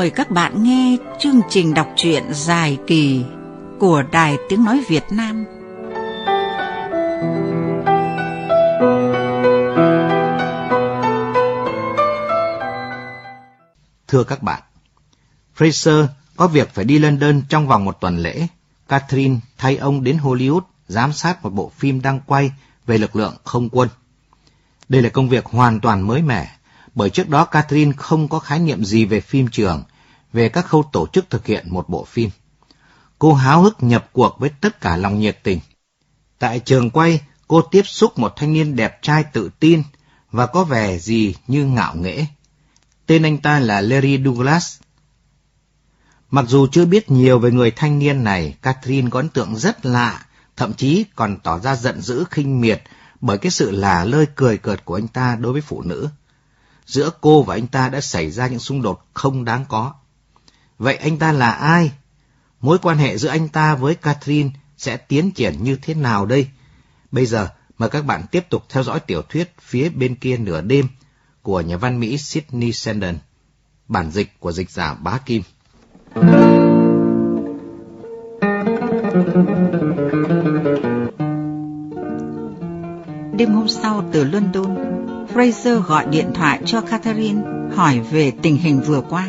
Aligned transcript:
Mời 0.00 0.10
các 0.10 0.30
bạn 0.30 0.62
nghe 0.62 0.96
chương 1.18 1.40
trình 1.48 1.74
đọc 1.74 1.88
truyện 1.96 2.24
dài 2.32 2.78
kỳ 2.86 3.24
của 3.80 4.02
Đài 4.12 4.36
Tiếng 4.48 4.64
Nói 4.64 4.84
Việt 4.88 5.04
Nam. 5.10 5.44
Thưa 14.08 14.24
các 14.24 14.42
bạn, 14.42 14.62
Fraser 15.56 16.06
có 16.36 16.46
việc 16.46 16.74
phải 16.74 16.84
đi 16.84 16.98
London 16.98 17.42
trong 17.48 17.68
vòng 17.68 17.84
một 17.84 18.00
tuần 18.00 18.18
lễ. 18.18 18.46
Catherine 18.88 19.36
thay 19.58 19.76
ông 19.76 20.04
đến 20.04 20.16
Hollywood 20.16 20.62
giám 20.88 21.12
sát 21.12 21.42
một 21.42 21.50
bộ 21.50 21.72
phim 21.76 22.02
đang 22.02 22.20
quay 22.26 22.52
về 22.86 22.98
lực 22.98 23.16
lượng 23.16 23.34
không 23.44 23.68
quân. 23.68 23.88
Đây 24.88 25.02
là 25.02 25.08
công 25.08 25.28
việc 25.28 25.46
hoàn 25.46 25.80
toàn 25.80 26.06
mới 26.06 26.22
mẻ, 26.22 26.50
bởi 26.94 27.10
trước 27.10 27.28
đó 27.28 27.44
Catherine 27.44 27.92
không 27.96 28.28
có 28.28 28.38
khái 28.38 28.58
niệm 28.58 28.84
gì 28.84 29.04
về 29.04 29.20
phim 29.20 29.48
trường, 29.48 29.82
về 30.32 30.48
các 30.48 30.66
khâu 30.66 30.82
tổ 30.92 31.06
chức 31.06 31.30
thực 31.30 31.46
hiện 31.46 31.66
một 31.70 31.88
bộ 31.88 32.04
phim. 32.04 32.30
Cô 33.18 33.34
háo 33.34 33.62
hức 33.62 33.82
nhập 33.82 34.08
cuộc 34.12 34.36
với 34.38 34.50
tất 34.60 34.80
cả 34.80 34.96
lòng 34.96 35.18
nhiệt 35.20 35.38
tình. 35.42 35.60
Tại 36.38 36.60
trường 36.60 36.90
quay, 36.90 37.20
cô 37.48 37.62
tiếp 37.62 37.82
xúc 37.86 38.18
một 38.18 38.32
thanh 38.36 38.52
niên 38.52 38.76
đẹp 38.76 39.02
trai 39.02 39.24
tự 39.24 39.50
tin 39.60 39.82
và 40.30 40.46
có 40.46 40.64
vẻ 40.64 40.98
gì 40.98 41.34
như 41.46 41.64
ngạo 41.64 41.94
nghễ. 41.96 42.26
Tên 43.06 43.22
anh 43.22 43.38
ta 43.38 43.60
là 43.60 43.80
Larry 43.80 44.18
Douglas. 44.24 44.76
Mặc 46.30 46.44
dù 46.48 46.66
chưa 46.66 46.84
biết 46.84 47.10
nhiều 47.10 47.38
về 47.38 47.50
người 47.50 47.70
thanh 47.70 47.98
niên 47.98 48.24
này, 48.24 48.56
Catherine 48.62 49.10
có 49.10 49.18
ấn 49.18 49.28
tượng 49.28 49.56
rất 49.56 49.86
lạ, 49.86 50.26
thậm 50.56 50.74
chí 50.74 51.04
còn 51.16 51.36
tỏ 51.42 51.58
ra 51.58 51.76
giận 51.76 52.00
dữ 52.00 52.24
khinh 52.30 52.60
miệt 52.60 52.82
bởi 53.20 53.38
cái 53.38 53.50
sự 53.50 53.70
là 53.70 54.04
lơi 54.04 54.26
cười 54.34 54.58
cợt 54.58 54.84
của 54.84 54.94
anh 54.94 55.08
ta 55.08 55.36
đối 55.36 55.52
với 55.52 55.62
phụ 55.62 55.82
nữ. 55.82 56.08
Giữa 56.86 57.10
cô 57.20 57.42
và 57.42 57.54
anh 57.54 57.66
ta 57.66 57.88
đã 57.88 58.00
xảy 58.00 58.30
ra 58.30 58.46
những 58.46 58.58
xung 58.58 58.82
đột 58.82 59.06
không 59.14 59.44
đáng 59.44 59.64
có. 59.68 59.94
Vậy 60.80 60.96
anh 60.96 61.18
ta 61.18 61.32
là 61.32 61.50
ai? 61.50 61.92
Mối 62.60 62.78
quan 62.82 62.98
hệ 62.98 63.18
giữa 63.18 63.28
anh 63.28 63.48
ta 63.48 63.74
với 63.74 63.94
Catherine 63.94 64.50
sẽ 64.76 64.96
tiến 64.96 65.30
triển 65.30 65.64
như 65.64 65.76
thế 65.82 65.94
nào 65.94 66.26
đây? 66.26 66.48
Bây 67.10 67.26
giờ, 67.26 67.48
mời 67.78 67.88
các 67.88 68.04
bạn 68.04 68.22
tiếp 68.30 68.46
tục 68.50 68.62
theo 68.68 68.82
dõi 68.82 69.00
tiểu 69.00 69.22
thuyết 69.22 69.54
phía 69.60 69.88
bên 69.88 70.14
kia 70.14 70.36
nửa 70.36 70.60
đêm 70.60 70.86
của 71.42 71.60
nhà 71.60 71.76
văn 71.76 72.00
Mỹ 72.00 72.18
Sydney 72.18 72.72
Sheldon, 72.72 73.14
bản 73.88 74.10
dịch 74.10 74.40
của 74.40 74.52
dịch 74.52 74.70
giả 74.70 74.94
Bá 74.94 75.18
Kim. 75.18 75.42
Đêm 83.36 83.52
hôm 83.52 83.68
sau 83.68 84.04
từ 84.12 84.24
London, 84.24 84.76
Fraser 85.34 85.80
gọi 85.80 86.06
điện 86.06 86.30
thoại 86.34 86.60
cho 86.66 86.80
Catherine 86.80 87.42
hỏi 87.74 88.00
về 88.00 88.32
tình 88.42 88.56
hình 88.56 88.80
vừa 88.80 89.00
qua. 89.00 89.28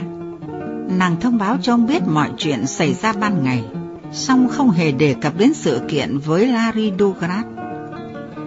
Nàng 0.98 1.20
thông 1.22 1.38
báo 1.38 1.58
cho 1.62 1.74
ông 1.74 1.88
biết 1.88 2.02
mọi 2.08 2.30
chuyện 2.38 2.68
xảy 2.68 2.94
ra 2.94 3.14
ban 3.14 3.44
ngày, 3.44 3.64
song 4.12 4.48
không 4.52 4.72
hề 4.72 4.92
đề 4.92 5.16
cập 5.22 5.38
đến 5.38 5.54
sự 5.54 5.82
kiện 5.88 6.18
với 6.18 6.48
Larry 6.48 6.92
Douglas. 7.00 7.46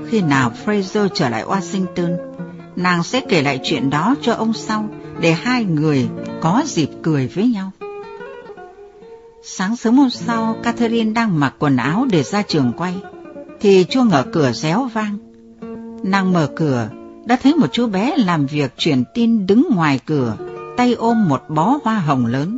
Khi 0.08 0.20
nào 0.20 0.52
Fraser 0.64 1.08
trở 1.14 1.28
lại 1.28 1.44
Washington, 1.44 2.16
nàng 2.76 3.02
sẽ 3.02 3.20
kể 3.28 3.42
lại 3.42 3.60
chuyện 3.62 3.90
đó 3.90 4.14
cho 4.22 4.32
ông 4.32 4.52
sau 4.52 4.88
để 5.20 5.32
hai 5.32 5.64
người 5.64 6.08
có 6.40 6.62
dịp 6.66 6.88
cười 7.02 7.26
với 7.26 7.48
nhau. 7.48 7.70
Sáng 9.44 9.76
sớm 9.76 9.96
hôm 9.96 10.10
sau, 10.10 10.56
Catherine 10.62 11.12
đang 11.12 11.40
mặc 11.40 11.54
quần 11.58 11.76
áo 11.76 12.06
để 12.10 12.22
ra 12.22 12.42
trường 12.42 12.72
quay, 12.76 12.94
thì 13.60 13.84
chuông 13.84 14.10
ở 14.10 14.22
cửa 14.32 14.52
réo 14.52 14.84
vang. 14.94 15.18
Nàng 16.02 16.32
mở 16.32 16.48
cửa, 16.56 16.88
đã 17.26 17.36
thấy 17.42 17.54
một 17.54 17.72
chú 17.72 17.86
bé 17.86 18.16
làm 18.16 18.46
việc 18.46 18.72
truyền 18.78 19.04
tin 19.14 19.46
đứng 19.46 19.68
ngoài 19.70 20.00
cửa, 20.06 20.36
tay 20.76 20.92
ôm 20.92 21.28
một 21.28 21.42
bó 21.48 21.78
hoa 21.84 21.98
hồng 21.98 22.26
lớn. 22.26 22.56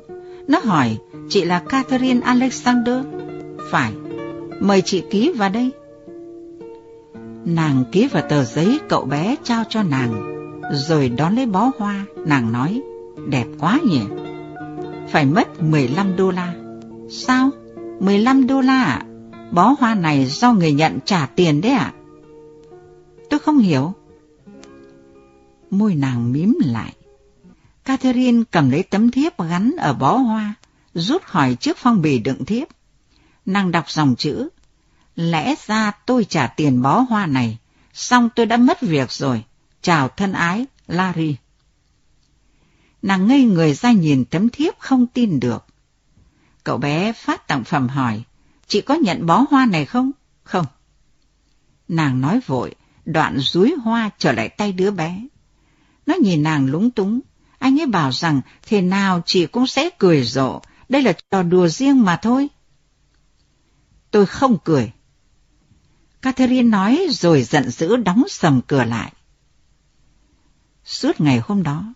Nó 0.48 0.58
hỏi, 0.64 0.98
chị 1.28 1.44
là 1.44 1.58
Catherine 1.58 2.20
Alexander? 2.20 2.98
Phải, 3.70 3.92
mời 4.60 4.82
chị 4.82 5.02
ký 5.10 5.32
vào 5.32 5.48
đây. 5.48 5.70
Nàng 7.44 7.84
ký 7.92 8.08
vào 8.08 8.22
tờ 8.28 8.44
giấy 8.44 8.80
cậu 8.88 9.04
bé 9.04 9.36
trao 9.42 9.64
cho 9.68 9.82
nàng, 9.82 10.36
rồi 10.72 11.08
đón 11.08 11.34
lấy 11.34 11.46
bó 11.46 11.70
hoa, 11.78 12.04
nàng 12.26 12.52
nói, 12.52 12.82
đẹp 13.28 13.46
quá 13.60 13.78
nhỉ? 13.84 14.00
Phải 15.08 15.26
mất 15.26 15.62
15 15.62 16.16
đô 16.16 16.30
la. 16.30 16.54
Sao? 17.10 17.50
15 18.00 18.46
đô 18.46 18.60
la 18.60 18.82
ạ? 18.82 19.02
Bó 19.50 19.74
hoa 19.80 19.94
này 19.94 20.26
do 20.26 20.52
người 20.52 20.72
nhận 20.72 20.98
trả 21.04 21.26
tiền 21.26 21.60
đấy 21.60 21.72
ạ? 21.72 21.92
Tôi 23.30 23.40
không 23.40 23.58
hiểu. 23.58 23.92
Môi 25.70 25.94
nàng 25.94 26.32
mím 26.32 26.58
lại. 26.64 26.95
Catherine 27.86 28.42
cầm 28.50 28.70
lấy 28.70 28.82
tấm 28.82 29.10
thiếp 29.10 29.40
gắn 29.40 29.74
ở 29.78 29.94
bó 29.94 30.16
hoa, 30.16 30.54
rút 30.94 31.22
khỏi 31.24 31.54
chiếc 31.54 31.76
phong 31.76 32.02
bì 32.02 32.18
đựng 32.18 32.44
thiếp. 32.44 32.68
Nàng 33.44 33.70
đọc 33.70 33.90
dòng 33.90 34.16
chữ. 34.16 34.48
Lẽ 35.16 35.54
ra 35.66 35.90
tôi 36.06 36.24
trả 36.24 36.46
tiền 36.46 36.82
bó 36.82 37.00
hoa 37.00 37.26
này, 37.26 37.58
xong 37.92 38.28
tôi 38.34 38.46
đã 38.46 38.56
mất 38.56 38.80
việc 38.80 39.12
rồi. 39.12 39.44
Chào 39.82 40.08
thân 40.08 40.32
ái, 40.32 40.66
Larry. 40.86 41.36
Nàng 43.02 43.26
ngây 43.26 43.44
người 43.44 43.74
ra 43.74 43.92
nhìn 43.92 44.24
tấm 44.24 44.48
thiếp 44.48 44.78
không 44.78 45.06
tin 45.06 45.40
được. 45.40 45.64
Cậu 46.64 46.78
bé 46.78 47.12
phát 47.12 47.48
tặng 47.48 47.64
phẩm 47.64 47.88
hỏi, 47.88 48.22
chị 48.66 48.80
có 48.80 48.94
nhận 48.94 49.26
bó 49.26 49.44
hoa 49.50 49.66
này 49.66 49.84
không? 49.84 50.10
Không. 50.42 50.66
Nàng 51.88 52.20
nói 52.20 52.40
vội, 52.46 52.74
đoạn 53.04 53.38
rúi 53.38 53.74
hoa 53.84 54.10
trở 54.18 54.32
lại 54.32 54.48
tay 54.48 54.72
đứa 54.72 54.90
bé. 54.90 55.26
Nó 56.06 56.14
nhìn 56.14 56.42
nàng 56.42 56.66
lúng 56.66 56.90
túng, 56.90 57.20
anh 57.58 57.80
ấy 57.80 57.86
bảo 57.86 58.12
rằng 58.12 58.40
thế 58.62 58.80
nào 58.80 59.22
chị 59.26 59.46
cũng 59.46 59.66
sẽ 59.66 59.90
cười 59.98 60.24
rộ, 60.24 60.60
đây 60.88 61.02
là 61.02 61.12
trò 61.30 61.42
đùa 61.42 61.68
riêng 61.68 62.04
mà 62.04 62.16
thôi. 62.16 62.48
Tôi 64.10 64.26
không 64.26 64.58
cười. 64.64 64.92
Catherine 66.22 66.68
nói 66.68 67.06
rồi 67.10 67.42
giận 67.42 67.70
dữ 67.70 67.96
đóng 67.96 68.24
sầm 68.28 68.60
cửa 68.66 68.84
lại. 68.84 69.12
Suốt 70.84 71.20
ngày 71.20 71.40
hôm 71.44 71.62
đó, 71.62 71.94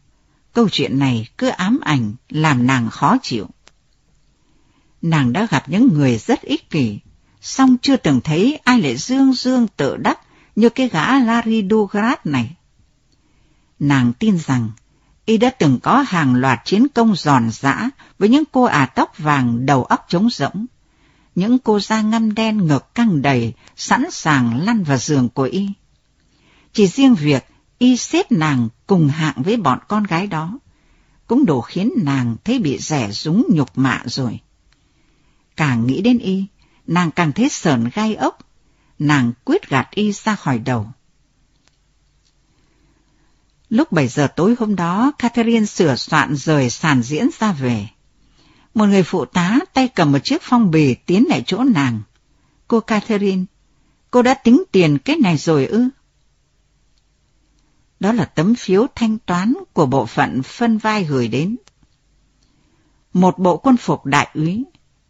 câu 0.52 0.68
chuyện 0.68 0.98
này 0.98 1.28
cứ 1.38 1.48
ám 1.48 1.80
ảnh 1.82 2.14
làm 2.28 2.66
nàng 2.66 2.90
khó 2.90 3.16
chịu. 3.22 3.46
Nàng 5.02 5.32
đã 5.32 5.46
gặp 5.50 5.68
những 5.68 5.94
người 5.94 6.18
rất 6.18 6.42
ích 6.42 6.70
kỷ, 6.70 6.98
song 7.40 7.76
chưa 7.82 7.96
từng 7.96 8.20
thấy 8.20 8.60
ai 8.64 8.80
lại 8.80 8.96
dương 8.96 9.32
dương 9.32 9.66
tự 9.76 9.96
đắc 9.96 10.20
như 10.56 10.68
cái 10.68 10.88
gã 10.88 11.18
Larry 11.18 11.68
Douglas 11.70 12.18
này. 12.24 12.56
Nàng 13.78 14.12
tin 14.12 14.38
rằng 14.38 14.70
y 15.24 15.36
đã 15.36 15.50
từng 15.50 15.78
có 15.82 16.04
hàng 16.08 16.34
loạt 16.34 16.60
chiến 16.64 16.86
công 16.94 17.14
giòn 17.16 17.50
giã 17.50 17.90
với 18.18 18.28
những 18.28 18.44
cô 18.52 18.62
ả 18.62 18.86
tóc 18.86 19.18
vàng 19.18 19.66
đầu 19.66 19.84
óc 19.84 20.06
trống 20.08 20.30
rỗng. 20.30 20.66
Những 21.34 21.58
cô 21.58 21.80
da 21.80 22.00
ngăm 22.00 22.34
đen 22.34 22.66
ngực 22.66 22.94
căng 22.94 23.22
đầy, 23.22 23.52
sẵn 23.76 24.10
sàng 24.10 24.60
lăn 24.60 24.82
vào 24.82 24.98
giường 24.98 25.28
của 25.28 25.42
y. 25.42 25.68
Chỉ 26.72 26.86
riêng 26.86 27.14
việc 27.14 27.44
y 27.78 27.96
xếp 27.96 28.32
nàng 28.32 28.68
cùng 28.86 29.08
hạng 29.08 29.42
với 29.42 29.56
bọn 29.56 29.78
con 29.88 30.04
gái 30.04 30.26
đó, 30.26 30.58
cũng 31.26 31.46
đủ 31.46 31.60
khiến 31.60 31.92
nàng 31.96 32.36
thấy 32.44 32.58
bị 32.58 32.78
rẻ 32.78 33.10
rúng 33.10 33.46
nhục 33.50 33.78
mạ 33.78 34.02
rồi. 34.06 34.40
Càng 35.56 35.86
nghĩ 35.86 36.02
đến 36.02 36.18
y, 36.18 36.46
nàng 36.86 37.10
càng 37.10 37.32
thấy 37.32 37.48
sờn 37.48 37.90
gai 37.94 38.14
ốc, 38.14 38.38
nàng 38.98 39.32
quyết 39.44 39.68
gạt 39.68 39.88
y 39.90 40.12
ra 40.12 40.34
khỏi 40.34 40.58
đầu. 40.58 40.92
Lúc 43.70 43.92
7 43.92 44.08
giờ 44.08 44.26
tối 44.36 44.54
hôm 44.58 44.76
đó, 44.76 45.12
Catherine 45.18 45.66
sửa 45.66 45.96
soạn 45.96 46.36
rời 46.36 46.70
sàn 46.70 47.02
diễn 47.02 47.28
ra 47.38 47.52
về. 47.52 47.88
Một 48.74 48.86
người 48.86 49.02
phụ 49.02 49.24
tá 49.24 49.58
tay 49.72 49.88
cầm 49.88 50.12
một 50.12 50.18
chiếc 50.24 50.42
phong 50.42 50.70
bì 50.70 50.94
tiến 50.94 51.24
lại 51.28 51.42
chỗ 51.46 51.64
nàng. 51.64 52.00
Cô 52.68 52.80
Catherine, 52.80 53.44
cô 54.10 54.22
đã 54.22 54.34
tính 54.34 54.62
tiền 54.72 54.98
cái 54.98 55.16
này 55.16 55.36
rồi 55.36 55.66
ư? 55.66 55.88
Đó 58.00 58.12
là 58.12 58.24
tấm 58.24 58.54
phiếu 58.54 58.86
thanh 58.94 59.18
toán 59.18 59.54
của 59.72 59.86
bộ 59.86 60.06
phận 60.06 60.42
phân 60.42 60.78
vai 60.78 61.04
gửi 61.04 61.28
đến. 61.28 61.56
Một 63.12 63.38
bộ 63.38 63.56
quân 63.56 63.76
phục 63.76 64.06
đại 64.06 64.28
úy, 64.34 64.64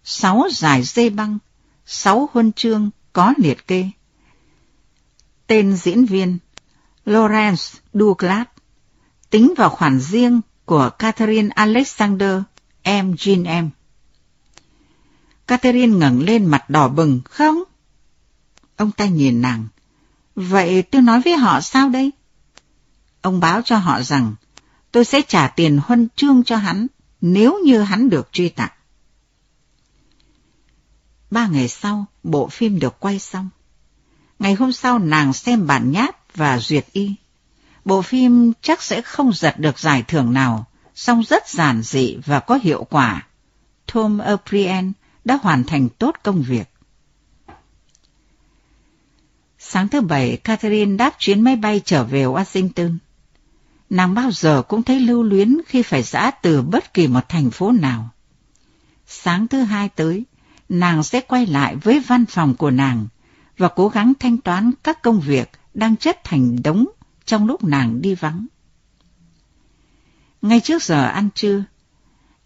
sáu 0.05 0.49
giải 0.53 0.83
dây 0.83 1.11
băng, 1.11 1.39
sáu 1.87 2.29
huân 2.33 2.53
chương 2.53 2.91
có 3.13 3.35
liệt 3.37 3.67
kê. 3.67 3.91
Tên 5.47 5.77
diễn 5.77 6.05
viên 6.05 6.39
Lawrence 7.07 7.79
Douglas 7.95 8.47
tính 9.31 9.55
vào 9.57 9.71
khoản 9.71 10.01
riêng 10.01 10.41
của 10.65 10.91
Catherine 10.99 11.49
Alexander, 11.55 12.39
em 12.83 13.15
Jean 13.15 13.47
em. 13.47 13.71
Catherine 15.47 15.97
ngẩng 15.97 16.21
lên 16.21 16.47
mặt 16.47 16.71
đỏ 16.71 16.89
bừng, 16.89 17.21
không? 17.25 17.63
Ông 18.77 18.91
ta 18.91 19.07
nhìn 19.07 19.43
nàng. 19.43 19.69
Vậy 20.35 20.83
tôi 20.83 21.03
nói 21.03 21.21
với 21.21 21.37
họ 21.37 21.61
sao 21.61 21.89
đây? 21.89 22.11
Ông 23.21 23.41
báo 23.41 23.63
cho 23.63 23.77
họ 23.77 24.03
rằng 24.03 24.35
tôi 24.93 25.05
sẽ 25.05 25.23
trả 25.23 25.49
tiền 25.49 25.81
huân 25.85 26.09
chương 26.17 26.45
cho 26.45 26.57
hắn 26.57 26.87
nếu 27.21 27.59
như 27.65 27.83
hắn 27.83 28.11
được 28.11 28.29
truy 28.33 28.49
tặng. 28.49 28.73
Ba 31.31 31.47
ngày 31.47 31.69
sau, 31.69 32.07
bộ 32.23 32.49
phim 32.49 32.79
được 32.79 33.01
quay 33.01 33.19
xong. 33.19 33.51
Ngày 34.39 34.55
hôm 34.55 34.73
sau 34.73 34.99
nàng 34.99 35.33
xem 35.33 35.67
bản 35.67 35.91
nháp 35.91 36.20
và 36.35 36.59
duyệt 36.59 36.87
y. 36.93 37.15
Bộ 37.85 38.03
phim 38.03 38.53
chắc 38.63 38.83
sẽ 38.83 39.03
không 39.03 39.33
giật 39.33 39.55
được 39.59 39.79
giải 39.79 40.03
thưởng 40.03 40.33
nào, 40.33 40.67
song 40.95 41.23
rất 41.29 41.49
giản 41.49 41.83
dị 41.83 42.17
và 42.27 42.41
có 42.41 42.59
hiệu 42.63 42.85
quả. 42.91 43.27
Tom 43.93 44.19
O'Brien 44.19 44.93
đã 45.25 45.39
hoàn 45.43 45.65
thành 45.65 45.89
tốt 45.89 46.17
công 46.23 46.43
việc. 46.43 46.71
Sáng 49.59 49.89
thứ 49.89 50.01
Bảy, 50.01 50.37
Catherine 50.37 50.97
đáp 50.97 51.15
chuyến 51.19 51.41
máy 51.41 51.57
bay 51.57 51.81
trở 51.85 52.05
về 52.05 52.25
Washington. 52.25 52.97
Nàng 53.91 54.15
bao 54.15 54.31
giờ 54.33 54.63
cũng 54.63 54.83
thấy 54.83 55.01
lưu 55.01 55.23
luyến 55.23 55.59
khi 55.67 55.83
phải 55.83 56.03
giã 56.03 56.31
từ 56.31 56.63
bất 56.63 56.95
kỳ 56.95 57.07
một 57.07 57.29
thành 57.29 57.51
phố 57.51 57.73
nào. 57.73 58.09
Sáng 59.07 59.49
thứ 59.49 59.63
hai 59.63 59.89
tới, 59.89 60.25
nàng 60.69 61.03
sẽ 61.03 61.21
quay 61.21 61.47
lại 61.47 61.77
với 61.77 62.01
văn 62.01 62.27
phòng 62.27 62.55
của 62.55 62.71
nàng 62.71 63.07
và 63.59 63.69
cố 63.69 63.89
gắng 63.89 64.13
thanh 64.21 64.39
toán 64.39 64.73
các 64.83 65.03
công 65.03 65.21
việc 65.21 65.51
đang 65.75 65.97
chất 65.97 66.21
thành 66.25 66.63
đống 66.63 66.87
trong 67.25 67.47
lúc 67.47 67.65
nàng 67.65 68.03
đi 68.03 68.15
vắng. 68.15 68.47
Ngay 70.43 70.61
trước 70.61 70.83
giờ 70.83 71.05
ăn 71.05 71.29
trưa, 71.35 71.65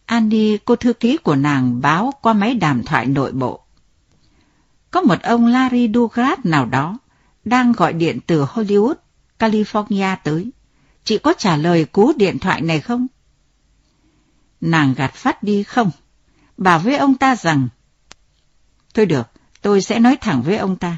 Annie, 0.07 0.57
cô 0.65 0.77
thư 0.77 0.93
ký 0.93 1.17
của 1.17 1.37
nàng 1.37 1.81
báo 1.81 2.13
qua 2.23 2.33
máy 2.33 2.55
đàm 2.55 2.83
thoại 2.83 3.07
nội 3.07 3.33
bộ. 3.33 3.61
Có 4.91 5.01
một 5.01 5.23
ông 5.23 5.47
Larry 5.47 5.91
Dugrat 5.95 6.47
nào 6.47 6.67
đó 6.67 6.99
đang 7.45 7.73
gọi 7.73 7.93
điện 7.93 8.19
từ 8.27 8.45
Hollywood, 8.45 8.95
California 9.39 10.17
tới. 10.25 10.51
Chị 11.05 11.19
có 11.19 11.35
trả 11.39 11.57
lời 11.57 11.85
cú 11.85 12.13
điện 12.17 12.39
thoại 12.39 12.61
này 12.61 12.81
không? 12.81 13.07
Nàng 14.61 14.95
gạt 14.95 15.15
phát 15.15 15.43
đi 15.43 15.63
không? 15.63 15.91
Bảo 16.57 16.79
với 16.79 16.97
ông 16.97 17.15
ta 17.15 17.37
rằng 17.37 17.69
Thôi 18.95 19.07
được, 19.07 19.31
tôi 19.63 19.83
sẽ 19.83 19.99
nói 19.99 20.17
thẳng 20.21 20.43
với 20.43 20.57
ông 20.57 20.77
ta. 20.77 20.97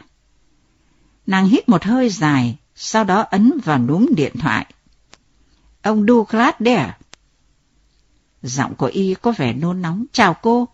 Nàng 1.26 1.48
hít 1.48 1.68
một 1.68 1.84
hơi 1.84 2.10
dài, 2.10 2.56
sau 2.74 3.04
đó 3.04 3.20
ấn 3.20 3.58
vào 3.64 3.78
núm 3.78 4.06
điện 4.16 4.32
thoại. 4.38 4.66
Ông 5.82 6.06
Douglas 6.06 6.54
đấy 6.58 6.74
à? 6.74 6.98
Giọng 8.42 8.74
của 8.74 8.86
y 8.86 9.14
có 9.14 9.32
vẻ 9.36 9.52
nôn 9.52 9.82
nóng. 9.82 10.04
Chào 10.12 10.34
cô, 10.42 10.68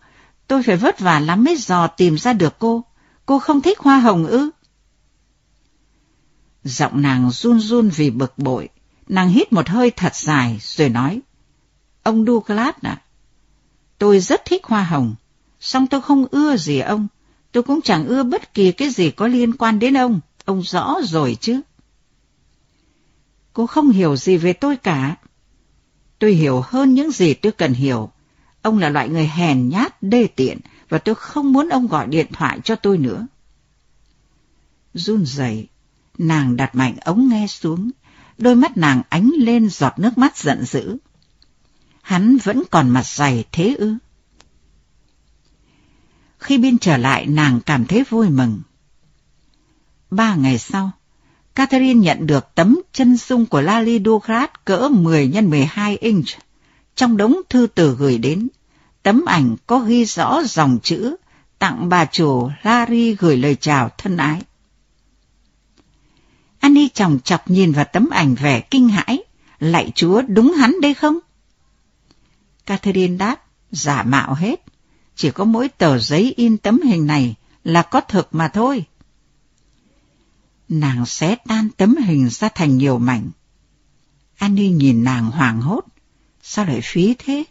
tôi 0.47 0.63
phải 0.63 0.77
vất 0.77 0.99
vả 0.99 1.19
lắm 1.19 1.43
mới 1.43 1.57
dò 1.57 1.87
tìm 1.87 2.17
ra 2.17 2.33
được 2.33 2.55
cô. 2.59 2.83
Cô 3.25 3.39
không 3.39 3.61
thích 3.61 3.79
hoa 3.79 3.99
hồng 3.99 4.25
ư? 4.25 4.49
Giọng 6.63 7.01
nàng 7.01 7.31
run 7.31 7.59
run 7.59 7.89
vì 7.89 8.09
bực 8.09 8.37
bội. 8.37 8.69
Nàng 9.07 9.29
hít 9.29 9.53
một 9.53 9.69
hơi 9.69 9.91
thật 9.91 10.15
dài 10.15 10.59
rồi 10.61 10.89
nói. 10.89 11.21
Ông 12.03 12.25
Douglas 12.25 12.75
à? 12.81 13.01
Tôi 13.97 14.19
rất 14.19 14.41
thích 14.45 14.65
hoa 14.65 14.83
hồng, 14.83 15.15
song 15.59 15.87
tôi 15.87 16.01
không 16.01 16.25
ưa 16.31 16.57
gì 16.57 16.79
ông. 16.79 17.07
Tôi 17.51 17.63
cũng 17.63 17.81
chẳng 17.81 18.07
ưa 18.07 18.23
bất 18.23 18.53
kỳ 18.53 18.71
cái 18.71 18.89
gì 18.89 19.11
có 19.11 19.27
liên 19.27 19.57
quan 19.57 19.79
đến 19.79 19.97
ông. 19.97 20.19
Ông 20.45 20.61
rõ 20.61 20.95
rồi 21.03 21.37
chứ. 21.41 21.61
Cô 23.53 23.67
không 23.67 23.89
hiểu 23.89 24.15
gì 24.15 24.37
về 24.37 24.53
tôi 24.53 24.77
cả. 24.77 25.15
Tôi 26.19 26.31
hiểu 26.31 26.61
hơn 26.65 26.93
những 26.93 27.11
gì 27.11 27.33
tôi 27.33 27.51
cần 27.51 27.73
hiểu. 27.73 28.11
Ông 28.61 28.79
là 28.79 28.89
loại 28.89 29.09
người 29.09 29.27
hèn 29.27 29.69
nhát, 29.69 30.03
đê 30.03 30.27
tiện, 30.27 30.59
và 30.89 30.97
tôi 30.97 31.15
không 31.15 31.53
muốn 31.53 31.69
ông 31.69 31.87
gọi 31.87 32.07
điện 32.07 32.27
thoại 32.33 32.59
cho 32.63 32.75
tôi 32.75 32.97
nữa. 32.97 33.27
Run 34.93 35.25
rẩy, 35.25 35.67
nàng 36.17 36.55
đặt 36.55 36.75
mạnh 36.75 36.95
ống 37.01 37.29
nghe 37.29 37.47
xuống, 37.47 37.91
đôi 38.37 38.55
mắt 38.55 38.77
nàng 38.77 39.01
ánh 39.09 39.31
lên 39.37 39.69
giọt 39.69 39.93
nước 39.99 40.17
mắt 40.17 40.37
giận 40.37 40.65
dữ. 40.65 40.97
Hắn 42.01 42.37
vẫn 42.37 42.63
còn 42.71 42.89
mặt 42.89 43.07
dày 43.07 43.45
thế 43.51 43.75
ư? 43.79 43.97
Khi 46.39 46.57
Bin 46.57 46.77
trở 46.77 46.97
lại, 46.97 47.25
nàng 47.25 47.59
cảm 47.65 47.85
thấy 47.85 48.03
vui 48.03 48.29
mừng. 48.29 48.61
Ba 50.15 50.35
ngày 50.35 50.57
sau, 50.57 50.91
Catherine 51.55 51.99
nhận 51.99 52.27
được 52.27 52.55
tấm 52.55 52.81
chân 52.93 53.17
dung 53.17 53.45
của 53.45 53.61
Lali 53.61 54.01
Dugrat 54.05 54.65
cỡ 54.65 54.89
10 54.91 55.31
x 55.33 55.43
12 55.43 55.97
inch. 55.97 56.27
Trong 56.95 57.17
đống 57.17 57.41
thư 57.49 57.67
từ 57.75 57.95
gửi 57.95 58.17
đến, 58.17 58.47
tấm 59.03 59.25
ảnh 59.25 59.55
có 59.67 59.79
ghi 59.79 60.05
rõ 60.05 60.41
dòng 60.45 60.79
chữ 60.83 61.15
tặng 61.59 61.89
bà 61.89 62.05
chủ 62.05 62.49
Larry 62.63 63.15
gửi 63.15 63.37
lời 63.37 63.55
chào 63.55 63.89
thân 63.97 64.17
ái. 64.17 64.41
Annie 66.59 66.87
chòng 66.93 67.19
chọc 67.23 67.49
nhìn 67.49 67.71
vào 67.71 67.85
tấm 67.93 68.09
ảnh 68.09 68.35
vẻ 68.35 68.59
kinh 68.59 68.89
hãi. 68.89 69.23
Lạy 69.59 69.91
chúa, 69.95 70.21
đúng 70.21 70.53
hắn 70.53 70.81
đây 70.81 70.93
không? 70.93 71.19
Catherine 72.65 73.17
đáp, 73.17 73.43
giả 73.71 74.03
mạo 74.03 74.33
hết. 74.33 74.63
Chỉ 75.15 75.31
có 75.31 75.43
mỗi 75.43 75.69
tờ 75.69 75.99
giấy 75.99 76.33
in 76.37 76.57
tấm 76.57 76.81
hình 76.81 77.07
này 77.07 77.35
là 77.63 77.81
có 77.81 78.01
thực 78.01 78.27
mà 78.31 78.47
thôi. 78.47 78.85
Nàng 80.79 81.05
xé 81.05 81.35
tan 81.35 81.69
tấm 81.77 81.95
hình 81.95 82.29
ra 82.29 82.49
thành 82.55 82.77
nhiều 82.77 82.97
mảnh. 82.97 83.31
Annie 84.37 84.69
nhìn 84.69 85.03
nàng 85.03 85.31
hoảng 85.31 85.61
hốt. 85.61 85.81
Sao 86.41 86.65
lại 86.65 86.81
phí 86.83 87.15
thế? 87.19 87.43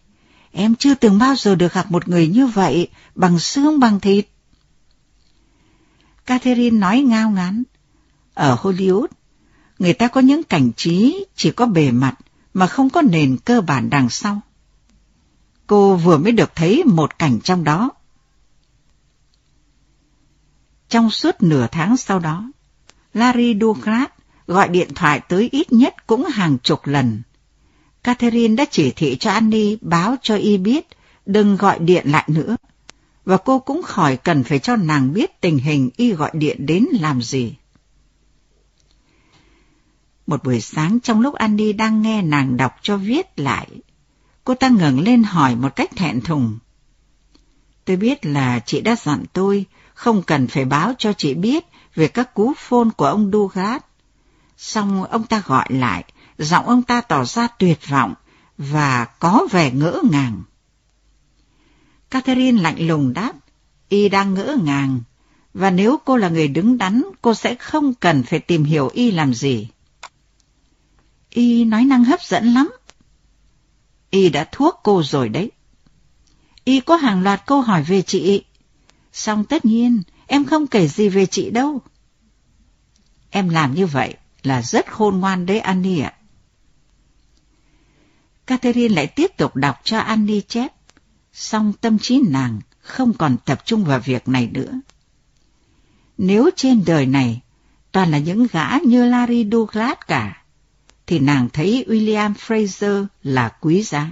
Em 0.53 0.75
chưa 0.77 0.95
từng 0.95 1.19
bao 1.19 1.35
giờ 1.37 1.55
được 1.55 1.73
gặp 1.73 1.91
một 1.91 2.09
người 2.09 2.29
như 2.29 2.47
vậy, 2.47 2.89
bằng 3.15 3.39
xương 3.39 3.81
bằng 3.81 4.01
thịt. 4.01 4.29
Catherine 6.27 6.79
nói 6.79 7.01
ngao 7.01 7.31
ngán. 7.31 7.63
Ở 8.35 8.57
Hollywood, 8.63 9.07
người 9.79 9.93
ta 9.93 10.09
có 10.09 10.21
những 10.21 10.43
cảnh 10.43 10.73
trí 10.77 11.25
chỉ 11.37 11.51
có 11.51 11.67
bề 11.67 11.91
mặt 11.91 12.15
mà 12.55 12.67
không 12.67 12.91
có 12.91 13.03
nền 13.03 13.37
cơ 13.45 13.61
bản 13.61 13.91
đằng 13.91 14.11
sau. 14.11 14.41
Cô 15.67 15.97
vừa 15.97 16.19
mới 16.19 16.33
được 16.33 16.51
thấy 16.55 16.85
một 16.85 17.19
cảnh 17.19 17.41
trong 17.41 17.65
đó. 17.65 17.91
Trong 20.89 21.11
suốt 21.11 21.43
nửa 21.43 21.67
tháng 21.73 21.97
sau 21.97 22.19
đó, 22.19 22.51
Larry 23.14 23.55
Douglas 23.61 24.09
gọi 24.47 24.69
điện 24.69 24.94
thoại 24.94 25.20
tới 25.29 25.49
ít 25.53 25.73
nhất 25.73 26.06
cũng 26.06 26.25
hàng 26.25 26.59
chục 26.62 26.87
lần. 26.87 27.23
Catherine 28.03 28.56
đã 28.56 28.64
chỉ 28.70 28.91
thị 28.91 29.17
cho 29.20 29.31
Annie 29.31 29.76
báo 29.81 30.17
cho 30.23 30.37
y 30.37 30.59
biết 30.59 30.87
đừng 31.26 31.56
gọi 31.56 31.79
điện 31.79 32.11
lại 32.11 32.25
nữa. 32.26 32.56
Và 33.25 33.37
cô 33.37 33.59
cũng 33.59 33.82
khỏi 33.82 34.17
cần 34.17 34.44
phải 34.44 34.59
cho 34.59 34.76
nàng 34.76 35.12
biết 35.12 35.41
tình 35.41 35.59
hình 35.59 35.91
y 35.97 36.12
gọi 36.12 36.31
điện 36.35 36.67
đến 36.67 36.87
làm 37.00 37.23
gì. 37.23 37.55
Một 40.26 40.44
buổi 40.44 40.61
sáng 40.61 41.00
trong 41.00 41.20
lúc 41.20 41.35
Annie 41.35 41.73
đang 41.73 42.03
nghe 42.03 42.23
nàng 42.23 42.56
đọc 42.56 42.73
cho 42.82 42.97
viết 42.97 43.41
lại, 43.41 43.69
cô 44.44 44.55
ta 44.55 44.69
ngẩng 44.69 45.00
lên 45.00 45.23
hỏi 45.23 45.56
một 45.56 45.76
cách 45.76 45.91
thẹn 45.97 46.20
thùng. 46.20 46.59
Tôi 47.85 47.97
biết 47.97 48.26
là 48.26 48.61
chị 48.67 48.81
đã 48.81 48.97
dặn 48.97 49.25
tôi 49.32 49.67
không 49.94 50.23
cần 50.23 50.47
phải 50.47 50.64
báo 50.64 50.93
cho 50.99 51.12
chị 51.12 51.35
biết 51.35 51.64
về 51.94 52.09
các 52.09 52.35
cú 52.35 52.53
phôn 52.56 52.91
của 52.93 53.06
ông 53.06 53.31
Dugat. 53.33 53.87
Xong 54.56 55.05
ông 55.05 55.26
ta 55.26 55.43
gọi 55.47 55.66
lại, 55.69 56.05
giọng 56.38 56.66
ông 56.66 56.83
ta 56.83 57.00
tỏ 57.00 57.25
ra 57.25 57.49
tuyệt 57.59 57.78
vọng 57.88 58.14
và 58.59 59.05
có 59.05 59.47
vẻ 59.50 59.71
ngỡ 59.71 60.00
ngàng. 60.11 60.43
Catherine 62.11 62.62
lạnh 62.62 62.87
lùng 62.87 63.12
đáp, 63.12 63.33
y 63.88 64.09
đang 64.09 64.35
ngỡ 64.35 64.57
ngàng, 64.62 65.00
và 65.55 65.71
nếu 65.71 65.97
cô 66.05 66.16
là 66.16 66.28
người 66.28 66.49
đứng 66.49 66.78
đắn, 66.78 67.02
cô 67.23 67.35
sẽ 67.35 67.55
không 67.55 67.95
cần 67.95 68.23
phải 68.23 68.38
tìm 68.38 68.64
hiểu 68.64 68.90
y 68.95 69.11
làm 69.11 69.35
gì. 69.35 69.69
Y 71.31 71.64
nói 71.64 71.85
năng 71.85 72.05
hấp 72.05 72.23
dẫn 72.23 72.55
lắm. 72.55 72.73
Y 74.11 74.28
đã 74.28 74.49
thuốc 74.52 74.81
cô 74.83 75.02
rồi 75.02 75.28
đấy. 75.28 75.50
Y 76.64 76.81
có 76.81 76.97
hàng 76.97 77.23
loạt 77.23 77.47
câu 77.47 77.61
hỏi 77.61 77.83
về 77.83 78.02
chị. 78.02 78.45
Xong 79.12 79.45
tất 79.45 79.64
nhiên, 79.64 80.02
em 80.26 80.45
không 80.45 80.66
kể 80.66 80.88
gì 80.88 81.09
về 81.09 81.26
chị 81.26 81.50
đâu. 81.50 81.81
Em 83.35 83.49
làm 83.49 83.75
như 83.75 83.87
vậy 83.87 84.15
là 84.43 84.62
rất 84.62 84.93
khôn 84.93 85.21
ngoan 85.21 85.47
đấy 85.47 85.61
Annie 85.61 86.03
ạ. 86.03 86.15
Catherine 88.47 88.95
lại 88.95 89.07
tiếp 89.07 89.31
tục 89.37 89.57
đọc 89.57 89.81
cho 89.85 89.99
Annie 89.99 90.41
chép, 90.41 90.73
song 91.33 91.73
tâm 91.81 91.99
trí 91.99 92.21
nàng 92.29 92.61
không 92.79 93.15
còn 93.15 93.37
tập 93.45 93.62
trung 93.65 93.85
vào 93.85 94.01
việc 94.01 94.29
này 94.29 94.51
nữa. 94.53 94.81
Nếu 96.19 96.51
trên 96.57 96.85
đời 96.87 97.07
này 97.07 97.41
toàn 97.93 98.11
là 98.11 98.19
những 98.19 98.47
gã 98.53 98.79
như 98.79 99.05
Larry 99.09 99.49
Douglas 99.53 99.99
cả, 100.07 100.45
thì 101.07 101.19
nàng 101.19 101.49
thấy 101.53 101.85
William 101.89 102.35
Fraser 102.35 103.07
là 103.23 103.49
quý 103.61 103.83
giá. 103.83 104.11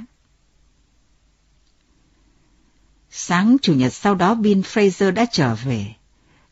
Sáng 3.11 3.57
Chủ 3.63 3.75
nhật 3.75 3.95
sau 3.95 4.15
đó 4.15 4.35
Bill 4.35 4.61
Fraser 4.61 5.11
đã 5.11 5.27
trở 5.33 5.55
về. 5.55 5.95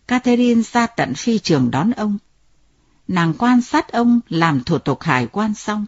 Catherine 0.07 0.63
ra 0.63 0.87
tận 0.87 1.15
phi 1.15 1.39
trường 1.39 1.71
đón 1.71 1.91
ông. 1.91 2.19
Nàng 3.09 3.35
quan 3.38 3.62
sát 3.62 3.93
ông 3.93 4.21
làm 4.29 4.65
thủ 4.65 4.79
tục 4.79 5.03
hải 5.03 5.27
quan 5.27 5.55
xong 5.55 5.87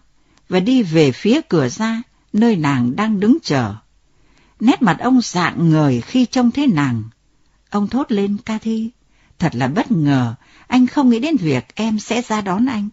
và 0.49 0.61
đi 0.61 0.83
về 0.83 1.13
phía 1.13 1.41
cửa 1.49 1.69
ra 1.69 2.03
nơi 2.33 2.57
nàng 2.57 2.97
đang 2.97 3.21
đứng 3.21 3.39
chờ. 3.43 3.75
Nét 4.61 4.83
mặt 4.83 4.97
ông 5.01 5.21
dạng 5.21 5.71
ngời 5.71 6.01
khi 6.01 6.27
trông 6.27 6.51
thấy 6.51 6.67
nàng. 6.67 7.03
Ông 7.71 7.89
thốt 7.89 8.13
lên 8.13 8.37
ca 8.45 8.59
thi 8.59 8.91
thật 9.39 9.55
là 9.55 9.69
bất 9.69 9.91
ngờ, 9.91 10.35
anh 10.67 10.87
không 10.87 11.11
nghĩ 11.11 11.19
đến 11.19 11.37
việc 11.37 11.75
em 11.75 11.99
sẽ 11.99 12.23
ra 12.23 12.41
đón 12.41 12.67
anh. 12.67 12.89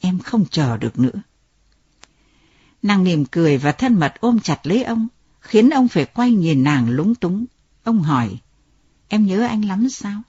Em 0.00 0.18
không 0.18 0.44
chờ 0.50 0.76
được 0.76 0.98
nữa. 0.98 1.22
Nàng 2.82 3.04
mỉm 3.04 3.24
cười 3.24 3.58
và 3.58 3.72
thân 3.72 3.94
mật 3.94 4.14
ôm 4.20 4.40
chặt 4.40 4.66
lấy 4.66 4.82
ông 4.82 5.08
khiến 5.40 5.70
ông 5.70 5.88
phải 5.88 6.04
quay 6.04 6.32
nhìn 6.32 6.64
nàng 6.64 6.90
lúng 6.90 7.14
túng. 7.14 7.44
Ông 7.84 8.02
hỏi, 8.02 8.38
em 9.08 9.26
nhớ 9.26 9.46
anh 9.46 9.64
lắm 9.64 9.88
sao? 9.88 10.22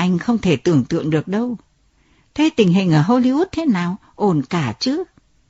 Anh 0.00 0.18
không 0.18 0.38
thể 0.38 0.56
tưởng 0.56 0.84
tượng 0.84 1.10
được 1.10 1.28
đâu. 1.28 1.58
Thế 2.34 2.50
tình 2.56 2.72
hình 2.72 2.92
ở 2.92 3.02
Hollywood 3.02 3.44
thế 3.52 3.66
nào? 3.66 3.96
Ổn 4.14 4.42
cả 4.50 4.74
chứ? 4.78 5.04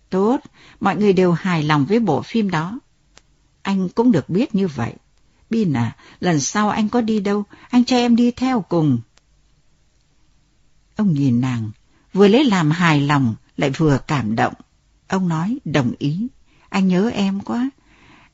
Tốt, 0.09 0.41
mọi 0.81 0.97
người 0.97 1.13
đều 1.13 1.33
hài 1.33 1.63
lòng 1.63 1.85
với 1.85 2.01
bộ 2.01 2.23
phim 2.23 2.51
đó. 2.51 2.81
Anh 3.63 3.89
cũng 3.89 4.13
được 4.13 4.29
biết 4.29 4.55
như 4.55 4.69
vậy. 4.69 4.95
Bin 5.51 5.73
à, 5.73 5.97
lần 6.21 6.41
sau 6.41 6.69
anh 6.69 6.89
có 6.89 7.01
đi 7.01 7.21
đâu, 7.21 7.45
anh 7.71 7.85
cho 7.85 7.97
em 7.97 8.17
đi 8.17 8.31
theo 8.31 8.65
cùng. 8.69 8.99
Ông 10.97 11.13
nhìn 11.13 11.41
nàng, 11.41 11.71
vừa 12.13 12.29
lấy 12.29 12.45
làm 12.45 12.71
hài 12.71 13.01
lòng, 13.01 13.35
lại 13.57 13.71
vừa 13.71 13.99
cảm 14.07 14.37
động. 14.37 14.55
Ông 15.09 15.29
nói 15.29 15.59
đồng 15.65 15.93
ý. 15.99 16.29
Anh 16.69 16.89
nhớ 16.89 17.11
em 17.15 17.41
quá. 17.41 17.71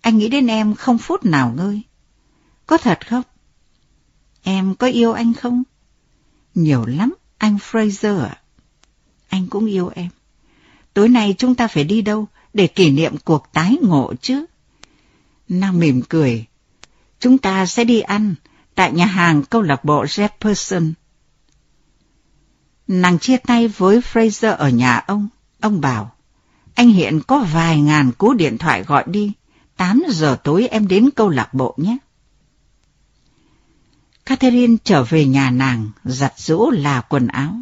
Anh 0.00 0.18
nghĩ 0.18 0.28
đến 0.28 0.46
em 0.46 0.74
không 0.74 0.98
phút 0.98 1.24
nào 1.24 1.52
ngơi. 1.56 1.82
Có 2.66 2.78
thật 2.78 3.06
không? 3.06 3.22
Em 4.42 4.74
có 4.74 4.86
yêu 4.86 5.12
anh 5.12 5.34
không? 5.34 5.62
Nhiều 6.56 6.86
lắm, 6.86 7.14
anh 7.38 7.56
Fraser 7.56 8.20
ạ. 8.20 8.38
Anh 9.28 9.46
cũng 9.46 9.66
yêu 9.66 9.90
em. 9.94 10.08
Tối 10.94 11.08
nay 11.08 11.34
chúng 11.38 11.54
ta 11.54 11.68
phải 11.68 11.84
đi 11.84 12.02
đâu 12.02 12.26
để 12.54 12.66
kỷ 12.66 12.90
niệm 12.90 13.16
cuộc 13.24 13.52
tái 13.52 13.76
ngộ 13.82 14.14
chứ? 14.20 14.44
Nàng 15.48 15.78
mỉm 15.78 16.02
cười. 16.08 16.44
Chúng 17.20 17.38
ta 17.38 17.66
sẽ 17.66 17.84
đi 17.84 18.00
ăn 18.00 18.34
tại 18.74 18.92
nhà 18.92 19.06
hàng 19.06 19.42
câu 19.42 19.62
lạc 19.62 19.84
bộ 19.84 20.04
Jefferson. 20.04 20.92
Nàng 22.88 23.18
chia 23.18 23.36
tay 23.36 23.68
với 23.68 24.00
Fraser 24.00 24.56
ở 24.56 24.68
nhà 24.68 24.96
ông. 24.98 25.28
Ông 25.60 25.80
bảo, 25.80 26.12
anh 26.74 26.88
hiện 26.88 27.20
có 27.26 27.38
vài 27.52 27.80
ngàn 27.80 28.12
cú 28.12 28.34
điện 28.34 28.58
thoại 28.58 28.82
gọi 28.82 29.04
đi. 29.06 29.32
8 29.76 30.02
giờ 30.08 30.36
tối 30.44 30.68
em 30.68 30.88
đến 30.88 31.10
câu 31.16 31.28
lạc 31.28 31.54
bộ 31.54 31.74
nhé. 31.76 31.96
Catherine 34.26 34.76
trở 34.84 35.04
về 35.04 35.24
nhà 35.26 35.50
nàng, 35.50 35.90
giặt 36.04 36.32
rũ 36.36 36.70
là 36.70 37.00
quần 37.00 37.26
áo. 37.26 37.56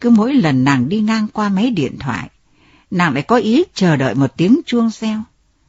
Cứ 0.00 0.10
mỗi 0.10 0.34
lần 0.34 0.64
nàng 0.64 0.88
đi 0.88 1.00
ngang 1.00 1.28
qua 1.32 1.48
máy 1.48 1.70
điện 1.70 1.98
thoại, 1.98 2.30
nàng 2.90 3.14
lại 3.14 3.22
có 3.22 3.36
ý 3.36 3.64
chờ 3.74 3.96
đợi 3.96 4.14
một 4.14 4.36
tiếng 4.36 4.60
chuông 4.66 4.90
reo, 4.90 5.22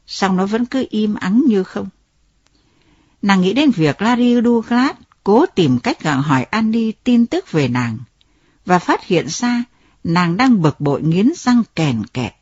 song 0.07 0.37
nó 0.37 0.45
vẫn 0.45 0.65
cứ 0.65 0.85
im 0.89 1.15
ắng 1.15 1.43
như 1.47 1.63
không. 1.63 1.89
Nàng 3.21 3.41
nghĩ 3.41 3.53
đến 3.53 3.71
việc 3.71 4.01
Larry 4.01 4.35
Douglas 4.43 4.95
cố 5.23 5.45
tìm 5.45 5.79
cách 5.79 6.03
gặng 6.03 6.21
hỏi 6.21 6.43
Andy 6.43 6.91
tin 6.91 7.25
tức 7.25 7.51
về 7.51 7.67
nàng, 7.67 7.97
và 8.65 8.79
phát 8.79 9.05
hiện 9.05 9.25
ra 9.29 9.63
nàng 10.03 10.37
đang 10.37 10.61
bực 10.61 10.79
bội 10.79 11.01
nghiến 11.01 11.31
răng 11.35 11.63
kèn 11.75 12.03
kẹt. 12.13 12.33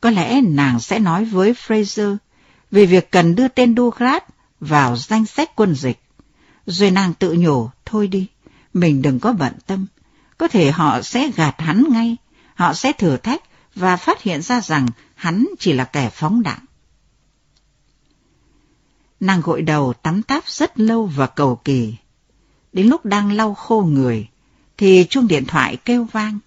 Có 0.00 0.10
lẽ 0.10 0.40
nàng 0.40 0.80
sẽ 0.80 0.98
nói 0.98 1.24
với 1.24 1.52
Fraser 1.52 2.16
về 2.70 2.86
việc 2.86 3.10
cần 3.10 3.34
đưa 3.34 3.48
tên 3.48 3.76
Douglas 3.76 4.22
vào 4.60 4.96
danh 4.96 5.26
sách 5.26 5.56
quân 5.56 5.74
dịch. 5.74 6.00
Rồi 6.70 6.90
nàng 6.90 7.14
tự 7.14 7.34
nhủ, 7.38 7.70
thôi 7.84 8.08
đi, 8.08 8.26
mình 8.74 9.02
đừng 9.02 9.20
có 9.20 9.32
bận 9.32 9.52
tâm. 9.66 9.86
Có 10.38 10.48
thể 10.48 10.70
họ 10.70 11.02
sẽ 11.02 11.30
gạt 11.36 11.54
hắn 11.58 11.84
ngay, 11.88 12.16
họ 12.54 12.74
sẽ 12.74 12.92
thử 12.92 13.16
thách 13.16 13.42
và 13.74 13.96
phát 13.96 14.22
hiện 14.22 14.42
ra 14.42 14.60
rằng 14.60 14.86
hắn 15.14 15.46
chỉ 15.58 15.72
là 15.72 15.84
kẻ 15.84 16.10
phóng 16.10 16.42
đạn. 16.42 16.58
Nàng 19.20 19.40
gội 19.40 19.62
đầu 19.62 19.92
tắm 19.92 20.22
táp 20.22 20.48
rất 20.48 20.80
lâu 20.80 21.06
và 21.06 21.26
cầu 21.26 21.60
kỳ. 21.64 21.94
Đến 22.72 22.86
lúc 22.86 23.04
đang 23.04 23.32
lau 23.32 23.54
khô 23.54 23.82
người, 23.82 24.28
thì 24.76 25.06
chuông 25.10 25.28
điện 25.28 25.44
thoại 25.44 25.76
kêu 25.76 26.04
vang. 26.12 26.38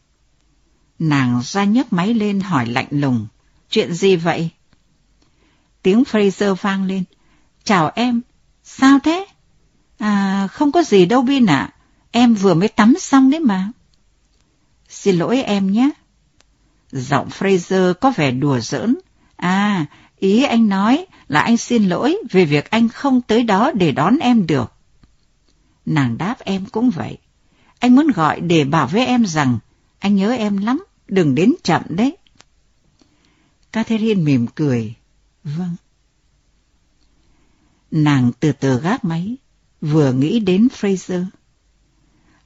Nàng 1.00 1.42
ra 1.44 1.64
nhấc 1.64 1.94
máy 1.94 2.14
lên 2.14 2.40
hỏi 2.40 2.66
lạnh 2.66 2.88
lùng, 2.90 3.28
chuyện 3.70 3.94
gì 3.94 4.16
vậy? 4.16 4.50
Tiếng 5.82 6.04
Fraser 6.04 6.56
vang 6.56 6.86
lên, 6.86 7.04
chào 7.64 7.92
em, 7.96 8.22
sao 8.64 9.00
thế? 9.04 9.26
À, 10.04 10.48
không 10.48 10.72
có 10.72 10.84
gì 10.84 11.06
đâu 11.06 11.22
Bin 11.22 11.46
ạ, 11.46 11.70
em 12.12 12.34
vừa 12.34 12.54
mới 12.54 12.68
tắm 12.68 12.96
xong 13.00 13.30
đấy 13.30 13.40
mà. 13.40 13.72
Xin 14.90 15.16
lỗi 15.16 15.44
em 15.44 15.72
nhé. 15.72 15.90
Giọng 16.92 17.30
Fraser 17.30 17.94
có 17.94 18.12
vẻ 18.12 18.32
đùa 18.32 18.60
giỡn. 18.60 18.96
À, 19.36 19.86
ý 20.20 20.44
anh 20.44 20.70
nói 20.70 21.06
là 21.28 21.42
anh 21.42 21.58
xin 21.58 21.90
lỗi 21.90 22.18
về 22.30 22.46
việc 22.46 22.70
anh 22.70 22.90
không 22.90 23.22
tới 23.22 23.44
đó 23.44 23.72
để 23.72 23.92
đón 23.92 24.18
em 24.18 24.48
được. 24.48 24.74
Nàng 25.86 26.18
đáp 26.18 26.40
em 26.40 26.66
cũng 26.66 26.90
vậy. 26.90 27.18
Anh 27.80 27.96
muốn 27.96 28.08
gọi 28.16 28.40
để 28.40 28.64
bảo 28.64 28.88
với 28.88 29.06
em 29.06 29.26
rằng 29.26 29.58
anh 30.00 30.16
nhớ 30.16 30.32
em 30.32 30.58
lắm, 30.58 30.84
đừng 31.08 31.36
đến 31.36 31.54
chậm 31.64 31.82
đấy. 31.90 32.18
Catherine 33.72 34.24
mỉm 34.24 34.48
cười. 34.56 34.96
Vâng. 35.44 35.76
Nàng 37.92 38.32
từ 38.40 38.52
từ 38.52 38.80
gác 38.80 39.06
máy, 39.06 39.38
vừa 39.84 40.14
nghĩ 40.14 40.40
đến 40.40 40.68
Fraser. 40.82 41.26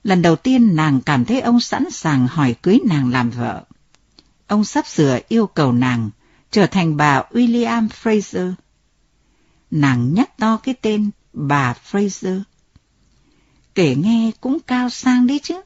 Lần 0.04 0.22
đầu 0.22 0.36
tiên 0.36 0.76
nàng 0.76 1.02
cảm 1.02 1.26
thấy 1.26 1.42
ông 1.42 1.60
sẵn 1.60 1.92
sàng 1.92 2.28
hỏi 2.28 2.56
cưới 2.62 2.80
nàng 2.86 3.12
làm 3.12 3.30
vợ. 3.30 3.64
Ông 4.48 4.64
sắp 4.66 4.88
sửa 4.88 5.20
yêu 5.28 5.48
cầu 5.48 5.72
nàng 5.72 6.10
trở 6.52 6.66
thành 6.68 6.98
bà 6.98 7.24
William 7.32 7.88
Fraser. 7.88 8.54
Nàng 9.72 10.14
nhắc 10.14 10.38
to 10.38 10.58
cái 10.58 10.76
tên 10.82 11.10
bà 11.34 11.76
Fraser. 11.92 12.42
Kể 13.76 13.96
nghe 13.96 14.32
cũng 14.42 14.58
cao 14.68 14.90
sang 14.90 15.28
đấy 15.28 15.40
chứ. 15.44 15.62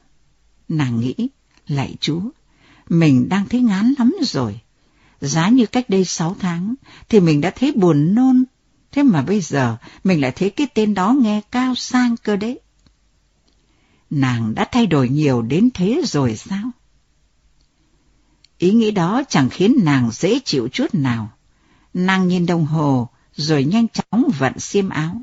Nàng 0.68 1.00
nghĩ, 1.00 1.28
lạy 1.66 1.96
chúa, 2.00 2.22
mình 2.88 3.28
đang 3.28 3.48
thấy 3.48 3.60
ngán 3.60 3.94
lắm 3.98 4.16
rồi. 4.22 4.60
Giá 5.20 5.48
như 5.48 5.66
cách 5.66 5.90
đây 5.90 6.04
sáu 6.04 6.36
tháng 6.38 6.74
thì 7.08 7.20
mình 7.20 7.40
đã 7.40 7.50
thấy 7.50 7.72
buồn 7.72 8.14
nôn. 8.14 8.44
Thế 8.92 9.02
mà 9.02 9.22
bây 9.22 9.40
giờ 9.40 9.76
mình 10.04 10.20
lại 10.20 10.32
thấy 10.32 10.50
cái 10.50 10.66
tên 10.74 10.94
đó 10.94 11.12
nghe 11.20 11.40
cao 11.50 11.74
sang 11.74 12.16
cơ 12.16 12.36
đấy. 12.36 12.60
Nàng 14.10 14.54
đã 14.54 14.64
thay 14.72 14.86
đổi 14.86 15.08
nhiều 15.08 15.42
đến 15.42 15.70
thế 15.74 16.02
rồi 16.04 16.36
sao? 16.36 16.70
Ý 18.58 18.72
nghĩ 18.72 18.90
đó 18.90 19.22
chẳng 19.28 19.48
khiến 19.50 19.76
nàng 19.82 20.10
dễ 20.12 20.40
chịu 20.44 20.68
chút 20.68 20.94
nào. 20.94 21.30
Nàng 21.94 22.28
nhìn 22.28 22.46
đồng 22.46 22.66
hồ 22.66 23.08
rồi 23.34 23.64
nhanh 23.64 23.86
chóng 23.88 24.30
vặn 24.38 24.58
xiêm 24.58 24.88
áo. 24.88 25.22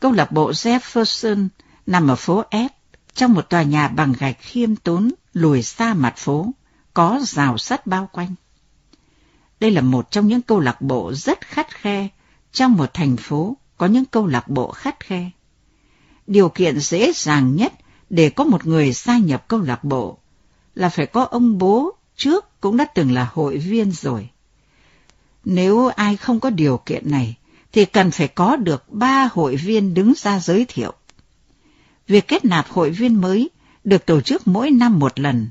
Câu 0.00 0.12
lạc 0.12 0.32
bộ 0.32 0.50
Jefferson 0.50 1.48
nằm 1.86 2.08
ở 2.08 2.16
phố 2.16 2.44
F, 2.50 2.68
trong 3.14 3.32
một 3.32 3.50
tòa 3.50 3.62
nhà 3.62 3.88
bằng 3.88 4.12
gạch 4.18 4.36
khiêm 4.40 4.76
tốn 4.76 5.12
lùi 5.32 5.62
xa 5.62 5.94
mặt 5.94 6.14
phố, 6.16 6.52
có 6.94 7.20
rào 7.22 7.58
sắt 7.58 7.86
bao 7.86 8.08
quanh. 8.12 8.34
Đây 9.62 9.70
là 9.70 9.80
một 9.80 10.10
trong 10.10 10.28
những 10.28 10.42
câu 10.42 10.60
lạc 10.60 10.80
bộ 10.80 11.12
rất 11.14 11.40
khắt 11.40 11.74
khe 11.74 12.08
trong 12.52 12.72
một 12.72 12.94
thành 12.94 13.16
phố 13.16 13.56
có 13.76 13.86
những 13.86 14.04
câu 14.04 14.26
lạc 14.26 14.48
bộ 14.48 14.70
khắt 14.70 15.00
khe. 15.00 15.30
Điều 16.26 16.48
kiện 16.48 16.78
dễ 16.80 17.12
dàng 17.12 17.56
nhất 17.56 17.72
để 18.10 18.30
có 18.30 18.44
một 18.44 18.66
người 18.66 18.92
gia 18.92 19.18
nhập 19.18 19.48
câu 19.48 19.60
lạc 19.60 19.84
bộ 19.84 20.18
là 20.74 20.88
phải 20.88 21.06
có 21.06 21.24
ông 21.24 21.58
bố 21.58 21.90
trước 22.16 22.60
cũng 22.60 22.76
đã 22.76 22.84
từng 22.84 23.12
là 23.12 23.28
hội 23.32 23.58
viên 23.58 23.92
rồi. 23.92 24.28
Nếu 25.44 25.86
ai 25.86 26.16
không 26.16 26.40
có 26.40 26.50
điều 26.50 26.76
kiện 26.76 27.10
này, 27.10 27.36
thì 27.72 27.84
cần 27.84 28.10
phải 28.10 28.28
có 28.28 28.56
được 28.56 28.92
ba 28.92 29.28
hội 29.32 29.56
viên 29.56 29.94
đứng 29.94 30.12
ra 30.16 30.40
giới 30.40 30.64
thiệu. 30.68 30.92
Việc 32.08 32.28
kết 32.28 32.44
nạp 32.44 32.68
hội 32.68 32.90
viên 32.90 33.20
mới 33.20 33.50
được 33.84 34.06
tổ 34.06 34.20
chức 34.20 34.46
mỗi 34.46 34.70
năm 34.70 34.98
một 34.98 35.20
lần, 35.20 35.48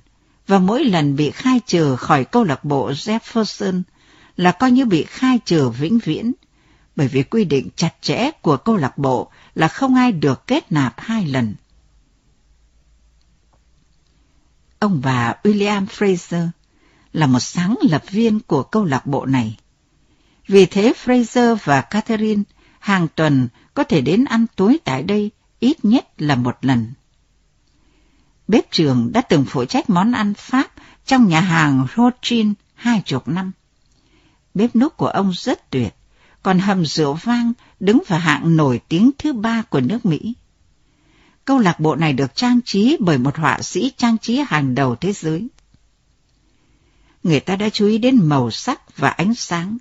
và 0.48 0.60
mỗi 0.60 0.84
lần 0.84 1.16
bị 1.16 1.32
khai 1.32 1.60
trừ 1.66 1.96
khỏi 1.96 2.26
câu 2.26 2.44
lạc 2.44 2.64
bộ 2.64 2.92
Jefferson 2.92 3.82
là 4.42 4.52
coi 4.52 4.72
như 4.72 4.86
bị 4.86 5.04
khai 5.04 5.40
trừ 5.46 5.70
vĩnh 5.70 6.00
viễn, 6.00 6.34
bởi 6.96 7.08
vì 7.08 7.24
quy 7.24 7.46
định 7.46 7.70
chặt 7.76 7.94
chẽ 8.02 8.32
của 8.32 8.58
câu 8.58 8.78
lạc 8.78 8.98
bộ 8.98 9.32
là 9.56 9.68
không 9.68 9.96
ai 9.96 10.12
được 10.12 10.48
kết 10.48 10.72
nạp 10.72 10.94
hai 10.98 11.26
lần. 11.26 11.56
Ông 14.80 15.02
bà 15.04 15.34
William 15.44 15.86
Fraser 15.86 16.50
là 17.14 17.28
một 17.28 17.40
sáng 17.40 17.76
lập 17.82 18.04
viên 18.10 18.40
của 18.40 18.64
câu 18.64 18.86
lạc 18.86 19.06
bộ 19.06 19.26
này. 19.26 19.58
Vì 20.48 20.66
thế 20.66 20.94
Fraser 21.04 21.56
và 21.64 21.82
Catherine 21.82 22.44
hàng 22.80 23.08
tuần 23.16 23.48
có 23.74 23.84
thể 23.84 24.02
đến 24.02 24.26
ăn 24.26 24.46
tối 24.56 24.78
tại 24.84 25.04
đây 25.04 25.32
ít 25.60 25.86
nhất 25.86 26.08
là 26.18 26.36
một 26.36 26.58
lần. 26.62 26.94
Bếp 28.48 28.72
trưởng 28.72 29.12
đã 29.14 29.22
từng 29.22 29.46
phụ 29.50 29.66
trách 29.66 29.90
món 29.90 30.12
ăn 30.12 30.34
Pháp 30.34 30.72
trong 31.06 31.28
nhà 31.28 31.42
hàng 31.42 31.88
Rothschild 31.96 32.52
hai 32.74 33.02
chục 33.06 33.28
năm. 33.28 33.52
Bếp 34.54 34.76
núc 34.76 34.98
của 34.98 35.08
ông 35.08 35.32
rất 35.36 35.70
tuyệt, 35.70 35.96
còn 36.44 36.60
hầm 36.60 36.86
rượu 36.86 37.14
vang 37.14 37.54
đứng 37.80 38.02
vào 38.08 38.20
hạng 38.20 38.58
nổi 38.58 38.82
tiếng 38.88 39.12
thứ 39.18 39.34
ba 39.34 39.62
của 39.62 39.80
nước 39.80 40.06
Mỹ. 40.06 40.34
Câu 41.46 41.60
lạc 41.60 41.80
bộ 41.80 41.96
này 41.96 42.14
được 42.14 42.36
trang 42.36 42.60
trí 42.66 42.98
bởi 43.00 43.18
một 43.18 43.38
họa 43.38 43.62
sĩ 43.62 43.92
trang 43.98 44.18
trí 44.18 44.38
hàng 44.48 44.76
đầu 44.76 44.96
thế 44.96 45.14
giới. 45.14 45.48
Người 47.24 47.40
ta 47.40 47.56
đã 47.56 47.70
chú 47.70 47.88
ý 47.88 47.98
đến 47.98 48.20
màu 48.24 48.52
sắc 48.52 48.98
và 48.98 49.10
ánh 49.10 49.34
sáng, 49.34 49.78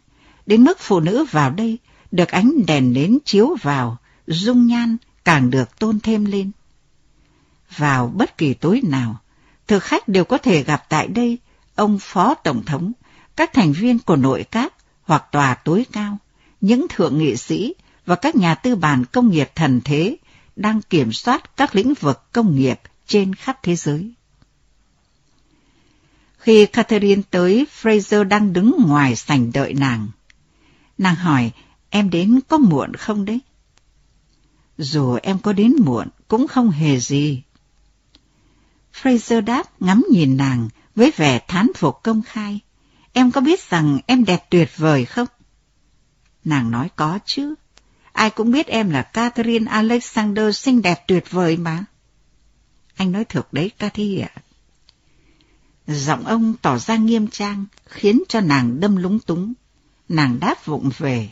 đến 0.46 0.64
mức 0.64 0.78
phụ 0.80 1.00
nữ 1.00 1.24
vào 1.30 1.50
đây 1.50 1.78
được 2.10 2.28
ánh 2.28 2.52
đèn 2.66 2.92
nến 2.92 3.18
chiếu 3.24 3.56
vào, 3.62 3.96
dung 4.26 4.66
nhan 4.66 4.96
càng 5.24 5.50
được 5.50 5.78
tôn 5.78 6.00
thêm 6.00 6.24
lên. 6.24 6.50
Vào 7.76 8.12
bất 8.16 8.38
kỳ 8.38 8.54
tối 8.54 8.80
nào, 8.84 9.20
thực 9.66 9.82
khách 9.82 10.08
đều 10.08 10.24
có 10.24 10.38
thể 10.38 10.62
gặp 10.62 10.84
tại 10.88 11.08
đây 11.08 11.38
ông 11.74 11.98
Phó 12.00 12.34
Tổng 12.34 12.64
thống, 12.64 12.92
các 13.40 13.52
thành 13.52 13.72
viên 13.72 13.98
của 13.98 14.16
nội 14.16 14.44
các 14.50 14.72
hoặc 15.02 15.24
tòa 15.32 15.54
tối 15.54 15.86
cao, 15.92 16.18
những 16.60 16.86
thượng 16.88 17.18
nghị 17.18 17.36
sĩ 17.36 17.74
và 18.06 18.16
các 18.16 18.36
nhà 18.36 18.54
tư 18.54 18.76
bản 18.76 19.04
công 19.12 19.30
nghiệp 19.30 19.50
thần 19.54 19.80
thế 19.84 20.16
đang 20.56 20.82
kiểm 20.82 21.12
soát 21.12 21.56
các 21.56 21.74
lĩnh 21.74 21.94
vực 21.94 22.32
công 22.32 22.56
nghiệp 22.56 22.80
trên 23.06 23.34
khắp 23.34 23.58
thế 23.62 23.76
giới. 23.76 24.12
Khi 26.38 26.66
Catherine 26.66 27.22
tới, 27.30 27.66
Fraser 27.82 28.24
đang 28.24 28.52
đứng 28.52 28.74
ngoài 28.86 29.16
sảnh 29.16 29.52
đợi 29.52 29.74
nàng. 29.74 30.08
Nàng 30.98 31.14
hỏi, 31.14 31.50
em 31.90 32.10
đến 32.10 32.40
có 32.48 32.58
muộn 32.58 32.94
không 32.94 33.24
đấy? 33.24 33.40
Dù 34.78 35.18
em 35.22 35.38
có 35.38 35.52
đến 35.52 35.74
muộn, 35.84 36.08
cũng 36.28 36.48
không 36.48 36.70
hề 36.70 36.98
gì. 36.98 37.42
Fraser 39.02 39.40
đáp 39.40 39.82
ngắm 39.82 40.04
nhìn 40.10 40.36
nàng 40.36 40.68
với 40.94 41.12
vẻ 41.16 41.40
thán 41.48 41.66
phục 41.74 42.02
công 42.02 42.22
khai. 42.22 42.60
Em 43.12 43.30
có 43.30 43.40
biết 43.40 43.70
rằng 43.70 43.98
em 44.06 44.24
đẹp 44.24 44.50
tuyệt 44.50 44.70
vời 44.76 45.04
không? 45.04 45.28
Nàng 46.44 46.70
nói 46.70 46.90
có 46.96 47.18
chứ. 47.24 47.54
Ai 48.12 48.30
cũng 48.30 48.50
biết 48.50 48.66
em 48.66 48.90
là 48.90 49.02
Catherine 49.02 49.70
Alexander 49.70 50.56
xinh 50.56 50.82
đẹp 50.82 51.04
tuyệt 51.06 51.30
vời 51.30 51.56
mà. 51.56 51.84
Anh 52.96 53.12
nói 53.12 53.24
thực 53.24 53.52
đấy, 53.52 53.70
Cathy 53.78 54.18
ạ. 54.18 54.30
Giọng 55.86 56.24
ông 56.24 56.54
tỏ 56.62 56.78
ra 56.78 56.96
nghiêm 56.96 57.28
trang, 57.28 57.64
khiến 57.86 58.22
cho 58.28 58.40
nàng 58.40 58.80
đâm 58.80 58.96
lúng 58.96 59.18
túng. 59.18 59.52
Nàng 60.08 60.40
đáp 60.40 60.64
vụng 60.64 60.90
về. 60.98 61.30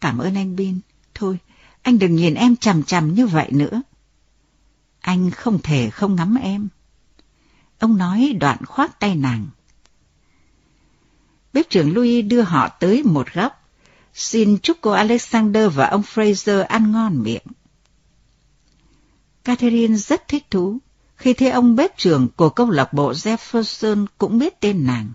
Cảm 0.00 0.18
ơn 0.18 0.34
anh 0.34 0.56
Bin. 0.56 0.80
Thôi, 1.14 1.38
anh 1.82 1.98
đừng 1.98 2.16
nhìn 2.16 2.34
em 2.34 2.56
chằm 2.56 2.82
chằm 2.82 3.14
như 3.14 3.26
vậy 3.26 3.48
nữa. 3.52 3.82
Anh 5.00 5.30
không 5.30 5.58
thể 5.62 5.90
không 5.90 6.16
ngắm 6.16 6.34
em. 6.34 6.68
Ông 7.78 7.96
nói 7.96 8.36
đoạn 8.40 8.64
khoác 8.64 9.00
tay 9.00 9.14
nàng. 9.14 9.46
Bếp 11.58 11.70
trưởng 11.70 11.94
Louis 11.94 12.24
đưa 12.24 12.42
họ 12.42 12.68
tới 12.68 13.02
một 13.02 13.26
góc. 13.34 13.52
Xin 14.14 14.58
chúc 14.58 14.76
cô 14.80 14.90
Alexander 14.90 15.74
và 15.74 15.86
ông 15.86 16.02
Fraser 16.14 16.64
ăn 16.64 16.92
ngon 16.92 17.22
miệng. 17.22 17.42
Catherine 19.44 19.96
rất 19.96 20.28
thích 20.28 20.46
thú 20.50 20.78
khi 21.16 21.32
thấy 21.32 21.50
ông 21.50 21.76
bếp 21.76 21.96
trưởng 21.96 22.28
của 22.36 22.48
câu 22.48 22.70
lạc 22.70 22.92
bộ 22.92 23.12
Jefferson 23.12 24.06
cũng 24.18 24.38
biết 24.38 24.60
tên 24.60 24.86
nàng. 24.86 25.08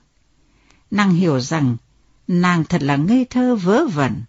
Nàng 0.91 1.11
hiểu 1.11 1.39
rằng 1.39 1.77
nàng 2.27 2.63
thật 2.63 2.83
là 2.83 2.95
ngây 2.95 3.25
thơ 3.25 3.55
vớ 3.55 3.85
vẩn, 3.85 4.21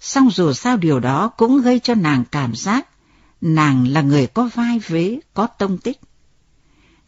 song 0.00 0.30
dù 0.30 0.52
sao 0.52 0.76
điều 0.76 1.00
đó 1.00 1.28
cũng 1.28 1.60
gây 1.60 1.78
cho 1.78 1.94
nàng 1.94 2.24
cảm 2.30 2.54
giác 2.54 2.88
nàng 3.40 3.88
là 3.88 4.02
người 4.02 4.26
có 4.26 4.50
vai 4.54 4.78
vế, 4.78 5.18
có 5.34 5.46
tông 5.46 5.78
tích. 5.78 6.00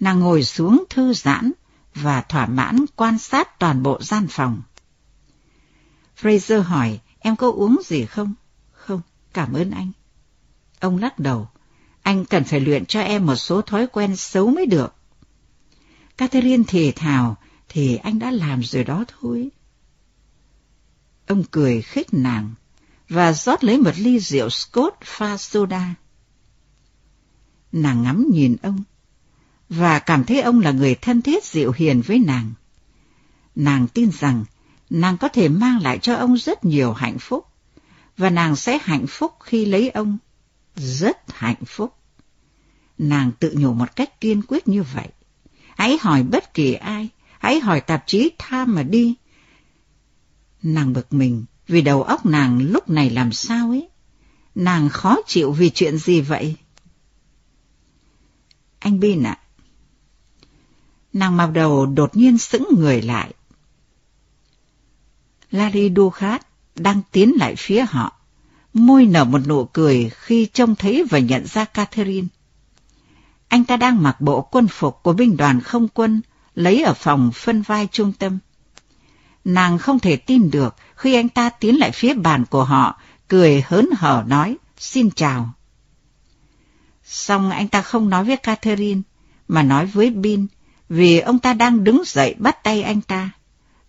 Nàng 0.00 0.20
ngồi 0.20 0.44
xuống 0.44 0.84
thư 0.90 1.14
giãn 1.14 1.52
và 1.94 2.20
thỏa 2.20 2.46
mãn 2.46 2.84
quan 2.96 3.18
sát 3.18 3.58
toàn 3.58 3.82
bộ 3.82 4.02
gian 4.02 4.26
phòng. 4.30 4.62
Fraser 6.20 6.62
hỏi, 6.62 7.00
em 7.18 7.36
có 7.36 7.50
uống 7.50 7.80
gì 7.84 8.04
không? 8.06 8.34
Không, 8.72 9.00
cảm 9.32 9.52
ơn 9.52 9.70
anh. 9.70 9.92
Ông 10.80 10.98
lắc 10.98 11.18
đầu, 11.18 11.48
anh 12.02 12.24
cần 12.24 12.44
phải 12.44 12.60
luyện 12.60 12.86
cho 12.86 13.00
em 13.00 13.26
một 13.26 13.36
số 13.36 13.62
thói 13.62 13.86
quen 13.86 14.16
xấu 14.16 14.50
mới 14.50 14.66
được. 14.66 14.94
Catherine 16.16 16.64
thì 16.68 16.92
thào, 16.92 17.36
thì 17.68 17.96
anh 17.96 18.18
đã 18.18 18.30
làm 18.30 18.62
rồi 18.62 18.84
đó 18.84 19.04
thôi. 19.20 19.50
Ông 21.26 21.44
cười 21.50 21.82
khích 21.82 22.14
nàng 22.14 22.54
và 23.08 23.32
rót 23.32 23.64
lấy 23.64 23.78
một 23.78 23.92
ly 23.96 24.20
rượu 24.20 24.50
Scott 24.50 25.00
pha 25.04 25.36
soda. 25.36 25.94
Nàng 27.72 28.02
ngắm 28.02 28.26
nhìn 28.32 28.56
ông 28.62 28.82
và 29.70 29.98
cảm 29.98 30.24
thấy 30.24 30.40
ông 30.40 30.60
là 30.60 30.70
người 30.70 30.94
thân 30.94 31.22
thiết 31.22 31.44
dịu 31.44 31.72
hiền 31.76 32.00
với 32.00 32.18
nàng. 32.18 32.52
Nàng 33.54 33.86
tin 33.88 34.10
rằng 34.10 34.44
nàng 34.90 35.18
có 35.18 35.28
thể 35.28 35.48
mang 35.48 35.82
lại 35.82 35.98
cho 35.98 36.14
ông 36.14 36.36
rất 36.36 36.64
nhiều 36.64 36.92
hạnh 36.92 37.18
phúc 37.18 37.46
và 38.16 38.30
nàng 38.30 38.56
sẽ 38.56 38.78
hạnh 38.82 39.06
phúc 39.06 39.32
khi 39.40 39.64
lấy 39.64 39.90
ông. 39.90 40.18
Rất 40.76 41.16
hạnh 41.28 41.64
phúc. 41.66 41.94
Nàng 42.98 43.32
tự 43.38 43.54
nhủ 43.56 43.72
một 43.72 43.96
cách 43.96 44.20
kiên 44.20 44.42
quyết 44.48 44.68
như 44.68 44.82
vậy. 44.82 45.08
Hãy 45.76 45.98
hỏi 46.00 46.22
bất 46.22 46.54
kỳ 46.54 46.74
ai, 46.74 47.08
hãy 47.38 47.60
hỏi 47.60 47.80
tạp 47.80 48.06
chí 48.06 48.30
Time 48.50 48.64
mà 48.64 48.82
đi. 48.82 49.14
Nàng 50.62 50.92
bực 50.92 51.12
mình 51.12 51.44
vì 51.66 51.82
đầu 51.82 52.02
óc 52.02 52.26
nàng 52.26 52.58
lúc 52.62 52.88
này 52.88 53.10
làm 53.10 53.32
sao 53.32 53.70
ấy. 53.70 53.88
Nàng 54.54 54.88
khó 54.88 55.16
chịu 55.26 55.52
vì 55.52 55.70
chuyện 55.70 55.98
gì 55.98 56.20
vậy? 56.20 56.56
Anh 58.78 59.00
Bin 59.00 59.22
ạ. 59.22 59.38
Nàng 61.12 61.36
màu 61.36 61.50
đầu 61.50 61.86
đột 61.86 62.16
nhiên 62.16 62.38
sững 62.38 62.68
người 62.78 63.02
lại. 63.02 63.32
Larry 65.50 65.90
Dukat 65.96 66.46
đang 66.74 67.02
tiến 67.12 67.32
lại 67.38 67.54
phía 67.56 67.84
họ, 67.88 68.12
môi 68.72 69.06
nở 69.06 69.24
một 69.24 69.46
nụ 69.46 69.64
cười 69.64 70.10
khi 70.10 70.46
trông 70.46 70.76
thấy 70.76 71.04
và 71.10 71.18
nhận 71.18 71.46
ra 71.46 71.64
Catherine. 71.64 72.28
Anh 73.48 73.64
ta 73.64 73.76
đang 73.76 74.02
mặc 74.02 74.20
bộ 74.20 74.42
quân 74.42 74.68
phục 74.68 75.02
của 75.02 75.12
binh 75.12 75.36
đoàn 75.36 75.60
không 75.60 75.88
quân, 75.88 76.20
lấy 76.54 76.82
ở 76.82 76.94
phòng 76.94 77.30
phân 77.34 77.62
vai 77.62 77.88
trung 77.92 78.12
tâm. 78.12 78.38
Nàng 79.44 79.78
không 79.78 79.98
thể 79.98 80.16
tin 80.16 80.50
được 80.50 80.74
khi 80.96 81.14
anh 81.14 81.28
ta 81.28 81.50
tiến 81.50 81.78
lại 81.78 81.90
phía 81.90 82.14
bàn 82.14 82.44
của 82.50 82.64
họ, 82.64 83.00
cười 83.28 83.64
hớn 83.66 83.88
hở 83.96 84.24
nói, 84.26 84.56
xin 84.78 85.10
chào. 85.10 85.50
Xong 87.04 87.50
anh 87.50 87.68
ta 87.68 87.82
không 87.82 88.10
nói 88.10 88.24
với 88.24 88.36
Catherine, 88.36 89.00
mà 89.48 89.62
nói 89.62 89.86
với 89.86 90.10
Bin, 90.10 90.46
vì 90.90 91.20
ông 91.20 91.38
ta 91.38 91.52
đang 91.52 91.84
đứng 91.84 92.02
dậy 92.06 92.34
bắt 92.38 92.62
tay 92.64 92.82
anh 92.82 93.00
ta. 93.00 93.30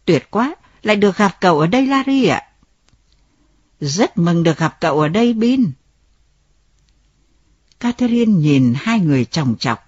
Tuyệt 0.06 0.28
quá, 0.32 0.56
lại 0.84 0.96
được 0.96 1.18
gặp 1.18 1.38
cậu 1.42 1.60
ở 1.60 1.68
đây 1.68 1.88
Larry 1.88 2.26
ạ. 2.26 2.42
Rất 3.80 4.18
mừng 4.18 4.44
được 4.44 4.58
gặp 4.58 4.78
cậu 4.80 5.00
ở 5.00 5.08
đây 5.08 5.34
Bin. 5.34 5.72
Catherine 7.80 8.34
nhìn 8.34 8.74
hai 8.78 9.00
người 9.00 9.26
chồng 9.26 9.56
chọc. 9.60 9.80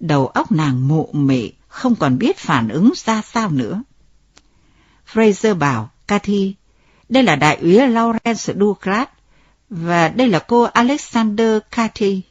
Đầu 0.00 0.26
óc 0.26 0.52
nàng 0.52 0.88
mụ 0.88 1.08
mị, 1.12 1.52
không 1.68 1.96
còn 1.96 2.18
biết 2.18 2.38
phản 2.38 2.68
ứng 2.68 2.92
ra 2.96 3.22
sao 3.22 3.50
nữa. 3.50 3.82
Fraser 5.12 5.54
bảo, 5.54 5.90
Cathy, 6.06 6.54
đây 7.08 7.22
là 7.22 7.36
đại 7.36 7.56
úy 7.56 7.78
Lawrence 7.78 8.58
Douglas 8.58 9.08
và 9.70 10.08
đây 10.08 10.28
là 10.28 10.38
cô 10.38 10.62
Alexander 10.62 11.58
Cathy. 11.70 12.22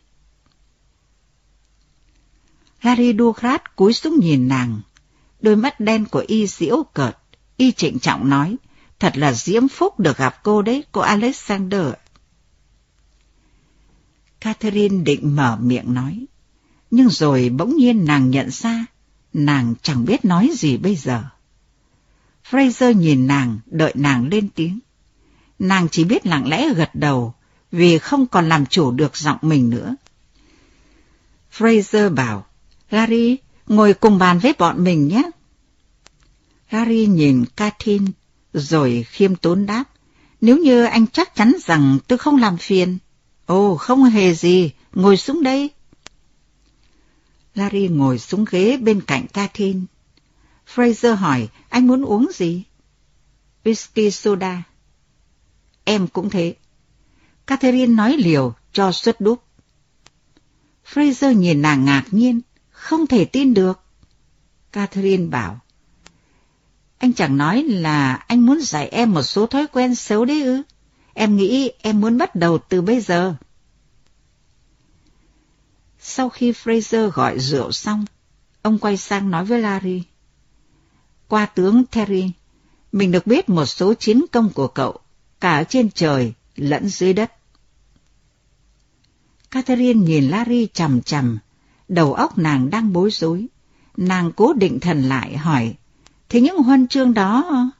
Harry 2.79 3.13
Ducrat 3.17 3.75
cúi 3.75 3.93
xuống 3.93 4.19
nhìn 4.19 4.47
nàng, 4.47 4.81
đôi 5.41 5.55
mắt 5.55 5.79
đen 5.79 6.05
của 6.05 6.23
y 6.27 6.47
diễu 6.47 6.83
cợt, 6.93 7.17
y 7.57 7.71
trịnh 7.71 7.99
trọng 7.99 8.29
nói, 8.29 8.55
thật 8.99 9.17
là 9.17 9.33
diễm 9.33 9.67
phúc 9.67 9.99
được 9.99 10.17
gặp 10.17 10.43
cô 10.43 10.61
đấy, 10.61 10.83
cô 10.91 11.01
Alexander. 11.01 11.85
Catherine 14.41 15.03
định 15.03 15.35
mở 15.35 15.57
miệng 15.61 15.93
nói, 15.93 16.25
nhưng 16.91 17.09
rồi 17.09 17.49
bỗng 17.49 17.75
nhiên 17.75 18.05
nàng 18.05 18.29
nhận 18.29 18.51
ra, 18.51 18.85
nàng 19.33 19.73
chẳng 19.81 20.05
biết 20.05 20.25
nói 20.25 20.51
gì 20.53 20.77
bây 20.77 20.95
giờ. 20.95 21.23
Fraser 22.49 22.93
nhìn 22.93 23.27
nàng, 23.27 23.59
đợi 23.65 23.93
nàng 23.95 24.27
lên 24.27 24.49
tiếng. 24.49 24.79
Nàng 25.59 25.87
chỉ 25.91 26.03
biết 26.03 26.25
lặng 26.25 26.47
lẽ 26.47 26.73
gật 26.73 26.89
đầu, 26.93 27.33
vì 27.71 27.97
không 27.97 28.27
còn 28.27 28.49
làm 28.49 28.65
chủ 28.65 28.91
được 28.91 29.17
giọng 29.17 29.37
mình 29.41 29.69
nữa. 29.69 29.95
Fraser 31.57 32.15
bảo, 32.15 32.45
Larry, 32.89 33.37
ngồi 33.67 33.93
cùng 33.93 34.17
bàn 34.17 34.39
với 34.39 34.53
bọn 34.59 34.83
mình 34.83 35.07
nhé. 35.07 35.31
Larry 36.71 37.05
nhìn 37.05 37.45
Katrin, 37.55 38.05
rồi 38.53 39.05
khiêm 39.09 39.35
tốn 39.35 39.65
đáp, 39.65 39.83
nếu 40.41 40.57
như 40.57 40.83
anh 40.83 41.07
chắc 41.07 41.35
chắn 41.35 41.55
rằng 41.65 41.97
tôi 42.07 42.17
không 42.17 42.37
làm 42.37 42.57
phiền. 42.57 42.97
Ồ, 43.45 43.75
không 43.77 44.03
hề 44.03 44.33
gì, 44.33 44.71
ngồi 44.93 45.17
xuống 45.17 45.43
đây. 45.43 45.69
Larry 47.55 47.87
ngồi 47.87 48.19
xuống 48.19 48.45
ghế 48.51 48.77
bên 48.77 49.01
cạnh 49.01 49.27
Katrin. 49.27 49.85
Fraser 50.75 51.15
hỏi, 51.15 51.49
anh 51.69 51.87
muốn 51.87 52.05
uống 52.05 52.27
gì? 52.33 52.63
Whisky 53.63 54.09
soda. 54.09 54.63
Em 55.83 56.07
cũng 56.07 56.29
thế. 56.29 56.55
Catherine 57.47 57.93
nói 57.93 58.17
liều 58.17 58.53
cho 58.73 58.91
suất 58.91 59.21
đúc. 59.21 59.43
Fraser 60.93 61.33
nhìn 61.33 61.61
nàng 61.61 61.85
ngạc 61.85 62.05
nhiên, 62.11 62.41
không 62.79 63.07
thể 63.07 63.25
tin 63.25 63.53
được. 63.53 63.79
Catherine 64.71 65.25
bảo, 65.25 65.59
anh 66.97 67.13
chẳng 67.13 67.37
nói 67.37 67.63
là 67.63 68.13
anh 68.13 68.45
muốn 68.45 68.61
dạy 68.61 68.87
em 68.87 69.13
một 69.13 69.23
số 69.23 69.47
thói 69.47 69.67
quen 69.67 69.95
xấu 69.95 70.25
đấy 70.25 70.43
ư? 70.43 70.61
Em 71.13 71.37
nghĩ 71.37 71.71
em 71.81 72.01
muốn 72.01 72.17
bắt 72.17 72.35
đầu 72.35 72.57
từ 72.69 72.81
bây 72.81 73.01
giờ. 73.01 73.35
Sau 75.99 76.29
khi 76.29 76.51
Fraser 76.51 77.09
gọi 77.09 77.39
rượu 77.39 77.71
xong, 77.71 78.05
ông 78.61 78.79
quay 78.79 78.97
sang 78.97 79.31
nói 79.31 79.45
với 79.45 79.61
Larry. 79.61 80.03
Qua 81.27 81.45
tướng 81.45 81.85
Terry, 81.85 82.31
mình 82.91 83.11
được 83.11 83.27
biết 83.27 83.49
một 83.49 83.65
số 83.65 83.93
chiến 83.93 84.25
công 84.31 84.49
của 84.49 84.67
cậu, 84.67 84.99
cả 85.39 85.57
ở 85.57 85.63
trên 85.63 85.91
trời 85.91 86.33
lẫn 86.55 86.89
dưới 86.89 87.13
đất. 87.13 87.31
Catherine 89.51 90.05
nhìn 90.05 90.29
Larry 90.29 90.67
chằm 90.73 91.01
chằm, 91.01 91.39
đầu 91.89 92.13
óc 92.13 92.37
nàng 92.37 92.69
đang 92.69 92.93
bối 92.93 93.11
rối. 93.11 93.47
Nàng 93.97 94.31
cố 94.31 94.53
định 94.53 94.79
thần 94.79 95.01
lại 95.01 95.37
hỏi, 95.37 95.75
thế 96.29 96.41
những 96.41 96.57
huân 96.57 96.87
chương 96.87 97.13
đó... 97.13 97.71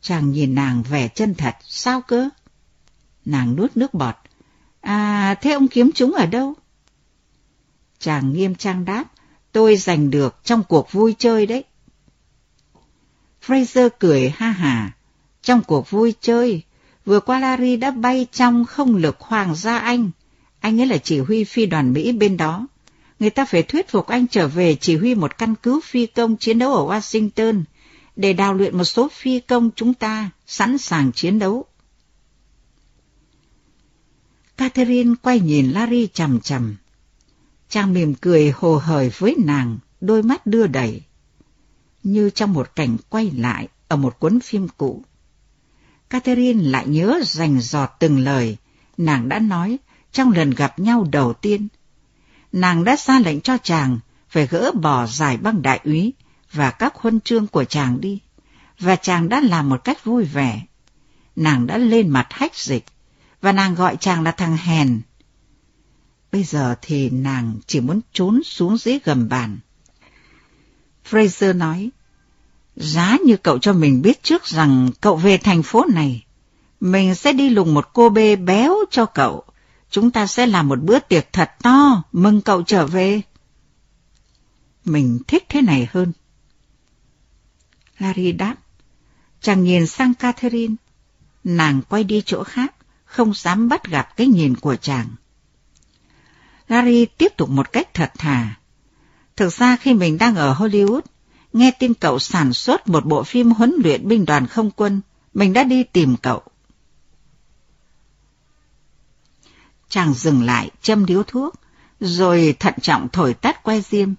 Chàng 0.00 0.30
nhìn 0.30 0.54
nàng 0.54 0.82
vẻ 0.82 1.08
chân 1.08 1.34
thật, 1.34 1.56
sao 1.62 2.00
cơ? 2.00 2.28
Nàng 3.24 3.56
nuốt 3.56 3.76
nước 3.76 3.94
bọt. 3.94 4.14
À, 4.80 5.34
thế 5.40 5.52
ông 5.52 5.68
kiếm 5.68 5.90
chúng 5.94 6.12
ở 6.12 6.26
đâu? 6.26 6.54
Chàng 7.98 8.32
nghiêm 8.32 8.54
trang 8.54 8.84
đáp, 8.84 9.04
tôi 9.52 9.76
giành 9.76 10.10
được 10.10 10.40
trong 10.44 10.62
cuộc 10.68 10.92
vui 10.92 11.14
chơi 11.18 11.46
đấy. 11.46 11.64
Fraser 13.46 13.88
cười 13.98 14.30
ha 14.30 14.50
hà. 14.50 14.92
Trong 15.42 15.62
cuộc 15.66 15.90
vui 15.90 16.14
chơi, 16.20 16.62
vừa 17.04 17.20
qua 17.20 17.40
Larry 17.40 17.76
đã 17.76 17.90
bay 17.90 18.26
trong 18.32 18.64
không 18.64 18.96
lực 18.96 19.20
Hoàng 19.20 19.54
gia 19.54 19.78
Anh. 19.78 20.10
Anh 20.60 20.80
ấy 20.80 20.86
là 20.86 20.98
chỉ 20.98 21.18
huy 21.18 21.44
phi 21.44 21.66
đoàn 21.66 21.92
Mỹ 21.92 22.12
bên 22.12 22.36
đó. 22.36 22.66
Người 23.18 23.30
ta 23.30 23.44
phải 23.44 23.62
thuyết 23.62 23.88
phục 23.88 24.06
anh 24.06 24.26
trở 24.26 24.48
về 24.48 24.76
chỉ 24.80 24.96
huy 24.96 25.14
một 25.14 25.38
căn 25.38 25.54
cứ 25.62 25.80
phi 25.84 26.06
công 26.06 26.36
chiến 26.36 26.58
đấu 26.58 26.74
ở 26.74 26.98
Washington 26.98 27.62
để 28.16 28.32
đào 28.32 28.54
luyện 28.54 28.78
một 28.78 28.84
số 28.84 29.08
phi 29.12 29.40
công 29.40 29.70
chúng 29.76 29.94
ta 29.94 30.30
sẵn 30.46 30.78
sàng 30.78 31.12
chiến 31.12 31.38
đấu. 31.38 31.64
Catherine 34.56 35.14
quay 35.22 35.40
nhìn 35.40 35.70
Larry 35.70 36.06
chầm 36.06 36.40
chầm. 36.40 36.76
Chàng 37.68 37.94
mỉm 37.94 38.14
cười 38.14 38.50
hồ 38.50 38.76
hởi 38.76 39.10
với 39.18 39.36
nàng, 39.38 39.78
đôi 40.00 40.22
mắt 40.22 40.46
đưa 40.46 40.66
đẩy, 40.66 41.02
như 42.02 42.30
trong 42.30 42.52
một 42.52 42.76
cảnh 42.76 42.96
quay 43.08 43.30
lại 43.30 43.68
ở 43.88 43.96
một 43.96 44.18
cuốn 44.18 44.40
phim 44.40 44.68
cũ. 44.68 45.02
Catherine 46.10 46.62
lại 46.64 46.88
nhớ 46.88 47.20
rành 47.24 47.60
giọt 47.60 47.90
từng 47.98 48.18
lời 48.18 48.56
nàng 48.96 49.28
đã 49.28 49.38
nói 49.38 49.78
trong 50.12 50.32
lần 50.32 50.50
gặp 50.50 50.78
nhau 50.78 51.06
đầu 51.10 51.32
tiên. 51.32 51.68
Nàng 52.52 52.84
đã 52.84 52.96
ra 52.96 53.18
lệnh 53.18 53.40
cho 53.40 53.58
chàng 53.62 53.98
phải 54.28 54.46
gỡ 54.46 54.72
bỏ 54.82 55.06
giải 55.06 55.36
băng 55.36 55.62
đại 55.62 55.80
úy 55.84 56.12
và 56.52 56.70
các 56.70 56.94
huân 56.96 57.20
chương 57.20 57.46
của 57.46 57.64
chàng 57.64 58.00
đi, 58.00 58.20
và 58.78 58.96
chàng 58.96 59.28
đã 59.28 59.40
làm 59.40 59.68
một 59.68 59.84
cách 59.84 60.04
vui 60.04 60.24
vẻ. 60.24 60.62
Nàng 61.36 61.66
đã 61.66 61.78
lên 61.78 62.08
mặt 62.08 62.26
hách 62.30 62.54
dịch, 62.54 62.84
và 63.40 63.52
nàng 63.52 63.74
gọi 63.74 63.96
chàng 63.96 64.22
là 64.22 64.30
thằng 64.30 64.56
hèn. 64.56 65.00
Bây 66.32 66.44
giờ 66.44 66.74
thì 66.82 67.10
nàng 67.10 67.54
chỉ 67.66 67.80
muốn 67.80 68.00
trốn 68.12 68.42
xuống 68.44 68.78
dưới 68.78 68.98
gầm 69.04 69.28
bàn. 69.28 69.58
Fraser 71.10 71.56
nói, 71.56 71.90
giá 72.76 73.16
như 73.24 73.36
cậu 73.36 73.58
cho 73.58 73.72
mình 73.72 74.02
biết 74.02 74.22
trước 74.22 74.44
rằng 74.44 74.90
cậu 75.00 75.16
về 75.16 75.38
thành 75.38 75.62
phố 75.62 75.84
này, 75.94 76.24
mình 76.80 77.14
sẽ 77.14 77.32
đi 77.32 77.48
lùng 77.48 77.74
một 77.74 77.88
cô 77.92 78.08
bê 78.08 78.36
béo 78.36 78.76
cho 78.90 79.06
cậu. 79.06 79.44
Chúng 79.90 80.10
ta 80.10 80.26
sẽ 80.26 80.46
làm 80.46 80.68
một 80.68 80.80
bữa 80.82 80.98
tiệc 80.98 81.32
thật 81.32 81.50
to, 81.62 82.02
mừng 82.12 82.40
cậu 82.40 82.62
trở 82.62 82.86
về. 82.86 83.22
Mình 84.84 85.18
thích 85.26 85.44
thế 85.48 85.62
này 85.62 85.88
hơn. 85.92 86.12
Larry 87.98 88.32
đáp. 88.32 88.56
Chàng 89.40 89.64
nhìn 89.64 89.86
sang 89.86 90.14
Catherine. 90.14 90.74
Nàng 91.44 91.82
quay 91.88 92.04
đi 92.04 92.22
chỗ 92.26 92.44
khác, 92.44 92.74
không 93.04 93.34
dám 93.34 93.68
bắt 93.68 93.84
gặp 93.84 94.16
cái 94.16 94.26
nhìn 94.26 94.56
của 94.56 94.76
chàng. 94.76 95.08
Larry 96.68 97.06
tiếp 97.06 97.32
tục 97.36 97.50
một 97.50 97.72
cách 97.72 97.94
thật 97.94 98.12
thà. 98.18 98.60
Thực 99.36 99.52
ra 99.52 99.76
khi 99.76 99.94
mình 99.94 100.18
đang 100.18 100.36
ở 100.36 100.54
Hollywood, 100.54 101.00
nghe 101.52 101.70
tin 101.70 101.94
cậu 101.94 102.18
sản 102.18 102.52
xuất 102.52 102.88
một 102.88 103.06
bộ 103.06 103.22
phim 103.22 103.50
huấn 103.50 103.74
luyện 103.84 104.08
binh 104.08 104.24
đoàn 104.24 104.46
không 104.46 104.70
quân, 104.70 105.00
mình 105.34 105.52
đã 105.52 105.64
đi 105.64 105.82
tìm 105.84 106.16
cậu. 106.16 106.42
Chàng 109.90 110.14
dừng 110.14 110.42
lại, 110.42 110.70
châm 110.82 111.06
điếu 111.06 111.22
thuốc, 111.22 111.54
rồi 112.00 112.56
thận 112.58 112.74
trọng 112.82 113.08
thổi 113.08 113.34
tắt 113.34 113.62
que 113.62 113.80
diêm. 113.80 114.14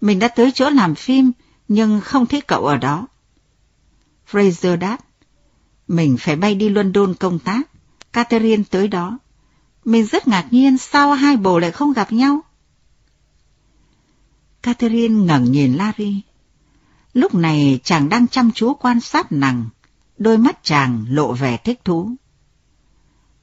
Mình 0.00 0.18
đã 0.18 0.28
tới 0.28 0.52
chỗ 0.54 0.70
làm 0.70 0.94
phim, 0.94 1.32
nhưng 1.68 2.00
không 2.00 2.26
thấy 2.26 2.40
cậu 2.40 2.66
ở 2.66 2.76
đó. 2.76 3.06
Fraser 4.30 4.76
đáp, 4.76 4.98
mình 5.88 6.16
phải 6.20 6.36
bay 6.36 6.54
đi 6.54 6.68
London 6.68 7.14
công 7.14 7.38
tác, 7.38 7.68
Catherine 8.12 8.62
tới 8.70 8.88
đó. 8.88 9.18
Mình 9.84 10.06
rất 10.06 10.28
ngạc 10.28 10.46
nhiên 10.50 10.78
sao 10.78 11.12
hai 11.12 11.36
bồ 11.36 11.58
lại 11.58 11.70
không 11.70 11.92
gặp 11.92 12.12
nhau. 12.12 12.40
Catherine 14.62 15.24
ngẩng 15.24 15.52
nhìn 15.52 15.74
Larry. 15.74 16.20
Lúc 17.14 17.34
này 17.34 17.80
chàng 17.84 18.08
đang 18.08 18.28
chăm 18.28 18.50
chú 18.54 18.74
quan 18.74 19.00
sát 19.00 19.32
nàng, 19.32 19.68
đôi 20.18 20.38
mắt 20.38 20.58
chàng 20.62 21.04
lộ 21.08 21.32
vẻ 21.32 21.56
thích 21.56 21.80
thú. 21.84 22.10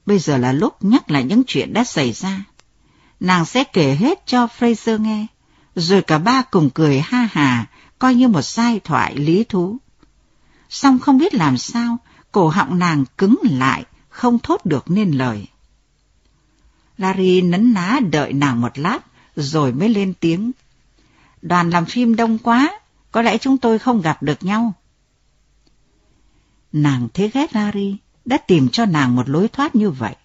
Bây 0.06 0.18
giờ 0.18 0.38
là 0.38 0.52
lúc 0.52 0.84
nhắc 0.84 1.10
lại 1.10 1.24
những 1.24 1.42
chuyện 1.46 1.72
đã 1.72 1.84
xảy 1.84 2.12
ra. 2.12 2.44
Nàng 3.20 3.44
sẽ 3.44 3.64
kể 3.64 3.94
hết 3.94 4.26
cho 4.26 4.48
Fraser 4.58 4.98
nghe, 4.98 5.26
rồi 5.74 6.02
cả 6.02 6.18
ba 6.18 6.42
cùng 6.42 6.70
cười 6.70 7.00
ha 7.00 7.28
hà, 7.32 7.66
coi 7.98 8.14
như 8.14 8.28
một 8.28 8.42
giai 8.42 8.80
thoại 8.80 9.16
lý 9.16 9.44
thú. 9.44 9.76
Xong 10.68 10.98
không 10.98 11.18
biết 11.18 11.34
làm 11.34 11.58
sao, 11.58 11.98
cổ 12.32 12.48
họng 12.48 12.78
nàng 12.78 13.04
cứng 13.18 13.38
lại, 13.42 13.84
không 14.08 14.38
thốt 14.38 14.66
được 14.66 14.90
nên 14.90 15.10
lời. 15.10 15.46
Larry 16.98 17.42
nấn 17.42 17.72
ná 17.72 18.00
đợi 18.10 18.32
nàng 18.32 18.60
một 18.60 18.78
lát, 18.78 18.98
rồi 19.36 19.72
mới 19.72 19.88
lên 19.88 20.14
tiếng. 20.20 20.52
Đoàn 21.42 21.70
làm 21.70 21.86
phim 21.86 22.16
đông 22.16 22.38
quá, 22.38 22.80
có 23.12 23.22
lẽ 23.22 23.38
chúng 23.38 23.58
tôi 23.58 23.78
không 23.78 24.00
gặp 24.00 24.22
được 24.22 24.42
nhau. 24.42 24.72
Nàng 26.72 27.08
thế 27.14 27.30
ghét 27.34 27.54
Larry, 27.54 27.96
đã 28.24 28.38
tìm 28.38 28.68
cho 28.68 28.86
nàng 28.86 29.16
một 29.16 29.28
lối 29.28 29.48
thoát 29.48 29.74
như 29.74 29.90
vậy, 29.90 30.16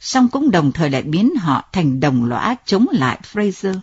song 0.00 0.28
cũng 0.28 0.50
đồng 0.50 0.72
thời 0.72 0.90
lại 0.90 1.02
biến 1.02 1.36
họ 1.36 1.68
thành 1.72 2.00
đồng 2.00 2.24
lõa 2.24 2.56
chống 2.64 2.86
lại 2.92 3.20
Fraser. 3.32 3.80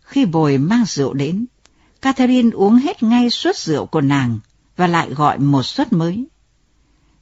Khi 0.00 0.26
bồi 0.26 0.58
mang 0.58 0.84
rượu 0.84 1.14
đến, 1.14 1.46
Catherine 2.02 2.50
uống 2.50 2.76
hết 2.76 3.02
ngay 3.02 3.30
suất 3.30 3.56
rượu 3.56 3.86
của 3.86 4.00
nàng 4.00 4.38
và 4.76 4.86
lại 4.86 5.10
gọi 5.10 5.38
một 5.38 5.62
suất 5.62 5.92
mới. 5.92 6.26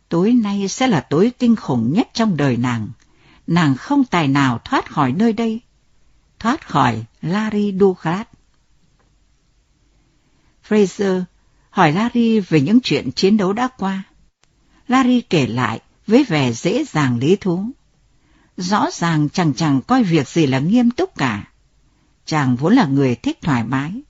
Tối 0.08 0.32
nay 0.32 0.68
sẽ 0.68 0.86
là 0.86 1.00
tối 1.00 1.32
kinh 1.38 1.56
khủng 1.56 1.92
nhất 1.92 2.08
trong 2.12 2.36
đời 2.36 2.56
nàng. 2.56 2.88
Nàng 3.46 3.76
không 3.76 4.04
tài 4.04 4.28
nào 4.28 4.60
thoát 4.64 4.90
khỏi 4.92 5.12
nơi 5.12 5.32
đây. 5.32 5.60
Thoát 6.38 6.68
khỏi 6.68 7.04
Larry 7.22 7.74
Douglas. 7.80 8.26
Fraser 10.68 11.22
hỏi 11.76 11.92
Larry 11.92 12.40
về 12.40 12.60
những 12.60 12.80
chuyện 12.80 13.12
chiến 13.12 13.36
đấu 13.36 13.52
đã 13.52 13.68
qua. 13.78 14.02
Larry 14.88 15.20
kể 15.20 15.46
lại 15.46 15.80
với 16.06 16.24
vẻ 16.24 16.52
dễ 16.52 16.84
dàng 16.84 17.18
lý 17.18 17.36
thú. 17.36 17.70
Rõ 18.56 18.86
ràng 18.92 19.28
chàng 19.28 19.54
chàng 19.54 19.80
coi 19.86 20.02
việc 20.02 20.28
gì 20.28 20.46
là 20.46 20.58
nghiêm 20.58 20.90
túc 20.90 21.14
cả. 21.14 21.48
Chàng 22.26 22.56
vốn 22.56 22.74
là 22.74 22.86
người 22.86 23.14
thích 23.14 23.38
thoải 23.42 23.64
mái. 23.64 24.02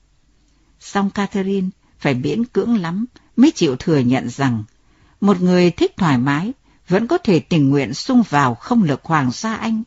Song 0.79 1.09
Catherine 1.09 1.69
phải 1.99 2.13
miễn 2.13 2.45
cưỡng 2.45 2.77
lắm 2.77 3.05
mới 3.35 3.51
chịu 3.51 3.75
thừa 3.75 3.99
nhận 3.99 4.29
rằng 4.29 4.63
một 5.21 5.41
người 5.41 5.71
thích 5.71 5.97
thoải 5.97 6.17
mái 6.17 6.53
vẫn 6.87 7.07
có 7.07 7.17
thể 7.17 7.39
tình 7.39 7.69
nguyện 7.69 7.93
xung 7.93 8.23
vào 8.29 8.55
không 8.55 8.83
lực 8.83 9.03
Hoàng 9.03 9.31
gia 9.31 9.55
Anh 9.55 9.83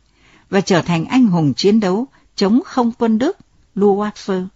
và 0.51 0.61
trở 0.61 0.83
thành 0.83 1.05
anh 1.05 1.27
hùng 1.27 1.55
chiến 1.55 1.81
đấu 1.81 2.07
chống 2.37 2.61
không 2.65 2.93
quân 2.99 3.19
Đức, 3.19 3.39
Luwafer. 3.77 4.47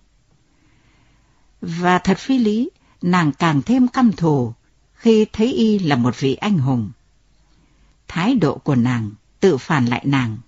Và 1.60 1.98
thật 1.98 2.18
phi 2.18 2.38
lý, 2.38 2.70
nàng 3.04 3.32
càng 3.32 3.62
thêm 3.62 3.88
căm 3.88 4.12
thù 4.12 4.52
khi 4.94 5.26
thấy 5.32 5.52
y 5.52 5.78
là 5.78 5.96
một 5.96 6.20
vị 6.20 6.34
anh 6.34 6.58
hùng. 6.58 6.90
Thái 8.08 8.34
độ 8.34 8.58
của 8.58 8.74
nàng 8.74 9.10
tự 9.40 9.56
phản 9.56 9.86
lại 9.86 10.02
nàng. 10.04 10.38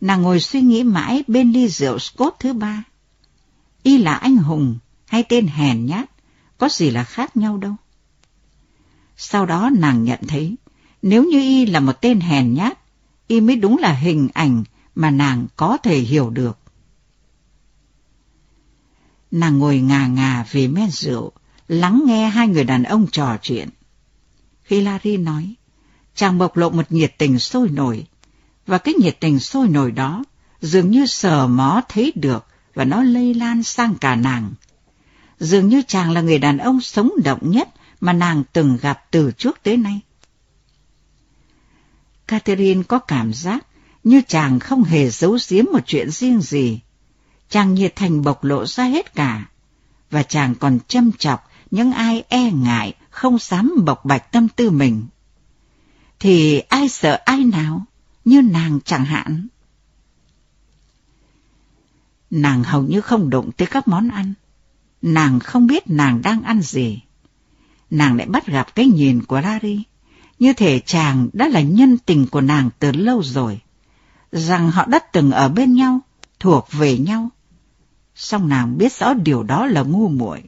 Nàng 0.00 0.22
ngồi 0.22 0.40
suy 0.40 0.60
nghĩ 0.60 0.82
mãi 0.82 1.24
bên 1.26 1.52
ly 1.52 1.68
rượu 1.68 1.98
Scott 1.98 2.36
thứ 2.40 2.52
ba. 2.52 2.84
Y 3.82 3.98
là 3.98 4.14
anh 4.14 4.36
hùng 4.36 4.78
hay 5.06 5.22
tên 5.22 5.46
hèn 5.46 5.86
nhát, 5.86 6.10
có 6.58 6.68
gì 6.68 6.90
là 6.90 7.04
khác 7.04 7.36
nhau 7.36 7.56
đâu. 7.56 7.76
Sau 9.16 9.46
đó 9.46 9.70
nàng 9.78 10.04
nhận 10.04 10.20
thấy, 10.28 10.56
nếu 11.02 11.24
như 11.24 11.40
y 11.40 11.66
là 11.66 11.80
một 11.80 12.00
tên 12.00 12.20
hèn 12.20 12.54
nhát, 12.54 12.78
y 13.26 13.40
mới 13.40 13.56
đúng 13.56 13.78
là 13.78 13.92
hình 13.92 14.28
ảnh 14.34 14.64
mà 14.94 15.10
nàng 15.10 15.46
có 15.56 15.76
thể 15.76 15.98
hiểu 15.98 16.30
được. 16.30 16.58
Nàng 19.30 19.58
ngồi 19.58 19.78
ngà 19.78 20.06
ngà 20.06 20.44
vì 20.50 20.68
men 20.68 20.90
rượu, 20.90 21.32
lắng 21.68 22.02
nghe 22.06 22.28
hai 22.28 22.48
người 22.48 22.64
đàn 22.64 22.82
ông 22.82 23.06
trò 23.12 23.36
chuyện. 23.42 23.68
Khi 24.62 24.80
Larry 24.80 25.16
nói, 25.16 25.54
chàng 26.14 26.38
bộc 26.38 26.56
lộ 26.56 26.70
một 26.70 26.92
nhiệt 26.92 27.14
tình 27.18 27.38
sôi 27.38 27.68
nổi, 27.68 28.06
và 28.66 28.78
cái 28.78 28.94
nhiệt 28.94 29.16
tình 29.20 29.38
sôi 29.38 29.68
nổi 29.68 29.92
đó 29.92 30.24
dường 30.60 30.90
như 30.90 31.06
sờ 31.06 31.46
mó 31.46 31.80
thấy 31.88 32.12
được 32.14 32.46
và 32.74 32.84
nó 32.84 33.02
lây 33.02 33.34
lan 33.34 33.62
sang 33.62 33.94
cả 33.94 34.16
nàng. 34.16 34.54
Dường 35.38 35.68
như 35.68 35.82
chàng 35.88 36.10
là 36.10 36.20
người 36.20 36.38
đàn 36.38 36.58
ông 36.58 36.80
sống 36.80 37.12
động 37.24 37.50
nhất 37.50 37.68
mà 38.00 38.12
nàng 38.12 38.42
từng 38.52 38.78
gặp 38.82 39.04
từ 39.10 39.32
trước 39.32 39.58
tới 39.62 39.76
nay. 39.76 40.00
Catherine 42.26 42.82
có 42.82 42.98
cảm 42.98 43.32
giác 43.32 43.66
như 44.04 44.22
chàng 44.28 44.60
không 44.60 44.84
hề 44.84 45.10
giấu 45.10 45.38
giếm 45.48 45.64
một 45.72 45.80
chuyện 45.86 46.10
riêng 46.10 46.40
gì. 46.40 46.80
Chàng 47.50 47.74
nhiệt 47.74 47.96
thành 47.96 48.22
bộc 48.22 48.44
lộ 48.44 48.66
ra 48.66 48.84
hết 48.84 49.14
cả, 49.14 49.44
và 50.10 50.22
chàng 50.22 50.54
còn 50.54 50.78
châm 50.88 51.12
chọc 51.12 51.50
những 51.70 51.92
ai 51.92 52.24
e 52.28 52.50
ngại 52.50 52.94
không 53.10 53.38
dám 53.38 53.72
bộc 53.84 54.04
bạch 54.04 54.32
tâm 54.32 54.48
tư 54.48 54.70
mình. 54.70 55.06
Thì 56.20 56.58
ai 56.58 56.88
sợ 56.88 57.20
ai 57.24 57.44
nào, 57.44 57.84
như 58.24 58.42
nàng 58.42 58.80
chẳng 58.84 59.04
hạn. 59.04 59.46
Nàng 62.30 62.64
hầu 62.64 62.82
như 62.82 63.00
không 63.00 63.30
đụng 63.30 63.50
tới 63.52 63.66
các 63.66 63.88
món 63.88 64.08
ăn. 64.08 64.34
Nàng 65.02 65.40
không 65.40 65.66
biết 65.66 65.82
nàng 65.86 66.22
đang 66.22 66.42
ăn 66.42 66.62
gì 66.62 67.02
nàng 67.90 68.16
lại 68.16 68.26
bắt 68.26 68.46
gặp 68.46 68.74
cái 68.74 68.86
nhìn 68.86 69.22
của 69.24 69.40
Larry, 69.40 69.82
như 70.38 70.52
thể 70.52 70.80
chàng 70.86 71.28
đã 71.32 71.48
là 71.48 71.60
nhân 71.60 71.98
tình 71.98 72.26
của 72.26 72.40
nàng 72.40 72.70
từ 72.78 72.92
lâu 72.92 73.22
rồi, 73.22 73.60
rằng 74.32 74.70
họ 74.70 74.86
đã 74.86 74.98
từng 74.98 75.30
ở 75.30 75.48
bên 75.48 75.74
nhau 75.74 76.00
thuộc 76.40 76.68
về 76.72 76.98
nhau. 76.98 77.28
Song 78.16 78.48
nàng 78.48 78.78
biết 78.78 78.92
rõ 78.92 79.14
điều 79.14 79.42
đó 79.42 79.66
là 79.66 79.82
ngu 79.82 80.08
muội. 80.08 80.42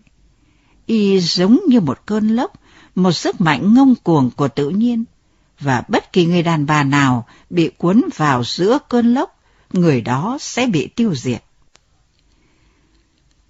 Y 0.86 1.20
giống 1.20 1.60
như 1.68 1.80
một 1.80 2.06
cơn 2.06 2.28
lốc, 2.28 2.52
một 2.94 3.12
sức 3.12 3.40
mạnh 3.40 3.74
ngông 3.74 3.94
cuồng 4.02 4.30
của 4.36 4.48
tự 4.48 4.68
nhiên, 4.68 5.04
và 5.60 5.82
bất 5.88 6.12
kỳ 6.12 6.26
người 6.26 6.42
đàn 6.42 6.66
bà 6.66 6.84
nào 6.84 7.26
bị 7.50 7.70
cuốn 7.78 8.04
vào 8.16 8.44
giữa 8.44 8.78
cơn 8.88 9.14
lốc, 9.14 9.40
người 9.72 10.00
đó 10.00 10.38
sẽ 10.40 10.66
bị 10.66 10.86
tiêu 10.86 11.14
diệt. 11.14 11.42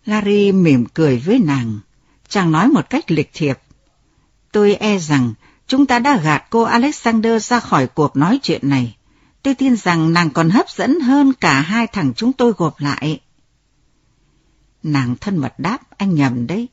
Larry 0.06 0.52
mỉm 0.52 0.84
cười 0.94 1.18
với 1.18 1.38
nàng, 1.38 1.78
chàng 2.28 2.52
nói 2.52 2.68
một 2.68 2.90
cách 2.90 3.10
lịch 3.10 3.30
thiệp. 3.32 3.58
Tôi 4.52 4.74
e 4.74 4.98
rằng 4.98 5.34
chúng 5.66 5.86
ta 5.86 5.98
đã 5.98 6.16
gạt 6.16 6.44
cô 6.50 6.62
Alexander 6.62 7.46
ra 7.46 7.60
khỏi 7.60 7.86
cuộc 7.86 8.16
nói 8.16 8.38
chuyện 8.42 8.68
này. 8.68 8.96
Tôi 9.42 9.54
tin 9.54 9.76
rằng 9.76 10.12
nàng 10.12 10.30
còn 10.30 10.50
hấp 10.50 10.70
dẫn 10.70 11.00
hơn 11.00 11.32
cả 11.32 11.60
hai 11.60 11.86
thằng 11.86 12.12
chúng 12.16 12.32
tôi 12.32 12.52
gộp 12.56 12.80
lại. 12.80 13.20
Nàng 14.82 15.16
thân 15.20 15.36
mật 15.36 15.58
đáp, 15.58 15.78
anh 15.96 16.14
nhầm 16.14 16.46
đấy. 16.46 16.68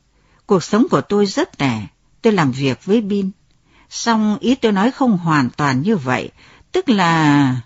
Cuộc 0.46 0.64
sống 0.64 0.86
của 0.90 1.00
tôi 1.00 1.26
rất 1.26 1.50
rẻ, 1.58 1.86
tôi 2.22 2.32
làm 2.32 2.52
việc 2.52 2.84
với 2.84 3.00
Bin. 3.00 3.30
Song 3.90 4.38
ý 4.40 4.54
tôi 4.54 4.72
nói 4.72 4.90
không 4.90 5.18
hoàn 5.18 5.50
toàn 5.56 5.82
như 5.82 5.96
vậy, 5.96 6.30
tức 6.72 6.88
là... 6.88 7.60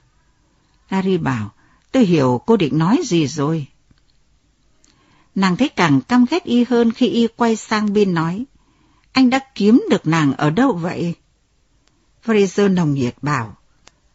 Larry 0.90 1.18
bảo, 1.18 1.52
tôi 1.92 2.04
hiểu 2.04 2.40
cô 2.46 2.56
định 2.56 2.78
nói 2.78 3.00
gì 3.04 3.26
rồi. 3.26 3.66
Nàng 5.34 5.56
thấy 5.56 5.68
càng 5.68 6.00
căm 6.00 6.24
ghét 6.30 6.44
y 6.44 6.64
hơn 6.64 6.92
khi 6.92 7.06
y 7.08 7.26
quay 7.36 7.56
sang 7.56 7.92
Bin 7.92 8.14
nói, 8.14 8.44
anh 9.12 9.30
đã 9.30 9.38
kiếm 9.54 9.84
được 9.90 10.06
nàng 10.06 10.32
ở 10.32 10.50
đâu 10.50 10.72
vậy? 10.72 11.14
Fraser 12.24 12.74
nồng 12.74 12.94
nhiệt 12.94 13.14
bảo, 13.22 13.56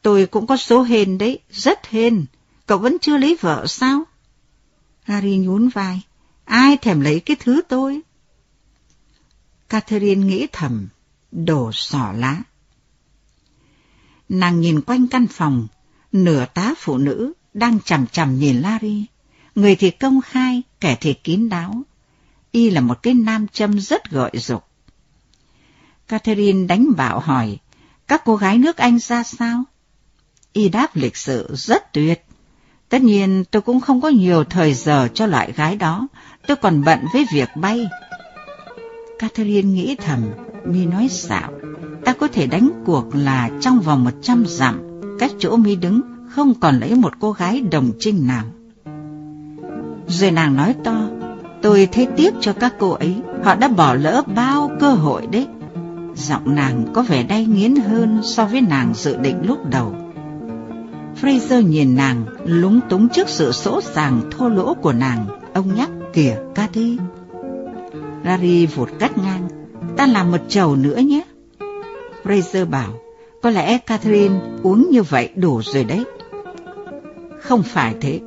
tôi 0.02 0.26
cũng 0.26 0.48
có 0.48 0.58
số 0.58 0.84
hên 0.84 1.18
đấy, 1.18 1.40
rất 1.52 1.88
hên, 1.88 2.26
cậu 2.66 2.78
vẫn 2.78 2.98
chưa 3.02 3.18
lấy 3.18 3.38
vợ 3.42 3.68
sao? 3.68 4.04
Larry 5.06 5.38
nhún 5.38 5.70
vai, 5.70 6.02
ai 6.46 6.78
thèm 6.78 7.02
lấy 7.02 7.20
cái 7.20 7.38
thứ 7.40 7.62
tôi? 7.68 8.02
Catherine 9.70 10.26
nghĩ 10.26 10.48
thầm, 10.52 10.88
đổ 11.32 11.72
sỏ 11.74 12.14
lá. 12.16 12.42
Nàng 14.30 14.62
nhìn 14.62 14.82
quanh 14.82 15.08
căn 15.08 15.28
phòng, 15.28 15.68
nửa 16.12 16.46
tá 16.54 16.74
phụ 16.78 16.98
nữ 16.98 17.34
đang 17.54 17.80
chằm 17.82 18.08
chằm 18.08 18.40
nhìn 18.40 18.62
Larry. 18.62 19.06
Người 19.56 19.76
thì 19.76 19.92
công 19.92 20.22
khai, 20.22 20.62
kẻ 20.80 20.98
thì 21.02 21.14
kín 21.14 21.50
đáo. 21.50 21.84
Y 22.52 22.70
là 22.70 22.82
một 22.82 23.04
cái 23.04 23.14
nam 23.14 23.48
châm 23.48 23.80
rất 23.80 24.12
gợi 24.12 24.32
dục. 24.34 24.64
Catherine 26.08 26.68
đánh 26.68 26.88
bạo 26.98 27.20
hỏi, 27.20 27.58
các 28.08 28.22
cô 28.26 28.36
gái 28.36 28.58
nước 28.58 28.78
Anh 28.78 29.00
ra 29.00 29.24
sao? 29.24 29.64
Y 30.54 30.70
đáp 30.70 30.96
lịch 30.96 31.18
sự 31.18 31.48
rất 31.54 31.94
tuyệt. 31.94 32.25
Tất 32.96 33.04
nhiên 33.04 33.44
tôi 33.52 33.62
cũng 33.62 33.80
không 33.80 34.02
có 34.02 34.10
nhiều 34.10 34.44
thời 34.44 34.74
giờ 34.74 35.08
cho 35.14 35.26
loại 35.26 35.52
gái 35.52 35.76
đó, 35.76 36.08
tôi 36.48 36.58
còn 36.58 36.84
bận 36.86 37.00
với 37.14 37.26
việc 37.34 37.50
bay. 37.56 37.88
Catherine 39.20 39.70
nghĩ 39.70 39.96
thầm, 39.96 40.20
mi 40.66 40.86
nói 40.86 41.08
xạo, 41.10 41.52
ta 42.06 42.14
có 42.14 42.28
thể 42.28 42.48
đánh 42.48 42.70
cuộc 42.86 43.16
là 43.16 43.50
trong 43.62 43.80
vòng 43.80 44.04
một 44.04 44.12
trăm 44.22 44.44
dặm, 44.48 45.02
cách 45.20 45.32
chỗ 45.40 45.58
mi 45.58 45.76
đứng 45.76 46.02
không 46.30 46.54
còn 46.60 46.80
lấy 46.80 46.96
một 46.96 47.14
cô 47.20 47.32
gái 47.32 47.62
đồng 47.72 47.92
trinh 48.00 48.28
nào. 48.28 48.46
Rồi 50.08 50.32
nàng 50.32 50.56
nói 50.56 50.76
to, 50.84 51.10
tôi 51.62 51.88
thấy 51.92 52.08
tiếc 52.18 52.34
cho 52.42 52.54
các 52.54 52.74
cô 52.80 52.92
ấy, 52.92 53.16
họ 53.44 53.56
đã 53.56 53.68
bỏ 53.68 53.94
lỡ 53.94 54.24
bao 54.36 54.72
cơ 54.80 54.90
hội 54.90 55.28
đấy. 55.32 55.48
Giọng 56.16 56.56
nàng 56.56 56.86
có 56.94 57.02
vẻ 57.02 57.24
đay 57.24 57.46
nghiến 57.46 57.76
hơn 57.76 58.22
so 58.24 58.46
với 58.46 58.62
nàng 58.62 58.94
dự 58.94 59.18
định 59.18 59.38
lúc 59.44 59.70
đầu. 59.70 60.05
Fraser 61.22 61.62
nhìn 61.62 61.96
nàng, 61.96 62.26
lúng 62.46 62.80
túng 62.90 63.10
trước 63.10 63.30
sự 63.30 63.52
sỗ 63.52 63.82
sàng 63.82 64.22
thô 64.32 64.50
lỗ 64.50 64.74
của 64.74 64.94
nàng. 64.94 65.26
Ông 65.54 65.76
nhắc, 65.76 65.90
kìa, 66.14 66.38
Cathy. 66.56 66.98
Larry 68.24 68.66
vụt 68.66 68.90
cắt 69.00 69.18
ngang, 69.18 69.48
ta 69.98 70.08
làm 70.08 70.32
một 70.32 70.38
chầu 70.50 70.76
nữa 70.76 70.98
nhé. 70.98 71.22
Fraser 72.24 72.70
bảo, 72.70 72.90
có 73.42 73.50
lẽ 73.50 73.78
Catherine 73.78 74.40
uống 74.64 74.90
như 74.92 75.04
vậy 75.04 75.30
đủ 75.36 75.62
rồi 75.74 75.84
đấy. 75.84 76.04
Không 77.40 77.64
phải 77.64 77.96
thế. 78.02 78.20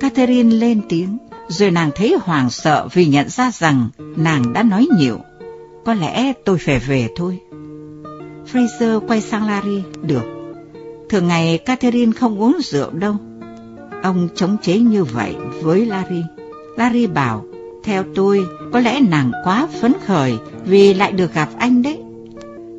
Catherine 0.00 0.56
lên 0.56 0.80
tiếng, 0.88 1.18
rồi 1.48 1.70
nàng 1.70 1.90
thấy 1.94 2.16
hoảng 2.20 2.50
sợ 2.50 2.88
vì 2.92 3.06
nhận 3.06 3.28
ra 3.28 3.50
rằng 3.50 3.88
nàng 4.16 4.52
đã 4.52 4.62
nói 4.62 4.88
nhiều. 4.98 5.18
Có 5.84 5.94
lẽ 5.94 6.32
tôi 6.44 6.58
phải 6.58 6.78
về 6.78 7.08
thôi. 7.16 7.38
Fraser 8.52 9.00
quay 9.00 9.20
sang 9.20 9.46
Larry, 9.46 9.82
được. 10.02 10.39
Thường 11.10 11.28
ngày 11.28 11.58
Catherine 11.58 12.12
không 12.12 12.40
uống 12.40 12.58
rượu 12.62 12.90
đâu. 12.90 13.16
Ông 14.02 14.28
chống 14.34 14.56
chế 14.62 14.78
như 14.78 15.04
vậy 15.04 15.36
với 15.62 15.86
Larry. 15.86 16.22
Larry 16.76 17.06
bảo, 17.06 17.44
theo 17.84 18.04
tôi, 18.14 18.46
có 18.72 18.80
lẽ 18.80 19.00
nàng 19.00 19.32
quá 19.44 19.68
phấn 19.80 19.92
khởi 20.06 20.38
vì 20.64 20.94
lại 20.94 21.12
được 21.12 21.34
gặp 21.34 21.48
anh 21.58 21.82
đấy. 21.82 21.98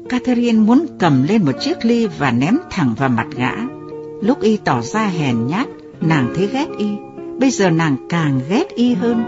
Catherine 0.10 0.60
muốn 0.60 0.86
cầm 1.00 1.24
lên 1.24 1.46
một 1.46 1.52
chiếc 1.60 1.86
ly 1.86 2.08
và 2.08 2.32
ném 2.32 2.58
thẳng 2.70 2.94
vào 2.98 3.10
mặt 3.10 3.28
gã. 3.36 3.52
Lúc 4.22 4.42
y 4.42 4.58
tỏ 4.58 4.82
ra 4.82 5.08
hèn 5.08 5.48
nhát, 5.48 5.68
nàng 6.02 6.34
thấy 6.36 6.48
ghét 6.54 6.68
y. 6.78 6.88
Bây 7.40 7.52
giờ 7.52 7.70
nàng 7.70 7.96
càng 8.10 8.42
ghét 8.50 8.76
y 8.76 8.94
hơn, 8.94 9.24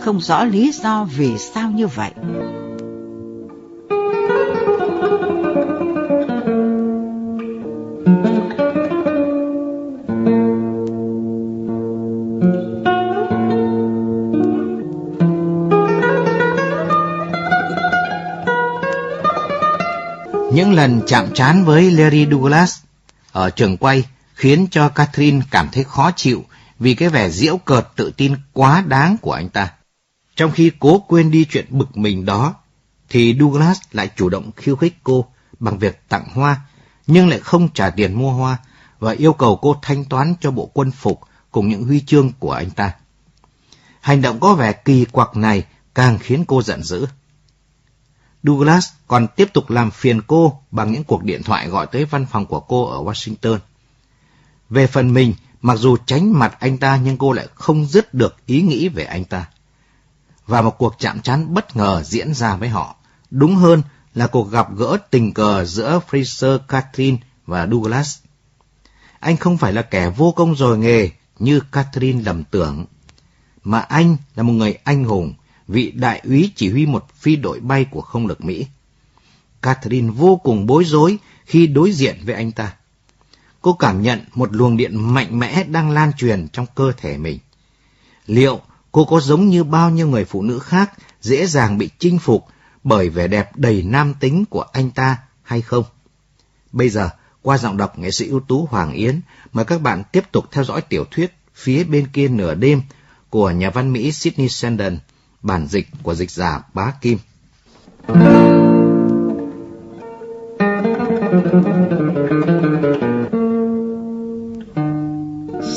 không 0.00 0.20
rõ 0.20 0.44
lý 0.44 0.72
do 0.72 1.08
vì 1.16 1.38
sao 1.38 1.70
như 1.70 1.86
vậy. 1.86 2.10
Lần 20.78 21.02
chạm 21.06 21.34
trán 21.34 21.64
với 21.64 21.90
Larry 21.90 22.26
Douglas 22.30 22.78
ở 23.32 23.50
trường 23.50 23.76
quay 23.76 24.04
khiến 24.34 24.66
cho 24.70 24.88
Catherine 24.88 25.40
cảm 25.50 25.68
thấy 25.72 25.84
khó 25.84 26.10
chịu 26.16 26.44
vì 26.78 26.94
cái 26.94 27.08
vẻ 27.08 27.30
diễu 27.30 27.56
cợt 27.56 27.88
tự 27.96 28.12
tin 28.16 28.34
quá 28.52 28.84
đáng 28.86 29.16
của 29.22 29.32
anh 29.32 29.48
ta. 29.48 29.72
Trong 30.36 30.50
khi 30.52 30.70
cố 30.78 30.98
quên 30.98 31.30
đi 31.30 31.44
chuyện 31.50 31.66
bực 31.70 31.96
mình 31.96 32.24
đó, 32.24 32.54
thì 33.08 33.36
Douglas 33.40 33.80
lại 33.92 34.10
chủ 34.16 34.28
động 34.28 34.50
khiêu 34.56 34.76
khích 34.76 34.96
cô 35.02 35.24
bằng 35.58 35.78
việc 35.78 36.08
tặng 36.08 36.28
hoa, 36.34 36.60
nhưng 37.06 37.28
lại 37.28 37.40
không 37.40 37.68
trả 37.74 37.90
tiền 37.90 38.14
mua 38.14 38.32
hoa 38.32 38.58
và 38.98 39.12
yêu 39.12 39.32
cầu 39.32 39.58
cô 39.62 39.76
thanh 39.82 40.04
toán 40.04 40.34
cho 40.40 40.50
bộ 40.50 40.70
quân 40.74 40.90
phục 40.90 41.20
cùng 41.50 41.68
những 41.68 41.84
huy 41.84 42.00
chương 42.00 42.32
của 42.38 42.52
anh 42.52 42.70
ta. 42.70 42.92
Hành 44.00 44.22
động 44.22 44.40
có 44.40 44.54
vẻ 44.54 44.72
kỳ 44.72 45.04
quặc 45.04 45.36
này 45.36 45.64
càng 45.94 46.18
khiến 46.18 46.44
cô 46.48 46.62
giận 46.62 46.82
dữ. 46.82 47.06
Douglas 48.42 48.88
còn 49.06 49.26
tiếp 49.36 49.48
tục 49.52 49.70
làm 49.70 49.90
phiền 49.90 50.22
cô 50.22 50.60
bằng 50.70 50.92
những 50.92 51.04
cuộc 51.04 51.24
điện 51.24 51.42
thoại 51.42 51.68
gọi 51.68 51.86
tới 51.86 52.04
văn 52.04 52.26
phòng 52.26 52.46
của 52.46 52.60
cô 52.60 52.84
ở 52.84 53.02
Washington. 53.02 53.58
Về 54.70 54.86
phần 54.86 55.14
mình, 55.14 55.34
mặc 55.62 55.76
dù 55.76 55.96
tránh 56.06 56.38
mặt 56.38 56.56
anh 56.60 56.78
ta 56.78 56.96
nhưng 56.96 57.16
cô 57.16 57.32
lại 57.32 57.48
không 57.54 57.86
dứt 57.86 58.14
được 58.14 58.36
ý 58.46 58.62
nghĩ 58.62 58.88
về 58.88 59.04
anh 59.04 59.24
ta. 59.24 59.46
Và 60.46 60.62
một 60.62 60.78
cuộc 60.78 60.94
chạm 60.98 61.20
trán 61.20 61.54
bất 61.54 61.76
ngờ 61.76 62.02
diễn 62.04 62.34
ra 62.34 62.56
với 62.56 62.68
họ. 62.68 62.96
Đúng 63.30 63.56
hơn 63.56 63.82
là 64.14 64.26
cuộc 64.26 64.50
gặp 64.50 64.76
gỡ 64.76 64.96
tình 65.10 65.34
cờ 65.34 65.64
giữa 65.64 66.00
Fraser, 66.10 66.58
Catherine 66.58 67.18
và 67.46 67.66
Douglas. 67.66 68.18
Anh 69.20 69.36
không 69.36 69.58
phải 69.58 69.72
là 69.72 69.82
kẻ 69.82 70.10
vô 70.10 70.32
công 70.36 70.54
rồi 70.54 70.78
nghề 70.78 71.10
như 71.38 71.60
Catherine 71.72 72.22
lầm 72.22 72.44
tưởng, 72.44 72.84
mà 73.64 73.80
anh 73.80 74.16
là 74.36 74.42
một 74.42 74.52
người 74.52 74.74
anh 74.84 75.04
hùng, 75.04 75.34
vị 75.68 75.90
đại 75.90 76.20
úy 76.24 76.52
chỉ 76.56 76.70
huy 76.70 76.86
một 76.86 77.06
phi 77.14 77.36
đội 77.36 77.60
bay 77.60 77.84
của 77.84 78.00
không 78.00 78.26
lực 78.26 78.44
Mỹ. 78.44 78.66
Catherine 79.62 80.10
vô 80.10 80.36
cùng 80.36 80.66
bối 80.66 80.84
rối 80.84 81.18
khi 81.46 81.66
đối 81.66 81.92
diện 81.92 82.20
với 82.24 82.34
anh 82.34 82.52
ta. 82.52 82.74
Cô 83.60 83.72
cảm 83.72 84.02
nhận 84.02 84.24
một 84.34 84.48
luồng 84.52 84.76
điện 84.76 85.14
mạnh 85.14 85.38
mẽ 85.38 85.64
đang 85.64 85.90
lan 85.90 86.12
truyền 86.12 86.48
trong 86.48 86.66
cơ 86.74 86.92
thể 86.96 87.18
mình. 87.18 87.38
Liệu 88.26 88.60
cô 88.92 89.04
có 89.04 89.20
giống 89.20 89.48
như 89.48 89.64
bao 89.64 89.90
nhiêu 89.90 90.08
người 90.08 90.24
phụ 90.24 90.42
nữ 90.42 90.58
khác 90.58 90.92
dễ 91.20 91.46
dàng 91.46 91.78
bị 91.78 91.90
chinh 91.98 92.18
phục 92.18 92.46
bởi 92.84 93.08
vẻ 93.08 93.28
đẹp 93.28 93.56
đầy 93.56 93.82
nam 93.82 94.14
tính 94.20 94.44
của 94.44 94.62
anh 94.62 94.90
ta 94.90 95.16
hay 95.42 95.60
không? 95.60 95.84
Bây 96.72 96.88
giờ, 96.88 97.10
qua 97.42 97.58
giọng 97.58 97.76
đọc 97.76 97.98
nghệ 97.98 98.10
sĩ 98.10 98.28
ưu 98.28 98.40
tú 98.40 98.68
Hoàng 98.70 98.92
Yến, 98.92 99.20
mời 99.52 99.64
các 99.64 99.82
bạn 99.82 100.02
tiếp 100.12 100.32
tục 100.32 100.44
theo 100.52 100.64
dõi 100.64 100.80
tiểu 100.80 101.04
thuyết 101.10 101.38
Phía 101.58 101.84
bên 101.84 102.06
kia 102.06 102.28
nửa 102.28 102.54
đêm 102.54 102.82
của 103.30 103.50
nhà 103.50 103.70
văn 103.70 103.92
Mỹ 103.92 104.12
Sydney 104.12 104.48
Sheldon 104.48 104.98
bản 105.42 105.66
dịch 105.66 105.88
của 106.02 106.14
dịch 106.14 106.30
giả 106.30 106.60
Bá 106.74 106.92
Kim. 107.00 107.18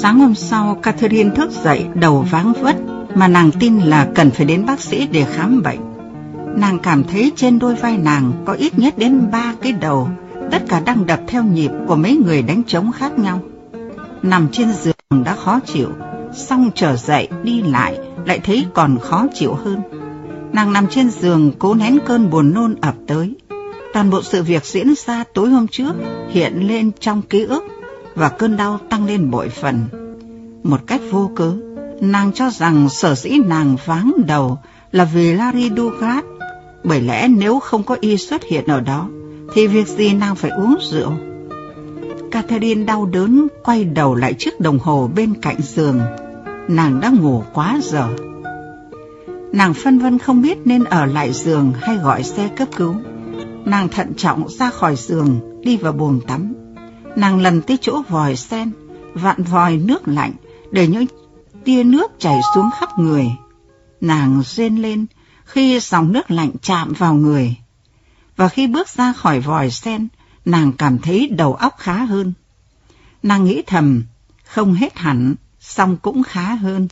Sáng 0.02 0.20
hôm 0.20 0.36
sau, 0.36 0.80
Catherine 0.84 1.36
thức 1.36 1.52
dậy 1.64 1.86
đầu 1.94 2.22
váng 2.32 2.54
vất, 2.62 2.76
mà 3.16 3.28
nàng 3.28 3.52
tin 3.60 3.80
là 3.80 4.08
cần 4.16 4.32
phải 4.32 4.46
đến 4.46 4.66
bác 4.66 4.80
sĩ 4.80 5.08
để 5.08 5.26
khám 5.34 5.64
bệnh. 5.64 5.80
Nàng 6.56 6.80
cảm 6.80 7.04
thấy 7.04 7.32
trên 7.36 7.60
đôi 7.60 7.76
vai 7.76 7.98
nàng 7.98 8.32
có 8.46 8.54
ít 8.54 8.80
nhất 8.80 8.98
đến 8.98 9.32
ba 9.32 9.56
cái 9.62 9.72
đầu, 9.72 10.10
tất 10.52 10.64
cả 10.68 10.80
đang 10.80 11.06
đập 11.06 11.20
theo 11.28 11.44
nhịp 11.44 11.72
của 11.88 11.96
mấy 11.96 12.18
người 12.26 12.42
đánh 12.42 12.64
trống 12.68 12.92
khác 12.92 13.20
nhau. 13.20 13.40
Nằm 14.22 14.48
trên 14.52 14.74
giường, 14.74 15.24
đã 15.26 15.36
khó 15.36 15.60
chịu, 15.66 15.90
xong 16.34 16.70
trở 16.76 16.96
dậy 16.96 17.28
đi 17.44 17.62
lại 17.62 17.98
lại 18.26 18.40
thấy 18.44 18.66
còn 18.74 18.98
khó 19.00 19.28
chịu 19.34 19.54
hơn. 19.54 19.82
Nàng 20.54 20.74
nằm 20.74 20.88
trên 20.88 21.10
giường 21.10 21.52
cố 21.60 21.74
nén 21.74 22.00
cơn 22.06 22.30
buồn 22.30 22.54
nôn 22.54 22.76
ập 22.82 22.96
tới. 23.08 23.36
Toàn 23.94 24.10
bộ 24.10 24.22
sự 24.22 24.44
việc 24.44 24.66
diễn 24.66 24.94
ra 25.06 25.24
tối 25.34 25.50
hôm 25.50 25.68
trước 25.68 25.94
hiện 26.30 26.68
lên 26.68 26.92
trong 27.00 27.22
ký 27.22 27.44
ức 27.44 27.64
và 28.16 28.30
cơn 28.30 28.58
đau 28.58 28.80
tăng 28.90 29.06
lên 29.06 29.32
bội 29.32 29.50
phần. 29.50 29.86
Một 30.64 30.80
cách 30.88 31.02
vô 31.12 31.32
cớ, 31.36 31.54
nàng 32.02 32.32
cho 32.34 32.50
rằng 32.50 32.90
sở 32.90 33.16
dĩ 33.16 33.40
nàng 33.46 33.78
váng 33.86 34.14
đầu 34.28 34.58
là 34.92 35.06
vì 35.06 35.34
Larry 35.34 35.70
Douglas, 35.78 36.24
bởi 36.84 37.02
lẽ 37.02 37.28
nếu 37.28 37.60
không 37.60 37.84
có 37.84 37.98
y 38.02 38.18
xuất 38.18 38.44
hiện 38.44 38.66
ở 38.66 38.80
đó, 38.80 39.10
thì 39.54 39.68
việc 39.68 39.88
gì 39.88 40.14
nàng 40.14 40.36
phải 40.36 40.52
uống 40.52 40.78
rượu. 40.92 41.12
Catherine 42.32 42.84
đau 42.84 43.06
đớn 43.06 43.48
quay 43.64 43.84
đầu 43.84 44.16
lại 44.16 44.34
chiếc 44.34 44.60
đồng 44.60 44.80
hồ 44.80 45.10
bên 45.16 45.34
cạnh 45.42 45.62
giường. 45.62 46.00
Nàng 46.72 47.00
đã 47.00 47.10
ngủ 47.10 47.44
quá 47.54 47.80
giờ. 47.84 48.10
Nàng 49.54 49.74
phân 49.74 50.00
vân 50.00 50.20
không 50.20 50.42
biết 50.42 50.58
nên 50.66 50.84
ở 50.84 51.06
lại 51.06 51.34
giường 51.34 51.74
hay 51.82 51.98
gọi 51.98 52.24
xe 52.24 52.50
cấp 52.58 52.68
cứu. 52.76 52.96
Nàng 53.66 53.90
thận 53.90 54.14
trọng 54.18 54.50
ra 54.50 54.70
khỏi 54.70 54.96
giường, 54.96 55.62
đi 55.62 55.78
vào 55.78 55.94
bồn 55.94 56.20
tắm. 56.28 56.54
Nàng 57.16 57.42
lần 57.42 57.62
tới 57.62 57.78
chỗ 57.82 58.02
vòi 58.10 58.36
sen, 58.36 58.72
vặn 59.14 59.44
vòi 59.44 59.78
nước 59.78 60.08
lạnh 60.08 60.34
để 60.72 60.88
những 60.88 61.06
tia 61.64 61.84
nước 61.84 62.12
chảy 62.20 62.40
xuống 62.56 62.70
khắp 62.80 63.00
người. 63.00 63.28
Nàng 64.02 64.42
rên 64.46 64.76
lên 64.76 65.06
khi 65.46 65.80
dòng 65.80 66.14
nước 66.14 66.32
lạnh 66.32 66.52
chạm 66.62 66.94
vào 66.94 67.14
người. 67.14 67.56
Và 68.36 68.48
khi 68.48 68.68
bước 68.68 68.90
ra 68.90 69.14
khỏi 69.14 69.40
vòi 69.40 69.72
sen, 69.72 70.08
nàng 70.46 70.72
cảm 70.72 70.98
thấy 70.98 71.28
đầu 71.28 71.54
óc 71.54 71.76
khá 71.78 71.94
hơn. 71.94 72.34
Nàng 73.24 73.44
nghĩ 73.44 73.62
thầm, 73.68 74.04
không 74.46 74.74
hết 74.74 74.98
hẳn, 74.98 75.36
xong 75.62 75.98
cũng 75.98 76.24
khá 76.24 76.56
hơn. 76.56 76.88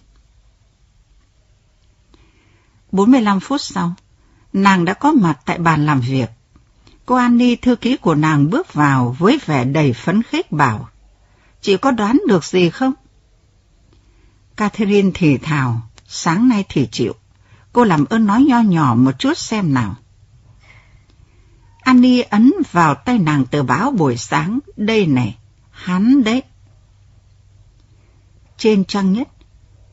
45 2.91 3.39
phút 3.39 3.61
sau, 3.61 3.93
nàng 4.53 4.85
đã 4.85 4.93
có 4.93 5.11
mặt 5.11 5.39
tại 5.45 5.57
bàn 5.57 5.85
làm 5.85 6.01
việc. 6.01 6.29
Cô 7.05 7.15
Annie, 7.15 7.55
thư 7.55 7.75
ký 7.75 7.97
của 7.97 8.15
nàng 8.15 8.49
bước 8.49 8.73
vào 8.73 9.15
với 9.19 9.39
vẻ 9.45 9.65
đầy 9.65 9.93
phấn 9.93 10.23
khích 10.23 10.51
bảo, 10.51 10.89
Chị 11.61 11.77
có 11.77 11.91
đoán 11.91 12.21
được 12.27 12.45
gì 12.45 12.69
không? 12.69 12.93
Catherine 14.55 15.11
thì 15.13 15.37
thào, 15.37 15.81
sáng 16.07 16.49
nay 16.49 16.63
thì 16.69 16.87
chịu. 16.91 17.13
Cô 17.73 17.83
làm 17.83 18.05
ơn 18.05 18.25
nói 18.25 18.43
nho 18.43 18.59
nhỏ 18.59 18.95
một 18.95 19.11
chút 19.19 19.37
xem 19.37 19.73
nào. 19.73 19.95
Annie 21.81 22.21
ấn 22.21 22.51
vào 22.71 22.95
tay 22.95 23.19
nàng 23.19 23.45
tờ 23.45 23.63
báo 23.63 23.91
buổi 23.91 24.17
sáng. 24.17 24.59
Đây 24.77 25.05
này, 25.05 25.37
hắn 25.71 26.23
đấy. 26.23 26.43
Trên 28.59 28.85
trang 28.85 29.13
nhất, 29.13 29.27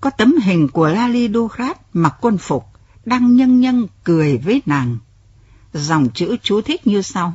có 0.00 0.10
tấm 0.10 0.34
hình 0.42 0.68
của 0.68 0.88
Lali 0.88 1.28
Dukrat 1.28 1.78
mặc 1.92 2.14
quân 2.20 2.38
phục, 2.38 2.64
đang 3.04 3.36
nhân 3.36 3.60
nhân 3.60 3.86
cười 4.04 4.38
với 4.38 4.62
nàng. 4.66 4.96
Dòng 5.72 6.08
chữ 6.14 6.36
chú 6.42 6.60
thích 6.60 6.86
như 6.86 7.02
sau. 7.02 7.34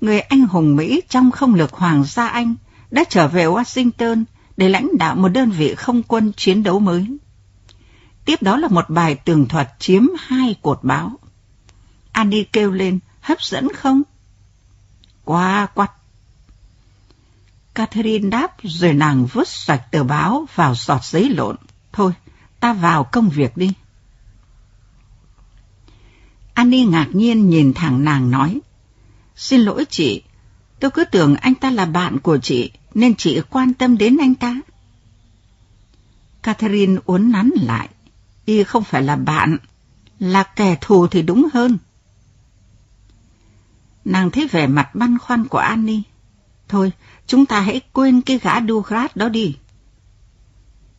Người 0.00 0.20
anh 0.20 0.46
hùng 0.46 0.76
Mỹ 0.76 1.02
trong 1.08 1.30
không 1.30 1.54
lực 1.54 1.72
Hoàng 1.72 2.04
gia 2.04 2.28
Anh 2.28 2.54
đã 2.90 3.04
trở 3.08 3.28
về 3.28 3.46
Washington 3.46 4.24
để 4.56 4.68
lãnh 4.68 4.88
đạo 4.98 5.14
một 5.14 5.28
đơn 5.28 5.50
vị 5.50 5.74
không 5.74 6.02
quân 6.02 6.32
chiến 6.36 6.62
đấu 6.62 6.80
mới. 6.80 7.18
Tiếp 8.24 8.42
đó 8.42 8.56
là 8.56 8.68
một 8.68 8.84
bài 8.88 9.14
tường 9.14 9.48
thuật 9.48 9.68
chiếm 9.78 10.06
hai 10.18 10.56
cột 10.62 10.78
báo. 10.82 11.18
Annie 12.12 12.44
kêu 12.44 12.70
lên, 12.70 12.98
hấp 13.20 13.42
dẫn 13.42 13.68
không? 13.74 14.02
Quá 15.24 15.66
quắt. 15.74 15.92
Catherine 17.80 18.28
đáp 18.28 18.52
rồi 18.62 18.92
nàng 18.92 19.26
vứt 19.26 19.48
sạch 19.48 19.82
tờ 19.90 20.04
báo 20.04 20.46
vào 20.54 20.74
giọt 20.74 21.04
giấy 21.04 21.30
lộn. 21.30 21.56
Thôi, 21.92 22.12
ta 22.60 22.72
vào 22.72 23.04
công 23.04 23.28
việc 23.28 23.56
đi. 23.56 23.72
Annie 26.54 26.84
ngạc 26.84 27.06
nhiên 27.12 27.50
nhìn 27.50 27.74
thẳng 27.74 28.04
nàng 28.04 28.30
nói. 28.30 28.60
Xin 29.36 29.60
lỗi 29.60 29.84
chị, 29.90 30.22
tôi 30.80 30.90
cứ 30.90 31.04
tưởng 31.04 31.36
anh 31.36 31.54
ta 31.54 31.70
là 31.70 31.84
bạn 31.84 32.18
của 32.18 32.38
chị, 32.38 32.70
nên 32.94 33.14
chị 33.14 33.40
quan 33.50 33.74
tâm 33.74 33.98
đến 33.98 34.16
anh 34.20 34.34
ta. 34.34 34.60
Catherine 36.42 37.00
uốn 37.04 37.30
nắn 37.30 37.50
lại. 37.54 37.88
Y 38.44 38.64
không 38.64 38.84
phải 38.84 39.02
là 39.02 39.16
bạn, 39.16 39.56
là 40.18 40.42
kẻ 40.42 40.76
thù 40.80 41.06
thì 41.06 41.22
đúng 41.22 41.48
hơn. 41.52 41.78
Nàng 44.04 44.30
thấy 44.30 44.48
vẻ 44.48 44.66
mặt 44.66 44.94
băn 44.94 45.18
khoăn 45.18 45.48
của 45.48 45.58
Annie. 45.58 46.02
Thôi, 46.70 46.92
chúng 47.30 47.46
ta 47.46 47.60
hãy 47.60 47.80
quên 47.92 48.20
cái 48.20 48.38
gã 48.38 48.60
Dugrat 48.60 49.16
đó 49.16 49.28
đi. 49.28 49.56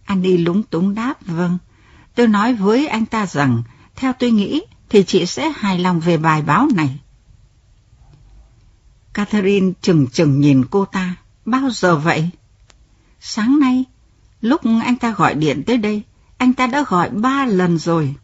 Annie 0.05 0.37
lúng 0.37 0.63
túng 0.63 0.95
đáp, 0.95 1.25
vâng. 1.25 1.57
Tôi 2.15 2.27
nói 2.27 2.53
với 2.53 2.87
anh 2.87 3.05
ta 3.05 3.25
rằng, 3.25 3.63
theo 3.95 4.13
tôi 4.19 4.31
nghĩ, 4.31 4.61
thì 4.89 5.03
chị 5.03 5.25
sẽ 5.25 5.49
hài 5.55 5.79
lòng 5.79 5.99
về 5.99 6.17
bài 6.17 6.41
báo 6.41 6.67
này. 6.75 6.99
Catherine 9.13 9.71
chừng 9.81 10.07
chừng 10.07 10.39
nhìn 10.39 10.65
cô 10.65 10.85
ta. 10.85 11.15
Bao 11.45 11.69
giờ 11.69 11.95
vậy? 11.95 12.29
Sáng 13.19 13.59
nay, 13.59 13.83
lúc 14.41 14.61
anh 14.83 14.97
ta 14.97 15.11
gọi 15.11 15.35
điện 15.35 15.63
tới 15.67 15.77
đây, 15.77 16.01
anh 16.37 16.53
ta 16.53 16.67
đã 16.67 16.83
gọi 16.87 17.09
ba 17.09 17.45
lần 17.45 17.77
rồi. 17.77 18.15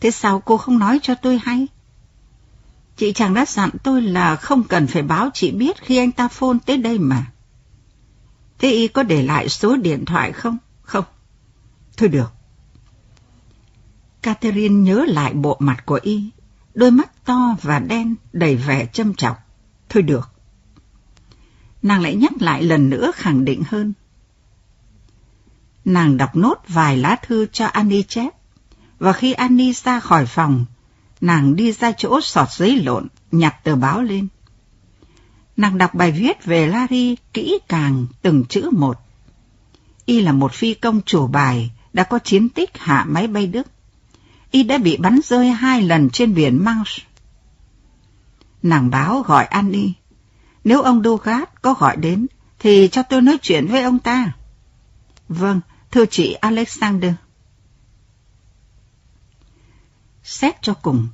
Thế 0.00 0.10
sao 0.10 0.40
cô 0.40 0.56
không 0.56 0.78
nói 0.78 1.00
cho 1.02 1.14
tôi 1.14 1.38
hay? 1.38 1.66
Chị 2.98 3.12
chàng 3.12 3.34
đã 3.34 3.44
dặn 3.46 3.70
tôi 3.82 4.02
là 4.02 4.36
không 4.36 4.62
cần 4.64 4.86
phải 4.86 5.02
báo 5.02 5.30
chị 5.34 5.50
biết 5.50 5.82
khi 5.82 5.96
anh 5.96 6.12
ta 6.12 6.28
phone 6.28 6.56
tới 6.66 6.76
đây 6.76 6.98
mà. 6.98 7.26
Thế 8.58 8.70
y 8.70 8.88
có 8.88 9.02
để 9.02 9.22
lại 9.22 9.48
số 9.48 9.76
điện 9.76 10.04
thoại 10.04 10.32
không? 10.32 10.58
Không. 10.82 11.04
Thôi 11.96 12.08
được. 12.08 12.32
Catherine 14.22 14.74
nhớ 14.74 15.04
lại 15.08 15.32
bộ 15.32 15.56
mặt 15.60 15.86
của 15.86 16.00
y, 16.02 16.30
đôi 16.74 16.90
mắt 16.90 17.24
to 17.24 17.56
và 17.62 17.78
đen 17.78 18.14
đầy 18.32 18.56
vẻ 18.56 18.86
châm 18.86 19.14
trọng. 19.14 19.36
Thôi 19.88 20.02
được. 20.02 20.28
Nàng 21.82 22.00
lại 22.00 22.14
nhắc 22.14 22.32
lại 22.40 22.62
lần 22.62 22.90
nữa 22.90 23.10
khẳng 23.14 23.44
định 23.44 23.62
hơn. 23.68 23.92
Nàng 25.84 26.16
đọc 26.16 26.36
nốt 26.36 26.54
vài 26.68 26.96
lá 26.96 27.16
thư 27.22 27.46
cho 27.46 27.66
Annie 27.66 28.02
chép, 28.02 28.34
và 28.98 29.12
khi 29.12 29.32
Annie 29.32 29.72
ra 29.72 30.00
khỏi 30.00 30.26
phòng, 30.26 30.64
nàng 31.20 31.56
đi 31.56 31.72
ra 31.72 31.92
chỗ 31.92 32.20
sọt 32.20 32.50
giấy 32.50 32.76
lộn, 32.76 33.06
nhặt 33.32 33.64
tờ 33.64 33.76
báo 33.76 34.02
lên. 34.02 34.28
Nàng 35.56 35.78
đọc 35.78 35.94
bài 35.94 36.12
viết 36.12 36.44
về 36.44 36.66
Larry 36.66 37.16
kỹ 37.32 37.58
càng 37.68 38.06
từng 38.22 38.44
chữ 38.44 38.70
một. 38.72 38.98
Y 40.04 40.20
là 40.20 40.32
một 40.32 40.52
phi 40.52 40.74
công 40.74 41.00
chủ 41.02 41.26
bài, 41.26 41.70
đã 41.92 42.04
có 42.04 42.18
chiến 42.18 42.48
tích 42.48 42.70
hạ 42.78 43.04
máy 43.08 43.26
bay 43.26 43.46
Đức. 43.46 43.66
Y 44.50 44.62
đã 44.62 44.78
bị 44.78 44.96
bắn 44.96 45.20
rơi 45.24 45.48
hai 45.48 45.82
lần 45.82 46.10
trên 46.10 46.34
biển 46.34 46.64
Manche. 46.64 47.02
Nàng 48.62 48.90
báo 48.90 49.22
gọi 49.22 49.44
Annie. 49.44 49.92
Nếu 50.64 50.82
ông 50.82 51.02
Douglas 51.02 51.48
có 51.62 51.74
gọi 51.74 51.96
đến, 51.96 52.26
thì 52.58 52.88
cho 52.92 53.02
tôi 53.02 53.22
nói 53.22 53.38
chuyện 53.42 53.66
với 53.66 53.82
ông 53.82 53.98
ta. 53.98 54.32
Vâng, 55.28 55.60
thưa 55.90 56.06
chị 56.06 56.32
Alexander. 56.32 57.12
Xét 60.28 60.62
cho 60.62 60.74
cùng, 60.74 61.08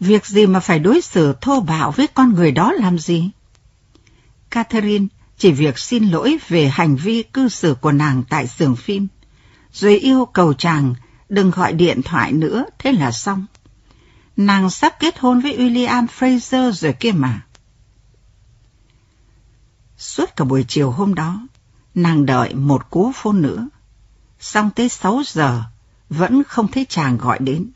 việc 0.00 0.26
gì 0.26 0.46
mà 0.46 0.60
phải 0.60 0.78
đối 0.78 1.00
xử 1.00 1.34
thô 1.40 1.60
bạo 1.60 1.90
với 1.90 2.06
con 2.06 2.34
người 2.34 2.52
đó 2.52 2.72
làm 2.72 2.98
gì? 2.98 3.30
Catherine 4.50 5.06
chỉ 5.38 5.52
việc 5.52 5.78
xin 5.78 6.04
lỗi 6.10 6.38
về 6.48 6.68
hành 6.68 6.96
vi 6.96 7.22
cư 7.22 7.48
xử 7.48 7.74
của 7.80 7.92
nàng 7.92 8.22
tại 8.28 8.46
xưởng 8.46 8.76
phim, 8.76 9.08
rồi 9.72 9.98
yêu 9.98 10.24
cầu 10.24 10.54
chàng 10.54 10.94
đừng 11.28 11.50
gọi 11.50 11.72
điện 11.72 12.02
thoại 12.02 12.32
nữa, 12.32 12.64
thế 12.78 12.92
là 12.92 13.12
xong. 13.12 13.46
Nàng 14.36 14.70
sắp 14.70 14.94
kết 15.00 15.18
hôn 15.18 15.40
với 15.40 15.56
William 15.56 16.06
Fraser 16.18 16.72
rồi 16.72 16.92
kia 16.92 17.12
mà. 17.12 17.46
Suốt 19.98 20.36
cả 20.36 20.44
buổi 20.44 20.64
chiều 20.68 20.90
hôm 20.90 21.14
đó, 21.14 21.46
nàng 21.94 22.26
đợi 22.26 22.54
một 22.54 22.90
cú 22.90 23.12
phone 23.14 23.38
nữa. 23.38 23.68
Xong 24.40 24.70
tới 24.70 24.88
6 24.88 25.22
giờ, 25.26 25.62
vẫn 26.10 26.42
không 26.44 26.68
thấy 26.68 26.86
chàng 26.88 27.18
gọi 27.18 27.38
đến. 27.38 27.70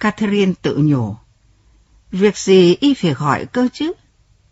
Catherine 0.00 0.52
tự 0.62 0.76
nhủ. 0.76 1.16
Việc 2.12 2.38
gì 2.38 2.76
y 2.80 2.94
phải 2.94 3.14
gọi 3.14 3.46
cơ 3.46 3.68
chứ? 3.72 3.92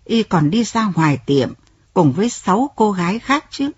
Y 0.05 0.23
còn 0.23 0.51
đi 0.51 0.65
ra 0.65 0.93
ngoài 0.95 1.19
tiệm 1.27 1.53
cùng 1.95 2.13
với 2.13 2.29
sáu 2.31 2.71
cô 2.77 2.93
gái 2.93 3.19
khác 3.19 3.45
chứ. 3.51 3.71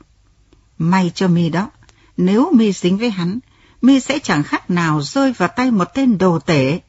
May 0.78 1.12
cho 1.14 1.28
mi 1.28 1.48
đó, 1.48 1.70
nếu 2.16 2.52
mi 2.52 2.72
dính 2.72 2.98
với 2.98 3.10
hắn, 3.10 3.38
mi 3.82 4.00
sẽ 4.00 4.18
chẳng 4.18 4.42
khác 4.42 4.70
nào 4.70 5.02
rơi 5.02 5.32
vào 5.32 5.48
tay 5.56 5.70
một 5.70 5.84
tên 5.94 6.18
đồ 6.18 6.38
tể. 6.38 6.80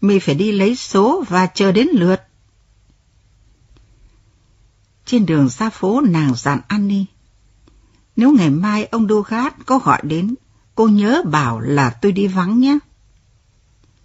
Mi 0.00 0.18
phải 0.18 0.34
đi 0.34 0.52
lấy 0.52 0.76
số 0.76 1.24
và 1.28 1.46
chờ 1.46 1.72
đến 1.72 1.88
lượt. 1.92 2.20
Trên 5.06 5.26
đường 5.26 5.48
ra 5.48 5.70
phố 5.70 6.00
nàng 6.00 6.34
dặn 6.34 6.60
Annie. 6.68 7.04
Nếu 8.16 8.32
ngày 8.32 8.50
mai 8.50 8.84
ông 8.84 9.08
Dugat 9.08 9.54
có 9.66 9.78
gọi 9.78 10.00
đến, 10.02 10.34
cô 10.74 10.88
nhớ 10.88 11.22
bảo 11.26 11.60
là 11.60 11.90
tôi 11.90 12.12
đi 12.12 12.26
vắng 12.26 12.60
nhé. 12.60 12.78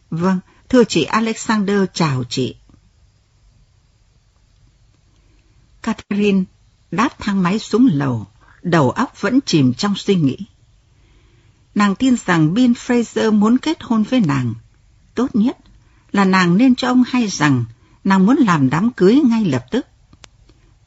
Vâng, 0.09 0.39
thưa 0.69 0.83
chị 0.83 1.03
Alexander 1.03 1.79
chào 1.93 2.23
chị. 2.23 2.55
Catherine 5.83 6.43
đáp 6.91 7.19
thang 7.19 7.43
máy 7.43 7.59
xuống 7.59 7.89
lầu, 7.91 8.27
đầu 8.63 8.91
óc 8.91 9.21
vẫn 9.21 9.39
chìm 9.45 9.73
trong 9.73 9.95
suy 9.95 10.15
nghĩ. 10.15 10.37
Nàng 11.75 11.95
tin 11.95 12.15
rằng 12.25 12.53
Bill 12.53 12.73
Fraser 12.73 13.31
muốn 13.31 13.57
kết 13.57 13.83
hôn 13.83 14.03
với 14.03 14.19
nàng. 14.19 14.53
Tốt 15.15 15.35
nhất 15.35 15.57
là 16.11 16.25
nàng 16.25 16.57
nên 16.57 16.75
cho 16.75 16.87
ông 16.87 17.03
hay 17.07 17.27
rằng 17.27 17.65
nàng 18.03 18.25
muốn 18.25 18.37
làm 18.37 18.69
đám 18.69 18.91
cưới 18.91 19.21
ngay 19.25 19.45
lập 19.45 19.65
tức. 19.71 19.87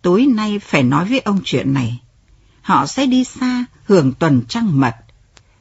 Tối 0.03 0.27
nay 0.27 0.59
phải 0.59 0.83
nói 0.83 1.05
với 1.05 1.21
ông 1.21 1.41
chuyện 1.45 1.75
này. 1.75 2.01
Họ 2.63 2.87
sẽ 2.87 3.07
đi 3.07 3.25
xa 3.25 3.65
hưởng 3.85 4.13
tuần 4.13 4.43
trăng 4.49 4.81
mật. 4.81 4.95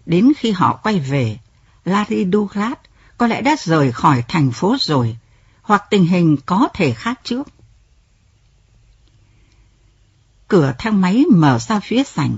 Đến 0.06 0.32
khi 0.38 0.52
họ 0.52 0.80
quay 0.84 1.00
về, 1.00 1.40
Larry 1.86 2.26
Douglas 2.34 2.78
có 3.18 3.28
lẽ 3.28 3.42
đã 3.42 3.56
rời 3.60 3.92
khỏi 3.92 4.24
thành 4.28 4.52
phố 4.52 4.76
rồi, 4.80 5.18
hoặc 5.62 5.84
tình 5.90 6.06
hình 6.06 6.38
có 6.46 6.70
thể 6.74 6.94
khác 6.94 7.20
trước. 7.24 7.48
Cửa 10.48 10.74
thang 10.78 11.02
máy 11.02 11.26
mở 11.32 11.60
ra 11.60 11.80
phía 11.80 12.04
sảnh. 12.04 12.38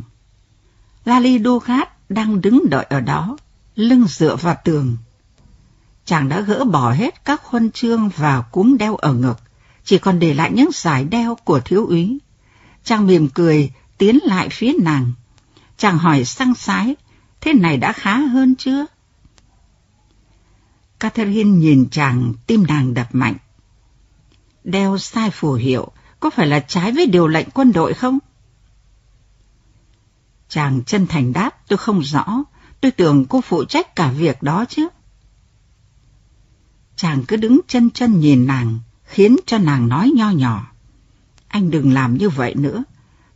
Lali 1.06 1.40
Dugat 1.40 2.10
đang 2.10 2.42
đứng 2.42 2.70
đợi 2.70 2.86
ở 2.90 3.02
đó, 3.02 3.38
lưng 3.76 4.06
dựa 4.08 4.36
vào 4.36 4.56
tường. 4.64 4.98
Chàng 6.06 6.30
đã 6.30 6.42
gỡ 6.42 6.64
bỏ 6.64 6.92
hết 6.92 7.26
các 7.26 7.44
huân 7.44 7.72
chương 7.72 8.10
và 8.10 8.42
cúm 8.42 8.78
đeo 8.78 8.96
ở 8.96 9.14
ngực, 9.14 9.40
chỉ 9.84 9.98
còn 9.98 10.20
để 10.20 10.34
lại 10.34 10.52
những 10.54 10.70
giải 10.74 11.04
đeo 11.04 11.36
của 11.36 11.60
thiếu 11.60 11.86
úy. 11.86 12.20
Chàng 12.84 13.08
mỉm 13.08 13.30
cười, 13.30 13.72
tiến 13.98 14.20
lại 14.24 14.50
phía 14.50 14.74
nàng. 14.82 15.14
Chàng 15.78 15.98
hỏi 15.98 16.26
sang 16.26 16.56
sái, 16.56 16.96
thế 17.42 17.54
này 17.54 17.78
đã 17.78 17.94
khá 17.94 18.18
hơn 18.18 18.56
chưa? 18.56 18.86
Catherine 21.00 21.52
nhìn 21.52 21.88
chàng, 21.92 22.34
tim 22.48 22.66
nàng 22.68 22.94
đập 22.94 23.08
mạnh. 23.12 23.36
Đeo 24.64 24.98
sai 24.98 25.30
phù 25.30 25.54
hiệu, 25.54 25.92
có 26.20 26.30
phải 26.30 26.48
là 26.48 26.60
trái 26.60 26.92
với 26.92 27.06
điều 27.06 27.28
lệnh 27.28 27.50
quân 27.54 27.72
đội 27.72 27.94
không? 27.94 28.20
Chàng 30.50 30.84
chân 30.84 31.08
thành 31.08 31.34
đáp, 31.34 31.68
tôi 31.68 31.78
không 31.78 32.00
rõ, 32.00 32.44
tôi 32.82 32.92
tưởng 32.92 33.26
cô 33.26 33.42
phụ 33.42 33.66
trách 33.66 33.96
cả 33.96 34.12
việc 34.12 34.44
đó 34.44 34.66
chứ. 34.70 34.88
Chàng 36.96 37.24
cứ 37.28 37.36
đứng 37.36 37.60
chân 37.68 37.90
chân 37.90 38.20
nhìn 38.20 38.48
nàng, 38.48 38.80
khiến 39.04 39.36
cho 39.46 39.58
nàng 39.58 39.88
nói 39.88 40.12
nho 40.16 40.30
nhỏ. 40.30 40.72
Anh 41.48 41.72
đừng 41.72 41.94
làm 41.94 42.18
như 42.18 42.30
vậy 42.30 42.56
nữa, 42.56 42.84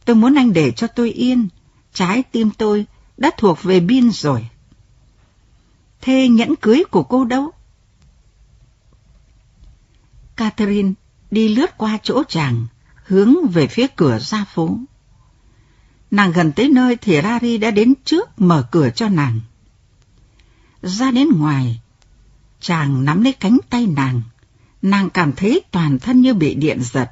tôi 0.05 0.16
muốn 0.16 0.36
anh 0.36 0.53
để 0.53 0.72
cho 0.72 0.88
tôi 0.88 1.11
yên, 1.11 1.47
trái 1.93 2.24
tim 2.24 2.49
tôi 2.57 2.86
đã 3.18 3.32
thuộc 3.38 3.64
về 3.64 3.80
Bin 3.80 4.11
rồi. 4.11 4.47
Thế 6.06 6.28
nhẫn 6.28 6.56
cưới 6.56 6.84
của 6.91 7.04
cô 7.04 7.26
đâu? 7.26 7.51
Catherine 10.36 10.93
đi 11.32 11.56
lướt 11.56 11.78
qua 11.78 11.97
chỗ 12.04 12.24
chàng, 12.30 12.68
hướng 13.06 13.47
về 13.47 13.68
phía 13.68 13.88
cửa 13.95 14.20
ra 14.20 14.45
phố. 14.54 14.78
Nàng 16.12 16.32
gần 16.32 16.51
tới 16.51 16.70
nơi 16.70 16.95
thì 16.95 17.22
Rari 17.22 17.58
đã 17.58 17.72
đến 17.72 17.93
trước 18.06 18.41
mở 18.41 18.68
cửa 18.72 18.89
cho 18.89 19.10
nàng. 19.10 19.39
Ra 20.82 21.12
đến 21.12 21.28
ngoài, 21.36 21.82
chàng 22.60 23.06
nắm 23.06 23.24
lấy 23.24 23.34
cánh 23.34 23.58
tay 23.70 23.88
nàng. 23.88 24.22
Nàng 24.82 25.10
cảm 25.10 25.34
thấy 25.34 25.62
toàn 25.72 25.99
thân 25.99 26.22
như 26.22 26.34
bị 26.34 26.56
điện 26.56 26.80
giật. 26.82 27.12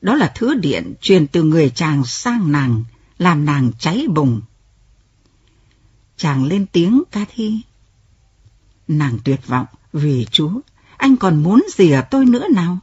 Đó 0.00 0.14
là 0.14 0.32
thứ 0.34 0.54
điện 0.54 0.94
truyền 1.00 1.26
từ 1.26 1.42
người 1.42 1.70
chàng 1.70 2.04
sang 2.04 2.52
nàng, 2.52 2.84
làm 3.18 3.44
nàng 3.44 3.70
cháy 3.78 4.06
bùng. 4.08 4.40
Chàng 6.16 6.44
lên 6.44 6.66
tiếng 6.72 7.02
ca 7.10 7.24
thi. 7.34 7.62
Nàng 8.88 9.18
tuyệt 9.24 9.46
vọng, 9.46 9.66
vì 9.92 10.26
Chúa, 10.30 10.60
anh 10.96 11.16
còn 11.16 11.42
muốn 11.42 11.66
gì 11.76 11.90
ở 11.90 12.00
tôi 12.00 12.24
nữa 12.24 12.46
nào? 12.54 12.78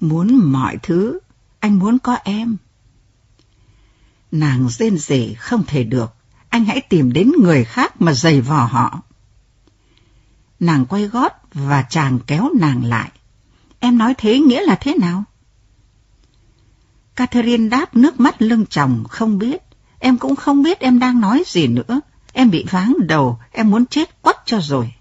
Muốn 0.00 0.52
mọi 0.52 0.76
thứ, 0.82 1.18
anh 1.60 1.78
muốn 1.78 1.98
có 1.98 2.14
em. 2.24 2.56
Nàng 4.32 4.68
rên 4.68 4.98
rỉ 4.98 5.34
không 5.34 5.64
thể 5.66 5.84
được, 5.84 6.14
anh 6.48 6.64
hãy 6.64 6.80
tìm 6.80 7.12
đến 7.12 7.32
người 7.42 7.64
khác 7.64 8.00
mà 8.00 8.12
giày 8.12 8.40
vò 8.40 8.64
họ. 8.64 9.02
Nàng 10.60 10.86
quay 10.86 11.04
gót 11.04 11.32
và 11.54 11.82
chàng 11.82 12.18
kéo 12.26 12.48
nàng 12.60 12.84
lại. 12.84 13.10
Em 13.78 13.98
nói 13.98 14.14
thế 14.18 14.38
nghĩa 14.38 14.60
là 14.60 14.74
thế 14.80 14.94
nào? 15.00 15.24
Catherine 17.16 17.68
đáp 17.68 17.96
nước 17.96 18.20
mắt 18.20 18.42
lưng 18.42 18.66
chồng 18.70 19.04
không 19.08 19.38
biết. 19.38 19.62
Em 19.98 20.18
cũng 20.18 20.36
không 20.36 20.62
biết 20.62 20.80
em 20.80 20.98
đang 20.98 21.20
nói 21.20 21.42
gì 21.46 21.66
nữa. 21.66 22.00
Em 22.32 22.50
bị 22.50 22.64
váng 22.70 22.96
đầu, 23.00 23.38
em 23.50 23.70
muốn 23.70 23.86
chết 23.86 24.22
quắt 24.22 24.36
cho 24.44 24.60
rồi. 24.60 24.94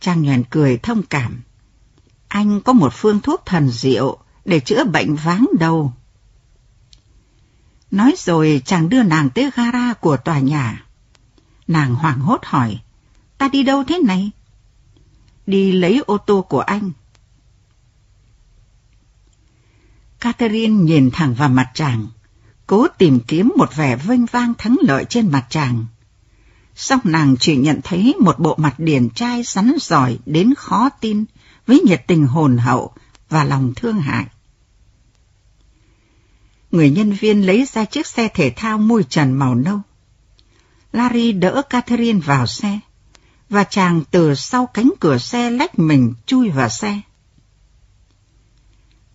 Trang 0.00 0.22
nhoèn 0.22 0.42
cười 0.50 0.78
thông 0.78 1.02
cảm. 1.02 1.42
Anh 2.28 2.60
có 2.60 2.72
một 2.72 2.92
phương 2.92 3.20
thuốc 3.20 3.42
thần 3.46 3.70
diệu 3.70 4.18
để 4.44 4.60
chữa 4.60 4.84
bệnh 4.84 5.14
váng 5.14 5.46
đầu. 5.58 5.92
Nói 7.90 8.14
rồi 8.18 8.62
chàng 8.64 8.88
đưa 8.88 9.02
nàng 9.02 9.30
tới 9.30 9.50
gara 9.54 9.94
của 9.94 10.16
tòa 10.16 10.38
nhà. 10.38 10.86
Nàng 11.66 11.94
hoảng 11.94 12.20
hốt 12.20 12.40
hỏi, 12.44 12.80
ta 13.38 13.48
đi 13.48 13.62
đâu 13.62 13.84
thế 13.84 13.98
này? 14.04 14.30
Đi 15.46 15.72
lấy 15.72 16.02
ô 16.06 16.18
tô 16.18 16.42
của 16.42 16.60
anh. 16.60 16.90
Catherine 20.20 20.82
nhìn 20.82 21.10
thẳng 21.12 21.34
vào 21.34 21.48
mặt 21.48 21.70
chàng, 21.74 22.06
cố 22.66 22.86
tìm 22.98 23.20
kiếm 23.20 23.52
một 23.56 23.76
vẻ 23.76 23.96
vênh 23.96 24.26
vang 24.26 24.54
thắng 24.58 24.76
lợi 24.82 25.04
trên 25.08 25.30
mặt 25.30 25.46
chàng. 25.50 25.86
Song 26.74 27.00
nàng 27.04 27.36
chỉ 27.40 27.56
nhận 27.56 27.80
thấy 27.84 28.14
một 28.20 28.38
bộ 28.38 28.54
mặt 28.58 28.74
điển 28.78 29.10
trai 29.10 29.42
rắn 29.42 29.74
giỏi 29.80 30.18
đến 30.26 30.54
khó 30.54 30.88
tin 30.88 31.24
với 31.66 31.80
nhiệt 31.80 32.04
tình 32.06 32.26
hồn 32.26 32.58
hậu 32.58 32.92
và 33.28 33.44
lòng 33.44 33.72
thương 33.76 34.00
hại. 34.00 34.26
Người 36.70 36.90
nhân 36.90 37.12
viên 37.12 37.46
lấy 37.46 37.66
ra 37.72 37.84
chiếc 37.84 38.06
xe 38.06 38.28
thể 38.28 38.52
thao 38.56 38.78
môi 38.78 39.04
trần 39.04 39.32
màu 39.32 39.54
nâu. 39.54 39.80
Larry 40.92 41.32
đỡ 41.32 41.62
Catherine 41.70 42.20
vào 42.20 42.46
xe, 42.46 42.78
và 43.48 43.64
chàng 43.64 44.02
từ 44.10 44.34
sau 44.34 44.66
cánh 44.66 44.92
cửa 45.00 45.18
xe 45.18 45.50
lách 45.50 45.78
mình 45.78 46.14
chui 46.26 46.50
vào 46.50 46.68
xe. 46.68 47.00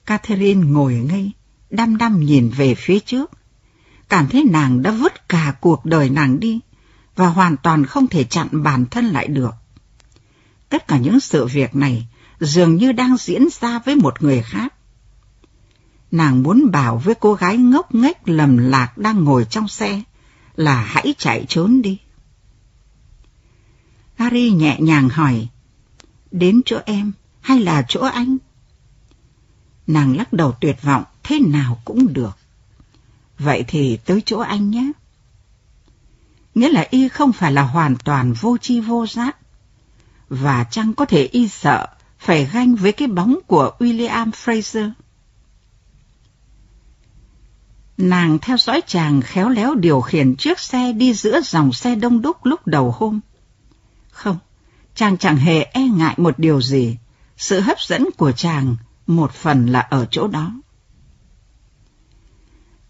Catherine 0.06 0.68
ngồi 0.68 0.93
ngây, 0.93 1.32
đăm 1.70 1.97
đăm 1.97 2.20
nhìn 2.20 2.49
về 2.49 2.76
phía 2.76 2.99
trước, 2.99 3.32
cảm 4.12 4.28
thấy 4.28 4.43
nàng 4.43 4.82
đã 4.82 4.91
vứt 4.91 5.30
cả 5.30 5.55
cuộc 5.62 5.86
đời 5.86 6.09
nàng 6.09 6.39
đi 6.39 6.59
và 7.16 7.28
hoàn 7.28 7.57
toàn 7.57 7.86
không 7.86 8.07
thể 8.07 8.24
chặn 8.24 8.47
bản 8.51 8.86
thân 8.86 9.05
lại 9.05 9.28
được. 9.28 9.51
Tất 10.70 10.88
cả 10.88 10.97
những 10.97 11.20
sự 11.20 11.45
việc 11.45 11.76
này 11.76 12.07
dường 12.39 12.76
như 12.76 12.91
đang 12.91 13.18
diễn 13.18 13.47
ra 13.62 13.80
với 13.80 13.95
một 13.95 14.24
người 14.24 14.41
khác. 14.41 14.74
Nàng 16.12 16.43
muốn 16.43 16.72
bảo 16.72 16.97
với 16.97 17.16
cô 17.16 17.34
gái 17.34 17.57
ngốc 17.57 17.95
nghếch 17.95 18.30
lầm 18.30 18.57
lạc 18.57 18.97
đang 18.97 19.24
ngồi 19.24 19.45
trong 19.49 19.68
xe 19.68 20.01
là 20.55 20.84
hãy 20.84 21.14
chạy 21.18 21.45
trốn 21.49 21.82
đi. 21.82 21.97
Harry 24.16 24.51
nhẹ 24.51 24.78
nhàng 24.80 25.09
hỏi, 25.09 25.47
đến 26.32 26.62
chỗ 26.66 26.80
em 26.86 27.12
hay 27.41 27.59
là 27.59 27.86
chỗ 27.88 28.01
anh? 28.01 28.38
Nàng 29.88 30.18
lắc 30.18 30.34
đầu 30.34 30.55
tuyệt 30.62 30.82
vọng, 30.82 31.03
thế 31.24 31.39
nào 31.39 31.82
cũng 31.86 32.14
được. 32.14 32.41
Vậy 33.44 33.64
thì 33.68 33.98
tới 34.06 34.22
chỗ 34.26 34.39
anh 34.39 34.70
nhé. 34.70 34.92
Nghĩa 36.56 36.70
là 36.70 36.88
y 36.89 37.08
không 37.08 37.34
phải 37.34 37.52
là 37.52 37.62
hoàn 37.62 37.96
toàn 37.96 38.34
vô 38.34 38.58
chi 38.58 38.80
vô 38.80 39.08
giác. 39.08 39.38
Và 40.30 40.64
chăng 40.64 40.94
có 40.94 41.06
thể 41.06 41.26
y 41.26 41.48
sợ 41.48 41.88
phải 42.20 42.50
ganh 42.54 42.76
với 42.76 42.92
cái 42.92 43.08
bóng 43.08 43.39
của 43.48 43.72
William 43.80 44.32
Fraser. 44.32 44.92
Nàng 47.98 48.39
theo 48.39 48.58
dõi 48.58 48.82
chàng 48.88 49.22
khéo 49.22 49.50
léo 49.50 49.76
điều 49.76 50.02
khiển 50.02 50.36
chiếc 50.36 50.60
xe 50.60 50.94
đi 50.94 51.14
giữa 51.14 51.42
dòng 51.42 51.74
xe 51.74 51.96
đông 51.96 52.22
đúc 52.22 52.46
lúc 52.46 52.68
đầu 52.68 52.92
hôm. 52.92 53.20
Không, 54.12 54.38
chàng 54.96 55.18
chẳng 55.18 55.38
hề 55.38 55.64
e 55.64 55.82
ngại 55.82 56.14
một 56.18 56.39
điều 56.39 56.62
gì. 56.62 56.98
Sự 57.38 57.60
hấp 57.60 57.80
dẫn 57.80 58.10
của 58.18 58.32
chàng 58.32 58.76
một 59.08 59.32
phần 59.32 59.66
là 59.66 59.80
ở 59.80 60.06
chỗ 60.12 60.28
đó. 60.28 60.61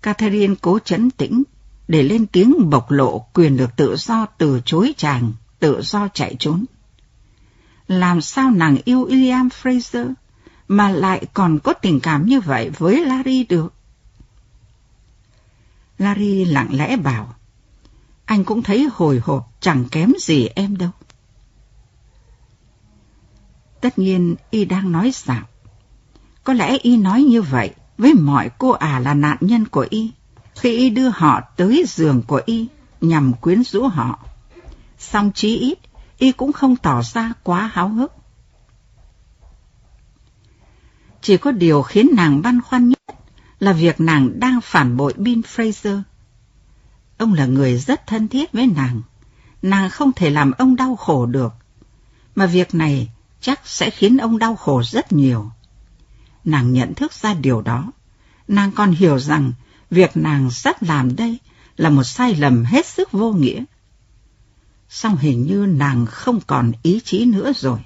Catherine 0.02 0.56
cố 0.62 0.80
chấn 0.80 1.12
tĩnh 1.12 1.44
để 1.88 2.04
lên 2.04 2.28
tiếng 2.28 2.70
bộc 2.70 2.92
lộ 2.92 3.26
quyền 3.34 3.58
được 3.58 3.76
tự 3.76 3.96
do 3.96 4.26
từ 4.26 4.62
chối 4.66 4.94
chàng, 4.98 5.34
tự 5.60 5.82
do 5.82 6.08
chạy 6.14 6.36
trốn. 6.40 6.66
Làm 7.88 8.22
sao 8.22 8.52
nàng 8.52 8.78
yêu 8.86 9.08
William 9.08 9.50
Fraser 9.50 10.14
mà 10.68 10.90
lại 10.90 11.26
còn 11.34 11.60
có 11.60 11.74
tình 11.74 12.00
cảm 12.00 12.26
như 12.26 12.40
vậy 12.40 12.70
với 12.70 13.06
Larry 13.06 13.44
được? 13.44 13.74
Larry 15.98 16.46
lặng 16.46 16.70
lẽ 16.72 16.98
bảo, 16.98 17.36
anh 18.26 18.44
cũng 18.44 18.64
thấy 18.64 18.90
hồi 18.94 19.22
hộp 19.24 19.52
chẳng 19.60 19.86
kém 19.92 20.12
gì 20.20 20.48
em 20.48 20.78
đâu. 20.78 20.92
Tất 23.82 24.00
nhiên 24.00 24.36
y 24.50 24.66
đang 24.66 24.92
nói 24.92 25.12
xạo. 25.12 25.48
Có 26.44 26.54
lẽ 26.54 26.78
y 26.78 26.98
nói 26.98 27.24
như 27.24 27.42
vậy 27.42 27.72
với 28.02 28.14
mọi 28.14 28.50
cô 28.58 28.70
ả 28.70 29.00
là 29.00 29.14
nạn 29.14 29.38
nhân 29.42 29.68
của 29.68 29.88
y, 29.90 30.12
khi 30.56 30.78
y 30.78 30.90
đưa 30.90 31.10
họ 31.10 31.42
tới 31.56 31.84
giường 31.88 32.22
của 32.28 32.42
y 32.46 32.68
nhằm 33.02 33.34
quyến 33.34 33.64
rũ 33.64 33.88
họ. 33.88 34.20
Song 35.00 35.32
chí 35.36 35.58
ít, 35.58 35.80
y 36.18 36.32
cũng 36.32 36.54
không 36.54 36.76
tỏ 36.76 37.02
ra 37.02 37.34
quá 37.44 37.72
háo 37.74 37.90
hức. 37.90 38.14
Chỉ 41.22 41.38
có 41.38 41.52
điều 41.52 41.82
khiến 41.82 42.10
nàng 42.14 42.42
băn 42.42 42.62
khoăn 42.62 42.90
nhất 42.90 43.00
là 43.60 43.74
việc 43.74 44.02
nàng 44.02 44.40
đang 44.40 44.62
phản 44.62 44.98
bội 44.98 45.14
bin 45.18 45.42
Fraser. 45.42 46.02
Ông 47.18 47.34
là 47.34 47.46
người 47.46 47.78
rất 47.78 48.08
thân 48.08 48.28
thiết 48.28 48.52
với 48.52 48.68
nàng. 48.68 49.02
Nàng 49.62 49.90
không 49.90 50.12
thể 50.12 50.30
làm 50.30 50.52
ông 50.52 50.76
đau 50.76 50.96
khổ 50.96 51.26
được. 51.26 51.54
Mà 52.36 52.46
việc 52.46 52.76
này 52.76 53.12
chắc 53.42 53.62
sẽ 53.64 53.90
khiến 53.90 54.18
ông 54.18 54.40
đau 54.40 54.56
khổ 54.56 54.84
rất 54.84 55.12
nhiều. 55.12 55.52
Nàng 56.46 56.74
nhận 56.74 56.94
thức 56.94 57.14
ra 57.14 57.34
điều 57.34 57.62
đó. 57.62 57.92
Nàng 58.48 58.72
còn 58.72 58.92
hiểu 58.92 59.20
rằng 59.20 59.52
việc 59.90 60.18
nàng 60.18 60.52
sắp 60.52 60.84
làm 60.84 61.16
đây 61.16 61.40
là 61.78 61.90
một 61.90 62.04
sai 62.04 62.36
lầm 62.36 62.66
hết 62.66 62.86
sức 62.86 63.12
vô 63.12 63.32
nghĩa. 63.32 63.64
Song 64.90 65.18
hình 65.18 65.46
như 65.46 65.66
nàng 65.66 66.06
không 66.06 66.40
còn 66.48 66.72
ý 66.84 67.02
chí 67.04 67.26
nữa 67.26 67.52
rồi. 67.56 67.80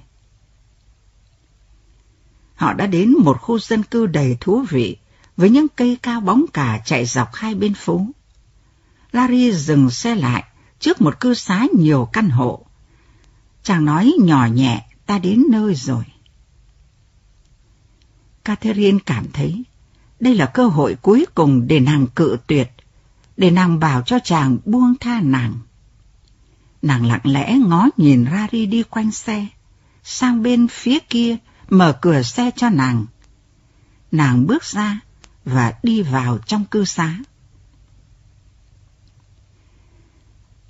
Họ 2.55 2.73
đã 2.73 2.87
đến 2.87 3.13
một 3.19 3.41
khu 3.41 3.59
dân 3.59 3.83
cư 3.83 4.05
đầy 4.05 4.37
thú 4.39 4.65
vị, 4.69 4.97
với 5.37 5.49
những 5.49 5.67
cây 5.75 5.97
cao 6.01 6.21
bóng 6.21 6.45
cả 6.53 6.81
chạy 6.85 7.05
dọc 7.05 7.33
hai 7.33 7.55
bên 7.55 7.73
phố. 7.73 8.05
Larry 9.11 9.51
dừng 9.51 9.89
xe 9.89 10.15
lại 10.15 10.43
trước 10.79 11.01
một 11.01 11.19
cư 11.19 11.33
xá 11.33 11.65
nhiều 11.77 12.09
căn 12.13 12.29
hộ. 12.29 12.65
Chàng 13.63 13.85
nói 13.85 14.13
nhỏ 14.19 14.45
nhẹ, 14.45 14.87
ta 15.05 15.19
đến 15.19 15.43
nơi 15.49 15.75
rồi. 15.75 16.03
Catherine 18.45 18.99
cảm 19.05 19.25
thấy 19.33 19.63
đây 20.19 20.35
là 20.35 20.45
cơ 20.45 20.67
hội 20.67 20.95
cuối 21.01 21.25
cùng 21.35 21.67
để 21.67 21.79
nàng 21.79 22.07
cự 22.07 22.37
tuyệt, 22.47 22.71
để 23.37 23.51
nàng 23.51 23.79
bảo 23.79 24.01
cho 24.01 24.19
chàng 24.23 24.57
buông 24.65 24.93
tha 24.99 25.21
nàng. 25.21 25.53
Nàng 26.81 27.05
lặng 27.05 27.21
lẽ 27.23 27.57
ngó 27.67 27.89
nhìn 27.97 28.25
Rari 28.31 28.65
đi 28.65 28.83
quanh 28.83 29.11
xe, 29.11 29.47
sang 30.03 30.43
bên 30.43 30.67
phía 30.67 30.99
kia 30.99 31.37
mở 31.69 31.97
cửa 32.01 32.21
xe 32.21 32.51
cho 32.55 32.69
nàng. 32.69 33.05
Nàng 34.11 34.47
bước 34.47 34.63
ra 34.63 34.99
và 35.45 35.73
đi 35.83 36.01
vào 36.01 36.37
trong 36.37 36.65
cư 36.65 36.85
xá. 36.85 37.17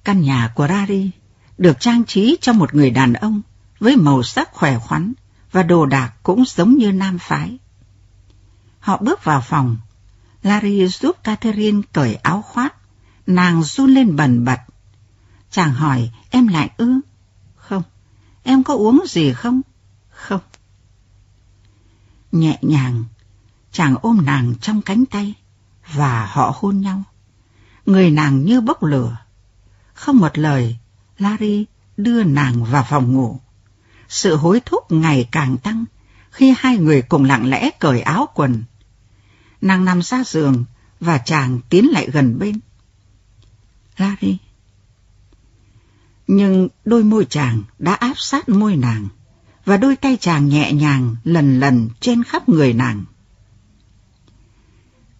Căn 0.03 0.21
nhà 0.21 0.51
của 0.55 0.67
Rari 0.67 1.11
được 1.57 1.79
trang 1.79 2.03
trí 2.03 2.37
cho 2.41 2.53
một 2.53 2.75
người 2.75 2.89
đàn 2.89 3.13
ông 3.13 3.41
với 3.79 3.95
màu 3.95 4.23
sắc 4.23 4.53
khỏe 4.53 4.79
khoắn 4.79 5.13
và 5.51 5.63
đồ 5.63 5.85
đạc 5.85 6.13
cũng 6.23 6.43
giống 6.45 6.77
như 6.77 6.91
nam 6.91 7.17
phái. 7.19 7.57
Họ 8.85 8.97
bước 8.97 9.23
vào 9.23 9.41
phòng. 9.41 9.77
Larry 10.43 10.87
giúp 10.87 11.23
Catherine 11.23 11.81
cởi 11.93 12.15
áo 12.15 12.41
khoác. 12.41 12.75
Nàng 13.27 13.63
run 13.63 13.93
lên 13.93 14.15
bần 14.15 14.45
bật. 14.45 14.59
Chàng 15.51 15.73
hỏi, 15.73 16.11
em 16.29 16.47
lại 16.47 16.69
ư? 16.77 16.99
Không. 17.55 17.83
Em 18.43 18.63
có 18.63 18.73
uống 18.73 19.03
gì 19.07 19.33
không? 19.33 19.61
Không. 20.09 20.39
Nhẹ 22.31 22.59
nhàng, 22.61 23.03
chàng 23.71 23.95
ôm 24.01 24.25
nàng 24.25 24.53
trong 24.61 24.81
cánh 24.81 25.05
tay 25.05 25.33
và 25.93 26.25
họ 26.25 26.55
hôn 26.59 26.81
nhau. 26.81 27.03
Người 27.85 28.11
nàng 28.11 28.45
như 28.45 28.61
bốc 28.61 28.83
lửa. 28.83 29.17
Không 29.93 30.17
một 30.17 30.37
lời, 30.37 30.77
Larry 31.17 31.65
đưa 31.97 32.23
nàng 32.23 32.63
vào 32.63 32.85
phòng 32.89 33.13
ngủ. 33.13 33.39
Sự 34.09 34.35
hối 34.35 34.59
thúc 34.59 34.91
ngày 34.91 35.29
càng 35.31 35.57
tăng 35.57 35.85
khi 36.31 36.53
hai 36.57 36.77
người 36.77 37.01
cùng 37.01 37.23
lặng 37.23 37.49
lẽ 37.49 37.69
cởi 37.79 38.01
áo 38.01 38.29
quần. 38.33 38.63
Nàng 39.61 39.85
nằm 39.85 40.01
ra 40.01 40.23
giường 40.23 40.65
và 40.99 41.17
chàng 41.17 41.59
tiến 41.69 41.91
lại 41.91 42.09
gần 42.11 42.39
bên. 42.39 42.59
Larry. 43.97 44.37
Nhưng 46.27 46.67
đôi 46.85 47.03
môi 47.03 47.25
chàng 47.25 47.63
đã 47.79 47.93
áp 47.93 48.13
sát 48.17 48.49
môi 48.49 48.75
nàng 48.75 49.07
và 49.65 49.77
đôi 49.77 49.95
tay 49.95 50.17
chàng 50.21 50.49
nhẹ 50.49 50.73
nhàng 50.73 51.15
lần 51.23 51.59
lần 51.59 51.89
trên 51.99 52.23
khắp 52.23 52.49
người 52.49 52.73
nàng. 52.73 53.03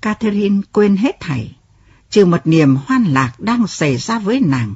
Catherine 0.02 0.62
quên 0.72 0.98
hết 0.98 1.20
thảy, 1.20 1.56
trừ 2.10 2.26
một 2.26 2.48
niềm 2.48 2.76
hoan 2.76 3.04
lạc 3.04 3.40
đang 3.40 3.68
xảy 3.68 3.98
ra 3.98 4.20
với 4.20 4.40
nàng. 4.40 4.76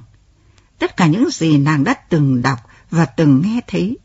Tất 0.79 0.97
cả 0.97 1.07
những 1.07 1.29
gì 1.31 1.57
nàng 1.57 1.83
đã 1.83 1.93
từng 1.93 2.41
đọc 2.41 2.59
và 2.91 3.05
từng 3.05 3.41
nghe 3.41 3.61
thấy 3.67 3.97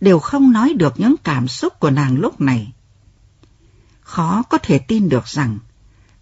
đều 0.00 0.18
không 0.18 0.52
nói 0.52 0.74
được 0.76 1.00
những 1.00 1.14
cảm 1.24 1.48
xúc 1.48 1.80
của 1.80 1.90
nàng 1.90 2.16
lúc 2.16 2.40
này. 2.40 2.72
Khó 4.10 4.42
có 4.42 4.58
thể 4.58 4.78
tin 4.78 5.08
được 5.08 5.26
rằng 5.26 5.58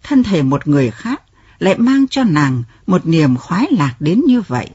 thân 0.03 0.23
thể 0.23 0.43
một 0.43 0.67
người 0.67 0.91
khác 0.91 1.21
lại 1.59 1.77
mang 1.77 2.07
cho 2.07 2.23
nàng 2.23 2.63
một 2.87 3.05
niềm 3.05 3.37
khoái 3.37 3.67
lạc 3.71 3.95
đến 3.99 4.21
như 4.25 4.41
vậy. 4.41 4.69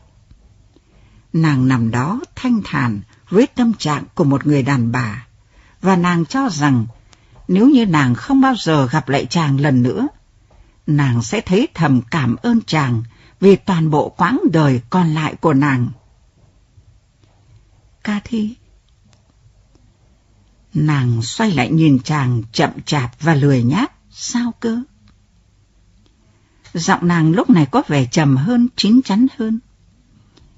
Nàng 1.33 1.69
nằm 1.69 1.91
đó 1.91 2.21
thanh 2.35 2.61
thản 2.65 3.01
với 3.29 3.47
tâm 3.47 3.73
trạng 3.75 4.05
của 4.15 4.25
một 4.25 4.47
người 4.47 4.63
đàn 4.63 4.93
bà, 4.93 5.27
và 5.83 5.97
nàng 5.97 6.27
cho 6.27 6.49
rằng 6.51 6.87
nếu 7.49 7.71
như 7.71 7.87
nàng 7.87 8.15
không 8.15 8.41
bao 8.41 8.55
giờ 8.57 8.87
gặp 8.87 9.09
lại 9.09 9.27
chàng 9.31 9.61
lần 9.61 9.83
nữa, 9.83 10.09
nàng 10.87 11.23
sẽ 11.23 11.41
thấy 11.41 11.69
thầm 11.75 12.01
cảm 12.11 12.37
ơn 12.37 12.61
chàng 12.67 13.03
vì 13.41 13.57
toàn 13.57 13.91
bộ 13.91 14.09
quãng 14.09 14.41
đời 14.53 14.81
còn 14.91 15.15
lại 15.15 15.35
của 15.41 15.55
nàng. 15.55 15.89
Ca 18.05 18.21
Thi 18.25 18.57
Nàng 20.75 21.23
xoay 21.23 21.51
lại 21.51 21.71
nhìn 21.71 21.99
chàng 21.99 22.43
chậm 22.53 22.71
chạp 22.87 23.21
và 23.21 23.35
lười 23.35 23.63
nhác, 23.63 23.93
sao 24.11 24.53
cơ? 24.61 24.83
Giọng 26.75 27.09
nàng 27.09 27.33
lúc 27.33 27.51
này 27.51 27.67
có 27.67 27.83
vẻ 27.89 28.07
trầm 28.11 28.37
hơn, 28.37 28.69
chín 28.77 29.01
chắn 29.03 29.27
hơn. 29.39 29.59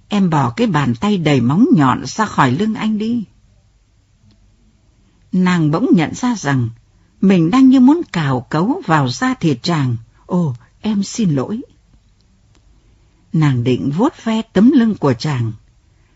Em 0.08 0.30
bỏ 0.30 0.50
cái 0.50 0.66
bàn 0.66 0.94
tay 0.94 1.18
đầy 1.18 1.40
móng 1.40 1.66
nhọn 1.72 2.06
ra 2.06 2.26
khỏi 2.26 2.52
lưng 2.52 2.74
anh 2.74 2.98
đi. 2.98 3.24
Nàng 5.32 5.70
bỗng 5.70 5.86
nhận 5.94 6.14
ra 6.14 6.34
rằng 6.36 6.68
mình 7.20 7.50
đang 7.50 7.68
như 7.68 7.80
muốn 7.80 8.00
cào 8.12 8.46
cấu 8.50 8.82
vào 8.86 9.08
da 9.08 9.34
thịt 9.34 9.58
chàng. 9.62 9.96
Ồ, 10.26 10.54
em 10.80 11.02
xin 11.02 11.34
lỗi. 11.34 11.60
Nàng 13.32 13.64
định 13.64 13.90
vuốt 13.96 14.24
ve 14.24 14.42
tấm 14.42 14.70
lưng 14.70 14.94
của 14.94 15.12
chàng. 15.12 15.52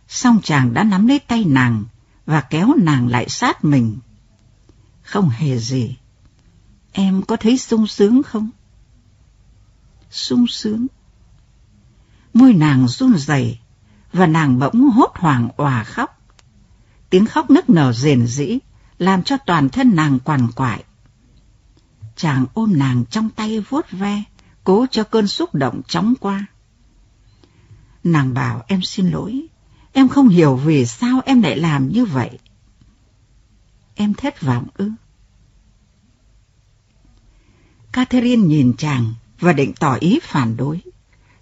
song 0.08 0.38
chàng 0.42 0.74
đã 0.74 0.84
nắm 0.84 1.06
lấy 1.06 1.18
tay 1.18 1.44
nàng 1.44 1.84
và 2.26 2.40
kéo 2.40 2.74
nàng 2.76 3.08
lại 3.08 3.28
sát 3.28 3.64
mình. 3.64 3.98
Không 5.02 5.28
hề 5.28 5.58
gì. 5.58 5.96
Em 6.92 7.22
có 7.22 7.36
thấy 7.36 7.58
sung 7.58 7.86
sướng 7.86 8.22
không? 8.22 8.50
Sung 10.10 10.46
sướng. 10.46 10.86
Môi 12.34 12.52
nàng 12.52 12.88
run 12.88 13.18
rẩy 13.18 13.58
và 14.12 14.26
nàng 14.26 14.58
bỗng 14.58 14.90
hốt 14.90 15.12
hoảng 15.14 15.48
òa 15.56 15.84
khóc. 15.84 16.22
Tiếng 17.10 17.26
khóc 17.26 17.50
nức 17.50 17.70
nở 17.70 17.92
rền 17.92 18.26
rĩ 18.26 18.58
làm 18.98 19.22
cho 19.22 19.36
toàn 19.36 19.68
thân 19.68 19.96
nàng 19.96 20.18
quằn 20.24 20.48
quại. 20.52 20.84
Chàng 22.16 22.46
ôm 22.54 22.78
nàng 22.78 23.04
trong 23.10 23.30
tay 23.30 23.60
vuốt 23.60 23.90
ve, 23.90 24.22
cố 24.64 24.86
cho 24.90 25.04
cơn 25.04 25.26
xúc 25.26 25.54
động 25.54 25.80
chóng 25.88 26.14
qua. 26.20 26.46
Nàng 28.04 28.34
bảo 28.34 28.62
em 28.66 28.82
xin 28.82 29.10
lỗi, 29.10 29.46
Em 29.92 30.08
không 30.08 30.28
hiểu 30.28 30.56
vì 30.56 30.86
sao 30.86 31.20
em 31.24 31.42
lại 31.42 31.56
làm 31.56 31.88
như 31.88 32.04
vậy. 32.04 32.38
Em 33.94 34.14
thất 34.14 34.42
vọng 34.42 34.66
ư? 34.74 34.90
Catherine 37.92 38.42
nhìn 38.42 38.76
chàng 38.78 39.14
và 39.40 39.52
định 39.52 39.72
tỏ 39.80 39.94
ý 40.00 40.20
phản 40.22 40.56
đối, 40.56 40.80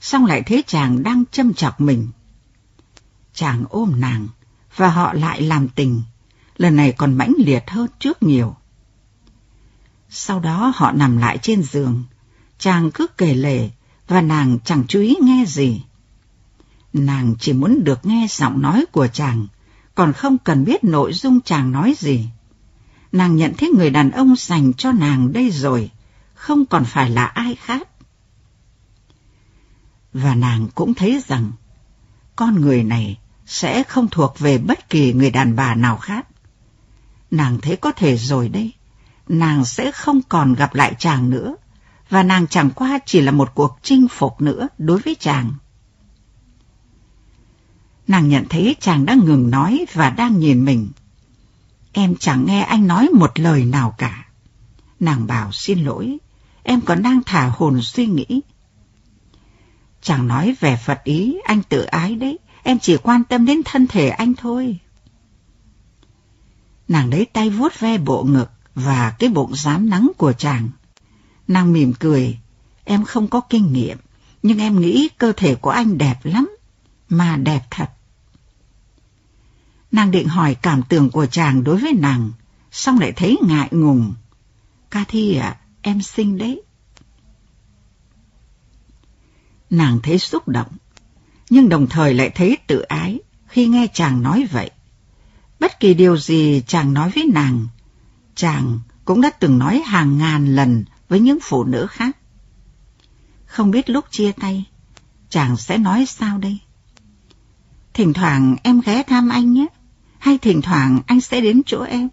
xong 0.00 0.26
lại 0.26 0.42
thấy 0.42 0.64
chàng 0.66 1.02
đang 1.02 1.24
châm 1.32 1.54
chọc 1.54 1.80
mình. 1.80 2.08
Chàng 3.34 3.64
ôm 3.68 4.00
nàng 4.00 4.28
và 4.76 4.88
họ 4.88 5.12
lại 5.12 5.42
làm 5.42 5.68
tình, 5.68 6.02
lần 6.56 6.76
này 6.76 6.92
còn 6.92 7.14
mãnh 7.14 7.32
liệt 7.38 7.70
hơn 7.70 7.88
trước 7.98 8.22
nhiều. 8.22 8.56
Sau 10.10 10.40
đó 10.40 10.72
họ 10.74 10.92
nằm 10.92 11.18
lại 11.18 11.38
trên 11.42 11.62
giường, 11.62 12.04
chàng 12.58 12.90
cứ 12.90 13.06
kể 13.18 13.34
lể 13.34 13.70
và 14.08 14.20
nàng 14.20 14.58
chẳng 14.64 14.84
chú 14.88 15.00
ý 15.00 15.16
nghe 15.22 15.44
gì. 15.46 15.82
Nàng 16.92 17.34
chỉ 17.40 17.52
muốn 17.52 17.84
được 17.84 18.06
nghe 18.06 18.26
giọng 18.30 18.62
nói 18.62 18.84
của 18.92 19.06
chàng, 19.06 19.46
còn 19.94 20.12
không 20.12 20.38
cần 20.38 20.64
biết 20.64 20.84
nội 20.84 21.12
dung 21.12 21.40
chàng 21.40 21.72
nói 21.72 21.94
gì. 21.98 22.28
Nàng 23.12 23.36
nhận 23.36 23.52
thấy 23.58 23.70
người 23.76 23.90
đàn 23.90 24.10
ông 24.10 24.34
dành 24.36 24.72
cho 24.72 24.92
nàng 24.92 25.32
đây 25.32 25.50
rồi, 25.50 25.90
không 26.34 26.66
còn 26.66 26.84
phải 26.84 27.10
là 27.10 27.24
ai 27.24 27.54
khác. 27.54 27.88
Và 30.12 30.34
nàng 30.34 30.66
cũng 30.74 30.94
thấy 30.94 31.22
rằng, 31.26 31.52
con 32.36 32.60
người 32.60 32.84
này 32.84 33.18
sẽ 33.46 33.82
không 33.82 34.08
thuộc 34.08 34.38
về 34.38 34.58
bất 34.58 34.90
kỳ 34.90 35.12
người 35.12 35.30
đàn 35.30 35.56
bà 35.56 35.74
nào 35.74 35.96
khác. 35.96 36.26
Nàng 37.30 37.60
thấy 37.60 37.76
có 37.76 37.92
thể 37.92 38.16
rồi 38.16 38.48
đây, 38.48 38.72
nàng 39.28 39.64
sẽ 39.64 39.92
không 39.92 40.20
còn 40.28 40.54
gặp 40.54 40.74
lại 40.74 40.94
chàng 40.98 41.30
nữa, 41.30 41.56
và 42.10 42.22
nàng 42.22 42.46
chẳng 42.46 42.70
qua 42.70 42.98
chỉ 43.06 43.20
là 43.20 43.32
một 43.32 43.54
cuộc 43.54 43.78
chinh 43.82 44.08
phục 44.08 44.40
nữa 44.40 44.68
đối 44.78 44.98
với 44.98 45.16
chàng. 45.20 45.52
Nàng 48.08 48.28
nhận 48.28 48.44
thấy 48.48 48.76
chàng 48.80 49.06
đang 49.06 49.24
ngừng 49.24 49.50
nói 49.50 49.86
và 49.92 50.10
đang 50.10 50.38
nhìn 50.38 50.64
mình. 50.64 50.88
Em 51.92 52.14
chẳng 52.16 52.46
nghe 52.46 52.62
anh 52.62 52.86
nói 52.86 53.08
một 53.14 53.38
lời 53.38 53.64
nào 53.64 53.94
cả. 53.98 54.28
Nàng 55.00 55.26
bảo 55.26 55.52
xin 55.52 55.84
lỗi, 55.84 56.18
em 56.62 56.80
còn 56.80 57.02
đang 57.02 57.20
thả 57.26 57.48
hồn 57.48 57.82
suy 57.82 58.06
nghĩ. 58.06 58.40
Chàng 60.02 60.28
nói 60.28 60.56
về 60.60 60.76
Phật 60.76 61.04
ý, 61.04 61.36
anh 61.44 61.62
tự 61.62 61.82
ái 61.82 62.14
đấy, 62.14 62.38
em 62.62 62.78
chỉ 62.78 62.96
quan 62.96 63.24
tâm 63.24 63.46
đến 63.46 63.62
thân 63.64 63.86
thể 63.86 64.08
anh 64.08 64.34
thôi. 64.34 64.78
Nàng 66.88 67.10
lấy 67.10 67.24
tay 67.24 67.50
vuốt 67.50 67.80
ve 67.80 67.98
bộ 67.98 68.24
ngực 68.24 68.50
và 68.74 69.14
cái 69.18 69.30
bụng 69.30 69.54
rám 69.54 69.90
nắng 69.90 70.10
của 70.16 70.32
chàng. 70.32 70.68
Nàng 71.48 71.72
mỉm 71.72 71.92
cười, 71.92 72.38
em 72.84 73.04
không 73.04 73.28
có 73.28 73.40
kinh 73.40 73.72
nghiệm, 73.72 73.98
nhưng 74.42 74.58
em 74.58 74.80
nghĩ 74.80 75.08
cơ 75.18 75.32
thể 75.32 75.54
của 75.54 75.70
anh 75.70 75.98
đẹp 75.98 76.18
lắm, 76.22 76.56
mà 77.08 77.36
đẹp 77.36 77.60
thật. 77.70 77.90
Nàng 79.92 80.10
định 80.10 80.28
hỏi 80.28 80.54
cảm 80.54 80.82
tưởng 80.88 81.10
của 81.10 81.26
chàng 81.26 81.64
đối 81.64 81.76
với 81.76 81.92
nàng, 81.92 82.30
xong 82.70 82.98
lại 82.98 83.12
thấy 83.12 83.36
ngại 83.42 83.68
ngùng. 83.70 84.14
Cathy 84.90 85.34
ạ, 85.34 85.48
à, 85.48 85.58
em 85.82 86.02
xinh 86.02 86.38
đấy. 86.38 86.62
Nàng 89.70 90.00
thấy 90.02 90.18
xúc 90.18 90.48
động, 90.48 90.72
nhưng 91.50 91.68
đồng 91.68 91.86
thời 91.86 92.14
lại 92.14 92.30
thấy 92.30 92.58
tự 92.66 92.80
ái 92.80 93.20
khi 93.46 93.66
nghe 93.66 93.86
chàng 93.92 94.22
nói 94.22 94.48
vậy. 94.52 94.70
Bất 95.60 95.80
kỳ 95.80 95.94
điều 95.94 96.16
gì 96.16 96.62
chàng 96.66 96.94
nói 96.94 97.10
với 97.14 97.24
nàng, 97.32 97.66
chàng 98.34 98.78
cũng 99.04 99.20
đã 99.20 99.30
từng 99.30 99.58
nói 99.58 99.82
hàng 99.86 100.18
ngàn 100.18 100.56
lần 100.56 100.84
với 101.08 101.20
những 101.20 101.38
phụ 101.42 101.64
nữ 101.64 101.86
khác. 101.86 102.16
Không 103.46 103.70
biết 103.70 103.90
lúc 103.90 104.04
chia 104.10 104.32
tay, 104.32 104.64
chàng 105.28 105.56
sẽ 105.56 105.78
nói 105.78 106.06
sao 106.06 106.38
đây? 106.38 106.58
Thỉnh 107.94 108.12
thoảng 108.12 108.56
em 108.62 108.80
ghé 108.80 109.02
thăm 109.02 109.28
anh 109.28 109.52
nhé, 109.52 109.66
hay 110.18 110.38
thỉnh 110.38 110.62
thoảng 110.62 111.00
anh 111.06 111.20
sẽ 111.20 111.40
đến 111.40 111.62
chỗ 111.66 111.82
em. 111.82 112.08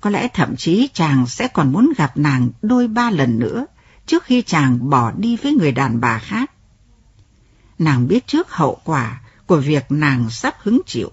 Có 0.00 0.10
lẽ 0.10 0.28
thậm 0.28 0.56
chí 0.56 0.88
chàng 0.92 1.26
sẽ 1.26 1.48
còn 1.48 1.72
muốn 1.72 1.92
gặp 1.96 2.16
nàng 2.16 2.50
đôi 2.62 2.88
ba 2.88 3.10
lần 3.10 3.38
nữa 3.38 3.66
trước 4.06 4.24
khi 4.24 4.42
chàng 4.42 4.90
bỏ 4.90 5.12
đi 5.12 5.36
với 5.36 5.52
người 5.52 5.72
đàn 5.72 6.00
bà 6.00 6.18
khác. 6.18 6.50
Nàng 7.78 8.08
biết 8.08 8.26
trước 8.26 8.50
hậu 8.50 8.80
quả 8.84 9.20
của 9.46 9.56
việc 9.56 9.84
nàng 9.88 10.30
sắp 10.30 10.54
hứng 10.62 10.80
chịu. 10.86 11.10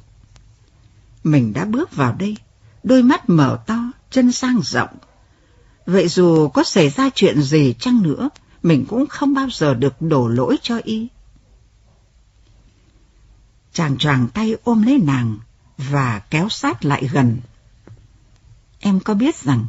Mình 1.24 1.54
đã 1.54 1.66
bước 1.66 1.96
vào 1.96 2.14
đây, 2.14 2.38
đôi 2.84 3.04
mắt 3.04 3.30
mở 3.30 3.60
to, 3.68 3.92
chân 4.10 4.32
sang 4.32 4.62
rộng. 4.62 4.98
Vậy 5.86 6.08
dù 6.08 6.48
có 6.48 6.64
xảy 6.64 6.90
ra 6.90 7.10
chuyện 7.16 7.42
gì 7.42 7.76
chăng 7.80 8.04
nữa, 8.04 8.30
mình 8.64 8.86
cũng 8.90 9.08
không 9.08 9.34
bao 9.34 9.48
giờ 9.52 9.74
được 9.74 10.02
đổ 10.02 10.28
lỗi 10.28 10.58
cho 10.62 10.80
y. 10.84 11.08
Chàng 13.74 13.98
choàng 13.98 14.28
tay 14.34 14.56
ôm 14.64 14.84
lấy 14.84 15.00
nàng 15.04 15.38
và 15.78 16.22
kéo 16.30 16.50
sát 16.50 16.86
lại 16.86 17.10
gần. 17.12 17.38
Em 18.80 19.00
có 19.00 19.14
biết 19.14 19.36
rằng 19.36 19.66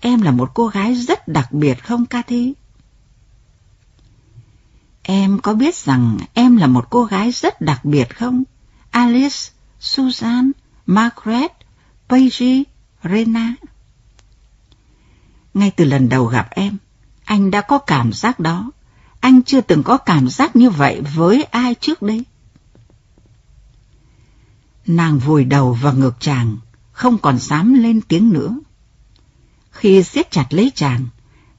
em 0.00 0.22
là 0.22 0.30
một 0.30 0.50
cô 0.54 0.66
gái 0.66 0.94
rất 0.94 1.28
đặc 1.28 1.52
biệt 1.52 1.84
không 1.84 2.06
Cathy? 2.06 2.54
Em 5.02 5.38
có 5.38 5.54
biết 5.54 5.74
rằng 5.74 6.18
em 6.34 6.56
là 6.56 6.66
một 6.66 6.86
cô 6.90 7.04
gái 7.04 7.32
rất 7.32 7.60
đặc 7.60 7.84
biệt 7.84 8.16
không? 8.16 8.44
Alice, 8.90 9.36
Susan, 9.80 10.52
Margaret, 10.86 11.52
Paige, 12.08 12.62
Rena. 13.04 13.54
Ngay 15.54 15.70
từ 15.76 15.84
lần 15.84 16.08
đầu 16.08 16.24
gặp 16.26 16.48
em, 16.50 16.76
anh 17.24 17.50
đã 17.50 17.60
có 17.60 17.78
cảm 17.78 18.12
giác 18.12 18.40
đó. 18.40 18.70
Anh 19.20 19.42
chưa 19.42 19.60
từng 19.60 19.82
có 19.82 19.98
cảm 19.98 20.28
giác 20.28 20.56
như 20.56 20.70
vậy 20.70 21.02
với 21.14 21.42
ai 21.42 21.74
trước 21.74 22.02
đây. 22.02 22.24
Nàng 24.90 25.18
vùi 25.18 25.44
đầu 25.44 25.72
vào 25.72 25.94
ngực 25.94 26.16
chàng, 26.20 26.56
không 26.92 27.18
còn 27.18 27.38
dám 27.38 27.74
lên 27.74 28.00
tiếng 28.00 28.32
nữa. 28.32 28.58
Khi 29.70 30.02
siết 30.02 30.30
chặt 30.30 30.46
lấy 30.50 30.72
chàng, 30.74 31.06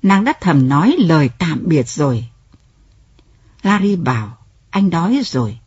nàng 0.01 0.23
đã 0.23 0.33
thầm 0.41 0.69
nói 0.69 0.95
lời 0.99 1.29
tạm 1.37 1.59
biệt 1.65 1.87
rồi. 1.89 2.27
Larry 3.63 3.95
bảo, 3.95 4.37
anh 4.69 4.89
đói 4.89 5.21
rồi. 5.25 5.59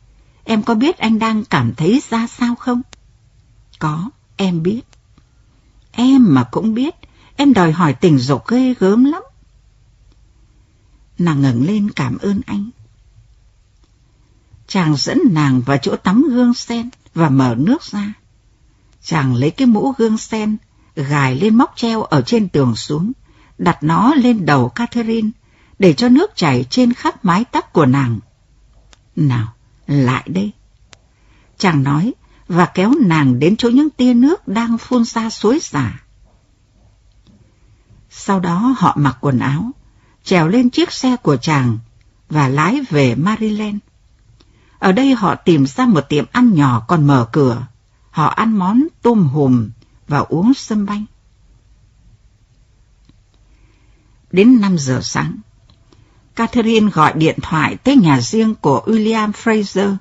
Em 0.44 0.62
có 0.62 0.74
biết 0.74 0.98
anh 0.98 1.18
đang 1.18 1.44
cảm 1.44 1.74
thấy 1.74 2.02
ra 2.10 2.26
sao 2.26 2.54
không? 2.54 2.82
Có, 3.78 4.10
em 4.36 4.62
biết. 4.62 4.82
Em 5.92 6.34
mà 6.34 6.44
cũng 6.50 6.74
biết, 6.74 6.94
em 7.36 7.52
đòi 7.52 7.72
hỏi 7.72 7.94
tình 7.94 8.18
dục 8.18 8.48
ghê 8.48 8.74
gớm 8.78 9.04
lắm. 9.04 9.22
Nàng 11.18 11.42
ngẩng 11.42 11.66
lên 11.66 11.90
cảm 11.90 12.18
ơn 12.18 12.40
anh. 12.46 12.70
Chàng 14.66 14.96
dẫn 14.96 15.20
nàng 15.30 15.60
vào 15.60 15.78
chỗ 15.78 15.96
tắm 15.96 16.24
gương 16.30 16.54
sen 16.54 16.90
và 17.14 17.28
mở 17.28 17.54
nước 17.58 17.82
ra. 17.82 18.12
Chàng 19.02 19.34
lấy 19.34 19.50
cái 19.50 19.66
mũ 19.66 19.94
gương 19.98 20.18
sen, 20.18 20.56
gài 20.96 21.34
lên 21.36 21.54
móc 21.54 21.72
treo 21.76 22.02
ở 22.02 22.22
trên 22.22 22.48
tường 22.48 22.76
xuống, 22.76 23.12
đặt 23.58 23.82
nó 23.82 24.14
lên 24.14 24.46
đầu 24.46 24.68
Catherine, 24.68 25.30
để 25.78 25.92
cho 25.92 26.08
nước 26.08 26.36
chảy 26.36 26.66
trên 26.70 26.92
khắp 26.92 27.24
mái 27.24 27.44
tóc 27.44 27.72
của 27.72 27.86
nàng. 27.86 28.20
Nào, 29.16 29.54
lại 29.86 30.24
đây. 30.26 30.52
Chàng 31.58 31.82
nói 31.82 32.14
và 32.48 32.66
kéo 32.66 32.92
nàng 33.00 33.38
đến 33.38 33.56
chỗ 33.56 33.68
những 33.68 33.90
tia 33.90 34.14
nước 34.14 34.48
đang 34.48 34.78
phun 34.78 35.04
ra 35.04 35.30
suối 35.30 35.60
xả. 35.60 35.92
Sau 38.10 38.40
đó 38.40 38.74
họ 38.78 38.96
mặc 38.98 39.18
quần 39.20 39.38
áo, 39.38 39.70
trèo 40.24 40.48
lên 40.48 40.70
chiếc 40.70 40.92
xe 40.92 41.16
của 41.16 41.36
chàng 41.36 41.78
và 42.28 42.48
lái 42.48 42.80
về 42.90 43.14
Maryland. 43.14 43.76
Ở 44.84 44.92
đây 44.92 45.14
họ 45.14 45.34
tìm 45.34 45.66
ra 45.66 45.86
một 45.86 46.00
tiệm 46.08 46.24
ăn 46.32 46.54
nhỏ 46.54 46.84
còn 46.88 47.06
mở 47.06 47.28
cửa. 47.32 47.66
Họ 48.10 48.26
ăn 48.26 48.58
món 48.58 48.86
tôm 49.02 49.26
hùm 49.26 49.70
và 50.08 50.18
uống 50.18 50.54
sâm 50.54 50.86
banh. 50.86 51.04
Đến 54.32 54.60
5 54.60 54.78
giờ 54.78 55.00
sáng, 55.02 55.36
Catherine 56.34 56.90
gọi 56.90 57.12
điện 57.12 57.38
thoại 57.42 57.76
tới 57.76 57.96
nhà 57.96 58.20
riêng 58.20 58.54
của 58.54 58.82
William 58.86 59.32
Fraser 59.32 59.96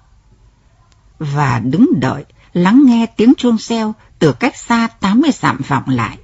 và 1.19 1.59
đứng 1.59 1.99
đợi 1.99 2.25
lắng 2.53 2.83
nghe 2.85 3.05
tiếng 3.05 3.33
chuông 3.37 3.57
reo 3.57 3.93
từ 4.19 4.33
cách 4.33 4.57
xa 4.57 4.87
80 4.99 5.31
dặm 5.31 5.61
vọng 5.67 5.89
lại. 5.89 6.17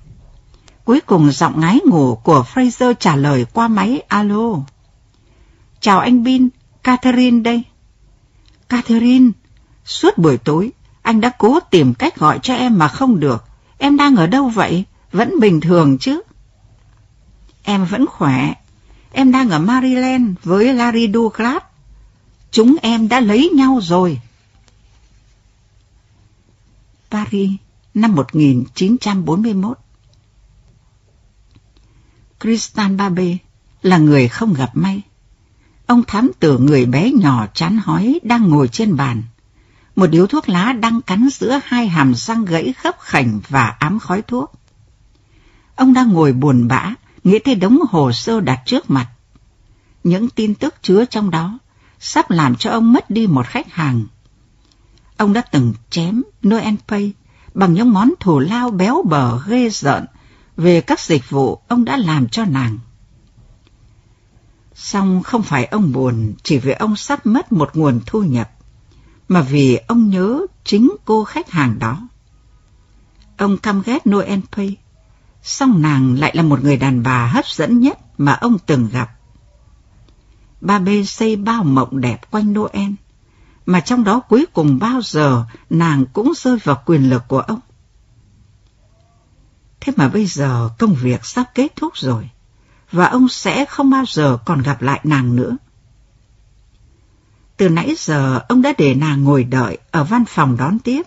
Cuối 0.85 1.01
cùng 1.01 1.31
giọng 1.31 1.59
ngái 1.59 1.79
ngủ 1.85 2.15
của 2.15 2.45
Fraser 2.53 2.93
trả 2.93 3.15
lời 3.15 3.45
qua 3.53 3.67
máy 3.67 3.99
alo. 4.07 4.55
Chào 5.79 5.99
anh 5.99 6.23
Bin, 6.23 6.49
Catherine 6.83 7.41
đây. 7.41 7.63
Catherine, 8.69 9.31
suốt 9.85 10.17
buổi 10.17 10.37
tối, 10.37 10.71
anh 11.01 11.21
đã 11.21 11.31
cố 11.37 11.59
tìm 11.59 11.93
cách 11.93 12.15
gọi 12.15 12.39
cho 12.43 12.53
em 12.53 12.77
mà 12.77 12.87
không 12.87 13.19
được. 13.19 13.43
Em 13.77 13.97
đang 13.97 14.15
ở 14.15 14.27
đâu 14.27 14.49
vậy? 14.49 14.83
Vẫn 15.11 15.39
bình 15.39 15.61
thường 15.61 15.97
chứ? 15.97 16.21
Em 17.63 17.85
vẫn 17.85 18.05
khỏe. 18.07 18.53
Em 19.11 19.31
đang 19.31 19.49
ở 19.49 19.59
Maryland 19.59 20.37
với 20.43 20.73
Larry 20.73 21.11
Douglas. 21.13 21.63
Chúng 22.51 22.75
em 22.81 23.07
đã 23.07 23.19
lấy 23.19 23.49
nhau 23.55 23.79
rồi. 23.83 24.19
Paris, 27.11 27.51
năm 27.93 28.15
1941 28.15 29.77
Christian 32.39 32.97
Babe 32.97 33.37
là 33.81 33.97
người 33.97 34.27
không 34.27 34.53
gặp 34.53 34.69
may. 34.73 35.01
Ông 35.89 36.03
thám 36.07 36.31
tử 36.39 36.57
người 36.57 36.85
bé 36.85 37.11
nhỏ 37.11 37.47
chán 37.53 37.79
hói 37.83 38.19
đang 38.23 38.49
ngồi 38.49 38.67
trên 38.67 38.95
bàn. 38.95 39.23
Một 39.95 40.07
điếu 40.07 40.27
thuốc 40.27 40.49
lá 40.49 40.73
đang 40.73 41.01
cắn 41.01 41.29
giữa 41.31 41.59
hai 41.63 41.87
hàm 41.87 42.13
răng 42.15 42.45
gãy 42.45 42.73
khớp 42.73 42.99
khảnh 42.99 43.39
và 43.49 43.67
ám 43.79 43.99
khói 43.99 44.21
thuốc. 44.21 44.53
Ông 45.75 45.93
đang 45.93 46.09
ngồi 46.13 46.33
buồn 46.33 46.67
bã, 46.67 46.93
nghĩ 47.23 47.39
tới 47.39 47.55
đống 47.55 47.79
hồ 47.89 48.11
sơ 48.11 48.39
đặt 48.39 48.59
trước 48.65 48.89
mặt. 48.89 49.07
Những 50.03 50.29
tin 50.29 50.55
tức 50.55 50.75
chứa 50.81 51.05
trong 51.05 51.29
đó 51.29 51.59
sắp 51.99 52.31
làm 52.31 52.55
cho 52.55 52.71
ông 52.71 52.93
mất 52.93 53.09
đi 53.09 53.27
một 53.27 53.47
khách 53.47 53.71
hàng. 53.71 54.05
Ông 55.17 55.33
đã 55.33 55.41
từng 55.41 55.73
chém 55.89 56.21
Noel 56.47 56.75
Pay 56.87 57.13
bằng 57.53 57.73
những 57.73 57.93
món 57.93 58.13
thù 58.19 58.39
lao 58.39 58.71
béo 58.71 59.03
bở 59.09 59.41
ghê 59.47 59.69
rợn 59.69 60.05
về 60.57 60.81
các 60.81 60.99
dịch 60.99 61.29
vụ 61.29 61.59
ông 61.67 61.85
đã 61.85 61.97
làm 61.97 62.29
cho 62.29 62.45
nàng. 62.45 62.79
Xong 64.79 65.23
không 65.23 65.43
phải 65.43 65.65
ông 65.65 65.91
buồn 65.91 66.33
chỉ 66.43 66.57
vì 66.57 66.71
ông 66.71 66.95
sắp 66.95 67.25
mất 67.25 67.51
một 67.51 67.69
nguồn 67.73 67.99
thu 68.05 68.23
nhập, 68.23 68.51
mà 69.27 69.41
vì 69.41 69.79
ông 69.87 70.09
nhớ 70.09 70.45
chính 70.63 70.95
cô 71.05 71.23
khách 71.23 71.51
hàng 71.51 71.79
đó. 71.79 72.07
Ông 73.37 73.57
căm 73.57 73.81
ghét 73.85 74.07
Noel 74.09 74.39
Pay, 74.51 74.77
song 75.41 75.81
nàng 75.81 76.19
lại 76.19 76.35
là 76.35 76.43
một 76.43 76.63
người 76.63 76.77
đàn 76.77 77.03
bà 77.03 77.27
hấp 77.27 77.45
dẫn 77.47 77.79
nhất 77.79 77.99
mà 78.17 78.33
ông 78.33 78.57
từng 78.65 78.89
gặp. 78.91 79.09
Ba 80.61 80.79
bê 80.79 81.03
xây 81.03 81.35
bao 81.35 81.63
mộng 81.63 82.01
đẹp 82.01 82.31
quanh 82.31 82.53
Noel, 82.53 82.91
mà 83.65 83.79
trong 83.79 84.03
đó 84.03 84.19
cuối 84.19 84.45
cùng 84.53 84.79
bao 84.79 85.01
giờ 85.01 85.45
nàng 85.69 86.05
cũng 86.13 86.33
rơi 86.35 86.57
vào 86.63 86.81
quyền 86.85 87.09
lực 87.09 87.23
của 87.27 87.39
ông. 87.39 87.59
Thế 89.79 89.93
mà 89.95 90.09
bây 90.09 90.25
giờ 90.25 90.69
công 90.77 90.93
việc 90.93 91.25
sắp 91.25 91.51
kết 91.55 91.75
thúc 91.75 91.97
rồi 91.97 92.29
và 92.91 93.05
ông 93.05 93.29
sẽ 93.29 93.65
không 93.65 93.89
bao 93.89 94.03
giờ 94.07 94.37
còn 94.45 94.61
gặp 94.61 94.81
lại 94.81 94.99
nàng 95.03 95.35
nữa. 95.35 95.57
Từ 97.57 97.69
nãy 97.69 97.95
giờ 97.97 98.39
ông 98.49 98.61
đã 98.61 98.73
để 98.77 98.95
nàng 98.95 99.23
ngồi 99.23 99.43
đợi 99.43 99.77
ở 99.91 100.03
văn 100.03 100.25
phòng 100.25 100.57
đón 100.57 100.79
tiếp, 100.79 101.01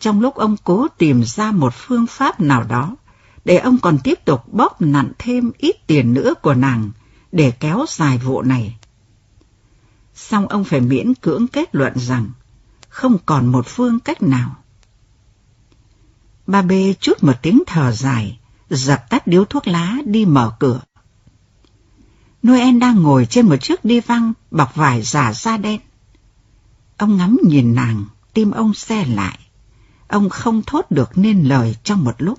trong 0.00 0.20
lúc 0.20 0.34
ông 0.34 0.56
cố 0.64 0.88
tìm 0.98 1.24
ra 1.24 1.52
một 1.52 1.74
phương 1.76 2.06
pháp 2.06 2.40
nào 2.40 2.64
đó 2.64 2.96
để 3.44 3.58
ông 3.58 3.78
còn 3.78 3.98
tiếp 4.04 4.24
tục 4.24 4.52
bóp 4.52 4.82
nặn 4.82 5.12
thêm 5.18 5.52
ít 5.58 5.86
tiền 5.86 6.14
nữa 6.14 6.34
của 6.42 6.54
nàng 6.54 6.90
để 7.32 7.50
kéo 7.50 7.84
dài 7.88 8.18
vụ 8.18 8.42
này. 8.42 8.76
Xong 10.14 10.48
ông 10.48 10.64
phải 10.64 10.80
miễn 10.80 11.14
cưỡng 11.14 11.48
kết 11.48 11.74
luận 11.74 11.92
rằng 11.96 12.30
không 12.88 13.18
còn 13.26 13.46
một 13.46 13.66
phương 13.66 14.00
cách 14.00 14.22
nào. 14.22 14.56
Ba 16.46 16.62
bê 16.62 16.94
chút 17.00 17.24
một 17.24 17.42
tiếng 17.42 17.62
thở 17.66 17.92
dài, 17.92 18.38
dập 18.70 19.10
tắt 19.10 19.26
điếu 19.26 19.44
thuốc 19.44 19.66
lá 19.68 19.96
đi 20.04 20.24
mở 20.24 20.52
cửa. 20.58 20.80
Noel 22.48 22.78
đang 22.78 23.02
ngồi 23.02 23.26
trên 23.26 23.48
một 23.48 23.56
chiếc 23.56 23.84
đi 23.84 24.00
văng 24.00 24.32
bọc 24.50 24.74
vải 24.74 25.02
giả 25.02 25.32
da 25.32 25.56
đen. 25.56 25.80
Ông 26.96 27.16
ngắm 27.16 27.38
nhìn 27.42 27.74
nàng, 27.74 28.04
tim 28.32 28.50
ông 28.50 28.74
xe 28.74 29.04
lại. 29.06 29.38
Ông 30.08 30.30
không 30.30 30.62
thốt 30.66 30.86
được 30.90 31.18
nên 31.18 31.42
lời 31.44 31.76
trong 31.82 32.04
một 32.04 32.14
lúc. 32.18 32.38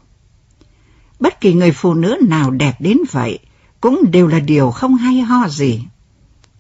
Bất 1.20 1.42
kỳ 1.42 1.54
người 1.54 1.72
phụ 1.72 1.94
nữ 1.94 2.18
nào 2.28 2.52
đẹp 2.52 2.76
đến 2.80 2.98
vậy 3.12 3.40
cũng 3.82 4.12
đều 4.12 4.28
là 4.28 4.40
điều 4.40 4.72
không 4.72 4.96
hay 4.96 5.22
ho 5.22 5.48
gì. 5.48 5.84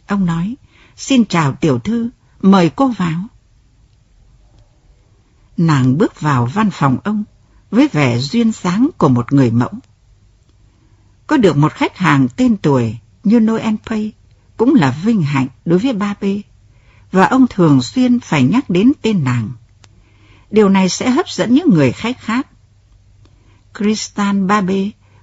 Ông 0.08 0.26
nói, 0.26 0.56
xin 0.96 1.26
chào 1.26 1.54
tiểu 1.54 1.80
thư, 1.80 2.10
mời 2.42 2.72
cô 2.76 2.88
vào. 2.88 3.22
Nàng 5.58 5.98
bước 5.98 6.22
vào 6.22 6.46
văn 6.46 6.70
phòng 6.72 6.98
ông 7.04 7.24
với 7.72 7.88
vẻ 7.88 8.20
duyên 8.20 8.52
dáng 8.52 8.90
của 8.98 9.10
một 9.10 9.34
người 9.34 9.52
mẫu. 9.52 9.72
Có 11.28 11.38
được 11.38 11.58
một 11.58 11.74
khách 11.74 11.98
hàng 11.98 12.28
tên 12.38 12.58
tuổi 12.58 12.98
như 13.26 13.40
Noel 13.40 13.76
Pay 13.86 14.12
cũng 14.58 14.76
là 14.76 14.98
vinh 15.04 15.22
hạnh 15.22 15.48
đối 15.66 15.80
với 15.80 15.94
ba 15.94 16.16
b 16.22 16.26
và 17.12 17.26
ông 17.26 17.48
thường 17.48 17.82
xuyên 17.82 18.20
phải 18.20 18.44
nhắc 18.44 18.70
đến 18.70 18.92
tên 19.02 19.24
nàng. 19.24 19.50
Điều 20.52 20.70
này 20.70 20.90
sẽ 20.90 21.10
hấp 21.10 21.30
dẫn 21.30 21.54
những 21.54 21.70
người 21.70 21.92
khách 21.92 22.20
khác. 22.20 22.48
Kristan 23.78 24.48
B 24.48 24.72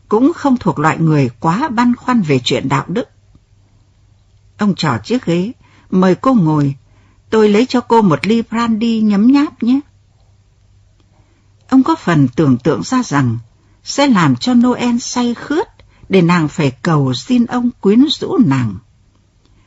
cũng 0.09 0.33
không 0.33 0.57
thuộc 0.57 0.79
loại 0.79 0.99
người 0.99 1.31
quá 1.41 1.69
băn 1.69 1.97
khoăn 1.97 2.23
về 2.23 2.41
chuyện 2.45 2.69
đạo 2.69 2.85
đức. 2.89 3.09
Ông 4.59 4.75
trò 4.75 4.99
chiếc 4.99 5.25
ghế, 5.25 5.53
mời 5.91 6.15
cô 6.15 6.35
ngồi, 6.35 6.75
tôi 7.31 7.49
lấy 7.49 7.67
cho 7.67 7.81
cô 7.81 8.03
một 8.03 8.27
ly 8.27 8.43
brandy 8.43 9.01
nhấm 9.01 9.33
nháp 9.33 9.63
nhé. 9.63 9.81
Ông 11.69 11.83
có 11.83 11.95
phần 11.95 12.29
tưởng 12.37 12.59
tượng 12.59 12.83
ra 12.83 13.03
rằng 13.03 13.39
sẽ 13.85 14.07
làm 14.07 14.37
cho 14.37 14.55
Noel 14.55 14.99
say 14.99 15.35
khướt 15.35 15.72
để 16.09 16.23
nàng 16.23 16.49
phải 16.49 16.71
cầu 16.71 17.15
xin 17.15 17.47
ông 17.47 17.71
quyến 17.81 18.05
rũ 18.11 18.39
nàng. 18.47 18.77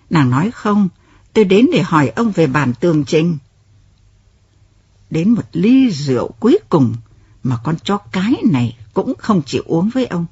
Nàng 0.10 0.30
nói 0.30 0.52
không, 0.52 0.90
tôi 1.34 1.46
đến 1.46 1.68
để 1.72 1.82
hỏi 1.82 2.12
ông 2.16 2.32
về 2.32 2.48
bản 2.48 2.74
tường 2.80 3.06
trình. 3.06 3.38
Đến 5.10 5.30
một 5.30 5.44
ly 5.54 5.92
rượu 5.92 6.32
cuối 6.40 6.60
cùng 6.70 6.96
mà 7.44 7.58
con 7.64 7.76
chó 7.84 7.98
cái 7.98 8.34
này 8.52 8.78
cũng 8.94 9.14
không 9.18 9.42
chịu 9.46 9.64
uống 9.66 9.90
với 9.90 10.06
ông. 10.06 10.26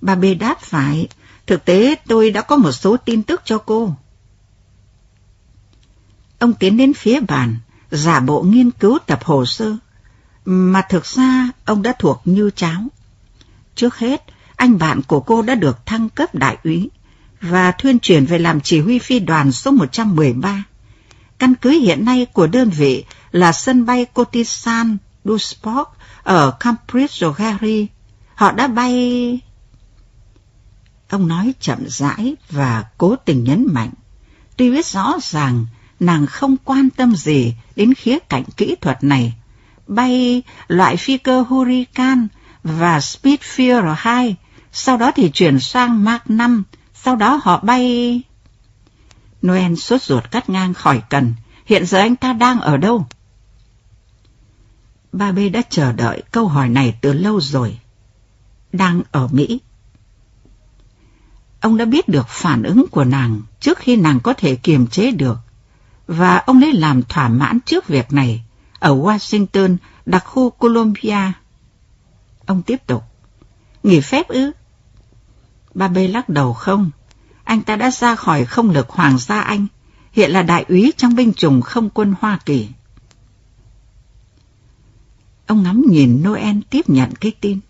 Bà 0.00 0.14
bê 0.14 0.34
đáp 0.34 0.60
phải, 0.60 1.08
thực 1.46 1.64
tế 1.64 1.94
tôi 2.06 2.30
đã 2.30 2.42
có 2.42 2.56
một 2.56 2.72
số 2.72 2.96
tin 2.96 3.22
tức 3.22 3.42
cho 3.44 3.58
cô. 3.58 3.94
Ông 6.38 6.54
tiến 6.54 6.76
đến 6.76 6.94
phía 6.94 7.20
bàn, 7.20 7.56
giả 7.90 8.20
bộ 8.20 8.42
nghiên 8.42 8.70
cứu 8.70 8.98
tập 9.06 9.20
hồ 9.24 9.44
sơ, 9.46 9.76
mà 10.44 10.82
thực 10.88 11.06
ra 11.06 11.50
ông 11.64 11.82
đã 11.82 11.94
thuộc 11.98 12.20
như 12.24 12.50
cháo. 12.56 12.82
Trước 13.74 13.96
hết, 13.96 14.24
anh 14.62 14.78
bạn 14.78 15.02
của 15.02 15.20
cô 15.20 15.42
đã 15.42 15.54
được 15.54 15.86
thăng 15.86 16.08
cấp 16.08 16.34
đại 16.34 16.56
úy 16.64 16.90
và 17.40 17.72
thuyên 17.72 17.98
chuyển 17.98 18.26
về 18.26 18.38
làm 18.38 18.60
chỉ 18.60 18.80
huy 18.80 18.98
phi 18.98 19.18
đoàn 19.18 19.52
số 19.52 19.70
113. 19.70 20.64
Căn 21.38 21.54
cứ 21.54 21.70
hiện 21.70 22.04
nay 22.04 22.26
của 22.32 22.46
đơn 22.46 22.70
vị 22.70 23.04
là 23.32 23.52
sân 23.52 23.86
bay 23.86 24.04
Cotisan 24.04 24.96
Dusport 25.24 25.88
ở 26.22 26.50
Cambridge 26.60 27.26
Gary. 27.36 27.86
Họ 28.34 28.52
đã 28.52 28.66
bay... 28.66 29.40
Ông 31.08 31.28
nói 31.28 31.54
chậm 31.60 31.78
rãi 31.88 32.36
và 32.50 32.84
cố 32.98 33.16
tình 33.16 33.44
nhấn 33.44 33.66
mạnh. 33.70 33.90
Tuy 34.56 34.70
biết 34.70 34.86
rõ 34.86 35.14
ràng 35.22 35.66
nàng 36.00 36.26
không 36.26 36.56
quan 36.64 36.90
tâm 36.90 37.16
gì 37.16 37.54
đến 37.76 37.94
khía 37.94 38.18
cạnh 38.28 38.44
kỹ 38.56 38.76
thuật 38.80 39.04
này. 39.04 39.32
Bay 39.86 40.42
loại 40.68 40.96
phi 40.96 41.18
cơ 41.18 41.42
Hurricane 41.42 42.26
và 42.64 42.98
Spitfire 42.98 43.94
2, 43.98 44.36
sau 44.72 44.96
đó 44.96 45.12
thì 45.14 45.30
chuyển 45.30 45.60
sang 45.60 46.04
Mark 46.04 46.30
5, 46.30 46.62
sau 46.94 47.16
đó 47.16 47.40
họ 47.42 47.60
bay... 47.60 48.22
Noel 49.46 49.74
sốt 49.74 50.02
ruột 50.02 50.30
cắt 50.30 50.50
ngang 50.50 50.74
khỏi 50.74 51.02
cần. 51.10 51.34
Hiện 51.66 51.86
giờ 51.86 51.98
anh 51.98 52.16
ta 52.16 52.32
đang 52.32 52.60
ở 52.60 52.76
đâu? 52.76 53.06
Ba 55.12 55.32
B 55.32 55.38
đã 55.52 55.62
chờ 55.70 55.92
đợi 55.92 56.22
câu 56.32 56.48
hỏi 56.48 56.68
này 56.68 56.98
từ 57.00 57.12
lâu 57.12 57.40
rồi. 57.40 57.78
Đang 58.72 59.02
ở 59.10 59.28
Mỹ. 59.32 59.60
Ông 61.60 61.76
đã 61.76 61.84
biết 61.84 62.08
được 62.08 62.28
phản 62.28 62.62
ứng 62.62 62.86
của 62.90 63.04
nàng 63.04 63.40
trước 63.60 63.78
khi 63.78 63.96
nàng 63.96 64.20
có 64.20 64.32
thể 64.32 64.56
kiềm 64.56 64.86
chế 64.86 65.10
được. 65.10 65.38
Và 66.06 66.38
ông 66.38 66.60
lấy 66.60 66.72
làm 66.72 67.02
thỏa 67.02 67.28
mãn 67.28 67.58
trước 67.60 67.88
việc 67.88 68.12
này 68.12 68.44
ở 68.78 68.94
Washington, 68.94 69.76
đặc 70.06 70.24
khu 70.26 70.50
Columbia. 70.50 71.32
Ông 72.46 72.62
tiếp 72.62 72.86
tục. 72.86 73.02
Nghỉ 73.82 74.00
phép 74.00 74.28
ư? 74.28 74.52
Ba 75.74 75.88
bê 75.88 76.08
lắc 76.08 76.28
đầu 76.28 76.52
không. 76.52 76.90
Anh 77.44 77.62
ta 77.62 77.76
đã 77.76 77.90
ra 77.90 78.16
khỏi 78.16 78.44
không 78.44 78.70
lực 78.70 78.90
Hoàng 78.90 79.18
gia 79.18 79.40
Anh, 79.40 79.66
hiện 80.12 80.30
là 80.30 80.42
đại 80.42 80.64
úy 80.68 80.92
trong 80.96 81.14
binh 81.14 81.32
chủng 81.34 81.62
không 81.62 81.90
quân 81.90 82.14
Hoa 82.20 82.38
Kỳ. 82.46 82.68
Ông 85.46 85.62
ngắm 85.62 85.82
nhìn 85.88 86.22
Noel 86.24 86.56
tiếp 86.70 86.88
nhận 86.88 87.10
cái 87.20 87.32
tin. 87.40 87.60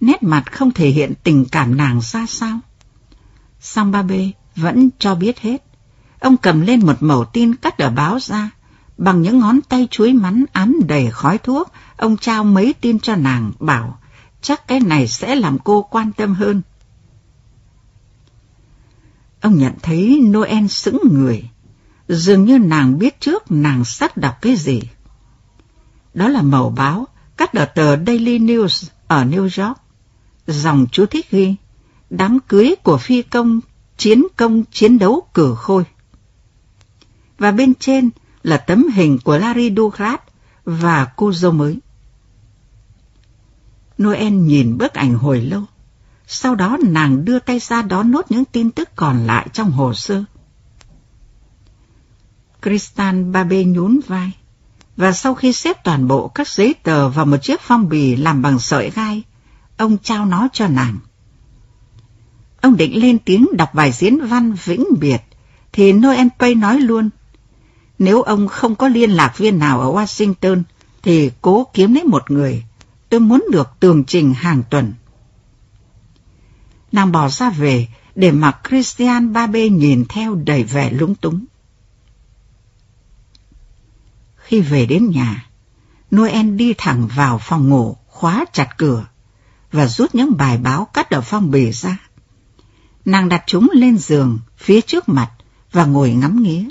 Nét 0.00 0.22
mặt 0.22 0.52
không 0.52 0.70
thể 0.70 0.88
hiện 0.88 1.12
tình 1.22 1.44
cảm 1.44 1.76
nàng 1.76 2.00
ra 2.02 2.26
sao. 2.26 2.60
Song 3.60 3.90
ba 3.92 4.02
bê 4.02 4.30
vẫn 4.56 4.90
cho 4.98 5.14
biết 5.14 5.40
hết. 5.40 5.64
Ông 6.20 6.36
cầm 6.36 6.60
lên 6.60 6.86
một 6.86 6.96
mẩu 7.00 7.24
tin 7.24 7.54
cắt 7.54 7.78
ở 7.78 7.90
báo 7.90 8.18
ra. 8.20 8.50
Bằng 8.98 9.22
những 9.22 9.38
ngón 9.38 9.60
tay 9.60 9.88
chuối 9.90 10.12
mắn 10.12 10.44
ám 10.52 10.80
đầy 10.86 11.10
khói 11.10 11.38
thuốc, 11.38 11.72
ông 11.96 12.16
trao 12.16 12.44
mấy 12.44 12.74
tin 12.80 12.98
cho 12.98 13.16
nàng, 13.16 13.52
bảo 13.60 13.98
chắc 14.42 14.68
cái 14.68 14.80
này 14.80 15.08
sẽ 15.08 15.34
làm 15.34 15.58
cô 15.58 15.82
quan 15.82 16.12
tâm 16.12 16.34
hơn. 16.34 16.62
Ông 19.42 19.58
nhận 19.58 19.72
thấy 19.82 20.20
Noel 20.22 20.66
sững 20.66 20.98
người, 21.10 21.44
dường 22.08 22.44
như 22.44 22.58
nàng 22.58 22.98
biết 22.98 23.20
trước 23.20 23.50
nàng 23.50 23.84
sắp 23.84 24.18
đọc 24.18 24.34
cái 24.42 24.56
gì. 24.56 24.82
Đó 26.14 26.28
là 26.28 26.42
màu 26.42 26.70
báo 26.70 27.06
cắt 27.36 27.52
ở 27.52 27.64
tờ 27.64 27.96
Daily 27.96 28.38
News 28.38 28.88
ở 29.06 29.24
New 29.24 29.42
York. 29.42 29.78
Dòng 30.46 30.86
chú 30.92 31.06
thích 31.06 31.30
ghi, 31.30 31.54
đám 32.10 32.38
cưới 32.48 32.74
của 32.82 32.98
phi 32.98 33.22
công 33.22 33.60
chiến 33.96 34.22
công 34.36 34.64
chiến 34.72 34.98
đấu 34.98 35.22
cử 35.34 35.54
khôi. 35.58 35.84
Và 37.38 37.50
bên 37.50 37.74
trên 37.74 38.10
là 38.42 38.56
tấm 38.56 38.88
hình 38.94 39.18
của 39.24 39.38
Larry 39.38 39.74
Douglas 39.76 40.20
và 40.64 41.12
cô 41.16 41.32
dâu 41.32 41.52
mới. 41.52 41.78
Noel 44.02 44.32
nhìn 44.32 44.78
bức 44.78 44.92
ảnh 44.92 45.14
hồi 45.14 45.40
lâu. 45.40 45.62
Sau 46.34 46.54
đó 46.54 46.78
nàng 46.82 47.24
đưa 47.24 47.38
tay 47.38 47.58
ra 47.58 47.82
đón 47.82 48.10
nốt 48.10 48.30
những 48.30 48.44
tin 48.44 48.70
tức 48.70 48.88
còn 48.96 49.26
lại 49.26 49.46
trong 49.52 49.70
hồ 49.70 49.94
sơ. 49.94 50.24
Kristan 52.62 53.32
Babe 53.32 53.64
nhún 53.64 54.00
vai 54.06 54.32
và 54.96 55.12
sau 55.12 55.34
khi 55.34 55.52
xếp 55.52 55.84
toàn 55.84 56.08
bộ 56.08 56.28
các 56.28 56.48
giấy 56.48 56.74
tờ 56.82 57.08
vào 57.08 57.26
một 57.26 57.36
chiếc 57.36 57.60
phong 57.60 57.88
bì 57.88 58.16
làm 58.16 58.42
bằng 58.42 58.58
sợi 58.58 58.90
gai, 58.90 59.22
ông 59.76 59.98
trao 59.98 60.26
nó 60.26 60.48
cho 60.52 60.68
nàng. 60.68 60.98
Ông 62.60 62.76
định 62.76 63.00
lên 63.00 63.18
tiếng 63.18 63.46
đọc 63.56 63.74
bài 63.74 63.92
diễn 63.92 64.26
văn 64.26 64.52
vĩnh 64.64 64.84
biệt, 65.00 65.22
thì 65.72 65.92
Noel 65.92 66.28
Pay 66.38 66.54
nói 66.54 66.80
luôn. 66.80 67.10
Nếu 67.98 68.22
ông 68.22 68.48
không 68.48 68.74
có 68.74 68.88
liên 68.88 69.10
lạc 69.10 69.38
viên 69.38 69.58
nào 69.58 69.80
ở 69.80 69.92
Washington, 69.92 70.62
thì 71.02 71.30
cố 71.40 71.66
kiếm 71.74 71.94
lấy 71.94 72.04
một 72.04 72.30
người. 72.30 72.64
Tôi 73.08 73.20
muốn 73.20 73.44
được 73.50 73.70
tường 73.80 74.04
trình 74.04 74.34
hàng 74.34 74.62
tuần. 74.70 74.92
Nàng 76.92 77.12
bỏ 77.12 77.28
ra 77.28 77.50
về 77.50 77.88
để 78.14 78.30
mặc 78.30 78.60
Christian 78.68 79.32
Babe 79.32 79.68
nhìn 79.68 80.04
theo 80.08 80.34
đầy 80.34 80.64
vẻ 80.64 80.90
lúng 80.90 81.14
túng. 81.14 81.44
Khi 84.36 84.60
về 84.60 84.86
đến 84.86 85.10
nhà, 85.10 85.46
Noel 86.16 86.50
đi 86.50 86.74
thẳng 86.78 87.08
vào 87.16 87.38
phòng 87.38 87.68
ngủ, 87.68 87.96
khóa 88.06 88.44
chặt 88.52 88.68
cửa 88.78 89.06
và 89.72 89.86
rút 89.86 90.14
những 90.14 90.36
bài 90.36 90.58
báo 90.58 90.84
cắt 90.84 91.10
ở 91.10 91.20
phong 91.20 91.50
bì 91.50 91.72
ra. 91.72 91.98
Nàng 93.04 93.28
đặt 93.28 93.44
chúng 93.46 93.70
lên 93.72 93.98
giường 93.98 94.38
phía 94.56 94.80
trước 94.80 95.08
mặt 95.08 95.30
và 95.72 95.84
ngồi 95.84 96.10
ngắm 96.10 96.42
nghía. 96.42 96.64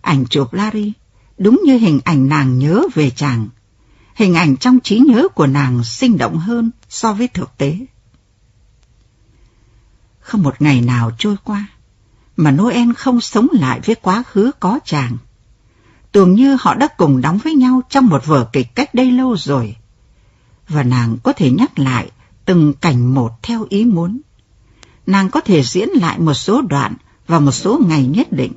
Ảnh 0.00 0.24
chụp 0.30 0.52
Larry 0.52 0.92
đúng 1.38 1.62
như 1.64 1.78
hình 1.78 2.00
ảnh 2.04 2.28
nàng 2.28 2.58
nhớ 2.58 2.82
về 2.94 3.10
chàng. 3.10 3.48
Hình 4.14 4.34
ảnh 4.34 4.56
trong 4.56 4.80
trí 4.80 4.98
nhớ 4.98 5.28
của 5.34 5.46
nàng 5.46 5.84
sinh 5.84 6.18
động 6.18 6.38
hơn 6.38 6.70
so 6.88 7.12
với 7.12 7.28
thực 7.28 7.58
tế. 7.58 7.78
Không 10.24 10.42
một 10.42 10.62
ngày 10.62 10.80
nào 10.80 11.10
trôi 11.18 11.36
qua 11.44 11.66
mà 12.36 12.50
Noel 12.50 12.92
không 12.96 13.20
sống 13.20 13.48
lại 13.52 13.80
với 13.84 13.94
quá 13.94 14.22
khứ 14.22 14.50
có 14.60 14.78
chàng 14.84 15.16
tưởng 16.14 16.34
như 16.34 16.56
họ 16.60 16.74
đã 16.74 16.88
cùng 16.96 17.20
đóng 17.20 17.38
với 17.44 17.54
nhau 17.54 17.80
trong 17.88 18.06
một 18.06 18.26
vở 18.26 18.48
kịch 18.52 18.74
cách 18.74 18.94
đây 18.94 19.12
lâu 19.12 19.36
rồi. 19.36 19.76
Và 20.68 20.82
nàng 20.82 21.16
có 21.22 21.32
thể 21.32 21.50
nhắc 21.50 21.78
lại 21.78 22.10
từng 22.44 22.72
cảnh 22.80 23.14
một 23.14 23.30
theo 23.42 23.66
ý 23.68 23.84
muốn. 23.84 24.20
Nàng 25.06 25.30
có 25.30 25.40
thể 25.40 25.62
diễn 25.62 25.88
lại 25.88 26.18
một 26.18 26.34
số 26.34 26.62
đoạn 26.62 26.94
vào 27.26 27.40
một 27.40 27.50
số 27.50 27.80
ngày 27.88 28.06
nhất 28.06 28.32
định, 28.32 28.52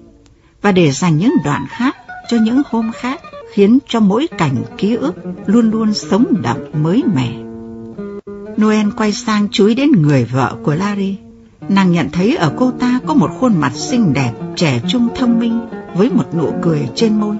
và 0.61 0.71
để 0.71 0.91
dành 0.91 1.17
những 1.17 1.33
đoạn 1.43 1.65
khác 1.69 1.95
cho 2.29 2.37
những 2.37 2.61
hôm 2.69 2.91
khác, 2.91 3.21
khiến 3.53 3.79
cho 3.87 3.99
mỗi 3.99 4.27
cảnh 4.37 4.63
ký 4.77 4.95
ức 4.95 5.15
luôn 5.45 5.71
luôn 5.71 5.93
sống 5.93 6.25
đậm 6.41 6.57
mới 6.73 7.03
mẻ. 7.15 7.33
Noel 8.61 8.89
quay 8.97 9.13
sang 9.13 9.47
chúi 9.51 9.75
đến 9.75 9.91
người 9.91 10.25
vợ 10.25 10.55
của 10.63 10.75
Larry, 10.75 11.17
Nàng 11.69 11.91
nhận 11.91 12.09
thấy 12.09 12.35
ở 12.35 12.53
cô 12.57 12.71
ta 12.71 12.99
có 13.07 13.13
một 13.13 13.31
khuôn 13.39 13.57
mặt 13.57 13.73
xinh 13.73 14.13
đẹp, 14.13 14.31
trẻ 14.55 14.81
trung 14.87 15.07
thông 15.15 15.39
minh 15.39 15.59
với 15.95 16.09
một 16.09 16.35
nụ 16.35 16.53
cười 16.61 16.89
trên 16.95 17.19
môi. 17.19 17.35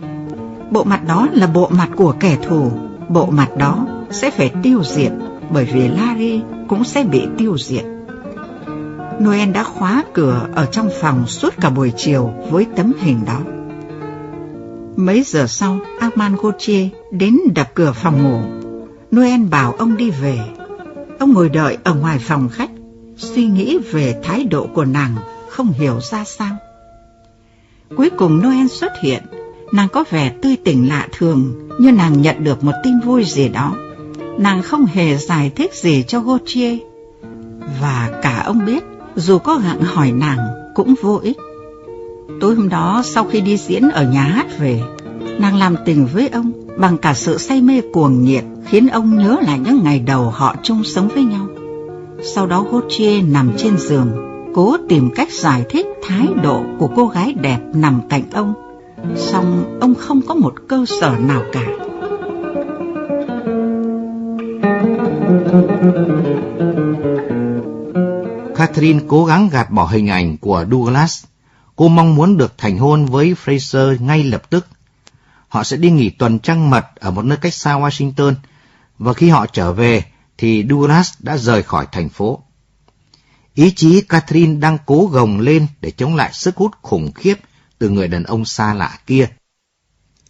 Bộ 0.72 0.84
mặt 0.84 1.02
đó 1.08 1.28
là 1.34 1.48
bộ 1.48 1.70
mặt 1.78 1.90
của 1.96 2.16
kẻ 2.20 2.38
thù, 2.48 2.72
bộ 3.10 3.26
mặt 3.26 3.50
đó 3.58 3.88
sẽ 4.12 4.32
phải 4.32 4.52
tiêu 4.64 4.84
diệt 4.84 5.12
bởi 5.50 5.66
vì 5.66 5.88
Larry 5.88 6.42
cũng 6.68 6.84
sẽ 6.84 7.04
bị 7.04 7.22
tiêu 7.38 7.58
diệt. 7.58 7.86
Noel 9.24 9.52
đã 9.52 9.64
khóa 9.64 10.04
cửa 10.14 10.48
ở 10.56 10.66
trong 10.66 10.90
phòng 11.02 11.28
suốt 11.28 11.54
cả 11.62 11.70
buổi 11.70 11.94
chiều 11.98 12.34
với 12.50 12.66
tấm 12.76 12.94
hình 13.00 13.20
đó. 13.26 13.40
Mấy 14.96 15.24
giờ 15.24 15.48
sau, 15.48 15.80
Armand 16.00 16.36
Gauthier 16.42 16.88
đến 17.12 17.38
đập 17.56 17.68
cửa 17.74 17.92
phòng 17.92 18.24
ngủ. 18.24 18.40
Noel 19.16 19.42
bảo 19.42 19.72
ông 19.72 19.98
đi 19.98 20.10
về. 20.10 20.40
Ông 21.20 21.34
ngồi 21.34 21.50
đợi 21.50 21.78
ở 21.84 21.94
ngoài 21.94 22.20
phòng 22.20 22.50
khách, 22.50 22.70
suy 23.18 23.45
nghĩ 23.45 23.78
về 23.91 24.22
thái 24.24 24.43
độ 24.43 24.68
của 24.74 24.86
nàng, 24.86 25.15
không 25.49 25.72
hiểu 25.72 25.99
ra 26.01 26.24
sao. 26.24 26.57
Cuối 27.97 28.09
cùng 28.09 28.41
Noel 28.43 28.68
xuất 28.68 28.91
hiện, 29.01 29.24
nàng 29.72 29.89
có 29.89 30.03
vẻ 30.09 30.34
tươi 30.41 30.55
tỉnh 30.65 30.89
lạ 30.89 31.07
thường, 31.18 31.70
như 31.80 31.91
nàng 31.91 32.22
nhận 32.22 32.43
được 32.43 32.63
một 32.63 32.72
tin 32.84 32.99
vui 32.99 33.24
gì 33.24 33.49
đó. 33.49 33.76
Nàng 34.38 34.61
không 34.61 34.86
hề 34.86 35.18
giải 35.18 35.51
thích 35.55 35.74
gì 35.74 36.03
cho 36.07 36.20
Gautier. 36.20 36.78
Và 37.82 38.20
cả 38.24 38.43
ông 38.45 38.65
biết, 38.65 38.84
dù 39.15 39.38
có 39.38 39.55
gặng 39.55 39.82
hỏi 39.82 40.11
nàng, 40.11 40.38
cũng 40.76 40.95
vô 41.01 41.20
ích. 41.24 41.38
Tối 42.41 42.55
hôm 42.55 42.70
đó 42.70 43.01
sau 43.05 43.24
khi 43.24 43.41
đi 43.41 43.57
diễn 43.57 43.89
ở 43.89 44.03
nhà 44.03 44.24
hát 44.24 44.47
về, 44.59 44.82
nàng 45.39 45.55
làm 45.55 45.76
tình 45.86 46.07
với 46.13 46.30
ông 46.30 46.51
bằng 46.78 46.97
cả 46.97 47.13
sự 47.13 47.38
say 47.38 47.61
mê 47.61 47.82
cuồng 47.93 48.24
nhiệt 48.24 48.43
khiến 48.65 48.88
ông 48.88 49.18
nhớ 49.18 49.38
lại 49.41 49.59
những 49.59 49.84
ngày 49.84 49.99
đầu 49.99 50.30
họ 50.30 50.55
chung 50.63 50.84
sống 50.84 51.07
với 51.07 51.24
nhau. 51.24 51.47
Sau 52.22 52.47
đó 52.47 52.65
Gauthier 52.72 53.24
nằm 53.28 53.53
trên 53.57 53.78
giường, 53.78 54.11
cố 54.53 54.78
tìm 54.89 55.09
cách 55.15 55.32
giải 55.32 55.65
thích 55.70 55.86
thái 56.07 56.28
độ 56.43 56.63
của 56.80 56.89
cô 56.95 57.07
gái 57.07 57.34
đẹp 57.34 57.59
nằm 57.74 58.01
cạnh 58.09 58.24
ông. 58.32 58.53
Song 59.15 59.78
ông 59.82 59.95
không 59.95 60.22
có 60.28 60.36
một 60.36 60.53
cơ 60.68 60.86
sở 61.01 61.15
nào 61.20 61.43
cả. 61.51 61.68
Catherine 68.55 68.99
cố 69.07 69.26
gắng 69.26 69.49
gạt 69.51 69.72
bỏ 69.72 69.86
hình 69.86 70.07
ảnh 70.07 70.38
của 70.38 70.65
Douglas. 70.72 71.24
Cô 71.76 71.88
mong 71.88 72.15
muốn 72.15 72.38
được 72.38 72.53
thành 72.57 72.78
hôn 72.78 73.05
với 73.05 73.36
Fraser 73.45 74.03
ngay 74.05 74.24
lập 74.24 74.49
tức. 74.49 74.68
Họ 75.47 75.63
sẽ 75.63 75.78
đi 75.78 75.91
nghỉ 75.91 76.09
tuần 76.09 76.39
trăng 76.39 76.70
mật 76.70 76.86
ở 76.95 77.11
một 77.11 77.26
nơi 77.26 77.38
cách 77.41 77.53
xa 77.53 77.80
Washington, 77.80 78.34
và 78.99 79.13
khi 79.13 79.30
họ 79.30 79.45
trở 79.45 79.74
về 79.74 80.03
thì 80.38 80.66
Douglas 80.70 81.14
đã 81.20 81.38
rời 81.38 81.64
khỏi 81.64 81.88
thành 81.92 82.10
phố. 82.10 82.44
Ý 83.54 83.72
chí 83.76 84.02
Catherine 84.02 84.60
đang 84.60 84.78
cố 84.86 85.10
gồng 85.12 85.40
lên 85.40 85.68
để 85.82 85.92
chống 85.92 86.16
lại 86.16 86.34
sức 86.34 86.56
hút 86.56 86.72
khủng 86.82 87.12
khiếp 87.12 87.40
từ 87.80 87.90
người 87.90 88.08
đàn 88.08 88.24
ông 88.24 88.46
xa 88.46 88.74
lạ 88.74 89.00
kia. 89.06 89.28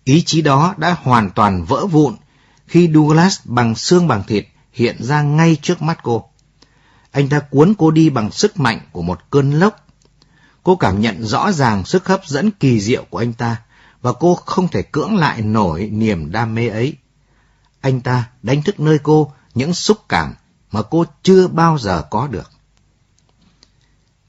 Ý 0.03 0.21
chí 0.21 0.41
đó 0.41 0.75
đã 0.77 0.95
hoàn 1.01 1.29
toàn 1.29 1.63
vỡ 1.63 1.85
vụn 1.85 2.15
khi 2.65 2.89
Douglas 2.93 3.39
bằng 3.43 3.75
xương 3.75 4.07
bằng 4.07 4.23
thịt 4.27 4.47
hiện 4.71 5.03
ra 5.03 5.21
ngay 5.21 5.57
trước 5.61 5.81
mắt 5.81 5.99
cô. 6.03 6.29
Anh 7.11 7.29
ta 7.29 7.39
cuốn 7.39 7.73
cô 7.77 7.91
đi 7.91 8.09
bằng 8.09 8.31
sức 8.31 8.59
mạnh 8.59 8.79
của 8.91 9.01
một 9.01 9.19
cơn 9.29 9.51
lốc. 9.51 9.87
Cô 10.63 10.75
cảm 10.75 11.01
nhận 11.01 11.23
rõ 11.23 11.51
ràng 11.51 11.85
sức 11.85 12.07
hấp 12.07 12.27
dẫn 12.27 12.51
kỳ 12.51 12.79
diệu 12.79 13.05
của 13.09 13.17
anh 13.17 13.33
ta, 13.33 13.57
và 14.01 14.13
cô 14.13 14.35
không 14.35 14.67
thể 14.67 14.81
cưỡng 14.81 15.15
lại 15.15 15.41
nổi 15.41 15.89
niềm 15.93 16.31
đam 16.31 16.55
mê 16.55 16.67
ấy. 16.67 16.95
Anh 17.81 18.01
ta 18.01 18.29
đánh 18.43 18.63
thức 18.63 18.79
nơi 18.79 18.99
cô 19.03 19.33
những 19.57 19.73
xúc 19.73 19.97
cảm 20.09 20.33
mà 20.71 20.81
cô 20.81 21.05
chưa 21.23 21.47
bao 21.47 21.77
giờ 21.77 22.03
có 22.09 22.27
được. 22.27 22.51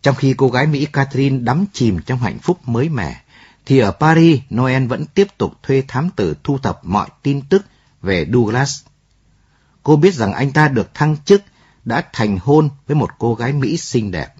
Trong 0.02 0.14
khi 0.14 0.34
cô 0.36 0.48
gái 0.48 0.66
Mỹ 0.66 0.86
Catherine 0.92 1.38
đắm 1.38 1.64
chìm 1.72 2.00
trong 2.06 2.18
hạnh 2.18 2.38
phúc 2.38 2.58
mới 2.66 2.88
mẻ, 2.88 3.20
thì 3.66 3.78
ở 3.78 3.90
Paris, 3.90 4.40
Noel 4.54 4.86
vẫn 4.86 5.06
tiếp 5.06 5.28
tục 5.38 5.52
thuê 5.62 5.82
thám 5.88 6.10
tử 6.16 6.36
thu 6.44 6.58
thập 6.58 6.84
mọi 6.84 7.08
tin 7.22 7.42
tức 7.48 7.64
về 8.02 8.26
Douglas. 8.32 8.80
Cô 9.82 9.96
biết 9.96 10.14
rằng 10.14 10.32
anh 10.32 10.52
ta 10.52 10.68
được 10.68 10.94
thăng 10.94 11.16
chức, 11.24 11.42
đã 11.84 12.04
thành 12.12 12.38
hôn 12.42 12.70
với 12.86 12.94
một 12.94 13.10
cô 13.18 13.34
gái 13.34 13.52
Mỹ 13.52 13.76
xinh 13.76 14.10
đẹp. 14.10 14.34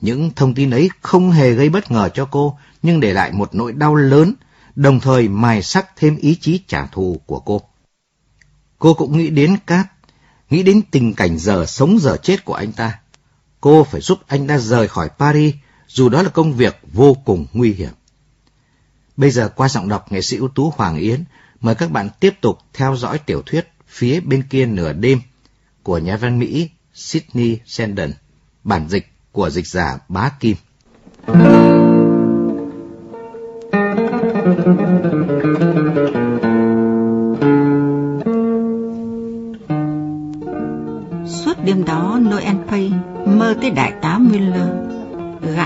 Những 0.00 0.30
thông 0.36 0.54
tin 0.54 0.70
ấy 0.70 0.90
không 1.00 1.30
hề 1.30 1.52
gây 1.52 1.68
bất 1.68 1.90
ngờ 1.90 2.08
cho 2.14 2.24
cô, 2.24 2.58
nhưng 2.82 3.00
để 3.00 3.12
lại 3.12 3.32
một 3.32 3.54
nỗi 3.54 3.72
đau 3.72 3.94
lớn, 3.94 4.34
đồng 4.74 5.00
thời 5.00 5.28
mài 5.28 5.62
sắc 5.62 5.96
thêm 5.96 6.16
ý 6.16 6.38
chí 6.40 6.60
trả 6.68 6.86
thù 6.86 7.20
của 7.26 7.40
cô. 7.40 7.60
Cô 8.78 8.94
cũng 8.94 9.18
nghĩ 9.18 9.30
đến 9.30 9.56
Cát, 9.66 9.86
nghĩ 10.50 10.62
đến 10.62 10.82
tình 10.90 11.14
cảnh 11.14 11.38
giờ 11.38 11.66
sống 11.66 11.98
giờ 12.00 12.16
chết 12.22 12.44
của 12.44 12.54
anh 12.54 12.72
ta. 12.72 12.98
Cô 13.60 13.84
phải 13.84 14.00
giúp 14.00 14.18
anh 14.26 14.46
ta 14.46 14.58
rời 14.58 14.88
khỏi 14.88 15.08
Paris, 15.18 15.54
dù 15.88 16.08
đó 16.08 16.22
là 16.22 16.28
công 16.28 16.52
việc 16.52 16.80
vô 16.92 17.14
cùng 17.24 17.46
nguy 17.52 17.72
hiểm. 17.72 17.92
Bây 19.16 19.30
giờ 19.30 19.48
qua 19.48 19.68
giọng 19.68 19.88
đọc 19.88 20.12
nghệ 20.12 20.20
sĩ 20.20 20.36
ưu 20.36 20.48
tú 20.48 20.72
Hoàng 20.76 20.96
Yến, 20.96 21.24
mời 21.60 21.74
các 21.74 21.90
bạn 21.90 22.08
tiếp 22.20 22.34
tục 22.40 22.58
theo 22.72 22.96
dõi 22.96 23.18
tiểu 23.18 23.42
thuyết 23.46 23.68
Phía 23.94 24.20
bên 24.20 24.42
kia 24.50 24.66
nửa 24.66 24.92
đêm 24.92 25.20
của 25.82 25.98
nhà 25.98 26.16
văn 26.16 26.38
Mỹ 26.38 26.70
Sydney 26.94 27.58
Sheldon, 27.66 28.10
bản 28.64 28.88
dịch 28.88 29.12
của 29.32 29.50
dịch 29.50 29.66
giả 29.66 29.98
Bá 30.08 30.28
Kim. 30.40 30.56
Suốt 31.26 31.83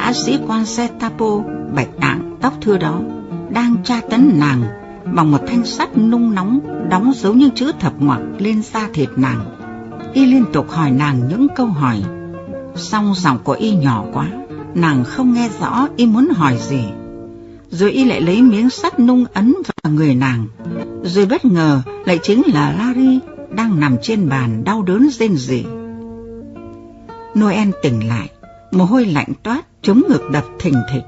gã 0.09 0.15
sĩ 0.15 0.39
quan 0.47 0.67
xe 0.67 0.89
tapo 1.01 1.41
bạch 1.75 1.99
đạng 2.01 2.37
tóc 2.41 2.53
thưa 2.61 2.79
đó, 2.79 3.01
đang 3.51 3.77
tra 3.85 4.01
tấn 4.11 4.33
nàng 4.39 4.63
bằng 5.15 5.31
một 5.31 5.39
thanh 5.47 5.65
sắt 5.65 5.99
nung 5.99 6.35
nóng 6.35 6.61
đóng 6.91 7.13
dấu 7.17 7.35
những 7.35 7.51
chữ 7.51 7.73
thập 7.81 7.93
ngoặc 8.01 8.21
lên 8.39 8.63
da 8.63 8.89
thịt 8.93 9.09
nàng. 9.17 9.41
Y 10.13 10.27
liên 10.27 10.45
tục 10.53 10.71
hỏi 10.71 10.91
nàng 10.91 11.29
những 11.29 11.47
câu 11.57 11.67
hỏi, 11.67 12.03
song 12.77 13.15
giọng 13.17 13.39
của 13.45 13.53
Y 13.53 13.77
nhỏ 13.77 14.05
quá, 14.13 14.27
nàng 14.75 15.05
không 15.05 15.33
nghe 15.33 15.51
rõ 15.61 15.89
Y 15.97 16.07
muốn 16.07 16.29
hỏi 16.29 16.59
gì. 16.69 16.85
Rồi 17.71 17.91
Y 17.91 18.05
lại 18.05 18.21
lấy 18.21 18.43
miếng 18.43 18.71
sắt 18.71 19.01
nung 19.01 19.25
ấn 19.33 19.55
vào 19.55 19.93
người 19.93 20.15
nàng, 20.15 20.47
rồi 21.05 21.27
bất 21.27 21.45
ngờ 21.45 21.83
lại 22.07 22.19
chính 22.23 22.43
là 22.47 22.75
Larry 22.79 23.21
đang 23.51 23.81
nằm 23.81 23.97
trên 24.03 24.29
bàn 24.29 24.65
đau 24.65 24.83
đớn 24.83 25.09
rên 25.11 25.37
rỉ. 25.37 25.65
Noel 27.39 27.71
tỉnh 27.83 28.09
lại, 28.09 28.31
mồ 28.73 28.85
hôi 28.85 29.07
lạnh 29.07 29.33
toát, 29.43 29.68
chống 29.83 30.03
ngực 30.09 30.23
đập 30.33 30.45
thình 30.59 30.75
thịch. 30.93 31.05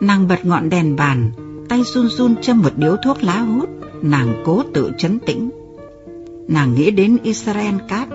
Nàng 0.00 0.28
bật 0.28 0.44
ngọn 0.44 0.68
đèn 0.68 0.96
bàn, 0.96 1.30
tay 1.68 1.82
run 1.84 2.08
run 2.08 2.36
châm 2.42 2.62
một 2.62 2.72
điếu 2.76 2.96
thuốc 2.96 3.22
lá 3.22 3.40
hút, 3.40 3.68
nàng 4.02 4.42
cố 4.44 4.62
tự 4.74 4.92
chấn 4.98 5.18
tĩnh. 5.18 5.50
Nàng 6.48 6.74
nghĩ 6.74 6.90
đến 6.90 7.16
Israel 7.22 7.74
Cát, 7.88 8.08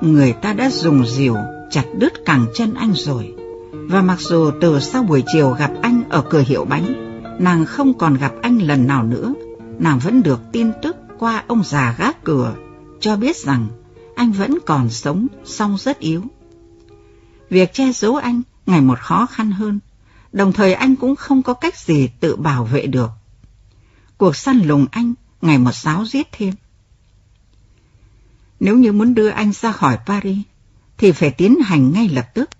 người 0.00 0.32
ta 0.32 0.52
đã 0.52 0.70
dùng 0.70 1.06
diều 1.06 1.36
chặt 1.70 1.84
đứt 1.98 2.24
cẳng 2.24 2.46
chân 2.54 2.74
anh 2.74 2.92
rồi. 2.94 3.34
Và 3.72 4.02
mặc 4.02 4.20
dù 4.20 4.50
từ 4.60 4.80
sau 4.80 5.02
buổi 5.02 5.22
chiều 5.32 5.50
gặp 5.50 5.70
anh 5.82 6.02
ở 6.08 6.22
cửa 6.30 6.42
hiệu 6.46 6.64
bánh, 6.64 6.94
nàng 7.38 7.66
không 7.66 7.98
còn 7.98 8.14
gặp 8.14 8.32
anh 8.42 8.58
lần 8.58 8.86
nào 8.86 9.04
nữa, 9.04 9.34
nàng 9.78 9.98
vẫn 9.98 10.22
được 10.22 10.40
tin 10.52 10.70
tức 10.82 10.96
qua 11.18 11.44
ông 11.46 11.62
già 11.64 11.94
gác 11.98 12.24
cửa, 12.24 12.54
cho 13.00 13.16
biết 13.16 13.36
rằng 13.36 13.66
anh 14.14 14.32
vẫn 14.32 14.58
còn 14.66 14.90
sống, 14.90 15.26
song 15.44 15.76
rất 15.78 15.98
yếu. 15.98 16.22
Việc 17.50 17.72
che 17.72 17.92
giấu 17.92 18.16
anh 18.16 18.42
ngày 18.66 18.80
một 18.80 19.00
khó 19.00 19.26
khăn 19.26 19.50
hơn, 19.50 19.78
đồng 20.32 20.52
thời 20.52 20.74
anh 20.74 20.96
cũng 20.96 21.16
không 21.16 21.42
có 21.42 21.54
cách 21.54 21.78
gì 21.78 22.08
tự 22.20 22.36
bảo 22.36 22.64
vệ 22.64 22.86
được. 22.86 23.10
Cuộc 24.16 24.36
săn 24.36 24.58
lùng 24.58 24.86
anh 24.90 25.14
ngày 25.40 25.58
một 25.58 25.74
giáo 25.74 26.04
giết 26.06 26.28
thêm. 26.32 26.54
Nếu 28.60 28.76
như 28.76 28.92
muốn 28.92 29.14
đưa 29.14 29.28
anh 29.28 29.52
ra 29.52 29.72
khỏi 29.72 29.98
Paris, 30.06 30.38
thì 30.98 31.12
phải 31.12 31.30
tiến 31.30 31.60
hành 31.60 31.92
ngay 31.92 32.08
lập 32.08 32.26
tức. 32.34 32.50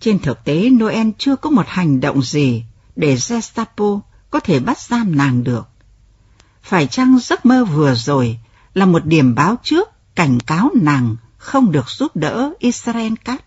Trên 0.00 0.18
thực 0.18 0.44
tế, 0.44 0.70
Noel 0.70 1.08
chưa 1.18 1.36
có 1.36 1.50
một 1.50 1.66
hành 1.66 2.00
động 2.00 2.22
gì 2.22 2.64
để 2.96 3.16
Gestapo 3.28 4.00
có 4.30 4.40
thể 4.40 4.60
bắt 4.60 4.78
giam 4.78 5.16
nàng 5.16 5.44
được. 5.44 5.68
Phải 6.62 6.86
chăng 6.86 7.18
giấc 7.18 7.46
mơ 7.46 7.64
vừa 7.64 7.94
rồi 7.94 8.38
là 8.74 8.86
một 8.86 9.04
điểm 9.06 9.34
báo 9.34 9.56
trước 9.62 9.88
cảnh 10.14 10.40
cáo 10.40 10.70
nàng 10.74 11.16
không 11.36 11.72
được 11.72 11.88
giúp 11.88 12.16
đỡ 12.16 12.52
Israel 12.58 13.12
Cát? 13.24 13.44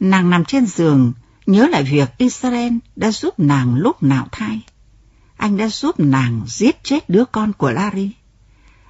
Nàng 0.00 0.30
nằm 0.30 0.44
trên 0.44 0.66
giường, 0.66 1.12
nhớ 1.46 1.66
lại 1.66 1.82
việc 1.82 2.18
Israel 2.18 2.72
đã 2.96 3.10
giúp 3.10 3.38
nàng 3.38 3.74
lúc 3.74 4.02
nào 4.02 4.28
thai. 4.32 4.60
Anh 5.36 5.56
đã 5.56 5.68
giúp 5.68 6.00
nàng 6.00 6.42
giết 6.46 6.84
chết 6.84 7.10
đứa 7.10 7.24
con 7.24 7.52
của 7.52 7.70
Larry. 7.70 8.10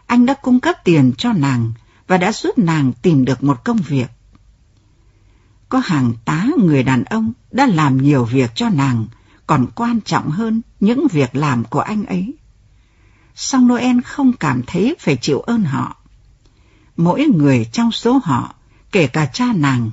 Anh 0.06 0.26
đã 0.26 0.34
cung 0.34 0.60
cấp 0.60 0.76
tiền 0.84 1.12
cho 1.18 1.32
nàng 1.32 1.72
và 2.06 2.16
đã 2.16 2.32
giúp 2.32 2.58
nàng 2.58 2.92
tìm 3.02 3.24
được 3.24 3.42
một 3.42 3.64
công 3.64 3.76
việc. 3.76 4.06
Có 5.68 5.78
hàng 5.78 6.12
tá 6.24 6.46
người 6.58 6.82
đàn 6.82 7.04
ông 7.04 7.32
đã 7.50 7.66
làm 7.66 8.02
nhiều 8.02 8.24
việc 8.24 8.50
cho 8.54 8.68
nàng, 8.68 9.06
còn 9.46 9.66
quan 9.74 10.00
trọng 10.00 10.30
hơn 10.30 10.62
những 10.80 11.06
việc 11.08 11.36
làm 11.36 11.64
của 11.64 11.80
anh 11.80 12.04
ấy. 12.04 12.34
Song 13.34 13.68
Noel 13.68 14.00
không 14.04 14.32
cảm 14.32 14.62
thấy 14.66 14.96
phải 14.98 15.16
chịu 15.16 15.40
ơn 15.40 15.64
họ. 15.64 15.96
Mỗi 16.96 17.26
người 17.26 17.64
trong 17.72 17.92
số 17.92 18.20
họ 18.24 18.54
kể 18.92 19.06
cả 19.06 19.26
cha 19.26 19.52
nàng, 19.52 19.90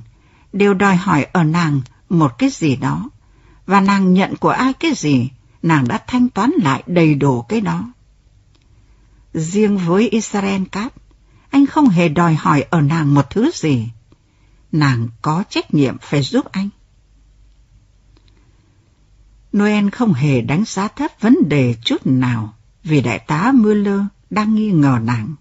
đều 0.56 0.74
đòi 0.74 0.96
hỏi 0.96 1.26
ở 1.32 1.44
nàng 1.44 1.80
một 2.08 2.38
cái 2.38 2.50
gì 2.50 2.76
đó, 2.76 3.10
và 3.66 3.80
nàng 3.80 4.14
nhận 4.14 4.36
của 4.36 4.48
ai 4.48 4.72
cái 4.72 4.92
gì, 4.94 5.30
nàng 5.62 5.88
đã 5.88 6.04
thanh 6.06 6.28
toán 6.28 6.50
lại 6.62 6.82
đầy 6.86 7.14
đủ 7.14 7.42
cái 7.42 7.60
đó. 7.60 7.92
Riêng 9.34 9.78
với 9.78 10.08
Israel 10.08 10.62
Cát, 10.72 10.92
anh 11.50 11.66
không 11.66 11.88
hề 11.88 12.08
đòi 12.08 12.34
hỏi 12.34 12.62
ở 12.70 12.80
nàng 12.80 13.14
một 13.14 13.30
thứ 13.30 13.50
gì. 13.54 13.88
Nàng 14.72 15.08
có 15.22 15.44
trách 15.48 15.74
nhiệm 15.74 15.98
phải 15.98 16.22
giúp 16.22 16.44
anh. 16.52 16.68
Noel 19.56 19.88
không 19.88 20.12
hề 20.12 20.40
đánh 20.40 20.64
giá 20.66 20.88
thấp 20.88 21.10
vấn 21.20 21.36
đề 21.48 21.74
chút 21.84 22.06
nào 22.06 22.54
vì 22.84 23.00
đại 23.00 23.18
tá 23.18 23.52
Müller 23.54 24.00
đang 24.30 24.54
nghi 24.54 24.70
ngờ 24.70 24.98
nàng. 25.02 25.34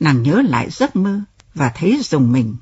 Nàng 0.00 0.22
nhớ 0.22 0.42
lại 0.48 0.70
giấc 0.70 0.96
mơ 0.96 1.20
và 1.54 1.72
thấy 1.74 2.00
dùng 2.02 2.32
mình. 2.32 2.56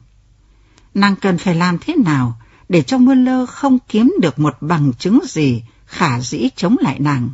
Nàng 0.99 1.17
cần 1.17 1.39
phải 1.39 1.55
làm 1.55 1.79
thế 1.81 1.95
nào 1.97 2.39
để 2.69 2.83
cho 2.83 2.99
Mueller 2.99 3.49
không 3.49 3.79
kiếm 3.89 4.15
được 4.21 4.39
một 4.39 4.57
bằng 4.61 4.93
chứng 4.99 5.21
gì 5.25 5.63
khả 5.87 6.21
dĩ 6.21 6.49
chống 6.57 6.77
lại 6.81 6.99
nàng. 7.01 7.31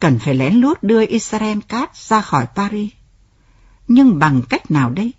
Cần 0.00 0.18
phải 0.18 0.34
lén 0.34 0.54
lút 0.54 0.82
đưa 0.82 1.06
Israel 1.06 1.58
Cát 1.68 1.96
ra 1.96 2.20
khỏi 2.20 2.46
Paris. 2.54 2.90
Nhưng 3.88 4.18
bằng 4.18 4.42
cách 4.48 4.70
nào 4.70 4.90
đây? 4.90 5.12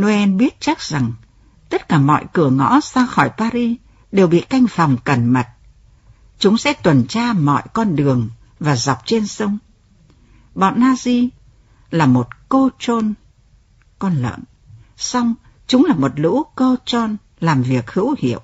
Noel 0.00 0.30
biết 0.30 0.60
chắc 0.60 0.80
rằng 0.80 1.12
tất 1.68 1.88
cả 1.88 1.98
mọi 1.98 2.24
cửa 2.32 2.50
ngõ 2.50 2.80
ra 2.80 3.06
khỏi 3.06 3.30
Paris 3.36 3.76
đều 4.12 4.26
bị 4.26 4.40
canh 4.40 4.66
phòng 4.66 4.96
cẩn 5.04 5.32
mật. 5.32 5.46
Chúng 6.38 6.58
sẽ 6.58 6.72
tuần 6.72 7.06
tra 7.06 7.32
mọi 7.32 7.62
con 7.72 7.96
đường 7.96 8.28
và 8.60 8.76
dọc 8.76 9.02
trên 9.06 9.26
sông. 9.26 9.58
Bọn 10.54 10.80
Nazi 10.80 11.28
là 11.90 12.06
một 12.06 12.28
cô 12.48 12.68
trôn, 12.78 13.14
con 13.98 14.14
lợn. 14.14 14.40
Xong, 15.00 15.34
chúng 15.66 15.84
là 15.84 15.94
một 15.94 16.12
lũ 16.16 16.42
cô 16.54 16.76
tròn 16.84 17.16
làm 17.40 17.62
việc 17.62 17.90
hữu 17.90 18.16
hiệu. 18.18 18.40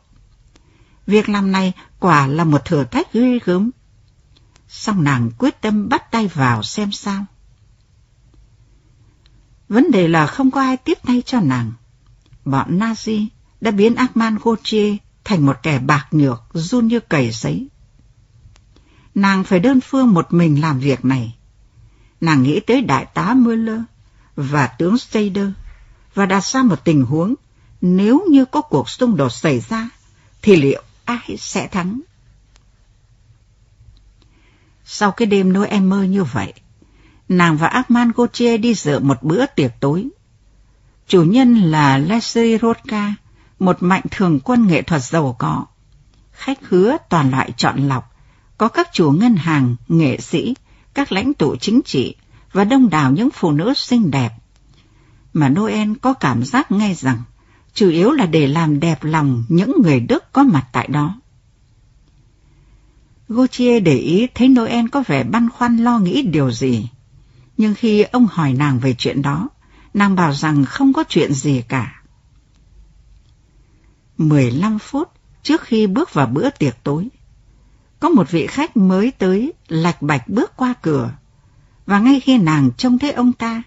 Việc 1.07 1.29
làm 1.29 1.53
này 1.53 1.73
quả 1.99 2.27
là 2.27 2.45
một 2.45 2.65
thử 2.65 2.85
thách 2.85 3.13
ghê 3.13 3.39
gớm. 3.45 3.71
Xong 4.69 5.05
nàng 5.05 5.31
quyết 5.39 5.61
tâm 5.61 5.89
bắt 5.89 6.11
tay 6.11 6.29
vào 6.29 6.63
xem 6.63 6.93
sao. 6.93 7.25
Vấn 9.69 9.91
đề 9.91 10.09
là 10.09 10.27
không 10.27 10.51
có 10.51 10.61
ai 10.61 10.77
tiếp 10.77 10.99
tay 11.07 11.23
cho 11.27 11.41
nàng. 11.41 11.73
Bọn 12.45 12.79
Nazi 12.79 13.27
đã 13.61 13.71
biến 13.71 13.95
Armand 13.95 14.41
Gauthier 14.45 14.97
thành 15.25 15.47
một 15.47 15.57
kẻ 15.63 15.79
bạc 15.79 16.07
nhược, 16.11 16.43
run 16.53 16.89
như 16.89 17.01
cầy 17.01 17.31
giấy. 17.31 17.69
Nàng 19.15 19.45
phải 19.45 19.61
đơn 19.61 19.81
phương 19.81 20.15
một 20.15 20.33
mình 20.33 20.61
làm 20.61 20.79
việc 20.79 21.05
này. 21.05 21.37
Nàng 22.21 22.43
nghĩ 22.43 22.61
tới 22.61 22.81
đại 22.81 23.07
tá 23.15 23.35
Müller 23.35 23.81
và 24.37 24.67
tướng 24.67 24.99
Seider 24.99 25.49
và 26.17 26.27
đặt 26.27 26.45
ra 26.45 26.63
một 26.63 26.85
tình 26.85 27.03
huống 27.03 27.35
nếu 27.81 28.25
như 28.31 28.45
có 28.45 28.61
cuộc 28.61 28.89
xung 28.89 29.17
đột 29.17 29.29
xảy 29.29 29.61
ra 29.61 29.89
thì 30.43 30.57
liệu 30.57 30.83
ai 31.05 31.37
sẽ 31.39 31.67
thắng? 31.67 32.01
Sau 34.85 35.11
cái 35.11 35.27
đêm 35.27 35.53
Noel 35.53 35.81
mơ 35.81 36.03
như 36.03 36.25
vậy, 36.25 36.53
nàng 37.29 37.57
và 37.57 37.67
Armand 37.67 38.13
Gauthier 38.17 38.61
đi 38.61 38.75
dự 38.75 38.99
một 38.99 39.23
bữa 39.23 39.47
tiệc 39.47 39.73
tối. 39.81 40.09
Chủ 41.09 41.23
nhân 41.23 41.55
là 41.57 41.99
Leslie 41.99 42.59
Rodka, 42.59 43.15
một 43.59 43.77
mạnh 43.81 44.03
thường 44.11 44.41
quân 44.41 44.67
nghệ 44.67 44.83
thuật 44.83 45.03
giàu 45.03 45.37
có. 45.39 45.67
Khách 46.33 46.59
hứa 46.69 46.97
toàn 47.09 47.31
loại 47.31 47.51
chọn 47.57 47.89
lọc, 47.89 48.17
có 48.59 48.69
các 48.69 48.89
chủ 48.93 49.11
ngân 49.11 49.37
hàng, 49.37 49.77
nghệ 49.89 50.21
sĩ, 50.21 50.55
các 50.95 51.13
lãnh 51.13 51.35
tụ 51.35 51.57
chính 51.57 51.81
trị 51.85 52.15
và 52.53 52.65
đông 52.65 52.91
đảo 52.91 53.11
những 53.11 53.31
phụ 53.31 53.53
nữ 53.53 53.75
xinh 53.77 54.11
đẹp. 54.11 54.31
Mà 55.37 55.49
Noel 55.49 55.93
có 56.03 56.15
cảm 56.15 56.45
giác 56.45 56.73
ngay 56.73 56.95
rằng 56.95 57.23
chủ 57.75 57.91
yếu 57.91 58.13
là 58.13 58.27
để 58.27 58.47
làm 58.47 58.81
đẹp 58.81 59.05
lòng 59.05 59.45
những 59.49 59.73
người 59.83 60.01
Đức 60.01 60.33
có 60.33 60.43
mặt 60.43 60.67
tại 60.73 60.89
đó. 60.89 61.21
Gautier 63.29 63.83
để 63.83 63.97
ý 63.99 64.27
thấy 64.35 64.49
Noel 64.49 64.87
có 64.93 65.03
vẻ 65.07 65.25
băn 65.25 65.51
khoăn 65.51 65.77
lo 65.77 65.99
nghĩ 65.99 66.23
điều 66.23 66.51
gì. 66.51 66.89
Nhưng 67.57 67.75
khi 67.75 68.03
ông 68.03 68.27
hỏi 68.27 68.53
nàng 68.53 68.79
về 68.79 68.95
chuyện 68.99 69.23
đó, 69.23 69.49
nàng 69.95 70.15
bảo 70.15 70.33
rằng 70.33 70.65
không 70.65 70.93
có 70.93 71.05
chuyện 71.09 71.33
gì 71.33 71.63
cả. 71.69 72.03
15 74.19 74.79
phút 74.79 75.09
trước 75.43 75.63
khi 75.63 75.87
bước 75.87 76.15
vào 76.15 76.27
bữa 76.27 76.51
tiệc 76.51 76.77
tối, 76.83 77.09
có 78.01 78.09
một 78.09 78.31
vị 78.31 78.47
khách 78.47 78.77
mới 78.77 79.13
tới 79.19 79.53
lạch 79.69 80.03
bạch 80.03 80.29
bước 80.29 80.53
qua 80.57 80.75
cửa. 80.83 81.13
Và 81.87 81.99
ngay 81.99 82.21
khi 82.21 82.39
nàng 82.39 82.71
trông 82.77 82.99
thấy 82.99 83.13
ông 83.13 83.33
ta, 83.33 83.63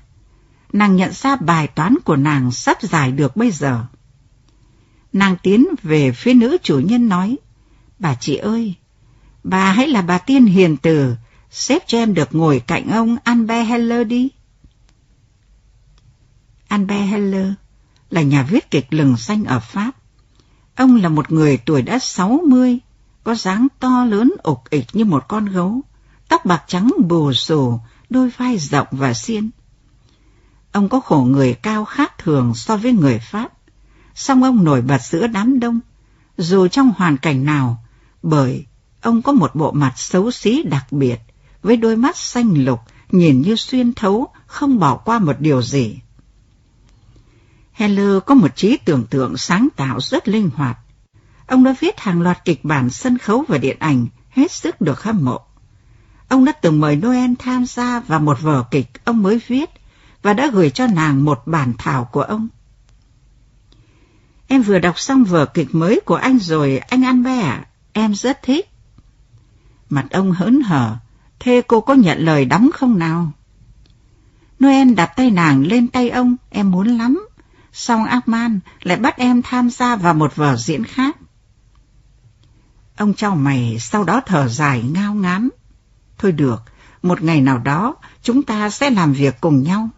nàng 0.74 0.96
nhận 0.96 1.12
ra 1.14 1.36
bài 1.36 1.68
toán 1.68 1.96
của 2.06 2.16
nàng 2.16 2.52
sắp 2.52 2.82
giải 2.82 3.12
được 3.12 3.36
bây 3.36 3.52
giờ. 3.52 3.86
Nàng 5.14 5.36
tiến 5.44 5.68
về 5.84 6.12
phía 6.12 6.34
nữ 6.34 6.58
chủ 6.64 6.80
nhân 6.80 7.10
nói, 7.10 7.38
Bà 8.00 8.16
chị 8.16 8.36
ơi, 8.36 8.76
bà 9.44 9.72
hãy 9.72 9.88
là 9.88 10.02
bà 10.02 10.18
tiên 10.18 10.46
hiền 10.46 10.78
từ, 10.78 11.16
xếp 11.52 11.84
cho 11.88 11.98
em 11.98 12.14
được 12.14 12.36
ngồi 12.36 12.60
cạnh 12.60 12.92
ông 12.92 13.18
Albert 13.24 13.68
Heller 13.68 14.08
đi. 14.08 14.30
Albert 16.68 17.10
Heller 17.10 17.48
là 18.10 18.22
nhà 18.22 18.44
viết 18.44 18.72
kịch 18.72 18.88
lừng 18.90 19.16
danh 19.18 19.44
ở 19.44 19.60
Pháp. 19.60 19.92
Ông 20.76 20.96
là 20.96 21.10
một 21.10 21.32
người 21.32 21.58
tuổi 21.58 21.82
đã 21.82 22.00
60, 22.00 22.80
có 23.24 23.36
dáng 23.36 23.68
to 23.80 24.06
lớn 24.06 24.34
ục 24.44 24.70
ịch 24.70 24.86
như 24.94 25.06
một 25.06 25.28
con 25.28 25.46
gấu, 25.46 25.82
tóc 26.30 26.46
bạc 26.46 26.64
trắng 26.68 26.92
bù 27.08 27.34
xù, 27.34 27.80
đôi 28.10 28.30
vai 28.38 28.58
rộng 28.58 28.88
và 28.92 29.14
xiên. 29.14 29.50
Ông 30.72 30.90
có 30.90 31.00
khổ 31.00 31.18
người 31.30 31.54
cao 31.54 31.86
khác 31.86 32.18
thường 32.18 32.54
so 32.56 32.78
với 32.78 32.94
người 32.94 33.20
Pháp, 33.20 33.54
song 34.16 34.44
ông 34.44 34.64
nổi 34.64 34.82
bật 34.82 35.02
giữa 35.02 35.28
đám 35.28 35.60
đông, 35.60 35.80
dù 36.38 36.68
trong 36.68 36.92
hoàn 36.98 37.18
cảnh 37.18 37.46
nào, 37.46 37.84
bởi 38.24 38.66
ông 39.02 39.22
có 39.22 39.32
một 39.32 39.56
bộ 39.56 39.72
mặt 39.72 39.94
xấu 39.96 40.32
xí 40.32 40.64
đặc 40.64 40.92
biệt, 40.92 41.20
với 41.64 41.78
đôi 41.78 41.96
mắt 41.96 42.18
xanh 42.18 42.66
lục, 42.66 42.80
nhìn 43.12 43.42
như 43.42 43.56
xuyên 43.56 43.94
thấu, 43.94 44.28
không 44.46 44.80
bỏ 44.80 44.96
qua 44.96 45.20
một 45.20 45.40
điều 45.40 45.62
gì. 45.62 46.00
Heller 47.72 48.24
có 48.26 48.36
một 48.36 48.56
trí 48.56 48.78
tưởng 48.78 49.04
tượng 49.10 49.38
sáng 49.38 49.68
tạo 49.76 50.00
rất 50.02 50.28
linh 50.28 50.50
hoạt. 50.56 50.78
Ông 51.48 51.64
đã 51.64 51.76
viết 51.80 52.00
hàng 52.00 52.22
loạt 52.22 52.46
kịch 52.46 52.66
bản 52.66 52.90
sân 52.90 53.18
khấu 53.18 53.46
và 53.48 53.58
điện 53.58 53.78
ảnh, 53.80 54.08
hết 54.30 54.52
sức 54.52 54.82
được 54.82 55.04
hâm 55.04 55.26
mộ. 55.26 55.40
Ông 56.28 56.46
đã 56.46 56.52
từng 56.52 56.80
mời 56.80 56.96
Noel 56.96 57.32
tham 57.40 57.66
gia 57.66 58.00
vào 58.00 58.20
một 58.20 58.42
vở 58.42 58.64
kịch 58.72 59.06
ông 59.06 59.24
mới 59.24 59.42
viết 59.48 59.70
và 60.22 60.34
đã 60.34 60.48
gửi 60.54 60.70
cho 60.70 60.88
nàng 60.88 61.26
một 61.26 61.42
bản 61.46 61.74
thảo 61.78 62.10
của 62.12 62.22
ông. 62.22 62.48
Em 64.48 64.62
vừa 64.62 64.80
đọc 64.80 65.00
xong 65.00 65.24
vở 65.24 65.46
kịch 65.46 65.76
mới 65.76 66.00
của 66.06 66.16
anh 66.16 66.40
rồi, 66.40 66.78
anh 66.78 67.06
ăn 67.06 67.24
bé 67.24 67.40
à? 67.40 67.66
Em 67.94 68.16
rất 68.16 68.44
thích. 68.44 68.70
Mặt 69.90 70.06
ông 70.12 70.32
hớn 70.32 70.62
hở, 70.62 70.98
thế 71.40 71.62
cô 71.68 71.82
có 71.82 71.94
nhận 71.94 72.20
lời 72.20 72.46
đóng 72.46 72.70
không 72.74 73.00
nào? 73.00 73.32
Noel 74.64 74.94
đặt 74.94 75.12
tay 75.16 75.32
nàng 75.32 75.66
lên 75.66 75.88
tay 75.88 76.10
ông, 76.10 76.36
em 76.50 76.72
muốn 76.72 76.88
lắm. 76.88 77.28
Xong 77.74 78.06
Ackman 78.06 78.60
lại 78.84 78.98
bắt 78.98 79.18
em 79.18 79.42
tham 79.42 79.70
gia 79.70 79.96
vào 79.96 80.14
một 80.14 80.36
vở 80.36 80.56
diễn 80.56 80.84
khác. 80.84 81.18
Ông 82.98 83.14
trao 83.14 83.36
mày 83.36 83.78
sau 83.80 84.04
đó 84.04 84.22
thở 84.26 84.48
dài 84.48 84.84
ngao 84.84 85.14
ngán. 85.14 85.50
Thôi 86.18 86.32
được, 86.32 86.64
một 87.04 87.22
ngày 87.22 87.42
nào 87.42 87.58
đó 87.58 87.96
chúng 88.24 88.44
ta 88.44 88.70
sẽ 88.70 88.90
làm 88.90 89.14
việc 89.14 89.42
cùng 89.42 89.64
nhau. 89.64 89.90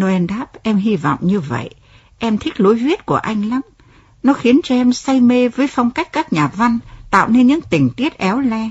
Noel 0.00 0.26
đáp, 0.26 0.46
em 0.62 0.76
hy 0.76 0.96
vọng 0.96 1.18
như 1.20 1.40
vậy. 1.40 1.70
Em 2.18 2.38
thích 2.38 2.60
lối 2.60 2.74
viết 2.74 3.06
của 3.06 3.16
anh 3.16 3.42
lắm. 3.42 3.60
Nó 4.22 4.32
khiến 4.32 4.60
cho 4.64 4.74
em 4.74 4.92
say 4.92 5.20
mê 5.20 5.48
với 5.48 5.66
phong 5.66 5.90
cách 5.90 6.12
các 6.12 6.32
nhà 6.32 6.48
văn, 6.48 6.78
tạo 7.10 7.28
nên 7.28 7.46
những 7.46 7.60
tình 7.70 7.90
tiết 7.96 8.18
éo 8.18 8.40
le. 8.40 8.70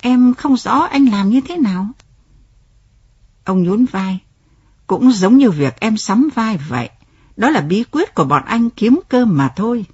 Em 0.00 0.34
không 0.34 0.56
rõ 0.56 0.80
anh 0.80 1.04
làm 1.04 1.28
như 1.28 1.40
thế 1.40 1.56
nào. 1.56 1.88
Ông 3.44 3.62
nhún 3.62 3.84
vai. 3.84 4.18
Cũng 4.86 5.12
giống 5.12 5.38
như 5.38 5.50
việc 5.50 5.80
em 5.80 5.96
sắm 5.96 6.28
vai 6.34 6.58
vậy. 6.68 6.90
Đó 7.36 7.50
là 7.50 7.60
bí 7.60 7.84
quyết 7.90 8.14
của 8.14 8.24
bọn 8.24 8.42
anh 8.44 8.70
kiếm 8.70 9.00
cơm 9.08 9.36
mà 9.36 9.52
thôi. 9.56 9.84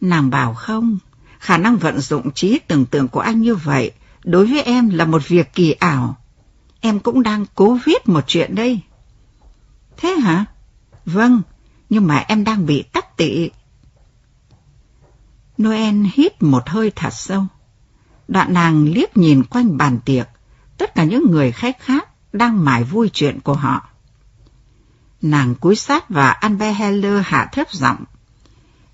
Nàng 0.00 0.30
bảo 0.30 0.54
không, 0.54 0.98
khả 1.38 1.58
năng 1.58 1.76
vận 1.76 2.00
dụng 2.00 2.30
trí 2.30 2.58
tưởng 2.58 2.86
tượng 2.86 3.08
của 3.08 3.20
anh 3.20 3.40
như 3.40 3.54
vậy 3.54 3.92
đối 4.24 4.46
với 4.46 4.62
em 4.62 4.88
là 4.88 5.04
một 5.04 5.28
việc 5.28 5.54
kỳ 5.54 5.72
ảo. 5.72 6.16
Em 6.86 7.00
cũng 7.00 7.22
đang 7.22 7.44
cố 7.54 7.78
viết 7.84 8.08
một 8.08 8.24
chuyện 8.26 8.54
đây. 8.54 8.80
Thế 9.96 10.08
hả? 10.08 10.44
Vâng, 11.06 11.42
nhưng 11.90 12.06
mà 12.06 12.24
em 12.28 12.44
đang 12.44 12.66
bị 12.66 12.82
tắc 12.82 13.16
tị. 13.16 13.50
Noel 15.62 16.06
hít 16.14 16.42
một 16.42 16.68
hơi 16.68 16.92
thật 16.96 17.12
sâu. 17.12 17.46
Đoạn 18.28 18.52
nàng 18.52 18.84
liếc 18.84 19.16
nhìn 19.16 19.44
quanh 19.44 19.76
bàn 19.76 19.98
tiệc, 20.04 20.28
tất 20.78 20.94
cả 20.94 21.04
những 21.04 21.30
người 21.30 21.52
khách 21.52 21.80
khác 21.80 22.08
đang 22.32 22.64
mải 22.64 22.84
vui 22.84 23.10
chuyện 23.12 23.40
của 23.40 23.54
họ. 23.54 23.88
Nàng 25.22 25.54
cúi 25.54 25.76
sát 25.76 26.08
và 26.08 26.30
Albert 26.30 26.76
Heller 26.76 27.20
hạ 27.24 27.48
thấp 27.52 27.72
giọng. 27.72 28.04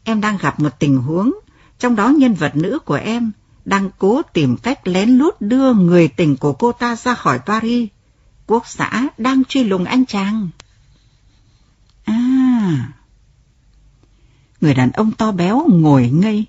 Em 0.04 0.20
đang 0.20 0.36
gặp 0.36 0.60
một 0.60 0.78
tình 0.78 0.96
huống, 0.96 1.34
trong 1.78 1.96
đó 1.96 2.08
nhân 2.08 2.34
vật 2.34 2.56
nữ 2.56 2.78
của 2.78 2.94
em 2.94 3.32
đang 3.64 3.90
cố 3.98 4.22
tìm 4.22 4.56
cách 4.56 4.88
lén 4.88 5.10
lút 5.10 5.40
đưa 5.40 5.74
người 5.74 6.08
tình 6.08 6.36
của 6.36 6.52
cô 6.52 6.72
ta 6.72 6.96
ra 6.96 7.14
khỏi 7.14 7.38
Paris 7.46 7.88
quốc 8.46 8.66
xã 8.66 9.08
đang 9.18 9.44
truy 9.44 9.64
lùng 9.64 9.84
anh 9.84 10.06
chàng. 10.06 10.48
À... 12.04 12.92
Người 14.60 14.74
đàn 14.74 14.90
ông 14.90 15.12
to 15.12 15.32
béo 15.32 15.66
ngồi 15.68 16.10
ngây, 16.10 16.46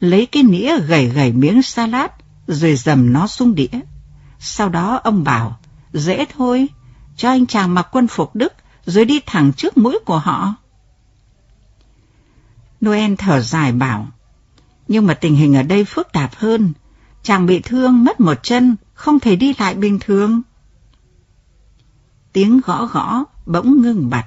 lấy 0.00 0.26
cái 0.26 0.42
nĩa 0.42 0.78
gầy 0.78 1.08
gầy 1.08 1.32
miếng 1.32 1.62
salad, 1.62 2.10
rồi 2.46 2.76
dầm 2.76 3.12
nó 3.12 3.26
xuống 3.26 3.54
đĩa. 3.54 3.80
Sau 4.38 4.68
đó 4.68 5.00
ông 5.04 5.24
bảo, 5.24 5.58
dễ 5.92 6.24
thôi, 6.36 6.68
cho 7.16 7.28
anh 7.28 7.46
chàng 7.46 7.74
mặc 7.74 7.88
quân 7.92 8.06
phục 8.06 8.36
Đức, 8.36 8.52
rồi 8.86 9.04
đi 9.04 9.20
thẳng 9.26 9.52
trước 9.52 9.78
mũi 9.78 9.98
của 10.04 10.18
họ. 10.18 10.54
Noel 12.84 13.14
thở 13.18 13.40
dài 13.40 13.72
bảo, 13.72 14.08
nhưng 14.88 15.06
mà 15.06 15.14
tình 15.14 15.34
hình 15.34 15.56
ở 15.56 15.62
đây 15.62 15.84
phức 15.84 16.12
tạp 16.12 16.34
hơn. 16.34 16.72
Chàng 17.22 17.46
bị 17.46 17.60
thương 17.60 18.04
mất 18.04 18.20
một 18.20 18.42
chân, 18.42 18.76
không 18.94 19.20
thể 19.20 19.36
đi 19.36 19.54
lại 19.58 19.74
bình 19.74 19.98
thường. 20.00 20.42
Tiếng 22.32 22.60
gõ 22.64 22.86
gõ 22.86 23.24
bỗng 23.46 23.82
ngưng 23.82 24.10
bặt. 24.10 24.26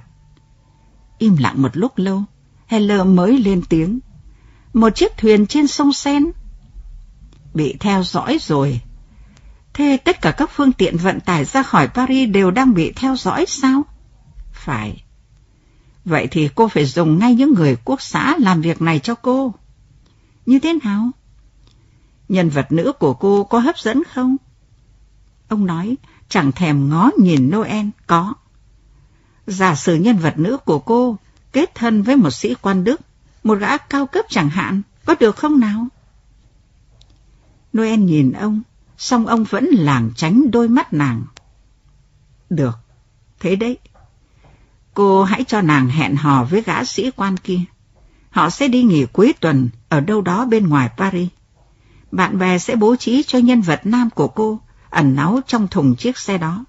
Im 1.17 1.37
lặng 1.37 1.61
một 1.61 1.77
lúc 1.77 1.91
lâu, 1.95 2.23
Heller 2.65 3.05
mới 3.05 3.39
lên 3.39 3.61
tiếng. 3.69 3.99
Một 4.73 4.95
chiếc 4.95 5.17
thuyền 5.17 5.47
trên 5.47 5.67
sông 5.67 5.93
Sen. 5.93 6.31
Bị 7.53 7.75
theo 7.79 8.03
dõi 8.03 8.37
rồi. 8.41 8.81
Thế 9.73 9.97
tất 10.03 10.21
cả 10.21 10.31
các 10.31 10.49
phương 10.53 10.71
tiện 10.73 10.97
vận 10.97 11.19
tải 11.19 11.45
ra 11.45 11.63
khỏi 11.63 11.87
Paris 11.87 12.29
đều 12.29 12.51
đang 12.51 12.73
bị 12.73 12.91
theo 12.95 13.15
dõi 13.15 13.45
sao? 13.47 13.83
Phải. 14.53 15.03
Vậy 16.05 16.27
thì 16.31 16.49
cô 16.55 16.67
phải 16.67 16.85
dùng 16.85 17.19
ngay 17.19 17.35
những 17.35 17.53
người 17.53 17.77
quốc 17.85 18.01
xã 18.01 18.35
làm 18.39 18.61
việc 18.61 18.81
này 18.81 18.99
cho 18.99 19.15
cô. 19.15 19.53
Như 20.47 20.59
thế 20.59 20.79
nào? 20.83 21.11
Nhân 22.29 22.49
vật 22.49 22.71
nữ 22.71 22.91
của 22.99 23.13
cô 23.13 23.43
có 23.43 23.59
hấp 23.59 23.77
dẫn 23.77 24.03
không? 24.03 24.37
Ông 25.47 25.65
nói, 25.65 25.97
chẳng 26.29 26.51
thèm 26.51 26.89
ngó 26.89 27.09
nhìn 27.19 27.51
Noel, 27.51 27.85
có. 28.07 28.33
Giả 29.47 29.75
sử 29.75 29.95
nhân 29.95 30.17
vật 30.17 30.37
nữ 30.37 30.57
của 30.57 30.79
cô 30.79 31.17
kết 31.51 31.75
thân 31.75 32.03
với 32.03 32.15
một 32.15 32.29
sĩ 32.29 32.55
quan 32.61 32.83
Đức, 32.83 33.01
một 33.43 33.55
gã 33.55 33.77
cao 33.77 34.07
cấp 34.07 34.25
chẳng 34.29 34.49
hạn, 34.49 34.81
có 35.05 35.15
được 35.19 35.35
không 35.35 35.59
nào? 35.59 35.87
Noel 37.77 37.99
nhìn 37.99 38.31
ông, 38.31 38.61
song 38.97 39.27
ông 39.27 39.43
vẫn 39.43 39.65
lảng 39.65 40.11
tránh 40.15 40.51
đôi 40.51 40.67
mắt 40.67 40.93
nàng. 40.93 41.23
Được, 42.49 42.77
thế 43.39 43.55
đấy. 43.55 43.77
Cô 44.93 45.23
hãy 45.23 45.43
cho 45.43 45.61
nàng 45.61 45.89
hẹn 45.89 46.15
hò 46.15 46.43
với 46.43 46.61
gã 46.61 46.83
sĩ 46.83 47.11
quan 47.11 47.37
kia. 47.37 47.59
Họ 48.37 48.49
sẽ 48.49 48.67
đi 48.67 48.83
nghỉ 48.83 49.05
cuối 49.05 49.33
tuần 49.39 49.69
ở 49.89 49.99
đâu 49.99 50.21
đó 50.21 50.45
bên 50.45 50.67
ngoài 50.67 50.89
Paris. 50.97 51.29
Bạn 52.11 52.37
bè 52.37 52.57
sẽ 52.57 52.75
bố 52.75 52.95
trí 52.95 53.23
cho 53.23 53.39
nhân 53.39 53.61
vật 53.61 53.81
nam 53.83 54.09
của 54.09 54.27
cô 54.27 54.59
ẩn 54.89 55.15
náu 55.15 55.39
trong 55.47 55.67
thùng 55.67 55.95
chiếc 55.95 56.17
xe 56.17 56.37
đó. 56.37 56.65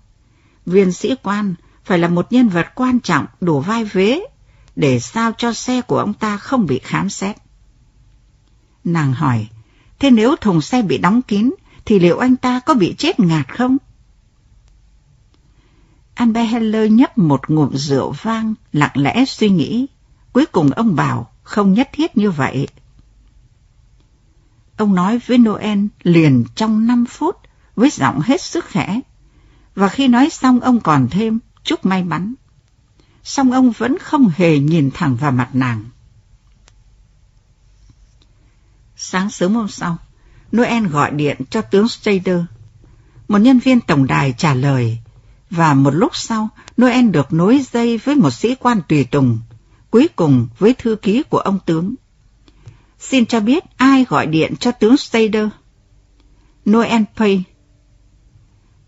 Viên 0.66 0.92
sĩ 0.92 1.14
quan 1.22 1.54
phải 1.84 1.98
là 1.98 2.08
một 2.08 2.32
nhân 2.32 2.48
vật 2.48 2.66
quan 2.74 3.00
trọng 3.00 3.26
đủ 3.40 3.60
vai 3.60 3.84
vế 3.84 4.20
để 4.76 5.00
sao 5.00 5.32
cho 5.38 5.52
xe 5.52 5.80
của 5.80 5.98
ông 5.98 6.14
ta 6.14 6.36
không 6.36 6.66
bị 6.66 6.80
khám 6.82 7.10
xét. 7.10 7.36
Nàng 8.84 9.12
hỏi, 9.12 9.48
thế 9.98 10.10
nếu 10.10 10.36
thùng 10.36 10.60
xe 10.60 10.82
bị 10.82 10.98
đóng 10.98 11.22
kín 11.22 11.54
thì 11.84 11.98
liệu 11.98 12.18
anh 12.18 12.36
ta 12.36 12.60
có 12.60 12.74
bị 12.74 12.94
chết 12.98 13.20
ngạt 13.20 13.56
không? 13.56 13.76
Albert 16.14 16.50
Heller 16.50 16.92
nhấp 16.92 17.18
một 17.18 17.50
ngụm 17.50 17.70
rượu 17.72 18.14
vang, 18.22 18.54
lặng 18.72 18.94
lẽ 18.94 19.24
suy 19.24 19.50
nghĩ. 19.50 19.86
Cuối 20.32 20.46
cùng 20.46 20.70
ông 20.70 20.96
bảo 20.96 21.30
không 21.49 21.74
nhất 21.74 21.88
thiết 21.92 22.16
như 22.16 22.30
vậy. 22.30 22.68
Ông 24.76 24.94
nói 24.94 25.18
với 25.26 25.38
Noel 25.38 25.78
liền 26.03 26.44
trong 26.55 26.86
5 26.86 27.07
phút 27.07 27.36
với 27.76 27.90
giọng 27.90 28.20
hết 28.20 28.40
sức 28.40 28.64
khẽ. 28.64 29.01
Và 29.74 29.88
khi 29.88 30.09
nói 30.09 30.30
xong 30.30 30.61
ông 30.61 30.80
còn 30.80 31.09
thêm 31.11 31.38
chúc 31.64 31.86
may 31.86 32.05
mắn. 32.05 32.34
Xong 33.24 33.53
ông 33.53 33.70
vẫn 33.70 33.99
không 33.99 34.30
hề 34.36 34.59
nhìn 34.59 34.90
thẳng 34.94 35.16
vào 35.16 35.32
mặt 35.32 35.49
nàng. 35.53 35.84
Sáng 38.96 39.30
sớm 39.30 39.55
hôm 39.55 39.68
sau, 39.68 39.96
Noel 40.57 40.86
gọi 40.86 41.11
điện 41.11 41.36
cho 41.51 41.62
tướng 41.62 41.88
Stader. 41.88 42.40
Một 43.28 43.38
nhân 43.38 43.59
viên 43.59 43.80
tổng 43.80 44.07
đài 44.07 44.34
trả 44.38 44.55
lời, 44.55 44.99
và 45.51 45.74
một 45.74 45.94
lúc 45.94 46.16
sau, 46.16 46.49
Noel 46.82 47.09
được 47.11 47.32
nối 47.32 47.61
dây 47.72 47.99
với 47.99 48.14
một 48.14 48.30
sĩ 48.30 48.55
quan 48.55 48.80
tùy 48.88 49.05
tùng, 49.05 49.40
cuối 49.91 50.09
cùng 50.16 50.49
với 50.59 50.74
thư 50.74 50.97
ký 50.97 51.22
của 51.22 51.39
ông 51.39 51.59
tướng. 51.66 51.95
Xin 52.99 53.26
cho 53.26 53.41
biết 53.41 53.64
ai 53.76 54.05
gọi 54.09 54.26
điện 54.26 54.57
cho 54.57 54.72
tướng 54.72 54.97
Stader. 54.97 55.49
Noel 56.70 57.03
Pay. 57.16 57.45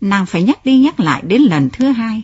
Nàng 0.01 0.25
phải 0.25 0.43
nhắc 0.43 0.65
đi 0.65 0.79
nhắc 0.79 0.99
lại 0.99 1.21
đến 1.21 1.41
lần 1.41 1.69
thứ 1.73 1.91
hai. 1.91 2.23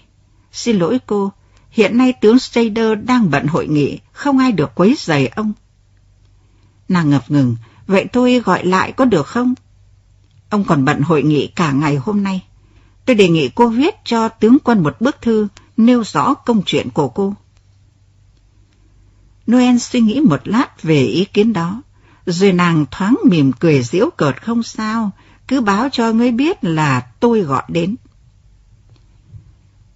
Xin 0.52 0.80
lỗi 0.80 1.00
cô, 1.06 1.32
hiện 1.70 1.98
nay 1.98 2.14
tướng 2.14 2.40
Stader 2.40 3.00
đang 3.04 3.30
bận 3.30 3.48
hội 3.48 3.68
nghị, 3.68 4.00
không 4.12 4.38
ai 4.38 4.52
được 4.52 4.76
quấy 4.76 4.96
rầy 4.98 5.28
ông. 5.28 5.54
Nàng 6.90 7.10
ngập 7.10 7.32
ngừng, 7.32 7.56
vậy 7.88 8.06
tôi 8.14 8.40
gọi 8.40 8.66
lại 8.66 8.92
có 8.92 9.06
được 9.06 9.28
không? 9.28 9.54
Ông 10.50 10.64
còn 10.64 10.86
bận 10.86 11.02
hội 11.02 11.24
nghị 11.24 11.48
cả 11.48 11.72
ngày 11.72 11.96
hôm 11.96 12.24
nay. 12.24 12.44
Tôi 13.06 13.16
đề 13.16 13.30
nghị 13.30 13.50
cô 13.50 13.68
viết 13.68 13.96
cho 14.04 14.30
tướng 14.30 14.58
quân 14.64 14.84
một 14.84 15.02
bức 15.02 15.22
thư 15.22 15.48
nêu 15.78 16.04
rõ 16.04 16.34
công 16.34 16.62
chuyện 16.66 16.90
của 16.90 17.08
cô. 17.08 17.34
Noel 19.52 19.78
suy 19.78 20.00
nghĩ 20.00 20.22
một 20.22 20.48
lát 20.48 20.84
về 20.84 21.02
ý 21.02 21.26
kiến 21.26 21.54
đó, 21.54 21.82
rồi 22.26 22.52
nàng 22.52 22.86
thoáng 22.92 23.18
mỉm 23.24 23.52
cười 23.52 23.84
giễu 23.84 24.10
cợt 24.18 24.44
không 24.44 24.64
sao, 24.64 25.12
cứ 25.48 25.62
báo 25.62 25.90
cho 25.92 26.14
ngươi 26.14 26.32
biết 26.32 26.64
là 26.64 27.08
tôi 27.20 27.42
gọi 27.42 27.64
đến. 27.68 27.96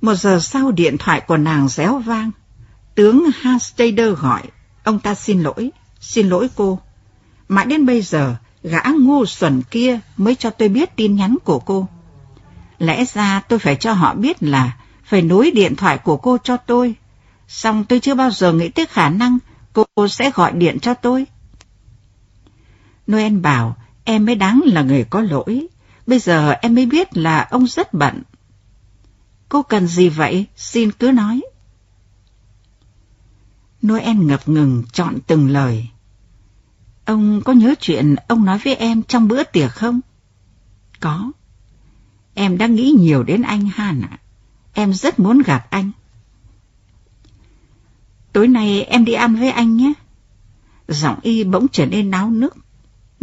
Một 0.01 0.15
giờ 0.15 0.39
sau 0.39 0.71
điện 0.71 0.97
thoại 0.97 1.21
của 1.21 1.37
nàng 1.37 1.69
réo 1.69 1.99
vang. 1.99 2.31
Tướng 2.95 3.29
Hastader 3.35 4.17
gọi, 4.17 4.41
ông 4.83 4.99
ta 4.99 5.15
xin 5.15 5.41
lỗi, 5.41 5.71
xin 5.99 6.29
lỗi 6.29 6.49
cô. 6.55 6.79
Mãi 7.47 7.65
đến 7.65 7.85
bây 7.85 8.01
giờ, 8.01 8.35
gã 8.63 8.81
ngu 8.99 9.25
xuẩn 9.25 9.61
kia 9.71 9.99
mới 10.17 10.35
cho 10.35 10.49
tôi 10.49 10.69
biết 10.69 10.95
tin 10.95 11.15
nhắn 11.15 11.37
của 11.43 11.59
cô. 11.59 11.87
Lẽ 12.79 13.05
ra 13.13 13.41
tôi 13.47 13.59
phải 13.59 13.75
cho 13.75 13.93
họ 13.93 14.13
biết 14.13 14.43
là 14.43 14.77
phải 15.03 15.21
nối 15.21 15.51
điện 15.51 15.75
thoại 15.75 15.97
của 15.97 16.17
cô 16.17 16.37
cho 16.43 16.57
tôi. 16.57 16.95
Xong 17.51 17.83
tôi 17.83 17.99
chưa 17.99 18.15
bao 18.15 18.31
giờ 18.31 18.53
nghĩ 18.53 18.69
tới 18.69 18.85
khả 18.85 19.09
năng 19.09 19.37
cô 19.73 20.07
sẽ 20.07 20.31
gọi 20.31 20.51
điện 20.51 20.79
cho 20.79 20.93
tôi. 20.93 21.25
Noel 23.11 23.37
bảo, 23.37 23.77
em 24.03 24.25
mới 24.25 24.35
đáng 24.35 24.61
là 24.65 24.81
người 24.81 25.05
có 25.09 25.21
lỗi. 25.21 25.67
Bây 26.07 26.19
giờ 26.19 26.51
em 26.51 26.75
mới 26.75 26.85
biết 26.85 27.17
là 27.17 27.47
ông 27.51 27.67
rất 27.67 27.93
bận. 27.93 28.21
Cô 29.49 29.63
cần 29.63 29.87
gì 29.87 30.09
vậy? 30.09 30.45
Xin 30.55 30.91
cứ 30.91 31.11
nói. 31.11 31.41
Noel 33.87 34.17
ngập 34.17 34.49
ngừng 34.49 34.83
chọn 34.93 35.17
từng 35.27 35.49
lời. 35.49 35.87
Ông 37.05 37.41
có 37.41 37.53
nhớ 37.53 37.75
chuyện 37.79 38.15
ông 38.27 38.45
nói 38.45 38.59
với 38.63 38.75
em 38.75 39.03
trong 39.03 39.27
bữa 39.27 39.43
tiệc 39.43 39.71
không? 39.71 39.99
Có. 40.99 41.31
Em 42.33 42.57
đã 42.57 42.67
nghĩ 42.67 42.95
nhiều 42.99 43.23
đến 43.23 43.41
anh 43.41 43.65
Han 43.65 44.01
ạ. 44.01 44.17
Em 44.73 44.93
rất 44.93 45.19
muốn 45.19 45.41
gặp 45.45 45.67
anh. 45.69 45.91
Tối 48.33 48.47
nay 48.47 48.83
em 48.83 49.05
đi 49.05 49.13
ăn 49.13 49.35
với 49.35 49.49
anh 49.49 49.77
nhé. 49.77 49.93
Giọng 50.87 51.19
y 51.21 51.43
bỗng 51.43 51.67
trở 51.67 51.85
nên 51.85 52.11
náo 52.11 52.29
nức. 52.29 52.55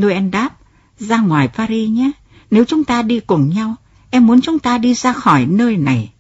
Noel 0.03 0.29
đáp, 0.29 0.51
ra 0.99 1.19
ngoài 1.21 1.49
Paris 1.49 1.91
nhé. 1.91 2.11
Nếu 2.51 2.65
chúng 2.65 2.85
ta 2.85 3.03
đi 3.03 3.21
cùng 3.21 3.49
nhau, 3.49 3.75
em 4.11 4.27
muốn 4.27 4.41
chúng 4.41 4.59
ta 4.59 4.79
đi 4.79 4.95
ra 4.95 5.13
khỏi 5.13 5.47
nơi 5.47 5.77
này. 5.77 6.13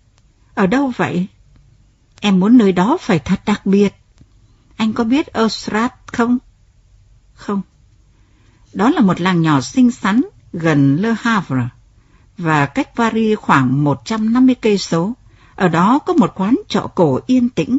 Ở 0.54 0.66
đâu 0.66 0.92
vậy? 0.96 1.26
Em 2.20 2.40
muốn 2.40 2.58
nơi 2.58 2.72
đó 2.72 2.96
phải 3.00 3.18
thật 3.18 3.40
đặc 3.46 3.66
biệt. 3.66 3.94
Anh 4.76 4.92
có 4.92 5.04
biết 5.04 5.26
Ostrat 5.40 5.94
không? 6.06 6.38
Không. 7.34 7.62
Đó 8.72 8.90
là 8.90 9.00
một 9.00 9.20
làng 9.20 9.42
nhỏ 9.42 9.60
xinh 9.60 9.90
xắn 9.90 10.20
gần 10.52 10.96
Le 11.00 11.14
Havre 11.20 11.68
và 12.38 12.66
cách 12.66 12.96
Paris 12.96 13.38
khoảng 13.38 13.84
150 13.84 14.54
cây 14.54 14.78
số. 14.78 15.12
Ở 15.54 15.68
đó 15.68 15.98
có 15.98 16.12
một 16.12 16.32
quán 16.34 16.56
trọ 16.68 16.86
cổ 16.94 17.20
yên 17.26 17.48
tĩnh. 17.48 17.78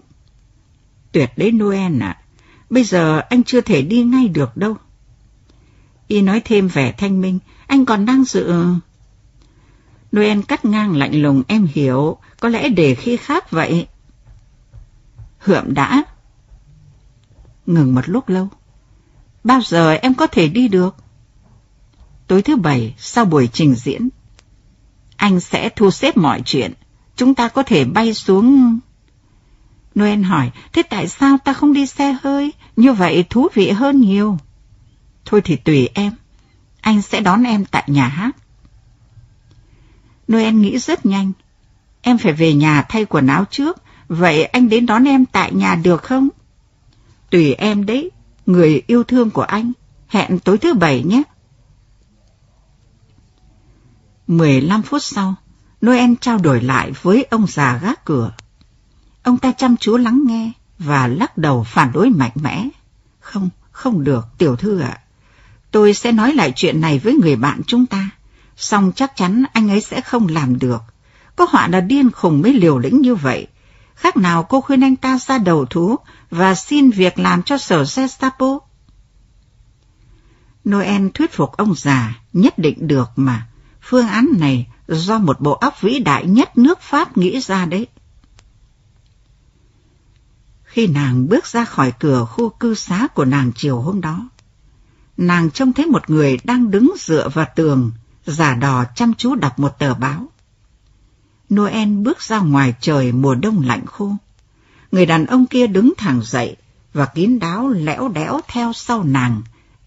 Tuyệt 1.12 1.32
đấy 1.38 1.52
Noel 1.52 2.04
ạ. 2.04 2.18
Bây 2.70 2.84
giờ 2.84 3.20
anh 3.30 3.44
chưa 3.44 3.62
thể 3.62 3.82
đi 3.82 4.04
ngay 4.04 4.28
được 4.28 4.58
đâu. 4.58 4.76
Y 6.08 6.22
nói 6.22 6.42
thêm 6.46 6.68
vẻ 6.68 6.92
thanh 6.92 7.22
minh, 7.22 7.40
anh 7.68 7.86
còn 7.86 8.06
đang 8.06 8.24
dự... 8.24 8.54
Noel 10.16 10.42
cắt 10.48 10.66
ngang 10.66 10.96
lạnh 10.96 11.22
lùng 11.22 11.44
em 11.48 11.68
hiểu, 11.74 12.18
có 12.40 12.50
lẽ 12.50 12.70
để 12.70 12.96
khi 12.96 13.18
khác 13.18 13.52
vậy. 13.52 13.88
Hượm 15.40 15.74
đã. 15.74 16.04
Ngừng 17.66 17.96
một 17.96 18.10
lúc 18.10 18.30
lâu. 18.30 18.50
Bao 19.44 19.62
giờ 19.62 19.92
em 19.92 20.14
có 20.14 20.28
thể 20.28 20.48
đi 20.48 20.68
được? 20.68 20.96
Tối 22.28 22.42
thứ 22.42 22.56
bảy, 22.56 22.96
sau 22.98 23.26
buổi 23.26 23.50
trình 23.54 23.76
diễn, 23.76 24.10
anh 25.16 25.40
sẽ 25.40 25.70
thu 25.70 25.92
xếp 25.92 26.18
mọi 26.18 26.42
chuyện. 26.46 26.74
Chúng 27.16 27.36
ta 27.36 27.48
có 27.48 27.64
thể 27.64 27.86
bay 27.86 28.14
xuống... 28.14 28.80
Noel 30.00 30.22
hỏi, 30.22 30.52
thế 30.74 30.84
tại 30.84 31.08
sao 31.08 31.38
ta 31.38 31.54
không 31.54 31.74
đi 31.74 31.86
xe 31.86 32.18
hơi? 32.24 32.54
Như 32.76 32.94
vậy 32.94 33.26
thú 33.30 33.48
vị 33.54 33.70
hơn 33.70 34.02
nhiều. 34.02 34.38
Thôi 35.26 35.42
thì 35.42 35.56
tùy 35.56 35.90
em. 35.94 36.14
Anh 36.82 37.02
sẽ 37.02 37.22
đón 37.22 37.44
em 37.44 37.66
tại 37.66 37.84
nhà 37.88 38.08
hát. 38.08 38.36
Noel 40.32 40.54
nghĩ 40.54 40.78
rất 40.78 41.06
nhanh. 41.06 41.32
Em 42.02 42.18
phải 42.18 42.34
về 42.34 42.54
nhà 42.54 42.82
thay 42.82 43.06
quần 43.06 43.28
áo 43.28 43.46
trước, 43.52 43.82
vậy 44.08 44.46
anh 44.46 44.70
đến 44.70 44.86
đón 44.86 45.08
em 45.08 45.26
tại 45.26 45.54
nhà 45.54 45.76
được 45.76 46.04
không? 46.04 46.30
Tùy 47.30 47.54
em 47.54 47.86
đấy, 47.86 48.12
người 48.46 48.82
yêu 48.88 49.04
thương 49.04 49.30
của 49.30 49.42
anh. 49.42 49.72
Hẹn 50.08 50.40
tối 50.40 50.58
thứ 50.58 50.74
bảy 50.74 51.04
nhé. 51.04 51.24
15 54.28 54.82
phút 54.82 55.04
sau, 55.04 55.36
Noel 55.86 56.14
trao 56.22 56.38
đổi 56.38 56.62
lại 56.62 56.92
với 57.02 57.24
ông 57.30 57.48
già 57.48 57.80
gác 57.84 58.06
cửa. 58.06 58.32
Ông 59.30 59.38
ta 59.38 59.52
chăm 59.52 59.78
chú 59.78 59.98
lắng 59.98 60.24
nghe 60.26 60.52
và 60.80 61.08
lắc 61.08 61.38
đầu 61.38 61.64
phản 61.64 61.92
đối 61.92 62.10
mạnh 62.10 62.32
mẽ. 62.36 62.68
Không, 63.20 63.50
không 63.72 64.04
được, 64.04 64.26
tiểu 64.38 64.56
thư 64.56 64.80
ạ. 64.80 65.00
Tôi 65.72 65.94
sẽ 65.94 66.12
nói 66.12 66.34
lại 66.34 66.54
chuyện 66.56 66.82
này 66.82 67.00
với 67.00 67.14
người 67.14 67.36
bạn 67.36 67.62
chúng 67.68 67.86
ta. 67.86 68.10
Xong 68.58 68.92
chắc 68.96 69.16
chắn 69.16 69.44
anh 69.54 69.70
ấy 69.70 69.82
sẽ 69.82 70.02
không 70.02 70.28
làm 70.28 70.60
được. 70.60 70.82
Có 71.36 71.48
họa 71.50 71.68
là 71.68 71.80
điên 71.80 72.12
khùng 72.12 72.42
mới 72.42 72.54
liều 72.54 72.78
lĩnh 72.78 73.02
như 73.02 73.16
vậy. 73.16 73.48
Khác 73.96 74.18
nào 74.18 74.44
cô 74.44 74.62
khuyên 74.62 74.84
anh 74.84 74.96
ta 74.96 75.18
ra 75.18 75.38
đầu 75.38 75.66
thú 75.66 75.96
và 76.32 76.56
xin 76.56 76.92
việc 76.92 77.20
làm 77.20 77.44
cho 77.44 77.58
sở 77.58 77.86
Gestapo. 77.96 78.60
Noel 80.70 81.08
thuyết 81.14 81.34
phục 81.34 81.58
ông 81.58 81.74
già 81.76 82.14
nhất 82.34 82.58
định 82.58 82.88
được 82.88 83.10
mà. 83.16 83.48
Phương 83.82 84.08
án 84.08 84.28
này 84.40 84.68
do 84.88 85.18
một 85.18 85.40
bộ 85.40 85.54
óc 85.54 85.82
vĩ 85.82 86.00
đại 86.00 86.26
nhất 86.26 86.58
nước 86.58 86.82
Pháp 86.82 87.18
nghĩ 87.18 87.40
ra 87.40 87.66
đấy. 87.66 87.88
Khi 90.80 90.88
nàng 90.88 91.30
bước 91.30 91.48
ra 91.48 91.66
khỏi 91.66 91.94
cửa 92.00 92.26
khu 92.26 92.50
cư 92.50 92.76
xá 92.76 93.08
của 93.08 93.26
nàng 93.26 93.52
chiều 93.56 93.82
hôm 93.82 94.02
đó, 94.02 94.30
nàng 95.18 95.52
trông 95.52 95.74
thấy 95.74 95.86
một 95.86 96.10
người 96.10 96.38
đang 96.44 96.72
đứng 96.72 96.94
dựa 97.00 97.30
vào 97.30 97.46
tường, 97.56 97.92
giả 98.26 98.56
đò 98.56 98.84
chăm 98.96 99.14
chú 99.14 99.36
đọc 99.36 99.60
một 99.60 99.80
tờ 99.80 99.94
báo. 99.94 100.28
Noel 101.54 101.90
bước 101.90 102.22
ra 102.22 102.40
ngoài 102.40 102.74
trời 102.82 103.12
mùa 103.12 103.36
đông 103.36 103.62
lạnh 103.66 103.86
khô. 103.86 104.16
Người 104.92 105.06
đàn 105.06 105.26
ông 105.26 105.46
kia 105.46 105.68
đứng 105.68 105.94
thẳng 105.98 106.22
dậy 106.24 106.56
và 106.94 107.06
kín 107.06 107.40
đáo 107.40 107.68
lẽo 107.68 108.10
đẽo 108.10 108.40
theo 108.48 108.74
sau 108.74 109.04
nàng, 109.04 109.42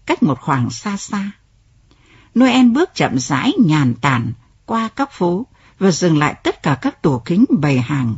cách 0.05 0.23
một 0.23 0.39
khoảng 0.41 0.69
xa 0.69 0.97
xa. 0.97 1.31
Noel 2.39 2.69
bước 2.69 2.89
chậm 2.95 3.19
rãi 3.19 3.53
nhàn 3.59 3.93
tản 3.93 4.33
qua 4.65 4.89
các 4.95 5.11
phố 5.11 5.45
và 5.79 5.91
dừng 5.91 6.17
lại 6.17 6.35
tất 6.43 6.63
cả 6.63 6.77
các 6.81 7.01
tủ 7.01 7.19
kính 7.19 7.45
bày 7.49 7.79
hàng. 7.79 8.15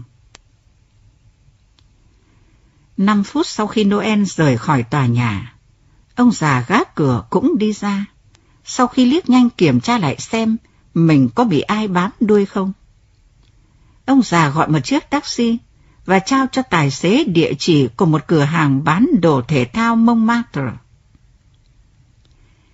Năm 2.97 3.23
phút 3.23 3.47
sau 3.47 3.67
khi 3.67 3.83
Noel 3.83 4.23
rời 4.23 4.57
khỏi 4.57 4.83
tòa 4.83 5.05
nhà, 5.05 5.55
ông 6.15 6.31
già 6.31 6.65
gác 6.67 6.95
cửa 6.95 7.23
cũng 7.29 7.57
đi 7.57 7.73
ra. 7.73 8.05
Sau 8.63 8.87
khi 8.87 9.05
liếc 9.05 9.29
nhanh 9.29 9.49
kiểm 9.49 9.81
tra 9.81 9.97
lại 9.97 10.15
xem 10.19 10.57
mình 10.93 11.29
có 11.35 11.43
bị 11.43 11.61
ai 11.61 11.87
bám 11.87 12.11
đuôi 12.19 12.45
không. 12.45 12.73
Ông 14.05 14.21
già 14.21 14.49
gọi 14.49 14.67
một 14.67 14.79
chiếc 14.79 15.09
taxi 15.09 15.57
và 16.05 16.19
trao 16.19 16.45
cho 16.51 16.61
tài 16.61 16.91
xế 16.91 17.23
địa 17.23 17.53
chỉ 17.59 17.87
của 17.87 18.05
một 18.05 18.27
cửa 18.27 18.43
hàng 18.43 18.83
bán 18.83 19.07
đồ 19.21 19.41
thể 19.47 19.65
thao 19.65 19.95
Montmartre. 19.95 20.71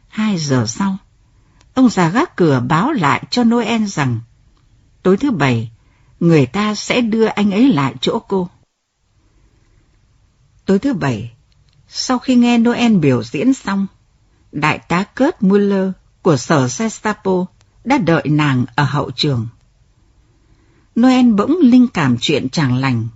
Hai 0.07 0.37
giờ 0.37 0.65
sau, 0.67 0.97
ông 1.73 1.89
già 1.89 2.09
gác 2.09 2.35
cửa 2.35 2.59
báo 2.67 2.91
lại 2.91 3.23
cho 3.29 3.43
Noel 3.43 3.85
rằng 3.85 4.19
tối 5.03 5.17
thứ 5.17 5.31
bảy 5.31 5.71
người 6.19 6.45
ta 6.45 6.75
sẽ 6.75 7.01
đưa 7.01 7.25
anh 7.25 7.51
ấy 7.51 7.73
lại 7.73 7.93
chỗ 8.01 8.19
cô. 8.19 8.49
Tối 10.71 10.79
thứ 10.79 10.93
bảy, 10.93 11.31
sau 11.87 12.19
khi 12.19 12.35
nghe 12.35 12.57
Noel 12.57 12.97
biểu 12.97 13.23
diễn 13.23 13.53
xong, 13.53 13.87
đại 14.51 14.79
tá 14.79 15.03
Kurt 15.03 15.35
Muller 15.39 15.89
của 16.21 16.37
sở 16.37 16.67
Gestapo 16.77 17.45
đã 17.83 17.97
đợi 17.97 18.23
nàng 18.25 18.65
ở 18.75 18.83
hậu 18.83 19.11
trường. 19.11 19.47
Noel 20.99 21.31
bỗng 21.31 21.57
linh 21.61 21.87
cảm 21.87 22.17
chuyện 22.21 22.49
chẳng 22.49 22.77
lành. 22.77 23.07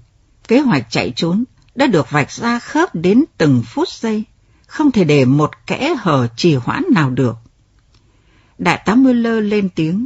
Kế 0.47 0.59
hoạch 0.59 0.87
chạy 0.89 1.13
trốn 1.15 1.43
đã 1.75 1.87
được 1.87 2.09
vạch 2.09 2.31
ra 2.31 2.59
khớp 2.59 2.95
đến 2.95 3.23
từng 3.37 3.63
phút 3.65 3.89
giây, 3.89 4.23
không 4.67 4.91
thể 4.91 5.03
để 5.03 5.25
một 5.25 5.51
kẽ 5.67 5.95
hở 5.99 6.27
trì 6.35 6.55
hoãn 6.55 6.83
nào 6.93 7.09
được. 7.09 7.35
Đại 8.57 8.81
tá 8.85 8.95
Müller 8.95 9.43
lên 9.43 9.69
tiếng, 9.69 10.05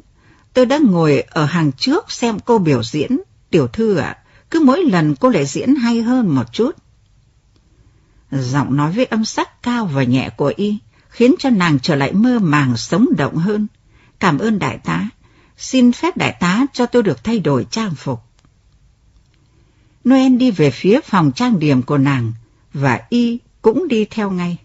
tôi 0.54 0.66
đã 0.66 0.80
ngồi 0.84 1.22
ở 1.22 1.46
hàng 1.46 1.72
trước 1.72 2.12
xem 2.12 2.40
cô 2.40 2.58
biểu 2.58 2.84
diễn. 2.84 3.20
Tiểu 3.50 3.68
thư 3.68 3.96
ạ, 3.96 4.18
cứ 4.52 4.60
mỗi 4.66 4.84
lần 4.84 5.16
cô 5.16 5.30
lại 5.30 5.46
diễn 5.46 5.76
hay 5.76 6.02
hơn 6.02 6.36
một 6.36 6.54
chút. 6.54 6.76
Giọng 8.32 8.76
nói 8.76 8.92
với 8.92 9.06
âm 9.06 9.26
sắc 9.26 9.64
cao 9.64 9.86
và 9.86 10.04
nhẹ 10.04 10.30
của 10.38 10.54
y 10.56 10.78
khiến 11.10 11.36
cho 11.40 11.50
nàng 11.50 11.80
trở 11.80 11.96
lại 11.96 12.14
mơ 12.14 12.40
màng 12.40 12.78
sống 12.78 13.08
động 13.18 13.36
hơn. 13.36 13.68
Cảm 14.20 14.40
ơn 14.40 14.60
đại 14.60 14.78
tá, 14.78 15.10
xin 15.58 15.92
phép 15.92 16.18
đại 16.18 16.38
tá 16.40 16.66
cho 16.74 16.86
tôi 16.86 17.04
được 17.04 17.24
thay 17.24 17.40
đổi 17.40 17.68
trang 17.72 17.96
phục. 17.96 18.22
Noel 20.10 20.36
đi 20.36 20.52
về 20.52 20.72
phía 20.72 21.00
phòng 21.02 21.32
trang 21.32 21.60
điểm 21.60 21.82
của 21.82 21.98
nàng 21.98 22.34
và 22.74 23.02
y 23.10 23.40
cũng 23.62 23.88
đi 23.88 24.06
theo 24.06 24.32
ngay. 24.32 24.58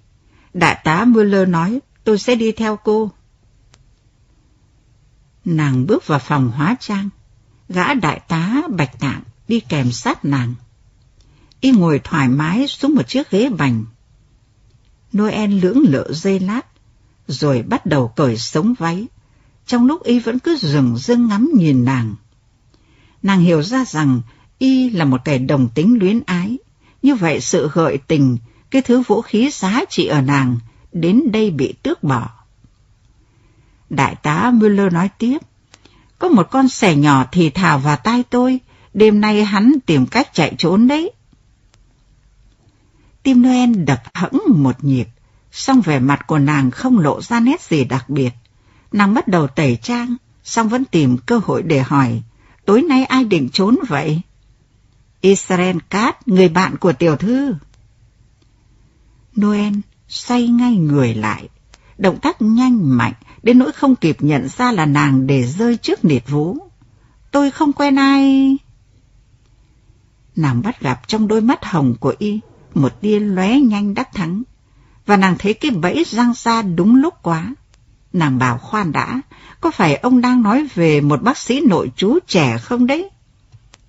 Đại 0.54 0.80
tá 0.84 1.04
Müller 1.04 1.48
nói 1.48 1.80
tôi 2.04 2.18
sẽ 2.18 2.34
đi 2.34 2.52
theo 2.52 2.76
cô. 2.76 3.10
Nàng 5.44 5.86
bước 5.86 6.06
vào 6.06 6.18
phòng 6.18 6.50
hóa 6.50 6.76
trang. 6.80 7.08
Gã 7.68 7.94
đại 7.94 8.20
tá 8.28 8.62
bạch 8.68 8.98
tạng 8.98 9.22
đi 9.48 9.60
kèm 9.60 9.92
sát 9.92 10.24
nàng. 10.24 10.54
Y 11.64 11.70
ngồi 11.70 12.00
thoải 12.04 12.28
mái 12.28 12.68
xuống 12.68 12.94
một 12.94 13.08
chiếc 13.08 13.30
ghế 13.30 13.48
bành. 13.48 13.84
Noel 15.16 15.50
lưỡng 15.50 15.78
lự 15.88 16.06
dây 16.10 16.40
lát, 16.40 16.66
rồi 17.26 17.62
bắt 17.62 17.86
đầu 17.86 18.08
cởi 18.08 18.36
sống 18.36 18.74
váy. 18.78 19.06
Trong 19.66 19.86
lúc 19.86 20.04
Y 20.04 20.18
vẫn 20.18 20.38
cứ 20.38 20.56
dừng 20.56 20.96
dưng 20.96 21.28
ngắm 21.28 21.50
nhìn 21.54 21.84
nàng. 21.84 22.14
Nàng 23.22 23.40
hiểu 23.40 23.62
ra 23.62 23.84
rằng 23.84 24.20
Y 24.58 24.90
là 24.90 25.04
một 25.04 25.24
kẻ 25.24 25.38
đồng 25.38 25.68
tính 25.68 25.98
luyến 25.98 26.20
ái. 26.26 26.58
Như 27.02 27.14
vậy 27.14 27.40
sự 27.40 27.70
gợi 27.74 27.98
tình, 28.06 28.38
cái 28.70 28.82
thứ 28.82 29.00
vũ 29.00 29.22
khí 29.22 29.50
giá 29.50 29.84
trị 29.88 30.06
ở 30.06 30.20
nàng, 30.20 30.58
đến 30.92 31.22
đây 31.32 31.50
bị 31.50 31.74
tước 31.82 32.02
bỏ. 32.02 32.30
Đại 33.90 34.14
tá 34.14 34.50
Müller 34.54 34.92
nói 34.92 35.10
tiếp. 35.18 35.38
Có 36.18 36.28
một 36.28 36.50
con 36.50 36.68
sẻ 36.68 36.96
nhỏ 36.96 37.24
thì 37.32 37.50
thào 37.50 37.78
vào 37.78 37.96
tai 37.96 38.22
tôi, 38.22 38.60
đêm 38.94 39.20
nay 39.20 39.44
hắn 39.44 39.72
tìm 39.86 40.06
cách 40.06 40.34
chạy 40.34 40.54
trốn 40.58 40.88
đấy. 40.88 41.10
Tim 43.24 43.42
Noel 43.42 43.74
đập 43.84 44.02
hẫng 44.14 44.40
một 44.48 44.84
nhịp, 44.84 45.08
song 45.52 45.80
vẻ 45.80 45.98
mặt 45.98 46.26
của 46.26 46.38
nàng 46.38 46.70
không 46.70 46.98
lộ 46.98 47.22
ra 47.22 47.40
nét 47.40 47.62
gì 47.62 47.84
đặc 47.84 48.10
biệt. 48.10 48.30
Nàng 48.92 49.14
bắt 49.14 49.28
đầu 49.28 49.46
tẩy 49.46 49.78
trang, 49.82 50.16
song 50.42 50.68
vẫn 50.68 50.84
tìm 50.84 51.16
cơ 51.26 51.40
hội 51.44 51.62
để 51.62 51.82
hỏi, 51.82 52.22
tối 52.64 52.82
nay 52.82 53.04
ai 53.04 53.24
định 53.24 53.48
trốn 53.52 53.76
vậy? 53.88 54.20
Israel 55.20 55.76
Cat, 55.90 56.28
người 56.28 56.48
bạn 56.48 56.76
của 56.76 56.92
tiểu 56.92 57.16
thư. 57.16 57.54
Noel 59.40 59.74
xoay 60.08 60.48
ngay 60.48 60.76
người 60.76 61.14
lại, 61.14 61.48
động 61.98 62.18
tác 62.22 62.42
nhanh 62.42 62.96
mạnh, 62.96 63.14
đến 63.42 63.58
nỗi 63.58 63.72
không 63.72 63.96
kịp 63.96 64.16
nhận 64.20 64.48
ra 64.48 64.72
là 64.72 64.86
nàng 64.86 65.26
để 65.26 65.42
rơi 65.46 65.76
trước 65.76 66.04
nịt 66.04 66.22
vũ. 66.28 66.58
Tôi 67.30 67.50
không 67.50 67.72
quen 67.72 67.98
ai. 67.98 68.56
Nàng 70.36 70.62
bắt 70.62 70.80
gặp 70.80 71.08
trong 71.08 71.28
đôi 71.28 71.40
mắt 71.40 71.64
hồng 71.64 71.94
của 72.00 72.14
y 72.18 72.40
một 72.76 73.00
tia 73.00 73.20
lóe 73.20 73.60
nhanh 73.60 73.94
đắc 73.94 74.12
thắng, 74.14 74.42
và 75.06 75.16
nàng 75.16 75.36
thấy 75.38 75.54
cái 75.54 75.70
bẫy 75.70 76.04
răng 76.06 76.32
ra 76.36 76.62
đúng 76.62 76.96
lúc 76.96 77.14
quá. 77.22 77.54
Nàng 78.12 78.38
bảo 78.38 78.58
khoan 78.58 78.92
đã, 78.92 79.20
có 79.60 79.70
phải 79.70 79.96
ông 79.96 80.20
đang 80.20 80.42
nói 80.42 80.66
về 80.74 81.00
một 81.00 81.22
bác 81.22 81.38
sĩ 81.38 81.60
nội 81.60 81.90
chú 81.96 82.18
trẻ 82.26 82.58
không 82.58 82.86
đấy? 82.86 83.10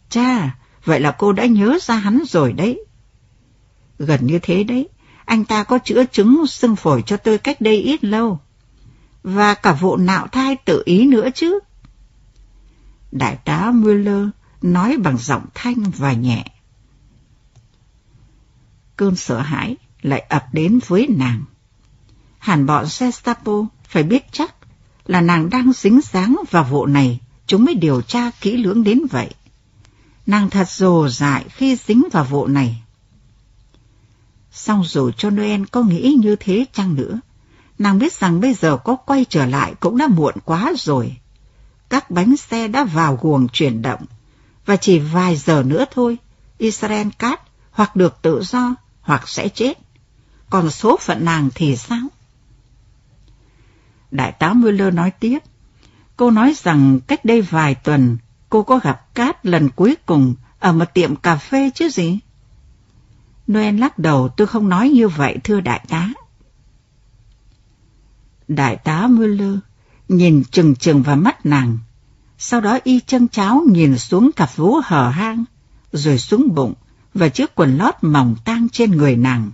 Cha, 0.10 0.56
vậy 0.86 1.00
là 1.00 1.12
cô 1.12 1.32
đã 1.32 1.46
nhớ 1.46 1.78
ra 1.82 1.96
hắn 1.96 2.24
rồi 2.28 2.54
đấy. 2.54 2.86
Gần 4.00 4.20
như 4.26 4.40
thế 4.42 4.64
đấy, 4.64 4.90
anh 5.26 5.46
ta 5.46 5.64
có 5.64 5.78
chữa 5.78 6.06
chứng 6.06 6.48
sưng 6.48 6.76
phổi 6.76 7.04
cho 7.06 7.18
tôi 7.18 7.38
cách 7.38 7.62
đây 7.62 7.76
ít 7.76 8.04
lâu. 8.04 8.40
Và 9.24 9.54
cả 9.54 9.74
vụ 9.74 9.98
nạo 9.98 10.28
thai 10.28 10.56
tự 10.56 10.82
ý 10.86 11.08
nữa 11.08 11.30
chứ. 11.36 11.60
Đại 13.12 13.36
tá 13.36 13.72
Müller 13.72 14.28
nói 14.62 14.98
bằng 14.98 15.18
giọng 15.18 15.46
thanh 15.54 15.84
và 15.98 16.14
nhẹ 16.14 16.46
cơn 18.96 19.16
sợ 19.16 19.42
hãi 19.42 19.76
lại 20.02 20.26
ập 20.30 20.46
đến 20.54 20.80
với 20.88 21.08
nàng. 21.08 21.44
Hẳn 22.38 22.66
bọn 22.66 22.86
Gestapo 23.00 23.66
phải 23.88 24.04
biết 24.04 24.26
chắc 24.32 24.56
là 25.06 25.22
nàng 25.22 25.50
đang 25.50 25.74
dính 25.74 26.02
dáng 26.02 26.42
vào 26.52 26.64
vụ 26.64 26.86
này, 26.86 27.20
chúng 27.48 27.66
mới 27.66 27.76
điều 27.76 28.02
tra 28.02 28.32
kỹ 28.42 28.58
lưỡng 28.58 28.84
đến 28.84 29.02
vậy. 29.12 29.30
Nàng 30.26 30.50
thật 30.50 30.70
rồ 30.70 31.10
dại 31.10 31.46
khi 31.50 31.76
dính 31.76 32.04
vào 32.12 32.24
vụ 32.24 32.48
này. 32.48 32.82
Xong 34.52 34.84
dù 34.84 35.12
cho 35.12 35.30
Noel 35.30 35.64
có 35.72 35.82
nghĩ 35.82 36.18
như 36.20 36.36
thế 36.40 36.66
chăng 36.74 36.96
nữa, 36.96 37.20
nàng 37.80 38.00
biết 38.00 38.14
rằng 38.14 38.42
bây 38.42 38.54
giờ 38.54 38.78
có 38.78 38.96
quay 38.96 39.26
trở 39.30 39.46
lại 39.46 39.74
cũng 39.80 39.98
đã 39.98 40.08
muộn 40.08 40.36
quá 40.46 40.74
rồi. 40.78 41.18
Các 41.90 42.12
bánh 42.12 42.38
xe 42.38 42.68
đã 42.68 42.84
vào 42.84 43.20
guồng 43.22 43.48
chuyển 43.48 43.82
động, 43.82 44.06
và 44.66 44.76
chỉ 44.76 45.00
vài 45.00 45.36
giờ 45.36 45.64
nữa 45.66 45.86
thôi, 45.92 46.18
Israel 46.58 47.08
Cát 47.20 47.42
hoặc 47.72 47.96
được 47.96 48.18
tự 48.22 48.44
do 48.44 48.76
hoặc 49.06 49.30
sẽ 49.30 49.50
chết. 49.50 49.78
Còn 50.50 50.72
số 50.72 50.98
phận 51.02 51.26
nàng 51.26 51.50
thì 51.56 51.76
sao? 51.76 52.08
Đại 54.12 54.32
tá 54.32 54.54
Müller 54.54 54.94
nói 54.94 55.12
tiếp. 55.12 55.40
Cô 56.18 56.32
nói 56.32 56.54
rằng 56.58 57.00
cách 57.08 57.26
đây 57.26 57.42
vài 57.42 57.76
tuần 57.76 58.18
cô 58.50 58.64
có 58.64 58.80
gặp 58.84 59.16
Cát 59.16 59.46
lần 59.46 59.70
cuối 59.70 59.96
cùng 60.06 60.36
ở 60.60 60.72
một 60.72 60.94
tiệm 60.94 61.16
cà 61.16 61.36
phê 61.36 61.72
chứ 61.76 61.90
gì? 61.90 62.20
Noel 63.52 63.80
lắc 63.80 64.00
đầu 64.00 64.30
tôi 64.38 64.48
không 64.48 64.70
nói 64.70 64.90
như 64.90 65.08
vậy 65.08 65.38
thưa 65.44 65.62
đại 65.62 65.86
tá. 65.88 66.10
Đại 68.48 68.76
tá 68.76 69.08
Müller 69.08 69.58
nhìn 70.10 70.44
chừng 70.52 70.76
chừng 70.76 71.04
vào 71.04 71.16
mắt 71.16 71.46
nàng, 71.46 71.78
sau 72.38 72.62
đó 72.62 72.80
y 72.84 73.00
chân 73.00 73.28
cháo 73.28 73.64
nhìn 73.70 73.98
xuống 73.98 74.32
cặp 74.36 74.56
vú 74.56 74.80
hở 74.84 75.10
hang, 75.10 75.46
rồi 75.92 76.18
xuống 76.18 76.56
bụng 76.56 76.74
và 77.16 77.30
chiếc 77.30 77.56
quần 77.56 77.78
lót 77.78 77.94
mỏng 78.02 78.36
tang 78.46 78.70
trên 78.70 78.92
người 78.92 79.16
nàng. 79.16 79.52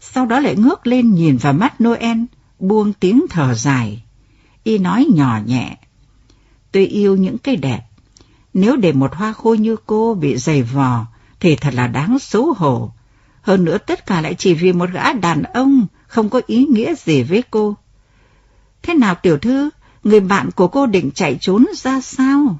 Sau 0.00 0.26
đó 0.26 0.40
lại 0.40 0.56
ngước 0.56 0.86
lên 0.86 1.14
nhìn 1.14 1.36
vào 1.36 1.52
mắt 1.52 1.82
Noel, 1.82 2.18
buông 2.58 2.92
tiếng 2.92 3.26
thở 3.30 3.54
dài. 3.54 4.02
Y 4.64 4.78
nói 4.78 5.06
nhỏ 5.14 5.40
nhẹ, 5.46 5.76
tôi 6.72 6.86
yêu 6.86 7.16
những 7.16 7.38
cây 7.38 7.56
đẹp. 7.56 7.82
Nếu 8.54 8.76
để 8.76 8.92
một 8.92 9.14
hoa 9.14 9.32
khôi 9.32 9.58
như 9.58 9.76
cô 9.86 10.14
bị 10.14 10.36
dày 10.36 10.62
vò, 10.62 11.06
thì 11.40 11.56
thật 11.56 11.74
là 11.74 11.86
đáng 11.86 12.18
xấu 12.18 12.52
hổ. 12.52 12.92
Hơn 13.42 13.64
nữa 13.64 13.78
tất 13.78 14.06
cả 14.06 14.20
lại 14.20 14.34
chỉ 14.34 14.54
vì 14.54 14.72
một 14.72 14.90
gã 14.92 15.12
đàn 15.12 15.42
ông 15.42 15.86
không 16.06 16.28
có 16.28 16.40
ý 16.46 16.66
nghĩa 16.66 16.94
gì 16.94 17.22
với 17.22 17.42
cô. 17.50 17.76
Thế 18.82 18.94
nào 18.94 19.14
tiểu 19.14 19.38
thư, 19.38 19.70
người 20.04 20.20
bạn 20.20 20.50
của 20.50 20.68
cô 20.68 20.86
định 20.86 21.10
chạy 21.14 21.38
trốn 21.40 21.66
ra 21.74 22.00
sao? 22.00 22.58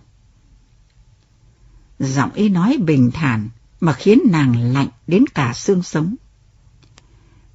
Giọng 1.98 2.30
y 2.34 2.48
nói 2.48 2.76
bình 2.86 3.10
thản 3.14 3.48
mà 3.80 3.92
khiến 3.92 4.20
nàng 4.24 4.72
lạnh 4.72 4.88
đến 5.06 5.26
cả 5.26 5.52
xương 5.52 5.82
sống. 5.82 6.14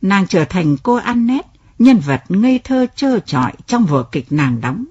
Nàng 0.01 0.27
trở 0.27 0.45
thành 0.45 0.77
cô 0.83 0.95
Annette, 0.95 1.49
nhân 1.79 1.99
vật 1.99 2.23
ngây 2.29 2.59
thơ 2.63 2.85
trơ 2.95 3.19
trọi 3.19 3.53
trong 3.67 3.85
vở 3.85 4.03
kịch 4.11 4.31
nàng 4.31 4.61
đóng. 4.61 4.85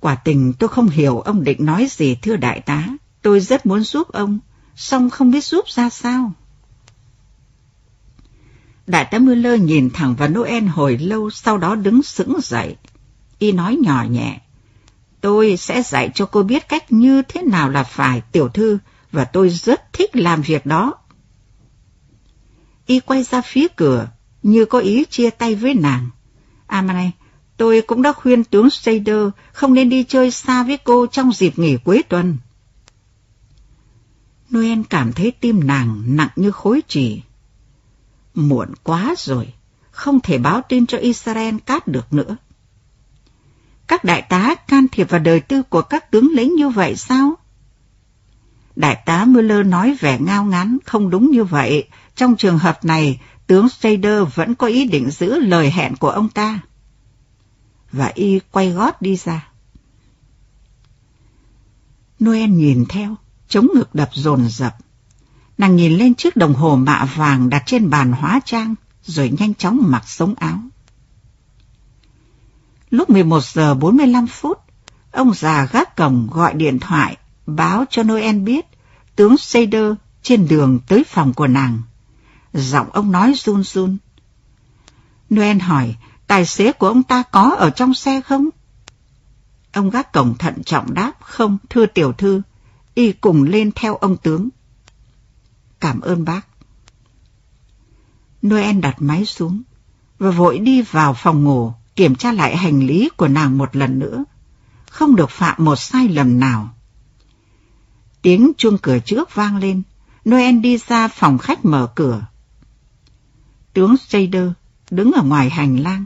Quả 0.00 0.14
tình 0.14 0.52
tôi 0.58 0.68
không 0.68 0.88
hiểu 0.88 1.20
ông 1.20 1.44
định 1.44 1.64
nói 1.64 1.86
gì 1.90 2.14
thưa 2.14 2.36
đại 2.36 2.60
tá. 2.60 2.88
Tôi 3.22 3.40
rất 3.40 3.66
muốn 3.66 3.80
giúp 3.80 4.08
ông, 4.08 4.38
song 4.76 5.10
không 5.10 5.30
biết 5.30 5.44
giúp 5.44 5.64
ra 5.68 5.90
sao. 5.90 6.32
Đại 8.86 9.04
tá 9.04 9.18
Müller 9.18 9.62
nhìn 9.62 9.90
thẳng 9.90 10.14
vào 10.14 10.28
Noel 10.28 10.64
hồi 10.64 10.98
lâu, 10.98 11.30
sau 11.30 11.58
đó 11.58 11.74
đứng 11.74 12.02
sững 12.02 12.38
dậy. 12.42 12.76
Y 13.38 13.52
nói 13.52 13.78
nhỏ 13.82 14.04
nhẹ. 14.10 14.40
Tôi 15.20 15.56
sẽ 15.56 15.82
dạy 15.82 16.10
cho 16.14 16.26
cô 16.26 16.42
biết 16.42 16.68
cách 16.68 16.92
như 16.92 17.22
thế 17.22 17.42
nào 17.42 17.70
là 17.70 17.82
phải, 17.82 18.22
tiểu 18.32 18.48
thư, 18.48 18.78
và 19.12 19.24
tôi 19.24 19.50
rất 19.50 19.92
thích 19.92 20.16
làm 20.16 20.42
việc 20.42 20.66
đó. 20.66 20.94
Y 22.86 23.00
quay 23.00 23.22
ra 23.22 23.40
phía 23.40 23.68
cửa, 23.76 24.08
như 24.42 24.64
có 24.64 24.78
ý 24.78 25.04
chia 25.04 25.30
tay 25.30 25.54
với 25.54 25.74
nàng. 25.74 26.10
À 26.66 26.82
mà 26.82 26.92
này, 26.94 27.12
tôi 27.56 27.82
cũng 27.82 28.02
đã 28.02 28.12
khuyên 28.12 28.44
tướng 28.44 28.70
Sader 28.70 29.28
không 29.52 29.74
nên 29.74 29.88
đi 29.88 30.04
chơi 30.04 30.30
xa 30.30 30.62
với 30.62 30.76
cô 30.76 31.06
trong 31.06 31.32
dịp 31.32 31.58
nghỉ 31.58 31.76
cuối 31.84 32.02
tuần. 32.08 32.36
Noel 34.54 34.80
cảm 34.90 35.12
thấy 35.12 35.30
tim 35.40 35.66
nàng 35.66 36.02
nặng 36.06 36.28
như 36.36 36.50
khối 36.50 36.82
chỉ. 36.88 37.22
Muộn 38.34 38.74
quá 38.82 39.14
rồi, 39.18 39.52
không 39.90 40.20
thể 40.20 40.38
báo 40.38 40.62
tin 40.68 40.86
cho 40.86 40.98
Israel 40.98 41.56
cát 41.66 41.88
được 41.88 42.12
nữa. 42.12 42.36
Các 43.86 44.04
đại 44.04 44.22
tá 44.22 44.54
can 44.54 44.86
thiệp 44.92 45.10
vào 45.10 45.20
đời 45.20 45.40
tư 45.40 45.62
của 45.62 45.82
các 45.82 46.10
tướng 46.10 46.28
lĩnh 46.32 46.54
như 46.54 46.68
vậy 46.68 46.96
sao? 46.96 47.37
Đại 48.78 49.02
tá 49.06 49.24
Müller 49.24 49.66
nói 49.66 49.96
vẻ 50.00 50.18
ngao 50.20 50.44
ngán, 50.44 50.78
không 50.86 51.10
đúng 51.10 51.30
như 51.30 51.44
vậy. 51.44 51.88
Trong 52.16 52.36
trường 52.36 52.58
hợp 52.58 52.84
này, 52.84 53.20
tướng 53.46 53.68
Strader 53.68 54.22
vẫn 54.34 54.54
có 54.54 54.66
ý 54.66 54.88
định 54.88 55.10
giữ 55.10 55.40
lời 55.40 55.70
hẹn 55.70 55.96
của 55.96 56.10
ông 56.10 56.28
ta. 56.28 56.60
Và 57.92 58.12
y 58.14 58.40
quay 58.50 58.70
gót 58.70 59.02
đi 59.02 59.16
ra. 59.16 59.48
Noel 62.24 62.50
nhìn 62.50 62.84
theo, 62.88 63.14
chống 63.48 63.66
ngực 63.74 63.94
đập 63.94 64.10
dồn 64.12 64.48
dập. 64.48 64.76
Nàng 65.58 65.76
nhìn 65.76 65.92
lên 65.92 66.14
chiếc 66.14 66.36
đồng 66.36 66.54
hồ 66.54 66.76
mạ 66.76 67.04
vàng 67.04 67.50
đặt 67.50 67.62
trên 67.66 67.90
bàn 67.90 68.12
hóa 68.12 68.40
trang, 68.44 68.74
rồi 69.02 69.32
nhanh 69.38 69.54
chóng 69.54 69.80
mặc 69.86 70.08
sống 70.08 70.34
áo. 70.34 70.58
Lúc 72.90 73.10
11 73.10 73.44
giờ 73.44 73.74
45 73.74 74.26
phút, 74.26 74.58
ông 75.10 75.34
già 75.34 75.68
gác 75.72 75.96
cổng 75.96 76.28
gọi 76.30 76.54
điện 76.54 76.78
thoại 76.78 77.16
báo 77.56 77.84
cho 77.90 78.02
Noel 78.02 78.36
biết 78.36 78.66
tướng 79.18 79.38
Seder 79.38 79.92
trên 80.22 80.48
đường 80.48 80.80
tới 80.86 81.04
phòng 81.04 81.34
của 81.34 81.46
nàng. 81.46 81.82
Giọng 82.52 82.90
ông 82.90 83.12
nói 83.12 83.34
run 83.36 83.62
run. 83.62 83.96
Noel 85.34 85.58
hỏi, 85.58 85.96
tài 86.26 86.46
xế 86.46 86.72
của 86.72 86.88
ông 86.88 87.02
ta 87.02 87.22
có 87.22 87.54
ở 87.58 87.70
trong 87.70 87.94
xe 87.94 88.20
không? 88.20 88.48
Ông 89.72 89.90
gác 89.90 90.12
cổng 90.12 90.34
thận 90.38 90.62
trọng 90.64 90.94
đáp, 90.94 91.12
không, 91.20 91.58
thưa 91.70 91.86
tiểu 91.86 92.12
thư, 92.12 92.42
y 92.94 93.12
cùng 93.12 93.44
lên 93.44 93.70
theo 93.74 93.96
ông 93.96 94.16
tướng. 94.16 94.48
Cảm 95.80 96.00
ơn 96.00 96.24
bác. 96.24 96.46
Noel 98.46 98.78
đặt 98.78 99.02
máy 99.02 99.24
xuống 99.24 99.62
và 100.18 100.30
vội 100.30 100.58
đi 100.58 100.82
vào 100.82 101.14
phòng 101.14 101.44
ngủ 101.44 101.72
kiểm 101.96 102.14
tra 102.14 102.32
lại 102.32 102.56
hành 102.56 102.86
lý 102.86 103.08
của 103.16 103.28
nàng 103.28 103.58
một 103.58 103.76
lần 103.76 103.98
nữa. 103.98 104.24
Không 104.90 105.16
được 105.16 105.30
phạm 105.30 105.64
một 105.64 105.76
sai 105.76 106.08
lầm 106.08 106.40
nào. 106.40 106.74
Tiếng 108.22 108.52
chuông 108.58 108.78
cửa 108.78 108.98
trước 108.98 109.34
vang 109.34 109.56
lên. 109.56 109.82
Noel 110.28 110.58
đi 110.58 110.78
ra 110.88 111.08
phòng 111.08 111.38
khách 111.38 111.64
mở 111.64 111.92
cửa. 111.94 112.26
Tướng 113.72 113.96
Jader 114.08 114.52
đứng 114.90 115.12
ở 115.12 115.22
ngoài 115.22 115.50
hành 115.50 115.80
lang. 115.80 116.04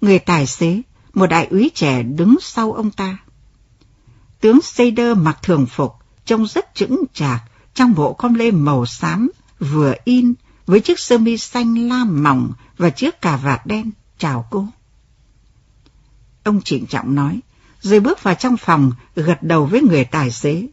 Người 0.00 0.18
tài 0.18 0.46
xế, 0.46 0.82
một 1.14 1.26
đại 1.26 1.46
úy 1.46 1.70
trẻ 1.74 2.02
đứng 2.02 2.36
sau 2.40 2.72
ông 2.72 2.90
ta. 2.90 3.18
Tướng 4.40 4.58
Jader 4.58 5.22
mặc 5.22 5.38
thường 5.42 5.66
phục, 5.66 5.94
trông 6.24 6.46
rất 6.46 6.74
chững 6.74 7.04
chạc 7.12 7.42
trong 7.74 7.94
bộ 7.94 8.12
con 8.12 8.34
lê 8.34 8.50
màu 8.50 8.86
xám 8.86 9.30
vừa 9.58 9.94
in 10.04 10.34
với 10.66 10.80
chiếc 10.80 10.98
sơ 10.98 11.18
mi 11.18 11.38
xanh 11.38 11.88
lam 11.88 12.22
mỏng 12.22 12.52
và 12.76 12.90
chiếc 12.90 13.20
cà 13.20 13.36
vạt 13.36 13.66
đen. 13.66 13.90
Chào 14.18 14.46
cô. 14.50 14.66
Ông 16.44 16.62
trịnh 16.62 16.86
trọng 16.86 17.14
nói, 17.14 17.40
rồi 17.80 18.00
bước 18.00 18.22
vào 18.22 18.34
trong 18.34 18.56
phòng 18.56 18.92
gật 19.14 19.42
đầu 19.42 19.66
với 19.66 19.80
người 19.80 20.04
tài 20.04 20.30
xế. 20.30 20.66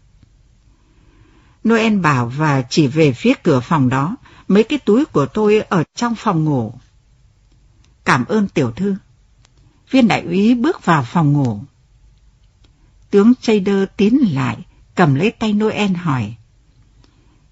Noel 1.70 1.98
bảo 1.98 2.28
và 2.28 2.62
chỉ 2.70 2.88
về 2.88 3.12
phía 3.12 3.34
cửa 3.44 3.60
phòng 3.60 3.90
đó, 3.90 4.16
mấy 4.48 4.64
cái 4.64 4.80
túi 4.80 5.06
của 5.06 5.26
tôi 5.26 5.60
ở 5.60 5.84
trong 5.96 6.16
phòng 6.16 6.44
ngủ. 6.44 6.74
Cảm 8.06 8.26
ơn 8.26 8.48
tiểu 8.48 8.72
thư. 8.72 8.96
Viên 9.92 10.08
đại 10.08 10.22
úy 10.22 10.56
bước 10.56 10.86
vào 10.86 11.04
phòng 11.04 11.34
ngủ. 11.34 11.60
Tướng 13.10 13.34
Trader 13.42 13.84
tiến 13.98 14.34
lại, 14.34 14.58
cầm 14.96 15.16
lấy 15.16 15.32
tay 15.32 15.54
Noel 15.54 15.92
hỏi. 15.92 16.36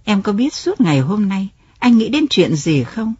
Em 0.03 0.21
có 0.21 0.33
biết 0.33 0.53
suốt 0.53 0.81
ngày 0.81 0.99
hôm 0.99 1.29
nay 1.29 1.49
anh 1.83 1.97
nghĩ 1.97 2.09
đến 2.09 2.25
chuyện 2.29 2.55
gì 2.55 2.83
không? 2.83 3.13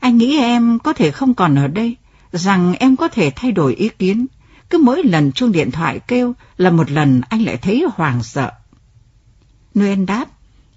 Anh 0.00 0.18
nghĩ 0.18 0.38
em 0.38 0.78
có 0.78 0.92
thể 0.92 1.10
không 1.10 1.34
còn 1.34 1.58
ở 1.58 1.68
đây, 1.68 1.96
rằng 2.32 2.74
em 2.74 2.96
có 2.96 3.08
thể 3.08 3.32
thay 3.36 3.52
đổi 3.52 3.74
ý 3.74 3.88
kiến. 3.98 4.26
Cứ 4.70 4.78
mỗi 4.78 5.02
lần 5.02 5.32
chuông 5.32 5.52
điện 5.52 5.70
thoại 5.70 6.00
kêu 6.08 6.34
là 6.56 6.70
một 6.70 6.90
lần 6.90 7.20
anh 7.28 7.42
lại 7.42 7.56
thấy 7.56 7.84
hoàng 7.94 8.22
sợ. 8.22 8.52
Noel 9.78 10.04
đáp, 10.04 10.26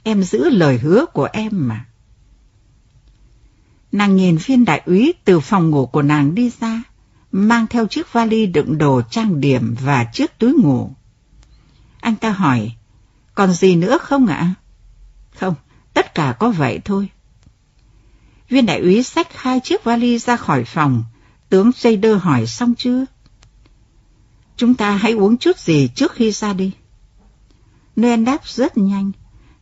em 0.03 0.24
giữ 0.24 0.49
lời 0.49 0.78
hứa 0.78 1.06
của 1.06 1.28
em 1.34 1.49
mà. 1.68 1.86
Nàng 3.91 4.15
nhìn 4.15 4.38
viên 4.38 4.65
đại 4.65 4.82
úy 4.86 5.14
từ 5.26 5.40
phòng 5.40 5.70
ngủ 5.70 5.86
của 5.86 6.02
nàng 6.02 6.36
đi 6.36 6.52
ra, 6.60 6.84
mang 7.32 7.68
theo 7.68 7.88
chiếc 7.88 8.14
vali 8.14 8.45
đựng 8.45 8.78
đồ 8.78 9.02
trang 9.10 9.41
điểm 9.41 9.76
và 9.82 10.03
chiếc 10.14 10.40
túi 10.40 10.53
ngủ. 10.53 10.91
Anh 12.02 12.15
ta 12.15 12.32
hỏi, 12.32 12.72
còn 13.36 13.53
gì 13.53 13.76
nữa 13.76 13.98
không 14.02 14.28
ạ? 14.28 14.53
Không, 15.36 15.56
tất 15.94 16.15
cả 16.15 16.36
có 16.40 16.49
vậy 16.49 16.80
thôi. 16.86 17.10
Viên 18.49 18.65
đại 18.65 18.80
úy 18.80 19.03
xách 19.03 19.38
hai 19.38 19.60
chiếc 19.60 19.84
vali 19.84 20.18
ra 20.18 20.38
khỏi 20.38 20.64
phòng, 20.64 21.03
tướng 21.49 21.70
Jader 21.70 22.18
hỏi 22.18 22.48
xong 22.48 22.74
chưa? 22.78 23.06
Chúng 24.57 24.76
ta 24.76 24.91
hãy 24.91 25.11
uống 25.11 25.38
chút 25.38 25.57
gì 25.57 25.90
trước 25.95 26.11
khi 26.11 26.32
ra 26.32 26.53
đi 26.53 26.72
nên 27.95 28.26
đáp 28.26 28.45
rất 28.45 28.78
nhanh. 28.78 29.11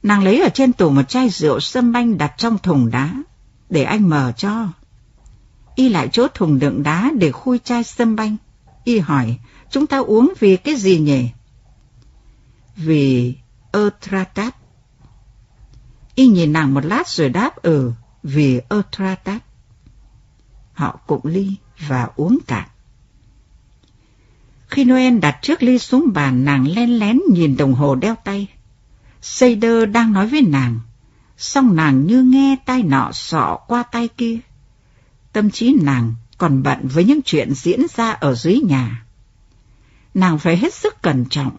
Nàng 0.03 0.23
lấy 0.23 0.41
ở 0.41 0.49
trên 0.49 0.73
tủ 0.73 0.89
một 0.89 1.03
chai 1.09 1.29
rượu 1.29 1.59
sâm 1.59 1.91
banh 1.91 2.17
đặt 2.17 2.33
trong 2.37 2.57
thùng 2.57 2.91
đá, 2.91 3.13
để 3.69 3.83
anh 3.83 4.09
mở 4.09 4.31
cho. 4.37 4.67
Y 5.75 5.89
lại 5.89 6.09
chốt 6.11 6.31
thùng 6.33 6.59
đựng 6.59 6.83
đá 6.83 7.11
để 7.17 7.31
khui 7.31 7.59
chai 7.63 7.83
sâm 7.83 8.15
banh. 8.15 8.37
Y 8.83 8.99
hỏi, 8.99 9.37
chúng 9.69 9.87
ta 9.87 9.97
uống 9.97 10.33
vì 10.39 10.57
cái 10.57 10.75
gì 10.75 10.99
nhỉ? 10.99 11.29
Vì 12.75 13.35
Eutratat. 13.71 14.55
Y 16.15 16.27
nhìn 16.27 16.53
nàng 16.53 16.73
một 16.73 16.85
lát 16.85 17.07
rồi 17.07 17.29
đáp 17.29 17.55
ừ, 17.55 17.91
vì 18.23 18.61
Eutratat. 18.69 19.41
Họ 20.73 20.99
cũng 21.07 21.21
ly 21.23 21.55
và 21.87 22.09
uống 22.15 22.37
cạn. 22.47 22.67
Khi 24.71 24.83
Noel 24.83 25.19
đặt 25.19 25.37
chiếc 25.41 25.63
ly 25.63 25.79
xuống 25.79 26.13
bàn, 26.13 26.45
nàng 26.45 26.67
len 26.67 26.99
lén 26.99 27.19
nhìn 27.33 27.57
đồng 27.57 27.73
hồ 27.73 27.95
đeo 27.95 28.15
tay. 28.23 28.47
Seder 29.21 29.89
đang 29.89 30.13
nói 30.13 30.27
với 30.27 30.41
nàng, 30.41 30.79
song 31.37 31.75
nàng 31.75 32.07
như 32.07 32.23
nghe 32.23 32.55
tai 32.65 32.83
nọ 32.83 33.11
sọ 33.11 33.57
qua 33.67 33.83
tai 33.83 34.07
kia. 34.07 34.39
Tâm 35.33 35.49
trí 35.49 35.77
nàng 35.81 36.13
còn 36.37 36.63
bận 36.63 36.87
với 36.87 37.03
những 37.03 37.21
chuyện 37.21 37.53
diễn 37.53 37.81
ra 37.95 38.11
ở 38.11 38.35
dưới 38.35 38.59
nhà. 38.59 39.05
Nàng 40.13 40.39
phải 40.39 40.57
hết 40.57 40.73
sức 40.73 41.01
cẩn 41.01 41.25
trọng, 41.25 41.57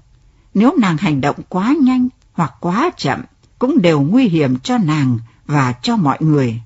Nếu 0.54 0.76
nàng 0.78 0.96
hành 0.96 1.20
động 1.20 1.36
quá 1.48 1.74
nhanh 1.82 2.08
hoặc 2.32 2.52
quá 2.60 2.90
chậm, 2.96 3.22
cũng 3.58 3.82
đều 3.82 4.00
nguy 4.00 4.28
hiểm 4.28 4.58
cho 4.58 4.78
nàng 4.78 5.18
và 5.46 5.72
cho 5.82 5.96
mọi 5.96 6.18
người. 6.20 6.60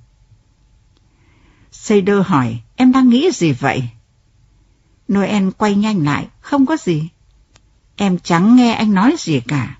Seder 1.72 2.26
hỏi, 2.26 2.60
em 2.76 2.92
đang 2.92 3.08
nghĩ 3.08 3.30
gì 3.32 3.52
vậy? 3.52 3.88
Noel 5.12 5.48
quay 5.58 5.74
nhanh 5.74 6.04
lại, 6.04 6.28
không 6.40 6.66
có 6.66 6.76
gì. 6.76 7.08
Em 7.96 8.18
chẳng 8.18 8.56
nghe 8.56 8.72
anh 8.72 8.94
nói 8.94 9.14
gì 9.18 9.40
cả. 9.40 9.78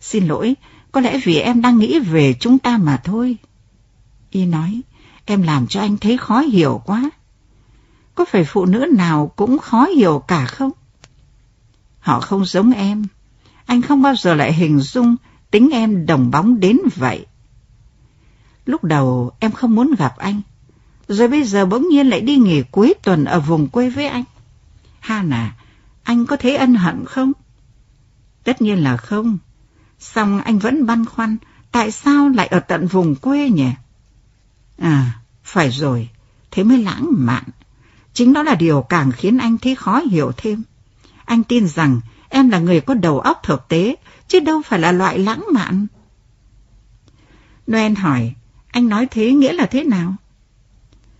Xin 0.00 0.26
lỗi, 0.26 0.54
có 0.92 1.00
lẽ 1.00 1.18
vì 1.24 1.38
em 1.38 1.62
đang 1.62 1.78
nghĩ 1.78 1.98
về 1.98 2.34
chúng 2.40 2.58
ta 2.58 2.78
mà 2.78 3.00
thôi. 3.04 3.36
Y 4.30 4.46
nói, 4.46 4.80
em 5.24 5.42
làm 5.42 5.66
cho 5.66 5.80
anh 5.80 5.98
thấy 5.98 6.18
khó 6.18 6.40
hiểu 6.40 6.82
quá. 6.86 7.10
Có 8.14 8.24
phải 8.24 8.44
phụ 8.44 8.64
nữ 8.64 8.86
nào 8.96 9.32
cũng 9.36 9.58
khó 9.58 9.86
hiểu 9.86 10.18
cả 10.28 10.46
không? 10.46 10.70
Họ 11.98 12.20
không 12.20 12.44
giống 12.44 12.72
em. 12.72 13.06
Anh 13.66 13.82
không 13.82 14.02
bao 14.02 14.16
giờ 14.16 14.34
lại 14.34 14.52
hình 14.52 14.80
dung 14.80 15.16
tính 15.50 15.70
em 15.72 16.06
đồng 16.06 16.30
bóng 16.30 16.60
đến 16.60 16.78
vậy. 16.96 17.26
Lúc 18.66 18.84
đầu 18.84 19.30
em 19.38 19.52
không 19.52 19.74
muốn 19.74 19.94
gặp 19.98 20.16
anh, 20.18 20.40
rồi 21.08 21.28
bây 21.28 21.44
giờ 21.44 21.66
bỗng 21.66 21.88
nhiên 21.88 22.08
lại 22.08 22.20
đi 22.20 22.36
nghỉ 22.36 22.62
cuối 22.70 22.94
tuần 23.02 23.24
ở 23.24 23.40
vùng 23.40 23.68
quê 23.68 23.90
với 23.90 24.06
anh. 24.06 24.24
Hana, 25.04 25.54
anh 26.02 26.26
có 26.26 26.36
thấy 26.36 26.56
ân 26.56 26.74
hận 26.74 27.04
không? 27.06 27.32
Tất 28.44 28.62
nhiên 28.62 28.78
là 28.78 28.96
không. 28.96 29.38
Xong 29.98 30.40
anh 30.40 30.58
vẫn 30.58 30.86
băn 30.86 31.04
khoăn, 31.04 31.36
tại 31.72 31.90
sao 31.90 32.28
lại 32.28 32.46
ở 32.46 32.60
tận 32.60 32.86
vùng 32.86 33.14
quê 33.14 33.50
nhỉ? 33.50 33.68
À, 34.78 35.20
phải 35.42 35.70
rồi, 35.70 36.08
thế 36.50 36.64
mới 36.64 36.82
lãng 36.82 37.06
mạn. 37.10 37.44
Chính 38.12 38.32
đó 38.32 38.42
là 38.42 38.54
điều 38.54 38.82
càng 38.82 39.12
khiến 39.12 39.38
anh 39.38 39.58
thấy 39.58 39.74
khó 39.74 39.98
hiểu 39.98 40.32
thêm. 40.36 40.62
Anh 41.24 41.44
tin 41.44 41.68
rằng 41.68 42.00
em 42.28 42.48
là 42.48 42.58
người 42.58 42.80
có 42.80 42.94
đầu 42.94 43.20
óc 43.20 43.40
thực 43.42 43.68
tế, 43.68 43.96
chứ 44.28 44.40
đâu 44.40 44.62
phải 44.64 44.78
là 44.78 44.92
loại 44.92 45.18
lãng 45.18 45.44
mạn. 45.52 45.86
Noel 47.70 47.94
hỏi, 47.94 48.34
anh 48.70 48.88
nói 48.88 49.06
thế 49.10 49.32
nghĩa 49.32 49.52
là 49.52 49.66
thế 49.66 49.84
nào? 49.84 50.14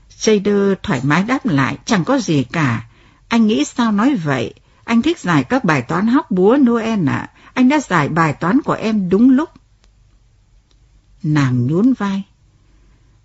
Shader 0.08 0.72
thoải 0.82 1.00
mái 1.02 1.22
đáp 1.22 1.46
lại, 1.46 1.78
chẳng 1.84 2.04
có 2.04 2.18
gì 2.18 2.44
cả. 2.44 2.86
Anh 3.28 3.46
nghĩ 3.46 3.64
sao 3.64 3.92
nói 3.92 4.14
vậy? 4.14 4.54
Anh 4.84 5.02
thích 5.02 5.18
giải 5.18 5.44
các 5.44 5.64
bài 5.64 5.82
toán 5.82 6.06
hóc 6.06 6.30
búa 6.30 6.56
Noel 6.60 7.08
ạ. 7.08 7.30
Anh 7.54 7.68
đã 7.68 7.80
giải 7.80 8.08
bài 8.08 8.32
toán 8.32 8.62
của 8.62 8.72
em 8.72 9.08
đúng 9.08 9.30
lúc. 9.30 9.50
Nàng 11.22 11.66
nhún 11.66 11.92
vai. 11.92 12.22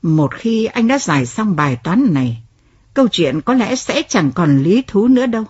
Một 0.01 0.33
khi 0.33 0.65
anh 0.65 0.87
đã 0.87 0.99
giải 0.99 1.25
xong 1.25 1.55
bài 1.55 1.75
toán 1.83 2.13
này, 2.13 2.41
câu 2.93 3.07
chuyện 3.11 3.41
có 3.41 3.53
lẽ 3.53 3.75
sẽ 3.75 4.03
chẳng 4.09 4.31
còn 4.31 4.63
lý 4.63 4.83
thú 4.87 5.07
nữa 5.07 5.25
đâu. 5.25 5.45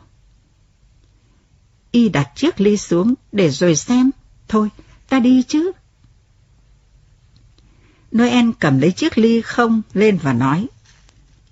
Y 1.91 2.09
đặt 2.09 2.31
chiếc 2.35 2.61
ly 2.61 2.77
xuống 2.77 3.13
để 3.31 3.49
rồi 3.49 3.75
xem. 3.75 4.11
Thôi, 4.47 4.69
ta 5.09 5.19
đi 5.19 5.43
chứ. 5.43 5.71
Noel 8.17 8.49
cầm 8.59 8.79
lấy 8.79 8.91
chiếc 8.91 9.17
ly 9.17 9.41
không 9.41 9.81
lên 9.93 10.17
và 10.23 10.33
nói. 10.33 10.67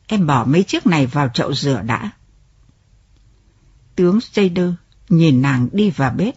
Em 0.08 0.28
bỏ 0.28 0.46
mấy 0.46 0.64
chiếc 0.64 0.88
này 0.88 1.06
vào 1.06 1.30
chậu 1.34 1.54
rửa 1.54 1.82
đã. 1.82 2.12
Tướng 3.98 4.20
Jader 4.34 4.74
nhìn 5.10 5.42
nàng 5.42 5.68
đi 5.72 5.90
vào 5.90 6.12
bếp. 6.12 6.36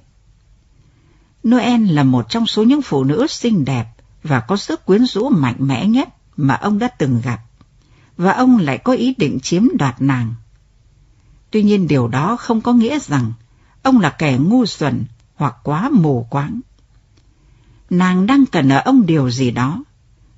Noel 1.49 1.91
là 1.91 2.05
một 2.05 2.29
trong 2.29 2.47
số 2.47 2.63
những 2.63 2.83
phụ 2.83 3.05
nữ 3.05 3.27
xinh 3.27 3.65
đẹp 3.65 3.87
và 4.23 4.41
có 4.41 4.57
sức 4.57 4.87
quyến 4.87 5.07
rũ 5.07 5.29
mạnh 5.29 5.57
mẽ 5.59 5.87
nhất 5.87 6.09
mà 6.37 6.55
ông 6.55 6.79
đã 6.79 6.89
từng 6.89 7.21
gặp, 7.25 7.41
và 8.17 8.33
ông 8.33 8.59
lại 8.59 8.79
có 8.79 8.93
ý 8.93 9.15
định 9.19 9.39
chiếm 9.43 9.67
đoạt 9.79 10.03
nàng. 10.03 10.35
Tuy 11.51 11.63
nhiên 11.63 11.89
điều 11.89 12.09
đó 12.09 12.37
không 12.37 12.61
có 12.61 12.73
nghĩa 12.73 12.99
rằng 12.99 13.33
ông 13.83 14.01
là 14.01 14.11
kẻ 14.11 14.39
ngu 14.39 14.67
xuẩn 14.67 15.05
hoặc 15.35 15.55
quá 15.63 15.91
mù 15.93 16.27
quáng. 16.31 16.61
Nàng 17.91 18.27
đang 18.27 18.47
cần 18.47 18.69
ở 18.69 18.83
ông 18.85 19.07
điều 19.07 19.31
gì 19.31 19.51
đó, 19.51 19.85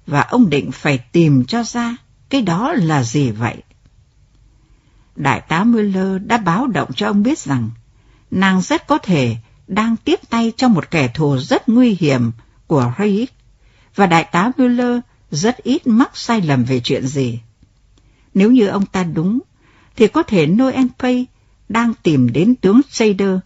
và 0.07 0.21
ông 0.21 0.51
định 0.51 0.73
phải 0.73 0.99
tìm 0.99 1.45
cho 1.45 1.63
ra 1.63 1.97
cái 2.29 2.43
đó 2.43 2.73
là 2.73 3.03
gì 3.03 3.31
vậy. 3.31 3.63
Đại 5.17 5.41
tá 5.41 5.65
Müller 5.65 6.27
đã 6.27 6.39
báo 6.39 6.67
động 6.67 6.91
cho 6.97 7.07
ông 7.07 7.23
biết 7.23 7.39
rằng 7.39 7.71
nàng 8.31 8.61
rất 8.61 8.87
có 8.87 8.99
thể 8.99 9.37
đang 9.67 9.97
tiếp 9.97 10.21
tay 10.31 10.53
cho 10.57 10.69
một 10.69 10.91
kẻ 10.91 11.09
thù 11.15 11.39
rất 11.39 11.69
nguy 11.69 11.97
hiểm 12.01 12.33
của 12.67 12.93
Reich, 12.99 13.33
và 13.95 14.07
đại 14.07 14.25
tá 14.33 14.51
Müller 14.57 15.01
rất 15.31 15.57
ít 15.57 15.87
mắc 15.87 16.11
sai 16.15 16.41
lầm 16.41 16.65
về 16.65 16.81
chuyện 16.81 17.07
gì. 17.07 17.41
Nếu 18.35 18.51
như 18.51 18.67
ông 18.67 18.87
ta 18.87 19.05
đúng, 19.05 19.41
thì 19.97 20.09
có 20.09 20.23
thể 20.23 20.47
Noel 20.47 20.87
Pay 20.99 21.27
đang 21.69 21.95
tìm 22.03 22.33
đến 22.33 22.55
tướng 22.55 22.81
Sader 22.91 23.39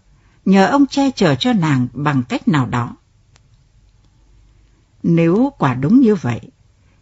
nhờ 0.45 0.67
ông 0.67 0.87
che 0.87 1.11
chở 1.11 1.35
cho 1.35 1.53
nàng 1.53 1.89
bằng 1.93 2.23
cách 2.29 2.49
nào 2.49 2.67
đó. 2.67 2.97
Nếu 5.03 5.53
quả 5.59 5.75
đúng 5.75 6.01
như 6.01 6.15
vậy, 6.15 6.41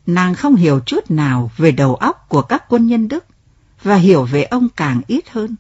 nàng 0.07 0.35
không 0.35 0.57
hiểu 0.57 0.81
chút 0.87 1.11
nào 1.11 1.51
về 1.57 1.73
đầu 1.73 1.95
óc 1.95 2.27
của 2.29 2.43
các 2.43 2.65
quân 2.69 2.87
nhân 2.87 3.09
Đức 3.09 3.25
và 3.85 3.97
hiểu 3.97 4.25
về 4.25 4.43
ông 4.43 4.69
càng 4.77 5.01
ít 5.07 5.31
hơn. 5.31 5.57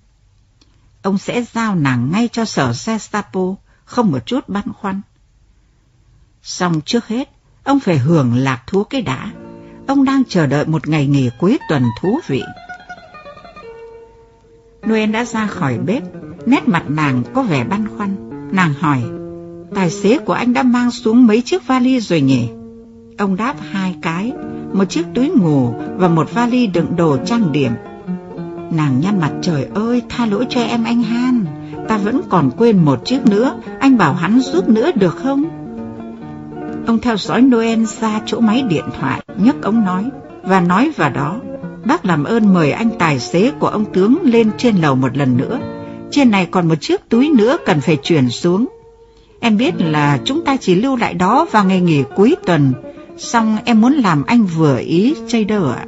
Ông 1.02 1.18
sẽ 1.18 1.44
giao 1.52 1.74
nàng 1.74 2.12
ngay 2.12 2.28
cho 2.32 2.44
sở 2.44 2.72
Gestapo, 2.86 3.54
không 3.84 4.10
một 4.10 4.26
chút 4.26 4.48
băn 4.48 4.64
khoăn. 4.72 5.00
Xong 6.42 6.80
trước 6.80 7.06
hết, 7.06 7.30
ông 7.64 7.80
phải 7.80 7.98
hưởng 7.98 8.34
lạc 8.34 8.62
thú 8.66 8.84
cái 8.84 9.02
đã. 9.02 9.32
Ông 9.86 10.04
đang 10.04 10.22
chờ 10.28 10.46
đợi 10.46 10.66
một 10.66 10.88
ngày 10.88 11.06
nghỉ 11.06 11.30
cuối 11.38 11.58
tuần 11.68 11.82
thú 12.00 12.20
vị. 12.26 12.42
Noel 14.86 15.10
đã 15.10 15.24
ra 15.24 15.46
khỏi 15.46 15.78
bếp, 15.78 16.02
nét 16.46 16.68
mặt 16.68 16.84
nàng 16.88 17.22
có 17.34 17.42
vẻ 17.42 17.64
băn 17.64 17.88
khoăn. 17.96 18.16
Nàng 18.52 18.74
hỏi, 18.74 19.02
tài 19.74 19.90
xế 19.90 20.18
của 20.18 20.32
anh 20.32 20.52
đã 20.52 20.62
mang 20.62 20.90
xuống 20.90 21.26
mấy 21.26 21.40
chiếc 21.40 21.66
vali 21.66 22.00
rồi 22.00 22.20
nhỉ? 22.20 22.48
Ông 23.18 23.36
đáp 23.36 23.54
hai 23.70 23.96
cái, 24.02 24.32
một 24.72 24.84
chiếc 24.84 25.04
túi 25.14 25.28
ngủ 25.28 25.74
và 25.96 26.08
một 26.08 26.32
vali 26.32 26.66
đựng 26.66 26.96
đồ 26.96 27.18
trang 27.26 27.52
điểm. 27.52 27.72
Nàng 28.76 29.00
nhăn 29.00 29.20
mặt 29.20 29.32
trời 29.42 29.66
ơi, 29.74 30.02
tha 30.08 30.26
lỗi 30.26 30.46
cho 30.50 30.60
em 30.60 30.84
anh 30.84 31.02
Han, 31.02 31.44
ta 31.88 31.98
vẫn 31.98 32.20
còn 32.28 32.50
quên 32.56 32.84
một 32.84 33.04
chiếc 33.04 33.26
nữa, 33.26 33.60
anh 33.80 33.98
bảo 33.98 34.14
hắn 34.14 34.40
giúp 34.40 34.68
nữa 34.68 34.90
được 34.94 35.16
không? 35.16 35.44
Ông 36.86 36.98
theo 36.98 37.16
dõi 37.16 37.42
Noel 37.42 37.84
ra 38.00 38.20
chỗ 38.26 38.40
máy 38.40 38.62
điện 38.62 38.84
thoại, 39.00 39.22
nhấc 39.38 39.62
ống 39.62 39.84
nói, 39.84 40.10
và 40.42 40.60
nói 40.60 40.90
vào 40.96 41.10
đó, 41.10 41.36
bác 41.84 42.04
làm 42.04 42.24
ơn 42.24 42.54
mời 42.54 42.72
anh 42.72 42.90
tài 42.98 43.18
xế 43.18 43.50
của 43.58 43.66
ông 43.66 43.84
tướng 43.92 44.18
lên 44.22 44.50
trên 44.58 44.76
lầu 44.76 44.94
một 44.94 45.16
lần 45.16 45.36
nữa. 45.36 45.58
Trên 46.10 46.30
này 46.30 46.46
còn 46.50 46.68
một 46.68 46.80
chiếc 46.80 47.08
túi 47.08 47.28
nữa 47.28 47.56
cần 47.66 47.80
phải 47.80 47.98
chuyển 48.02 48.28
xuống. 48.28 48.66
Em 49.40 49.56
biết 49.56 49.74
là 49.78 50.18
chúng 50.24 50.44
ta 50.44 50.56
chỉ 50.56 50.74
lưu 50.74 50.96
lại 50.96 51.14
đó 51.14 51.46
vào 51.50 51.64
ngày 51.64 51.80
nghỉ 51.80 52.02
cuối 52.16 52.36
tuần, 52.46 52.72
xong 53.16 53.58
em 53.64 53.80
muốn 53.80 53.92
làm 53.92 54.24
anh 54.26 54.44
vừa 54.44 54.78
ý, 54.78 55.14
Trader 55.28 55.62
ạ. 55.76 55.86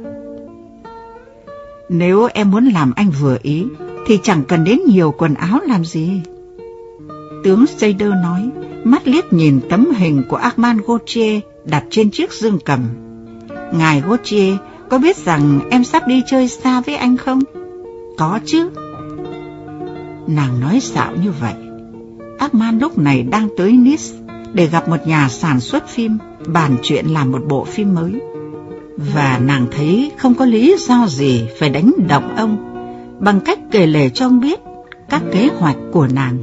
Nếu 1.89 2.27
em 2.33 2.51
muốn 2.51 2.65
làm 2.65 2.93
anh 2.95 3.11
vừa 3.11 3.37
ý, 3.41 3.65
thì 4.05 4.19
chẳng 4.23 4.43
cần 4.47 4.63
đến 4.63 4.79
nhiều 4.87 5.13
quần 5.17 5.33
áo 5.33 5.59
làm 5.67 5.85
gì. 5.85 6.21
Tướng 7.43 7.65
Seder 7.67 8.09
nói, 8.23 8.49
mắt 8.83 9.07
liếc 9.07 9.33
nhìn 9.33 9.59
tấm 9.69 9.87
hình 9.97 10.23
của 10.29 10.35
Armand 10.35 10.81
Gauthier 10.87 11.41
đặt 11.65 11.83
trên 11.89 12.11
chiếc 12.11 12.33
dương 12.33 12.59
cầm. 12.65 12.79
Ngài 13.73 14.01
Gauthier 14.01 14.55
có 14.89 14.97
biết 14.97 15.17
rằng 15.17 15.59
em 15.69 15.83
sắp 15.83 16.07
đi 16.07 16.23
chơi 16.27 16.47
xa 16.47 16.81
với 16.81 16.95
anh 16.95 17.17
không? 17.17 17.39
Có 18.17 18.39
chứ. 18.45 18.69
Nàng 20.27 20.59
nói 20.59 20.79
xạo 20.79 21.11
như 21.23 21.31
vậy. 21.41 21.53
Armand 22.39 22.81
lúc 22.81 22.97
này 22.97 23.23
đang 23.23 23.49
tới 23.57 23.71
Nice 23.71 24.03
để 24.53 24.67
gặp 24.67 24.89
một 24.89 25.07
nhà 25.07 25.29
sản 25.29 25.59
xuất 25.59 25.87
phim 25.87 26.17
bàn 26.47 26.75
chuyện 26.83 27.05
làm 27.05 27.31
một 27.31 27.41
bộ 27.47 27.63
phim 27.65 27.95
mới. 27.95 28.13
Và 28.97 29.39
nàng 29.43 29.67
thấy 29.71 30.11
không 30.17 30.35
có 30.35 30.45
lý 30.45 30.75
do 30.79 31.07
gì 31.07 31.47
phải 31.59 31.69
đánh 31.69 31.91
động 32.07 32.35
ông 32.35 32.57
bằng 33.19 33.39
cách 33.45 33.59
kể 33.71 33.87
lể 33.87 34.09
cho 34.09 34.25
ông 34.25 34.39
biết 34.39 34.59
các 35.09 35.21
kế 35.33 35.49
hoạch 35.57 35.77
của 35.91 36.07
nàng. 36.07 36.37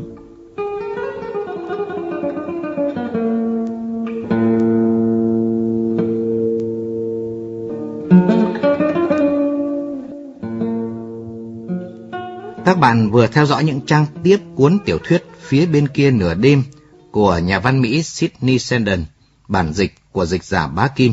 Các 12.65 12.79
bạn 12.79 13.11
vừa 13.11 13.27
theo 13.27 13.47
dõi 13.47 13.65
những 13.65 13.81
trang 13.81 14.07
tiếp 14.23 14.39
cuốn 14.55 14.79
tiểu 14.85 14.99
thuyết 14.99 15.25
Phía 15.47 15.67
bên 15.67 15.89
kia 15.89 16.11
nửa 16.11 16.35
đêm 16.35 16.63
của 17.11 17.39
nhà 17.39 17.59
văn 17.59 17.81
Mỹ 17.81 18.03
Sidney 18.03 18.59
Sheldon, 18.59 19.05
bản 19.49 19.73
dịch 19.73 19.95
của 20.13 20.27
dịch 20.27 20.45
giả 20.45 20.67
Bá 20.67 20.89
Kim. 20.89 21.13